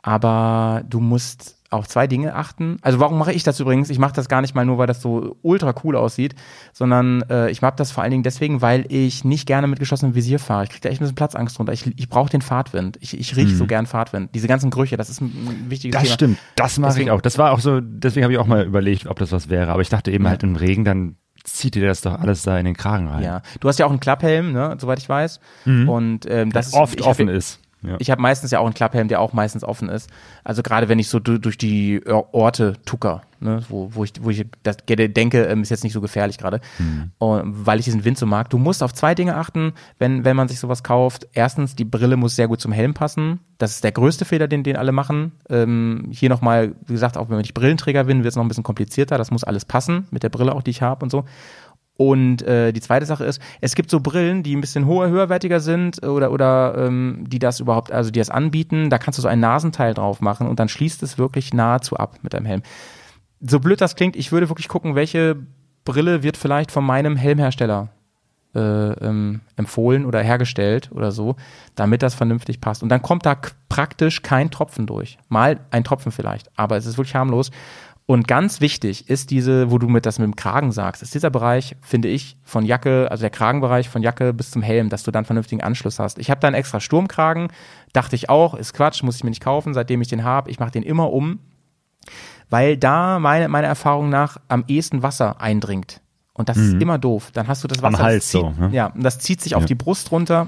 Aber 0.01 0.83
du 0.87 0.99
musst 0.99 1.56
auf 1.69 1.87
zwei 1.87 2.07
Dinge 2.07 2.33
achten. 2.35 2.77
Also 2.81 2.99
warum 2.99 3.17
mache 3.17 3.33
ich 3.33 3.43
das 3.43 3.59
übrigens? 3.59 3.89
Ich 3.89 3.99
mache 3.99 4.13
das 4.13 4.29
gar 4.29 4.41
nicht 4.41 4.55
mal 4.55 4.65
nur, 4.65 4.77
weil 4.77 4.87
das 4.87 5.01
so 5.01 5.35
ultra 5.41 5.73
cool 5.83 5.95
aussieht, 5.97 6.33
sondern 6.73 7.23
äh, 7.29 7.49
ich 7.51 7.61
mache 7.61 7.73
das 7.75 7.91
vor 7.91 8.03
allen 8.03 8.11
Dingen 8.11 8.23
deswegen, 8.23 8.61
weil 8.61 8.85
ich 8.89 9.25
nicht 9.25 9.45
gerne 9.47 9.67
mit 9.67 9.79
geschlossenem 9.79 10.15
Visier 10.15 10.39
fahre. 10.39 10.63
Ich 10.63 10.69
kriege 10.69 10.81
da 10.81 10.89
echt 10.89 10.99
ein 11.01 11.03
bisschen 11.03 11.15
Platzangst 11.15 11.57
drunter. 11.57 11.73
Ich, 11.73 11.85
ich 11.97 12.07
brauche 12.09 12.29
den 12.29 12.41
Fahrtwind. 12.41 12.97
Ich, 13.01 13.17
ich 13.19 13.35
rieche 13.35 13.55
so 13.55 13.65
gern 13.67 13.85
Fahrtwind. 13.85 14.33
Diese 14.33 14.47
ganzen 14.47 14.69
Gerüche, 14.69 14.95
das 14.97 15.09
ist 15.09 15.19
ein, 15.21 15.65
wichtiges 15.69 15.93
Das 15.93 16.03
Thema. 16.03 16.13
stimmt, 16.13 16.37
das 16.55 16.79
mache 16.79 17.01
ich 17.01 17.11
auch. 17.11 17.19
Das 17.21 17.37
war 17.37 17.51
auch 17.51 17.59
so, 17.59 17.81
deswegen 17.81 18.23
habe 18.23 18.33
ich 18.33 18.39
auch 18.39 18.47
mal 18.47 18.65
überlegt, 18.65 19.07
ob 19.07 19.19
das 19.19 19.31
was 19.33 19.49
wäre. 19.49 19.71
Aber 19.71 19.81
ich 19.81 19.89
dachte 19.89 20.11
eben 20.11 20.27
halt 20.27 20.43
im 20.43 20.55
Regen, 20.55 20.85
dann 20.85 21.17
zieht 21.43 21.75
dir 21.75 21.85
das 21.87 22.01
doch 22.01 22.19
alles 22.19 22.43
da 22.43 22.57
in 22.57 22.65
den 22.65 22.75
Kragen 22.75 23.07
rein. 23.07 23.23
Ja, 23.23 23.41
du 23.59 23.67
hast 23.67 23.77
ja 23.79 23.85
auch 23.85 23.89
einen 23.91 23.99
Klapphelm, 23.99 24.51
ne, 24.53 24.75
soweit 24.79 24.99
ich 24.99 25.07
weiß. 25.09 25.39
Und 25.65 26.21
ähm, 26.29 26.51
das 26.51 26.67
ist, 26.67 26.73
Oft 26.73 26.99
hab 27.01 27.07
offen 27.07 27.27
ja- 27.27 27.33
ist. 27.35 27.59
Ja. 27.83 27.95
Ich 27.99 28.09
habe 28.09 28.21
meistens 28.21 28.51
ja 28.51 28.59
auch 28.59 28.65
einen 28.65 28.73
Klapphelm, 28.73 29.07
der 29.07 29.21
auch 29.21 29.33
meistens 29.33 29.63
offen 29.63 29.87
ist. 29.87 30.09
Also 30.43 30.63
gerade 30.63 30.89
wenn 30.89 30.97
ich 30.99 31.09
so 31.09 31.19
du, 31.19 31.37
durch 31.37 31.57
die 31.57 32.01
Or- 32.07 32.33
Orte 32.33 32.73
tucker, 32.85 33.21
ne, 33.39 33.61
wo, 33.69 33.91
wo 33.93 34.03
ich, 34.03 34.13
wo 34.21 34.31
ich 34.31 34.45
das 34.63 34.77
denke, 34.87 35.43
ähm, 35.43 35.61
ist 35.61 35.69
jetzt 35.69 35.83
nicht 35.83 35.93
so 35.93 36.01
gefährlich 36.01 36.39
gerade, 36.39 36.59
Und 37.19 37.65
weil 37.65 37.77
ich 37.79 37.85
diesen 37.85 38.03
Wind 38.03 38.17
so 38.17 38.25
mag. 38.25 38.49
Du 38.49 38.57
musst 38.57 38.81
auf 38.81 38.93
zwei 38.93 39.13
Dinge 39.13 39.35
achten, 39.35 39.73
wenn, 39.99 40.25
wenn 40.25 40.35
man 40.35 40.47
sich 40.47 40.59
sowas 40.59 40.81
kauft. 40.81 41.27
Erstens, 41.33 41.75
die 41.75 41.85
Brille 41.85 42.17
muss 42.17 42.35
sehr 42.35 42.47
gut 42.47 42.59
zum 42.61 42.71
Helm 42.71 42.95
passen. 42.95 43.41
Das 43.59 43.71
ist 43.71 43.83
der 43.83 43.91
größte 43.91 44.25
Fehler, 44.25 44.47
den, 44.47 44.63
den 44.63 44.75
alle 44.75 44.91
machen. 44.91 45.31
Ähm, 45.49 46.07
hier 46.11 46.29
nochmal, 46.29 46.73
wie 46.87 46.93
gesagt, 46.93 47.15
auch 47.17 47.29
wenn 47.29 47.39
ich 47.39 47.53
Brillenträger 47.53 48.05
bin, 48.05 48.23
wird 48.23 48.31
es 48.31 48.35
noch 48.35 48.43
ein 48.43 48.47
bisschen 48.47 48.63
komplizierter. 48.63 49.17
Das 49.19 49.29
muss 49.31 49.43
alles 49.43 49.65
passen, 49.65 50.07
mit 50.09 50.23
der 50.23 50.29
Brille 50.29 50.53
auch, 50.53 50.63
die 50.63 50.71
ich 50.71 50.81
habe 50.81 51.03
und 51.05 51.11
so. 51.11 51.25
Und 51.97 52.43
äh, 52.43 52.71
die 52.71 52.79
zweite 52.79 53.07
Sache 53.07 53.25
ist, 53.25 53.41
es 53.59 53.73
gibt 53.73 53.89
so 53.89 53.99
Brillen, 53.99 54.43
die 54.43 54.55
ein 54.55 54.61
bisschen 54.61 54.85
hoher, 54.85 55.09
höherwertiger 55.09 55.59
sind 55.59 56.03
oder 56.05 56.31
oder 56.31 56.75
ähm, 56.77 57.25
die 57.27 57.39
das 57.39 57.59
überhaupt, 57.59 57.91
also 57.91 58.11
die 58.11 58.19
das 58.19 58.29
anbieten. 58.29 58.89
Da 58.91 58.99
kannst 58.99 59.17
du 59.17 59.23
so 59.23 59.27
ein 59.27 59.39
Nasenteil 59.39 59.95
drauf 59.95 60.21
machen 60.21 60.47
und 60.47 60.59
dann 60.59 60.69
schließt 60.69 61.01
es 61.01 61.17
wirklich 61.17 61.53
nahezu 61.53 61.97
ab 61.97 62.19
mit 62.21 62.33
deinem 62.33 62.45
Helm. 62.45 62.61
So 63.41 63.59
blöd 63.59 63.81
das 63.81 63.95
klingt, 63.95 64.15
ich 64.15 64.31
würde 64.31 64.49
wirklich 64.49 64.67
gucken, 64.67 64.95
welche 64.95 65.37
Brille 65.85 66.21
wird 66.21 66.37
vielleicht 66.37 66.71
von 66.71 66.85
meinem 66.85 67.15
Helmhersteller 67.15 67.89
äh, 68.55 68.59
ähm, 68.59 69.41
empfohlen 69.55 70.05
oder 70.05 70.21
hergestellt 70.21 70.89
oder 70.93 71.11
so, 71.11 71.35
damit 71.75 72.01
das 72.01 72.15
vernünftig 72.15 72.61
passt. 72.61 72.83
Und 72.83 72.89
dann 72.89 73.01
kommt 73.01 73.25
da 73.25 73.35
praktisch 73.69 74.21
kein 74.21 74.51
Tropfen 74.51 74.85
durch. 74.87 75.17
Mal 75.29 75.59
ein 75.71 75.83
Tropfen 75.83 76.11
vielleicht, 76.11 76.49
aber 76.57 76.77
es 76.77 76.85
ist 76.85 76.97
wirklich 76.97 77.15
harmlos. 77.15 77.51
Und 78.07 78.25
ganz 78.25 78.61
wichtig 78.61 79.09
ist 79.09 79.31
diese, 79.31 79.69
wo 79.69 79.77
du 79.79 79.89
mit 79.89 80.05
das 80.05 80.17
mit 80.17 80.25
dem 80.25 80.37
Kragen 80.37 80.71
sagst, 80.71 81.03
ist 81.03 81.13
dieser 81.13 81.29
Bereich, 81.29 81.75
finde 81.81 82.07
ich, 82.07 82.37
von 82.41 82.63
Jacke, 82.65 83.11
also 83.11 83.19
der 83.21 83.29
Kragenbereich 83.29 83.89
von 83.89 84.01
Jacke 84.01 84.33
bis 84.33 84.49
zum 84.49 84.61
Helm, 84.61 84.87
dass 84.89 85.03
du 85.03 85.11
dann 85.11 85.25
vernünftigen 85.25 85.61
Anschluss 85.61 85.99
hast. 85.99 86.17
Ich 86.17 86.31
habe 86.31 86.39
da 86.39 86.47
einen 86.47 86.55
extra 86.55 86.79
Sturmkragen, 86.79 87.49
dachte 87.91 88.15
ich 88.15 88.29
auch, 88.29 88.53
ist 88.53 88.73
Quatsch, 88.73 89.03
muss 89.03 89.17
ich 89.17 89.25
mir 89.25 89.29
nicht 89.29 89.43
kaufen, 89.43 89.73
seitdem 89.73 90.01
ich 90.01 90.07
den 90.07 90.23
habe. 90.23 90.49
Ich 90.49 90.57
mache 90.57 90.71
den 90.71 90.83
immer 90.83 91.11
um, 91.11 91.39
weil 92.49 92.77
da 92.77 93.19
meine, 93.19 93.49
meiner 93.49 93.67
Erfahrung 93.67 94.09
nach 94.09 94.37
am 94.47 94.63
ehesten 94.69 95.03
Wasser 95.03 95.41
eindringt. 95.41 95.99
Und 96.31 96.47
das 96.47 96.55
ist 96.57 96.81
immer 96.81 96.97
doof. 96.97 97.31
Dann 97.33 97.49
hast 97.49 97.65
du 97.65 97.67
das 97.67 97.79
Mhm. 97.79 97.85
Am 97.87 97.93
Wasser. 97.93 98.03
Hals 98.03 98.23
das 98.23 98.31
zieht, 98.31 98.41
so, 98.41 98.49
ne? 98.51 98.69
Ja, 98.71 98.85
und 98.87 99.03
das 99.03 99.19
zieht 99.19 99.41
sich 99.41 99.53
auf 99.55 99.65
die 99.65 99.75
Brust 99.75 100.11
runter 100.13 100.47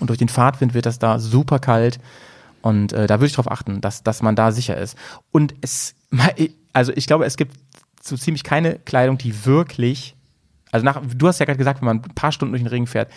und 0.00 0.08
durch 0.08 0.18
den 0.18 0.30
Fahrtwind 0.30 0.72
wird 0.72 0.86
das 0.86 0.98
da 0.98 1.18
super 1.18 1.58
kalt. 1.58 2.00
Und 2.62 2.94
äh, 2.94 3.06
da 3.06 3.16
würde 3.16 3.26
ich 3.26 3.34
drauf 3.34 3.50
achten, 3.50 3.82
dass, 3.82 4.02
dass 4.02 4.22
man 4.22 4.34
da 4.34 4.50
sicher 4.50 4.78
ist. 4.78 4.96
Und 5.30 5.54
es, 5.60 5.94
also 6.76 6.92
ich 6.94 7.06
glaube, 7.06 7.24
es 7.24 7.38
gibt 7.38 7.56
so 8.02 8.18
ziemlich 8.18 8.44
keine 8.44 8.78
Kleidung, 8.78 9.16
die 9.16 9.46
wirklich, 9.46 10.14
also 10.70 10.84
nach, 10.84 11.00
du 11.02 11.26
hast 11.26 11.38
ja 11.38 11.46
gerade 11.46 11.56
gesagt, 11.56 11.80
wenn 11.80 11.86
man 11.86 12.02
ein 12.02 12.14
paar 12.14 12.32
Stunden 12.32 12.52
durch 12.52 12.62
den 12.62 12.68
Regen 12.68 12.86
fährt, 12.86 13.10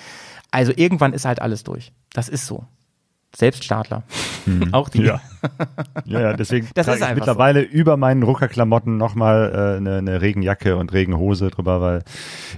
also 0.50 0.72
irgendwann 0.74 1.12
ist 1.12 1.26
halt 1.26 1.42
alles 1.42 1.66
durch. 1.66 1.92
Das 2.14 2.30
ist 2.30 2.48
so. 2.48 2.66
Selbst 3.36 3.64
Startler. 3.64 4.04
Auch 4.72 4.90
die. 4.90 5.00
Mhm. 5.02 5.06
Ja. 5.06 5.22
Ja, 6.06 6.20
ja, 6.20 6.34
deswegen 6.34 6.68
Das 6.74 6.86
trage 6.88 7.00
ist 7.00 7.08
ich 7.10 7.16
mittlerweile 7.16 7.62
über 7.62 7.96
meinen 7.96 8.24
Ruckerklamotten 8.24 8.98
nochmal 8.98 9.52
äh, 9.54 9.78
eine, 9.78 9.98
eine 10.00 10.22
Regenjacke 10.22 10.76
und 10.76 10.92
Regenhose 10.92 11.50
drüber, 11.50 11.80
weil 11.80 12.04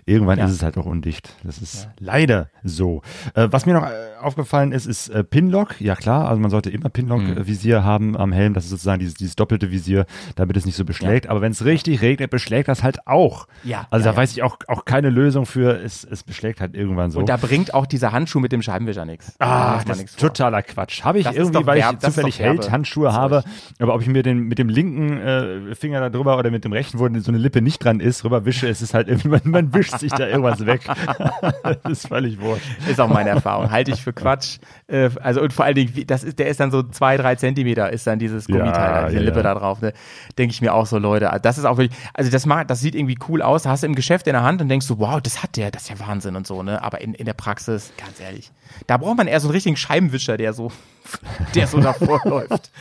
irgendwann 0.06 0.40
Ja. 0.40 0.46
ist 0.46 0.52
es 0.54 0.64
halt 0.64 0.78
auch 0.78 0.86
undicht. 0.86 1.36
Das 1.44 1.60
ist 1.60 1.90
leider 2.00 2.48
so. 2.64 3.02
Äh, 3.36 3.50
was 3.52 3.66
mir 3.68 3.74
noch 3.74 3.84
äh, 3.84 3.90
aufgefallen 4.22 4.72
ist, 4.72 4.86
ist 4.88 5.10
äh, 5.10 5.24
Pinlock. 5.24 5.80
Ja 5.82 5.96
klar, 5.96 6.28
also 6.30 6.40
man 6.42 6.50
sollte 6.50 6.70
immer 6.72 6.88
Mhm. 6.88 6.92
Pinlock-Visier 6.94 7.84
haben 7.84 8.16
am 8.18 8.32
Helm. 8.32 8.54
Das 8.54 8.64
ist 8.64 8.72
sozusagen 8.72 9.00
dieses, 9.00 9.14
dieses 9.16 9.36
doppelte 9.36 9.70
Visier, 9.72 10.06
damit 10.36 10.58
es 10.58 10.66
nicht 10.66 10.76
so 10.78 10.86
beschlägt. 10.86 11.28
Aber 11.28 11.42
wenn 11.42 11.52
es 11.52 11.66
richtig 11.66 12.02
regnet, 12.02 12.32
beschlägt 12.32 12.68
das 12.70 12.82
halt 12.82 13.06
auch. 13.06 13.48
Ja, 13.64 13.86
Also 13.92 14.06
ja, 14.06 14.12
da 14.12 14.16
ja. 14.16 14.22
weiß 14.24 14.32
ich 14.32 14.42
auch, 14.44 14.58
auch 14.68 14.86
keine 14.86 15.10
Lösung 15.10 15.46
für. 15.46 15.80
Es, 15.84 16.04
es 16.04 16.24
beschlägt 16.24 16.62
halt 16.62 16.74
irgendwann 16.76 17.12
so. 17.12 17.20
Und 17.20 17.30
da 17.30 17.38
bringt 17.38 17.74
auch 17.76 17.86
dieser 17.86 18.12
Handschuh 18.12 18.40
mit 18.40 18.52
dem 18.54 18.62
Scheibenwischer 18.64 19.06
nichts. 19.06 19.36
Da 19.38 19.46
Ah, 19.46 19.76
man 19.78 19.86
das 19.88 20.02
ist 20.02 20.20
vor. 20.20 20.30
Totaler 20.62 20.74
Quatsch. 20.86 21.04
Habe 21.04 21.20
ich 21.20 21.26
Das 21.26 21.36
irgendwie, 21.36 21.66
weil 21.66 21.80
Werb- 21.80 21.94
ich 21.94 22.00
zufällig 22.00 22.40
Held-Handschuhe 22.40 23.14
habe, 23.14 23.44
aber 23.80 23.94
ob 23.96 24.02
ich 24.02 24.08
mir 24.08 24.24
den 24.24 24.44
mit 24.48 24.60
dem 24.60 24.70
linken 24.70 25.18
äh, 25.18 25.76
Finger 25.76 26.00
da 26.00 26.10
drüber 26.10 26.38
oder 26.38 26.52
mit 26.52 26.64
dem 26.66 26.74
rechten, 26.74 27.00
wo 27.00 27.08
so 27.20 27.32
eine 27.32 27.38
Lippe 27.38 27.62
nicht 27.62 27.84
dran 27.84 28.00
ist, 28.00 28.24
rüber 28.24 28.46
wische, 28.46 28.68
es 28.68 28.82
ist 28.82 28.94
halt 28.94 29.08
irgendwie, 29.08 29.30
man, 29.30 29.42
man 29.46 29.74
wischt 29.74 29.98
sich 30.00 30.12
da 30.12 30.28
irgendwas 30.28 30.66
weg. 30.66 30.82
das 31.64 31.78
ist 31.92 32.08
völlig 32.08 32.40
wurscht. 32.40 32.66
Ist 32.90 33.00
auch 33.00 33.10
meine 33.10 33.30
Erfahrung. 33.30 33.72
Halte 33.72 33.92
ich 33.92 34.02
für 34.02 34.14
Quatsch. 34.14 34.60
Äh, 34.88 35.10
also 35.22 35.42
und 35.42 35.54
vor 35.54 35.66
allen 35.66 35.76
Dingen, 35.76 35.92
das 36.08 36.24
ist, 36.24 36.40
der 36.40 36.48
ist 36.48 36.60
dann 36.60 36.72
so 36.72 36.84
zwei, 36.84 37.18
drei 37.18 37.36
Zentimeter, 37.36 37.92
ist 37.92 38.08
dann 38.08 38.20
dieses 38.20 38.48
Gummiteil, 38.48 38.72
Ja, 38.74 39.06
diese 39.08 39.18
ja, 39.18 39.24
Lippe 39.24 39.38
ja. 39.38 39.44
da 39.44 39.56
drauf. 39.56 39.82
Ne? 39.82 39.94
Denke 40.38 40.54
ich 40.54 40.62
mir 40.62 40.74
auch 40.74 40.86
so, 40.86 40.98
Leute, 40.98 41.32
das 41.42 41.58
ist 41.58 41.66
auch 41.66 41.78
wirklich, 41.78 41.98
also 42.14 42.32
das 42.32 42.46
mag, 42.46 42.68
das 42.68 42.80
sieht 42.82 42.96
irgendwie 42.96 43.18
cool 43.28 43.42
aus. 43.42 43.64
Da 43.64 43.70
hast 43.72 43.84
du 43.84 43.88
im 43.88 43.96
Geschäft 43.96 44.28
in 44.28 44.34
der 44.34 44.44
Hand 44.44 44.62
und 44.62 44.70
denkst 44.70 44.86
so, 44.86 45.00
wow, 45.00 45.22
das 45.22 45.44
hat 45.44 45.58
der, 45.58 45.72
das 45.72 45.84
ist 45.84 45.90
ja 45.90 46.00
Wahnsinn 46.08 46.36
und 46.36 46.48
so, 46.48 46.64
ne? 46.64 46.82
Aber 46.84 47.02
in, 47.02 47.14
in 47.14 47.26
der 47.26 47.34
Praxis, 47.34 47.92
ganz 47.98 48.20
ehrlich, 48.20 48.52
da 48.88 48.98
braucht 48.98 49.18
man 49.18 49.28
eher 49.28 49.40
so 49.40 49.48
einen 49.48 49.54
richtigen 49.54 49.76
Scheibenwischer, 49.76 50.38
der 50.38 50.51
so, 50.54 50.72
der 51.56 51.68
so 51.68 51.80
davor 51.80 52.22
läuft. 52.26 52.72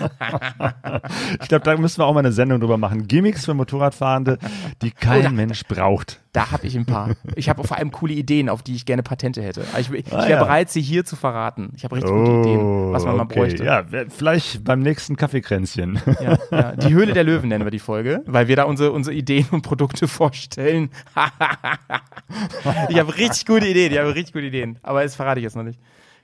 Ich 1.40 1.48
glaube, 1.48 1.64
da 1.64 1.76
müssen 1.76 1.98
wir 1.98 2.06
auch 2.06 2.12
mal 2.14 2.20
eine 2.20 2.32
Sendung 2.32 2.60
drüber 2.60 2.76
machen. 2.76 3.06
Gimmicks 3.08 3.44
für 3.44 3.54
Motorradfahrende, 3.54 4.38
die 4.82 4.90
kein 4.90 5.20
Oh, 5.20 5.22
da- 5.24 5.30
Mensch 5.30 5.64
braucht. 5.66 6.20
Da 6.32 6.52
habe 6.52 6.64
ich 6.68 6.76
ein 6.76 6.86
paar. 6.86 7.10
Ich 7.34 7.48
habe 7.48 7.64
vor 7.66 7.76
allem 7.76 7.90
coole 7.90 8.12
Ideen, 8.14 8.48
auf 8.48 8.62
die 8.62 8.76
ich 8.76 8.86
gerne 8.86 9.02
Patente 9.02 9.42
hätte. 9.42 9.64
Ich, 9.80 9.90
ich 9.90 10.12
Ah, 10.12 10.18
wäre 10.20 10.30
ja. 10.30 10.38
bereit, 10.44 10.70
sie 10.70 10.80
hier 10.80 11.04
zu 11.04 11.16
verraten. 11.16 11.72
Ich 11.76 11.82
habe 11.82 11.96
richtig 11.96 12.12
gute 12.12 12.30
Ideen, 12.30 12.92
was 12.92 13.04
man 13.04 13.16
mal 13.16 13.22
Oh, 13.22 13.24
okay. 13.24 13.38
bräuchte. 13.40 13.64
Ja, 13.64 13.84
vielleicht 14.08 14.62
beim 14.62 14.78
nächsten 14.80 15.16
Kaffeekränzchen. 15.16 15.98
Ja, 16.20 16.38
ja. 16.52 16.72
Die 16.76 16.94
Höhle 16.94 17.14
der 17.14 17.24
Löwen 17.24 17.48
nennen 17.48 17.64
wir 17.66 17.72
die 17.72 17.80
Folge, 17.80 18.22
weil 18.26 18.46
wir 18.46 18.54
da 18.54 18.62
unsere, 18.64 18.92
unsere 18.92 19.14
Ideen 19.16 19.46
und 19.50 19.62
Produkte 19.62 20.06
vorstellen. 20.06 20.90
ich 22.88 22.98
habe 22.98 23.16
richtig 23.16 23.44
gute 23.46 23.66
Ideen, 23.66 23.92
ich 23.92 23.98
habe 23.98 24.14
richtig 24.14 24.32
gute 24.32 24.46
Ideen. 24.46 24.78
Aber 24.82 25.02
das 25.02 25.16
verrate 25.16 25.40
ich 25.40 25.44
jetzt 25.44 25.56
noch 25.56 25.64
nicht. 25.64 25.80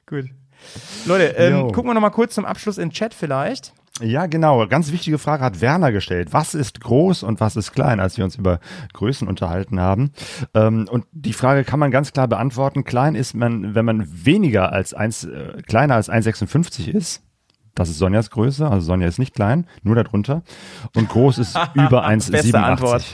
Gut. 0.08 0.26
Leute, 1.06 1.24
ähm, 1.36 1.72
gucken 1.72 1.90
wir 1.90 1.94
noch 1.94 2.00
mal 2.00 2.10
kurz 2.10 2.34
zum 2.34 2.44
Abschluss 2.44 2.78
in 2.78 2.90
Chat 2.90 3.14
vielleicht. 3.14 3.72
Ja, 4.02 4.26
genau. 4.26 4.66
Ganz 4.66 4.92
wichtige 4.92 5.16
Frage 5.18 5.42
hat 5.42 5.60
Werner 5.62 5.90
gestellt. 5.90 6.32
Was 6.32 6.54
ist 6.54 6.80
groß 6.82 7.22
und 7.22 7.40
was 7.40 7.56
ist 7.56 7.72
klein, 7.72 7.98
als 7.98 8.18
wir 8.18 8.24
uns 8.24 8.36
über 8.36 8.60
Größen 8.92 9.26
unterhalten 9.26 9.80
haben? 9.80 10.12
Ähm, 10.54 10.86
und 10.90 11.06
die 11.12 11.32
Frage 11.32 11.64
kann 11.64 11.78
man 11.78 11.90
ganz 11.90 12.12
klar 12.12 12.28
beantworten. 12.28 12.84
Klein 12.84 13.14
ist 13.14 13.34
man, 13.34 13.74
wenn 13.74 13.86
man 13.86 14.06
weniger 14.06 14.70
als 14.72 14.92
eins, 14.92 15.24
äh, 15.24 15.62
kleiner 15.66 15.94
als 15.94 16.10
1,56 16.10 16.88
ist. 16.88 17.22
Das 17.74 17.88
ist 17.88 17.98
Sonjas 17.98 18.30
Größe. 18.30 18.68
Also 18.68 18.86
Sonja 18.86 19.08
ist 19.08 19.18
nicht 19.18 19.34
klein, 19.34 19.66
nur 19.82 19.94
darunter. 19.94 20.42
Und 20.94 21.08
groß 21.08 21.38
ist 21.38 21.58
über 21.74 22.06
1,87. 22.06 22.54
Antwort. 22.54 23.04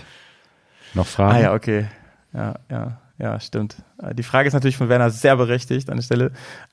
Noch 0.94 1.06
Fragen? 1.06 1.36
Ah 1.36 1.40
ja, 1.40 1.54
okay. 1.54 1.86
Ja, 2.32 2.54
ja, 2.70 2.98
ja, 3.18 3.38
stimmt. 3.40 3.76
Äh, 4.02 4.14
Die 4.14 4.22
Frage 4.24 4.48
ist 4.48 4.54
natürlich 4.54 4.76
von 4.76 4.88
Werner 4.88 5.10
sehr 5.10 5.36
berechtigt 5.36 5.90
an 5.90 5.96
der 5.98 6.02
Stelle, 6.02 6.32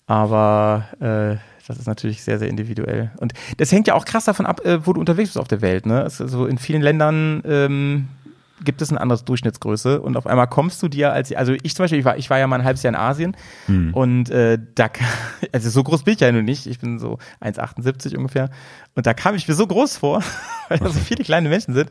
aber 0.09 0.85
äh, 0.99 1.37
das 1.67 1.77
ist 1.77 1.85
natürlich 1.85 2.23
sehr, 2.23 2.39
sehr 2.39 2.49
individuell. 2.49 3.11
Und 3.17 3.33
das 3.57 3.71
hängt 3.71 3.87
ja 3.87 3.93
auch 3.93 4.05
krass 4.05 4.25
davon 4.25 4.47
ab, 4.47 4.65
äh, 4.65 4.85
wo 4.87 4.93
du 4.93 4.99
unterwegs 4.99 5.29
bist 5.29 5.37
auf 5.37 5.47
der 5.47 5.61
Welt. 5.61 5.85
Ne? 5.85 6.01
Es 6.01 6.19
ist 6.19 6.31
so 6.31 6.47
in 6.47 6.57
vielen 6.57 6.81
Ländern 6.81 7.43
ähm, 7.45 8.07
gibt 8.63 8.81
es 8.81 8.89
eine 8.89 8.99
andere 9.01 9.23
Durchschnittsgröße 9.23 10.01
und 10.01 10.17
auf 10.17 10.27
einmal 10.27 10.47
kommst 10.47 10.81
du 10.83 10.87
dir 10.87 11.13
als, 11.13 11.31
also 11.33 11.53
ich 11.63 11.75
zum 11.75 11.83
Beispiel, 11.83 11.99
ich 11.99 12.05
war, 12.05 12.17
ich 12.17 12.29
war 12.29 12.39
ja 12.39 12.47
mal 12.47 12.59
ein 12.59 12.65
halbes 12.65 12.83
Jahr 12.83 12.93
in 12.93 12.99
Asien 12.99 13.37
Hm. 13.65 13.93
und 13.93 14.29
äh, 14.29 14.57
da, 14.75 14.89
also 15.51 15.69
so 15.69 15.83
groß 15.83 16.03
bin 16.03 16.13
ich 16.13 16.19
ja 16.19 16.31
nun 16.31 16.45
nicht, 16.45 16.67
ich 16.67 16.79
bin 16.79 16.99
so 16.99 17.17
1,78 17.41 18.15
ungefähr 18.15 18.49
und 18.95 19.05
da 19.05 19.13
kam 19.13 19.35
ich 19.35 19.47
mir 19.47 19.53
so 19.53 19.65
groß 19.67 19.97
vor, 19.97 20.23
weil 20.69 20.79
da 20.79 20.89
so 20.89 20.99
viele 20.99 21.23
kleine 21.23 21.49
Menschen 21.49 21.73
sind, 21.73 21.89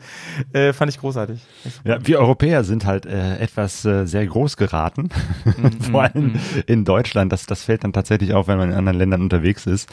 äh, 0.52 0.72
fand 0.72 0.90
ich 0.90 0.98
großartig. 0.98 1.40
Ja, 1.84 2.04
wir 2.06 2.18
Europäer 2.18 2.64
sind 2.64 2.84
halt 2.84 3.06
äh, 3.06 3.38
etwas 3.38 3.84
äh, 3.84 4.06
sehr 4.06 4.26
groß 4.26 4.56
geraten, 4.56 5.08
vor 5.90 6.02
allem 6.02 6.34
in 6.66 6.84
Deutschland. 6.84 7.32
Das, 7.32 7.46
das 7.46 7.62
fällt 7.64 7.84
dann 7.84 7.92
tatsächlich 7.92 8.34
auf, 8.34 8.48
wenn 8.48 8.58
man 8.58 8.70
in 8.70 8.76
anderen 8.76 8.98
Ländern 8.98 9.22
unterwegs 9.22 9.66
ist. 9.66 9.88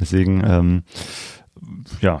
Deswegen, 0.00 0.42
ähm, 0.44 0.82
ja, 2.00 2.20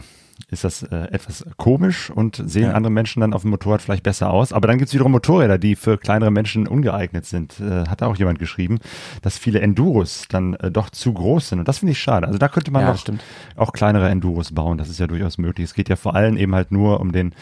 ist 0.50 0.64
das 0.64 0.82
äh, 0.82 1.08
etwas 1.12 1.44
komisch 1.56 2.10
und 2.10 2.42
sehen 2.44 2.64
Ja. 2.64 2.72
andere 2.72 2.90
Menschen 2.92 3.20
dann 3.20 3.32
auf 3.34 3.42
dem 3.42 3.50
Motorrad 3.50 3.82
vielleicht 3.82 4.02
besser 4.02 4.30
aus. 4.30 4.52
Aber 4.52 4.66
dann 4.68 4.78
gibt's 4.78 4.92
wiederum 4.94 5.12
Motorräder, 5.12 5.58
die 5.58 5.76
für 5.76 5.96
kleinere 5.98 6.30
Menschen 6.30 6.66
ungeeignet 6.66 7.24
sind. 7.26 7.60
Äh, 7.60 7.86
hat 7.88 8.02
auch 8.02 8.16
jemand 8.16 8.38
geschrieben, 8.38 8.78
dass 9.22 9.38
viele 9.38 9.60
Enduros 9.60 10.26
dann 10.28 10.54
äh, 10.54 10.70
doch 10.70 10.90
zu 10.90 11.12
groß 11.12 11.50
sind. 11.50 11.58
Und 11.60 11.68
das 11.68 11.78
finde 11.78 11.92
ich 11.92 11.98
schade. 12.00 12.26
Also 12.26 12.38
da 12.38 12.48
könnte 12.48 12.70
man 12.70 12.82
Ja, 12.82 12.96
stimmt. 12.96 13.22
auch 13.56 13.72
kleinere 13.72 14.08
Enduros 14.08 14.52
bauen. 14.52 14.78
Das 14.78 14.88
ist 14.88 14.98
ja 15.00 15.06
durchaus 15.06 15.38
möglich. 15.38 15.64
Es 15.66 15.74
geht 15.74 15.88
ja 15.88 15.96
vor 15.96 16.14
allem 16.14 16.36
eben 16.36 16.54
halt 16.54 16.72
nur 16.72 17.00
um 17.00 17.12
den, 17.12 17.34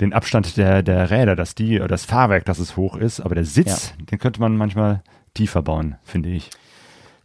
den 0.00 0.12
Abstand 0.12 0.56
der, 0.56 0.82
der 0.82 1.10
Räder, 1.10 1.36
dass 1.36 1.54
die, 1.54 1.78
das 1.86 2.04
Fahrwerk, 2.06 2.44
dass 2.46 2.58
es 2.58 2.76
hoch 2.76 2.96
ist, 2.96 3.20
aber 3.20 3.34
der 3.34 3.44
Sitz, 3.44 3.92
den 4.10 4.18
könnte 4.18 4.40
man 4.40 4.56
manchmal 4.56 5.02
tiefer 5.34 5.62
bauen, 5.62 5.96
finde 6.04 6.30
ich. 6.30 6.50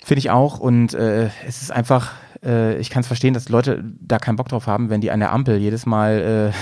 Finde 0.03 0.19
ich 0.19 0.31
auch. 0.31 0.59
Und 0.59 0.93
äh, 0.93 1.29
es 1.47 1.61
ist 1.61 1.71
einfach, 1.71 2.11
äh, 2.43 2.77
ich 2.77 2.89
kann 2.89 3.01
es 3.01 3.07
verstehen, 3.07 3.33
dass 3.33 3.49
Leute 3.49 3.83
da 3.99 4.19
keinen 4.19 4.35
Bock 4.35 4.49
drauf 4.49 4.67
haben, 4.67 4.89
wenn 4.89 5.01
die 5.01 5.11
an 5.11 5.19
der 5.19 5.31
Ampel 5.31 5.57
jedes 5.57 5.85
Mal 5.85 6.53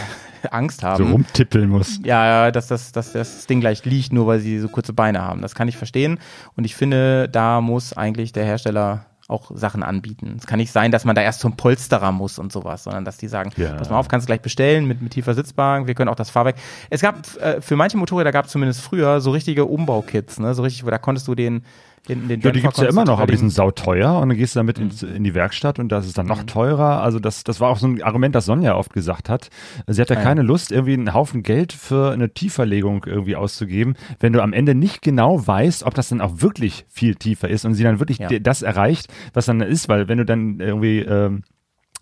äh, 0.44 0.48
Angst 0.52 0.84
haben. 0.84 1.06
So 1.06 1.12
rumtippeln 1.12 1.70
muss. 1.70 2.00
Ja, 2.04 2.26
ja, 2.46 2.52
dass 2.52 2.68
das, 2.68 2.92
dass 2.92 3.14
das 3.14 3.46
Ding 3.48 3.60
gleich 3.62 3.86
liegt, 3.86 4.12
nur 4.14 4.28
weil 4.28 4.40
sie 4.40 4.60
so 4.60 4.68
kurze 4.70 4.94
Beine 4.94 5.22
haben. 5.22 5.42
Das 5.42 5.56
kann 5.56 5.68
ich 5.68 5.78
verstehen. 5.78 6.20
Und 6.56 6.64
ich 6.64 6.76
finde, 6.76 7.30
da 7.30 7.62
muss 7.62 7.94
eigentlich 7.94 8.32
der 8.32 8.46
Hersteller 8.46 9.06
auch 9.28 9.50
Sachen 9.54 9.82
anbieten. 9.82 10.36
Es 10.38 10.46
kann 10.46 10.60
nicht 10.60 10.74
sein, 10.74 10.92
dass 10.92 11.06
man 11.06 11.16
da 11.16 11.22
erst 11.22 11.40
zum 11.40 11.56
Polsterer 11.56 12.12
muss 12.12 12.38
und 12.38 12.52
sowas, 12.52 12.84
sondern 12.84 13.06
dass 13.06 13.18
die 13.18 13.30
sagen, 13.30 13.52
Ja. 13.56 13.76
pass 13.76 13.90
mal 13.90 13.98
auf, 13.98 14.10
kannst 14.10 14.26
du 14.26 14.28
gleich 14.28 14.42
bestellen 14.42 14.86
mit, 14.86 15.02
mit 15.02 15.14
tiefer 15.14 15.34
Sitzbank, 15.34 15.88
wir 15.88 15.94
können 15.96 16.10
auch 16.10 16.16
das 16.16 16.30
Fahrwerk. 16.30 16.58
Es 16.90 17.02
gab, 17.02 17.16
äh, 17.38 17.62
für 17.62 17.78
manche 17.78 17.96
Motorräder 17.98 18.34
gab 18.34 18.46
es 18.46 18.52
zumindest 18.52 18.82
früher 18.82 19.22
so 19.22 19.32
richtige 19.32 19.66
Umbaukits, 19.66 20.40
ne? 20.40 20.54
so 20.54 20.64
richtig, 20.64 20.86
wo 20.86 20.90
da 20.90 20.98
konntest 20.98 21.30
du 21.30 21.36
den, 21.36 21.64
den, 22.10 22.28
den 22.28 22.42
Ja, 22.42 22.52
die 22.52 22.60
Dämpfer 22.60 22.62
gibt's 22.62 22.80
ja 22.80 22.90
immer 22.90 23.06
noch, 23.06 23.20
aber 23.20 23.32
die 23.32 23.38
sind 23.38 23.52
sauteuer 23.52 24.20
und 24.20 24.30
dann 24.30 24.38
gehst 24.38 24.56
du 24.56 24.60
damit 24.60 24.80
ins, 24.80 25.04
in 25.04 25.24
die 25.24 25.36
Werkstatt 25.36 25.78
und 25.80 25.90
das 25.90 26.08
ist 26.08 26.18
dann 26.18 26.26
Mhm. 26.26 26.32
noch 26.32 26.44
teurer. 26.44 27.02
Also 27.04 27.20
das, 27.20 27.44
das 27.44 27.60
war 27.60 27.70
auch 27.70 27.78
so 27.78 27.88
ein 27.88 28.02
Argument, 28.02 28.34
das 28.34 28.46
Sonja 28.46 28.76
oft 28.76 28.92
gesagt 28.94 29.30
hat. 29.30 29.50
Sie 29.88 30.02
hat 30.02 30.10
ja 30.10 30.16
Ah, 30.16 30.20
ja. 30.20 30.26
keine 30.26 30.42
Lust, 30.42 30.72
irgendwie 30.72 30.94
einen 30.94 31.14
Haufen 31.14 31.44
Geld 31.44 31.74
für 31.74 32.12
eine 32.12 32.34
Tieferlegung 32.34 33.06
irgendwie 33.06 33.36
auszugeben, 33.36 33.96
wenn 34.20 34.34
du 34.34 34.42
am 34.42 34.52
Ende 34.54 34.74
nicht 34.76 35.02
genau 35.02 35.46
weißt, 35.46 35.84
ob 35.84 35.94
das 35.94 36.10
dann 36.10 36.22
auch 36.22 36.42
wirklich 36.42 36.86
viel 36.90 37.16
tiefer 37.16 37.50
ist 37.50 37.66
und 37.66 37.76
sie 37.76 37.84
dann 37.84 38.00
wirklich 38.00 38.18
Ja. 38.18 38.30
das 38.40 38.62
erreicht, 38.64 39.08
was 39.34 39.46
dann 39.46 39.62
ist, 39.62 39.88
weil 39.90 40.08
wenn 40.08 40.18
du 40.18 40.26
dann 40.26 40.60
irgendwie 40.60 41.00
ähm, 41.00 41.44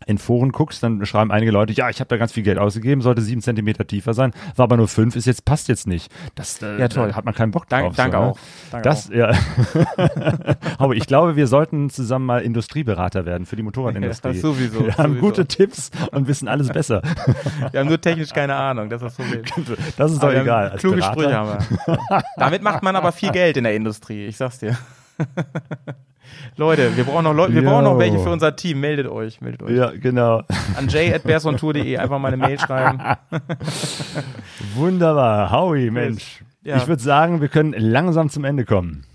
in 0.06 0.18
Foren 0.18 0.52
guckst, 0.52 0.82
dann 0.82 1.06
schreiben 1.06 1.32
einige 1.32 1.52
Leute, 1.52 1.74
ja, 1.74 1.90
ich 1.90 2.00
habe 2.00 2.08
da 2.08 2.18
ganz 2.18 2.32
viel 2.32 2.44
Geld 2.44 2.58
ausgegeben, 2.58 3.02
sollte 3.02 3.22
sieben 3.22 3.42
Zentimeter 3.42 3.86
tiefer 3.86 4.14
sein, 4.14 4.32
war 4.56 4.64
aber 4.64 4.78
nur 4.78 4.88
fünf, 4.88 5.16
ist 5.16 5.26
jetzt, 5.26 5.46
passt 5.46 5.68
jetzt 5.68 5.88
nicht. 5.88 6.12
Das 6.36 6.62
äh, 6.62 6.80
Ja, 6.80 6.88
toll. 6.88 7.10
da 7.10 7.16
hat 7.16 7.26
man 7.26 7.34
keinen 7.34 7.52
Bock 7.52 7.68
Dank- 7.70 7.88
drauf. 7.88 7.96
danke 7.96 8.18
so, 8.18 8.24
ne? 8.24 8.30
auch. 8.32 8.40
Danke 8.72 8.90
das, 8.90 9.10
ja. 9.10 9.32
aber 10.78 10.96
ich 10.96 11.06
glaube, 11.06 11.36
wir 11.36 11.48
sollten 11.48 11.90
zusammen 11.90 12.26
mal 12.26 12.42
Industrieberater 12.42 13.26
werden 13.26 13.46
für 13.46 13.56
die 13.56 13.64
Motorradindustrie. 13.64 14.30
Ja, 14.34 14.42
sowieso, 14.42 14.86
Wir 14.86 14.98
haben 14.98 15.14
sowieso. 15.16 15.26
gute 15.28 15.46
Tipps 15.46 15.92
und 16.12 16.28
wissen 16.28 16.48
alles 16.48 16.70
besser. 16.70 17.02
Wir 17.72 17.80
haben 17.82 17.88
nur 17.90 18.00
technisch 18.02 18.30
keine 18.32 18.56
Ahnung, 18.56 18.90
das 18.90 19.02
ist 19.02 19.18
das 19.20 19.26
Problem. 19.28 19.44
Das 19.98 20.12
ist 20.12 20.18
Aber 20.24 20.32
doch 20.32 20.38
haben 20.40 20.46
egal. 20.46 20.76
Kluge 20.78 20.98
Berater. 20.98 21.14
Sprüche 21.22 21.36
haben 21.36 21.50
wir. 22.08 22.24
Damit 22.38 22.62
macht 22.64 22.84
man 22.84 22.96
aber 22.96 23.12
viel 23.12 23.32
Geld 23.32 23.58
in 23.58 23.64
der 23.66 23.76
Industrie, 23.76 24.26
ich 24.28 24.38
sag's 24.38 24.60
dir. 24.60 24.78
Leute, 26.58 26.96
wir 26.96 27.04
brauchen 27.04 27.24
noch 27.24 27.34
Leute, 27.34 27.54
wir 27.54 27.64
brauchen 27.64 27.84
noch 27.84 27.98
welche 27.98 28.20
für 28.20 28.30
unser 28.30 28.56
Team. 28.56 28.80
Meldet 28.80 29.08
euch, 29.08 29.42
meldet 29.42 29.64
euch. 29.64 29.76
Ja, 29.76 29.92
genau. 29.92 30.44
An 30.76 30.88
jay.bearsontour.de 30.88 31.98
einfach 31.98 32.20
mal 32.20 32.30
eine 32.30 32.38
Mail 32.38 32.60
schreiben. 32.60 33.00
Wunderbar. 34.76 35.52
Howie, 35.52 35.90
Mensch. 35.90 36.44
Ja. 36.64 36.78
Ich 36.78 36.88
würde 36.88 37.02
sagen, 37.02 37.42
wir 37.42 37.48
können 37.48 37.74
langsam 37.78 38.30
zum 38.30 38.44
Ende 38.44 38.66
kommen. 38.66 39.06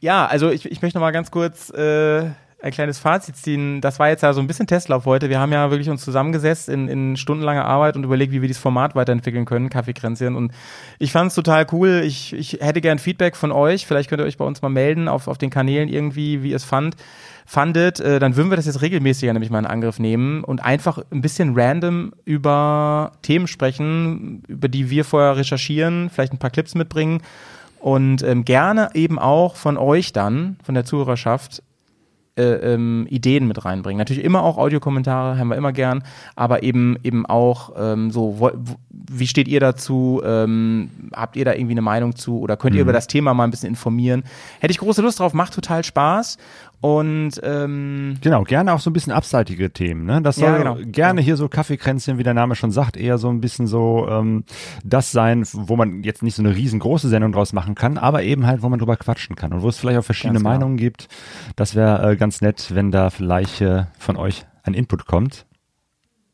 Ja, 0.00 0.26
also 0.26 0.50
ich, 0.50 0.70
ich 0.70 0.82
möchte 0.82 0.98
noch 0.98 1.04
mal 1.04 1.12
ganz 1.12 1.30
kurz 1.30 1.70
äh, 1.70 2.30
ein 2.64 2.72
kleines 2.72 2.98
Fazit 2.98 3.36
ziehen. 3.36 3.82
Das 3.82 3.98
war 3.98 4.08
jetzt 4.08 4.22
ja 4.22 4.32
so 4.32 4.40
ein 4.40 4.46
bisschen 4.46 4.66
Testlauf 4.66 5.04
heute. 5.04 5.28
Wir 5.28 5.38
haben 5.38 5.52
ja 5.52 5.70
wirklich 5.70 5.90
uns 5.90 6.02
zusammengesetzt 6.02 6.70
in, 6.70 6.88
in 6.88 7.16
stundenlanger 7.18 7.66
Arbeit 7.66 7.94
und 7.94 8.04
überlegt, 8.04 8.32
wie 8.32 8.40
wir 8.40 8.48
dieses 8.48 8.62
Format 8.62 8.94
weiterentwickeln 8.94 9.44
können, 9.44 9.68
Kaffeekränzchen. 9.68 10.34
Und 10.34 10.50
ich 10.98 11.12
fand 11.12 11.28
es 11.28 11.34
total 11.34 11.66
cool. 11.72 12.02
Ich, 12.04 12.32
ich 12.32 12.60
hätte 12.60 12.80
gern 12.80 12.98
Feedback 12.98 13.36
von 13.36 13.52
euch. 13.52 13.86
Vielleicht 13.86 14.08
könnt 14.08 14.22
ihr 14.22 14.24
euch 14.24 14.38
bei 14.38 14.46
uns 14.46 14.62
mal 14.62 14.70
melden 14.70 15.08
auf, 15.08 15.28
auf 15.28 15.36
den 15.36 15.50
Kanälen 15.50 15.90
irgendwie, 15.90 16.42
wie 16.42 16.50
ihr 16.50 16.56
es 16.56 16.64
fand, 16.64 16.96
fandet. 17.44 18.00
Äh, 18.00 18.18
dann 18.18 18.34
würden 18.34 18.50
wir 18.50 18.56
das 18.56 18.64
jetzt 18.64 18.80
regelmäßiger 18.80 19.34
nämlich 19.34 19.50
mal 19.50 19.58
in 19.58 19.66
Angriff 19.66 19.98
nehmen 19.98 20.42
und 20.42 20.64
einfach 20.64 21.04
ein 21.12 21.20
bisschen 21.20 21.52
random 21.54 22.14
über 22.24 23.12
Themen 23.20 23.46
sprechen, 23.46 24.42
über 24.48 24.68
die 24.68 24.88
wir 24.88 25.04
vorher 25.04 25.36
recherchieren, 25.36 26.08
vielleicht 26.08 26.32
ein 26.32 26.38
paar 26.38 26.50
Clips 26.50 26.74
mitbringen 26.74 27.20
und 27.78 28.22
ähm, 28.22 28.46
gerne 28.46 28.88
eben 28.94 29.18
auch 29.18 29.56
von 29.56 29.76
euch 29.76 30.14
dann, 30.14 30.56
von 30.64 30.74
der 30.74 30.86
Zuhörerschaft, 30.86 31.62
äh, 32.36 32.42
ähm, 32.74 33.06
Ideen 33.08 33.46
mit 33.46 33.64
reinbringen. 33.64 33.98
Natürlich 33.98 34.24
immer 34.24 34.42
auch 34.42 34.58
Audiokommentare, 34.58 35.38
haben 35.38 35.48
wir 35.48 35.56
immer 35.56 35.72
gern, 35.72 36.02
aber 36.34 36.62
eben 36.62 36.96
eben 37.02 37.26
auch 37.26 37.72
ähm, 37.78 38.10
so, 38.10 38.36
wo, 38.38 38.50
wie 38.90 39.26
steht 39.26 39.46
ihr 39.48 39.60
dazu? 39.60 40.20
Ähm, 40.24 40.90
habt 41.12 41.36
ihr 41.36 41.44
da 41.44 41.52
irgendwie 41.54 41.74
eine 41.74 41.82
Meinung 41.82 42.16
zu 42.16 42.40
oder 42.40 42.56
könnt 42.56 42.74
ihr 42.74 42.80
Mhm. 42.80 42.88
über 42.88 42.92
das 42.92 43.06
Thema 43.06 43.34
mal 43.34 43.44
ein 43.44 43.50
bisschen 43.50 43.68
informieren? 43.68 44.24
Hätte 44.60 44.72
ich 44.72 44.78
große 44.78 45.02
Lust 45.02 45.20
drauf, 45.20 45.32
macht 45.34 45.54
total 45.54 45.84
Spaß 45.84 46.38
und 46.84 47.40
ähm, 47.42 48.18
Genau, 48.20 48.42
gerne 48.42 48.74
auch 48.74 48.78
so 48.78 48.90
ein 48.90 48.92
bisschen 48.92 49.14
abseitige 49.14 49.72
Themen. 49.72 50.04
Ne? 50.04 50.20
Das 50.20 50.36
soll 50.36 50.50
Ja, 50.50 50.58
genau. 50.58 50.76
gerne 50.84 51.22
hier 51.22 51.38
so 51.38 51.48
Kaffeekränzchen, 51.48 52.18
wie 52.18 52.24
der 52.24 52.34
Name 52.34 52.56
schon 52.56 52.72
sagt, 52.72 52.98
eher 52.98 53.16
so 53.16 53.30
ein 53.30 53.40
bisschen 53.40 53.66
so 53.66 54.06
ähm, 54.06 54.44
das 54.84 55.10
sein, 55.10 55.46
wo 55.50 55.76
man 55.76 56.02
jetzt 56.02 56.22
nicht 56.22 56.34
so 56.34 56.42
eine 56.42 56.54
riesengroße 56.54 57.08
Sendung 57.08 57.32
draus 57.32 57.54
machen 57.54 57.74
kann, 57.74 57.96
aber 57.96 58.22
eben 58.22 58.46
halt, 58.46 58.60
wo 58.60 58.68
man 58.68 58.78
drüber 58.78 58.98
quatschen 58.98 59.34
kann 59.34 59.54
und 59.54 59.62
wo 59.62 59.68
es 59.70 59.78
vielleicht 59.78 59.98
auch 59.98 60.04
verschiedene 60.04 60.34
Ganz 60.34 60.42
genau. 60.42 60.50
Meinungen 60.58 60.76
gibt. 60.76 61.08
Das 61.56 61.74
wäre 61.74 62.12
äh, 62.12 62.16
ganz 62.16 62.42
nett, 62.42 62.66
wenn 62.74 62.90
da 62.90 63.08
vielleicht 63.08 63.62
äh, 63.62 63.84
von 63.98 64.18
euch 64.18 64.44
ein 64.62 64.74
Input 64.74 65.06
kommt. 65.06 65.46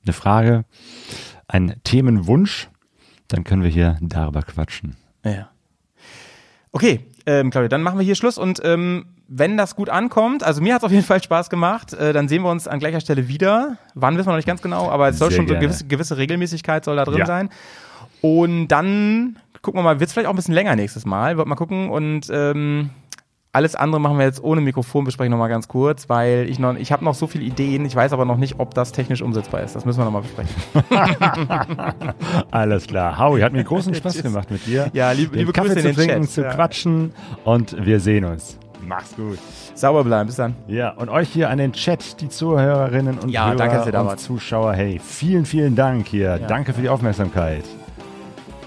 Eine 0.05 0.15
Frage, 0.15 0.65
ein 1.47 1.77
Themenwunsch, 1.85 2.69
dann 3.29 3.45
können 3.45 3.63
wir 3.63 3.71
hier 3.71 3.99
darüber 4.01 4.43
quatschen. 4.43 4.97
Ja. 5.25 5.51
Okay, 6.73 7.07
ähm, 7.31 7.51
Claudia, 7.51 7.69
dann 7.69 7.83
machen 7.83 7.99
wir 7.99 8.05
hier 8.05 8.15
Schluss 8.17 8.39
und 8.39 8.61
ähm, 8.65 9.07
wenn 9.29 9.57
das 9.57 9.77
gut 9.77 9.89
ankommt, 9.89 10.43
also 10.43 10.61
mir 10.61 10.75
hat 10.75 10.81
es 10.81 10.85
auf 10.85 10.91
jeden 10.91 11.05
Fall 11.05 11.23
Spaß 11.23 11.51
gemacht, 11.51 11.93
äh, 11.95 12.13
dann 12.13 12.27
sehen 12.29 12.43
wir 12.43 12.51
uns 12.51 12.67
an 12.67 12.79
gleicher 12.81 13.01
Stelle 13.01 13.29
wieder. 13.29 13.77
Wann 13.95 14.17
wissen 14.17 14.27
wir 14.27 14.33
noch 14.33 14.39
nicht 14.39 14.47
ganz 14.49 14.63
genau, 14.63 14.91
aber 14.91 15.09
es 15.09 15.19
soll 15.19 15.29
Sehr 15.31 15.37
schon 15.37 15.47
so 15.47 15.53
gerne. 15.55 15.67
gewisse, 15.67 15.87
gewisse 15.87 16.17
Regelmäßigkeit 16.17 16.85
soll 16.85 16.97
da 16.97 17.05
drin 17.05 17.19
Ja. 17.19 17.27
sein. 17.27 17.49
Und 18.23 18.69
dann 18.69 19.37
gucken 19.63 19.79
wir 19.79 19.85
mal, 19.85 20.01
wird 20.01 20.09
es 20.09 20.13
vielleicht 20.15 20.27
auch 20.27 20.33
ein 20.33 20.37
bisschen 20.37 20.55
länger 20.55 20.75
nächstes 20.77 21.07
Mal, 21.07 21.37
wird 21.37 21.47
mal 21.47 21.55
gucken 21.55 21.91
und 21.91 22.27
ähm, 22.33 22.91
alles 23.53 23.75
andere 23.75 24.01
machen 24.01 24.17
wir 24.19 24.25
jetzt 24.27 24.43
ohne 24.45 24.61
Mikrofon, 24.61 25.05
besprechen 25.05 25.33
nochmal 25.33 25.49
ganz 25.49 25.67
kurz, 25.67 26.09
weil 26.09 26.47
ich 26.49 26.59
noch, 26.61 26.77
ich 26.77 26.93
habe 26.93 27.05
noch 27.05 27.15
so 27.15 27.27
viele 27.27 27.45
Ideen, 27.45 27.85
ich 27.85 27.97
weiß 27.97 28.13
aber 28.13 28.25
noch 28.25 28.37
nicht, 28.37 28.61
ob 28.61 28.75
das 28.75 28.93
technisch 28.93 29.23
umsetzbar 29.23 29.63
ist. 29.63 29.75
Das 29.75 29.85
müssen 29.85 29.99
wir 29.99 30.05
nochmal 30.05 30.23
besprechen. 30.23 30.55
Alles 32.51 32.87
klar. 32.87 33.19
Howie, 33.19 33.43
hat 33.43 33.53
mir 33.53 33.65
großen 33.65 33.95
Spaß 33.95 34.23
gemacht 34.23 34.51
mit 34.51 34.67
dir. 34.67 34.89
Ja, 34.93 35.11
liebe- 35.13 35.33
Den 35.33 35.41
liebe 35.41 35.53
Kaffee 35.53 35.75
Grüße 35.75 35.81
in 35.81 35.95
zu 35.95 36.01
den 36.01 36.09
trinken, 36.09 36.23
Chat. 36.27 36.31
zu 36.31 36.43
Ja. 36.43 36.55
quatschen 36.55 37.13
und 37.45 37.85
wir 37.85 37.99
sehen 38.01 38.25
uns. 38.25 38.59
Mach's 38.87 39.15
gut. 39.17 39.39
Sauber 39.75 40.05
bleiben, 40.05 40.27
bis 40.27 40.37
dann. 40.37 40.55
Ja, 40.69 40.91
und 40.91 41.09
euch 41.11 41.29
hier 41.29 41.51
an 41.51 41.59
den 41.59 41.73
Chat, 41.73 42.21
die 42.21 42.29
Zuhörerinnen 42.29 43.19
und 43.19 43.29
Ja, 43.31 43.47
Hörer 43.49 43.57
danke, 43.57 43.77
dass 43.77 43.87
ihr 43.87 43.93
da 43.93 44.01
und. 44.03 44.19
Zuschauer. 44.21 44.73
Hey, 44.75 45.01
vielen, 45.05 45.45
vielen 45.45 45.75
Dank 45.77 46.07
hier. 46.09 46.39
Ja. 46.41 46.47
Danke 46.47 46.73
für 46.73 46.81
die 46.83 46.89
Aufmerksamkeit. 46.89 47.65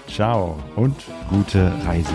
Ciao 0.08 0.56
und 0.76 0.94
gute 1.30 1.72
Reise. 1.86 2.12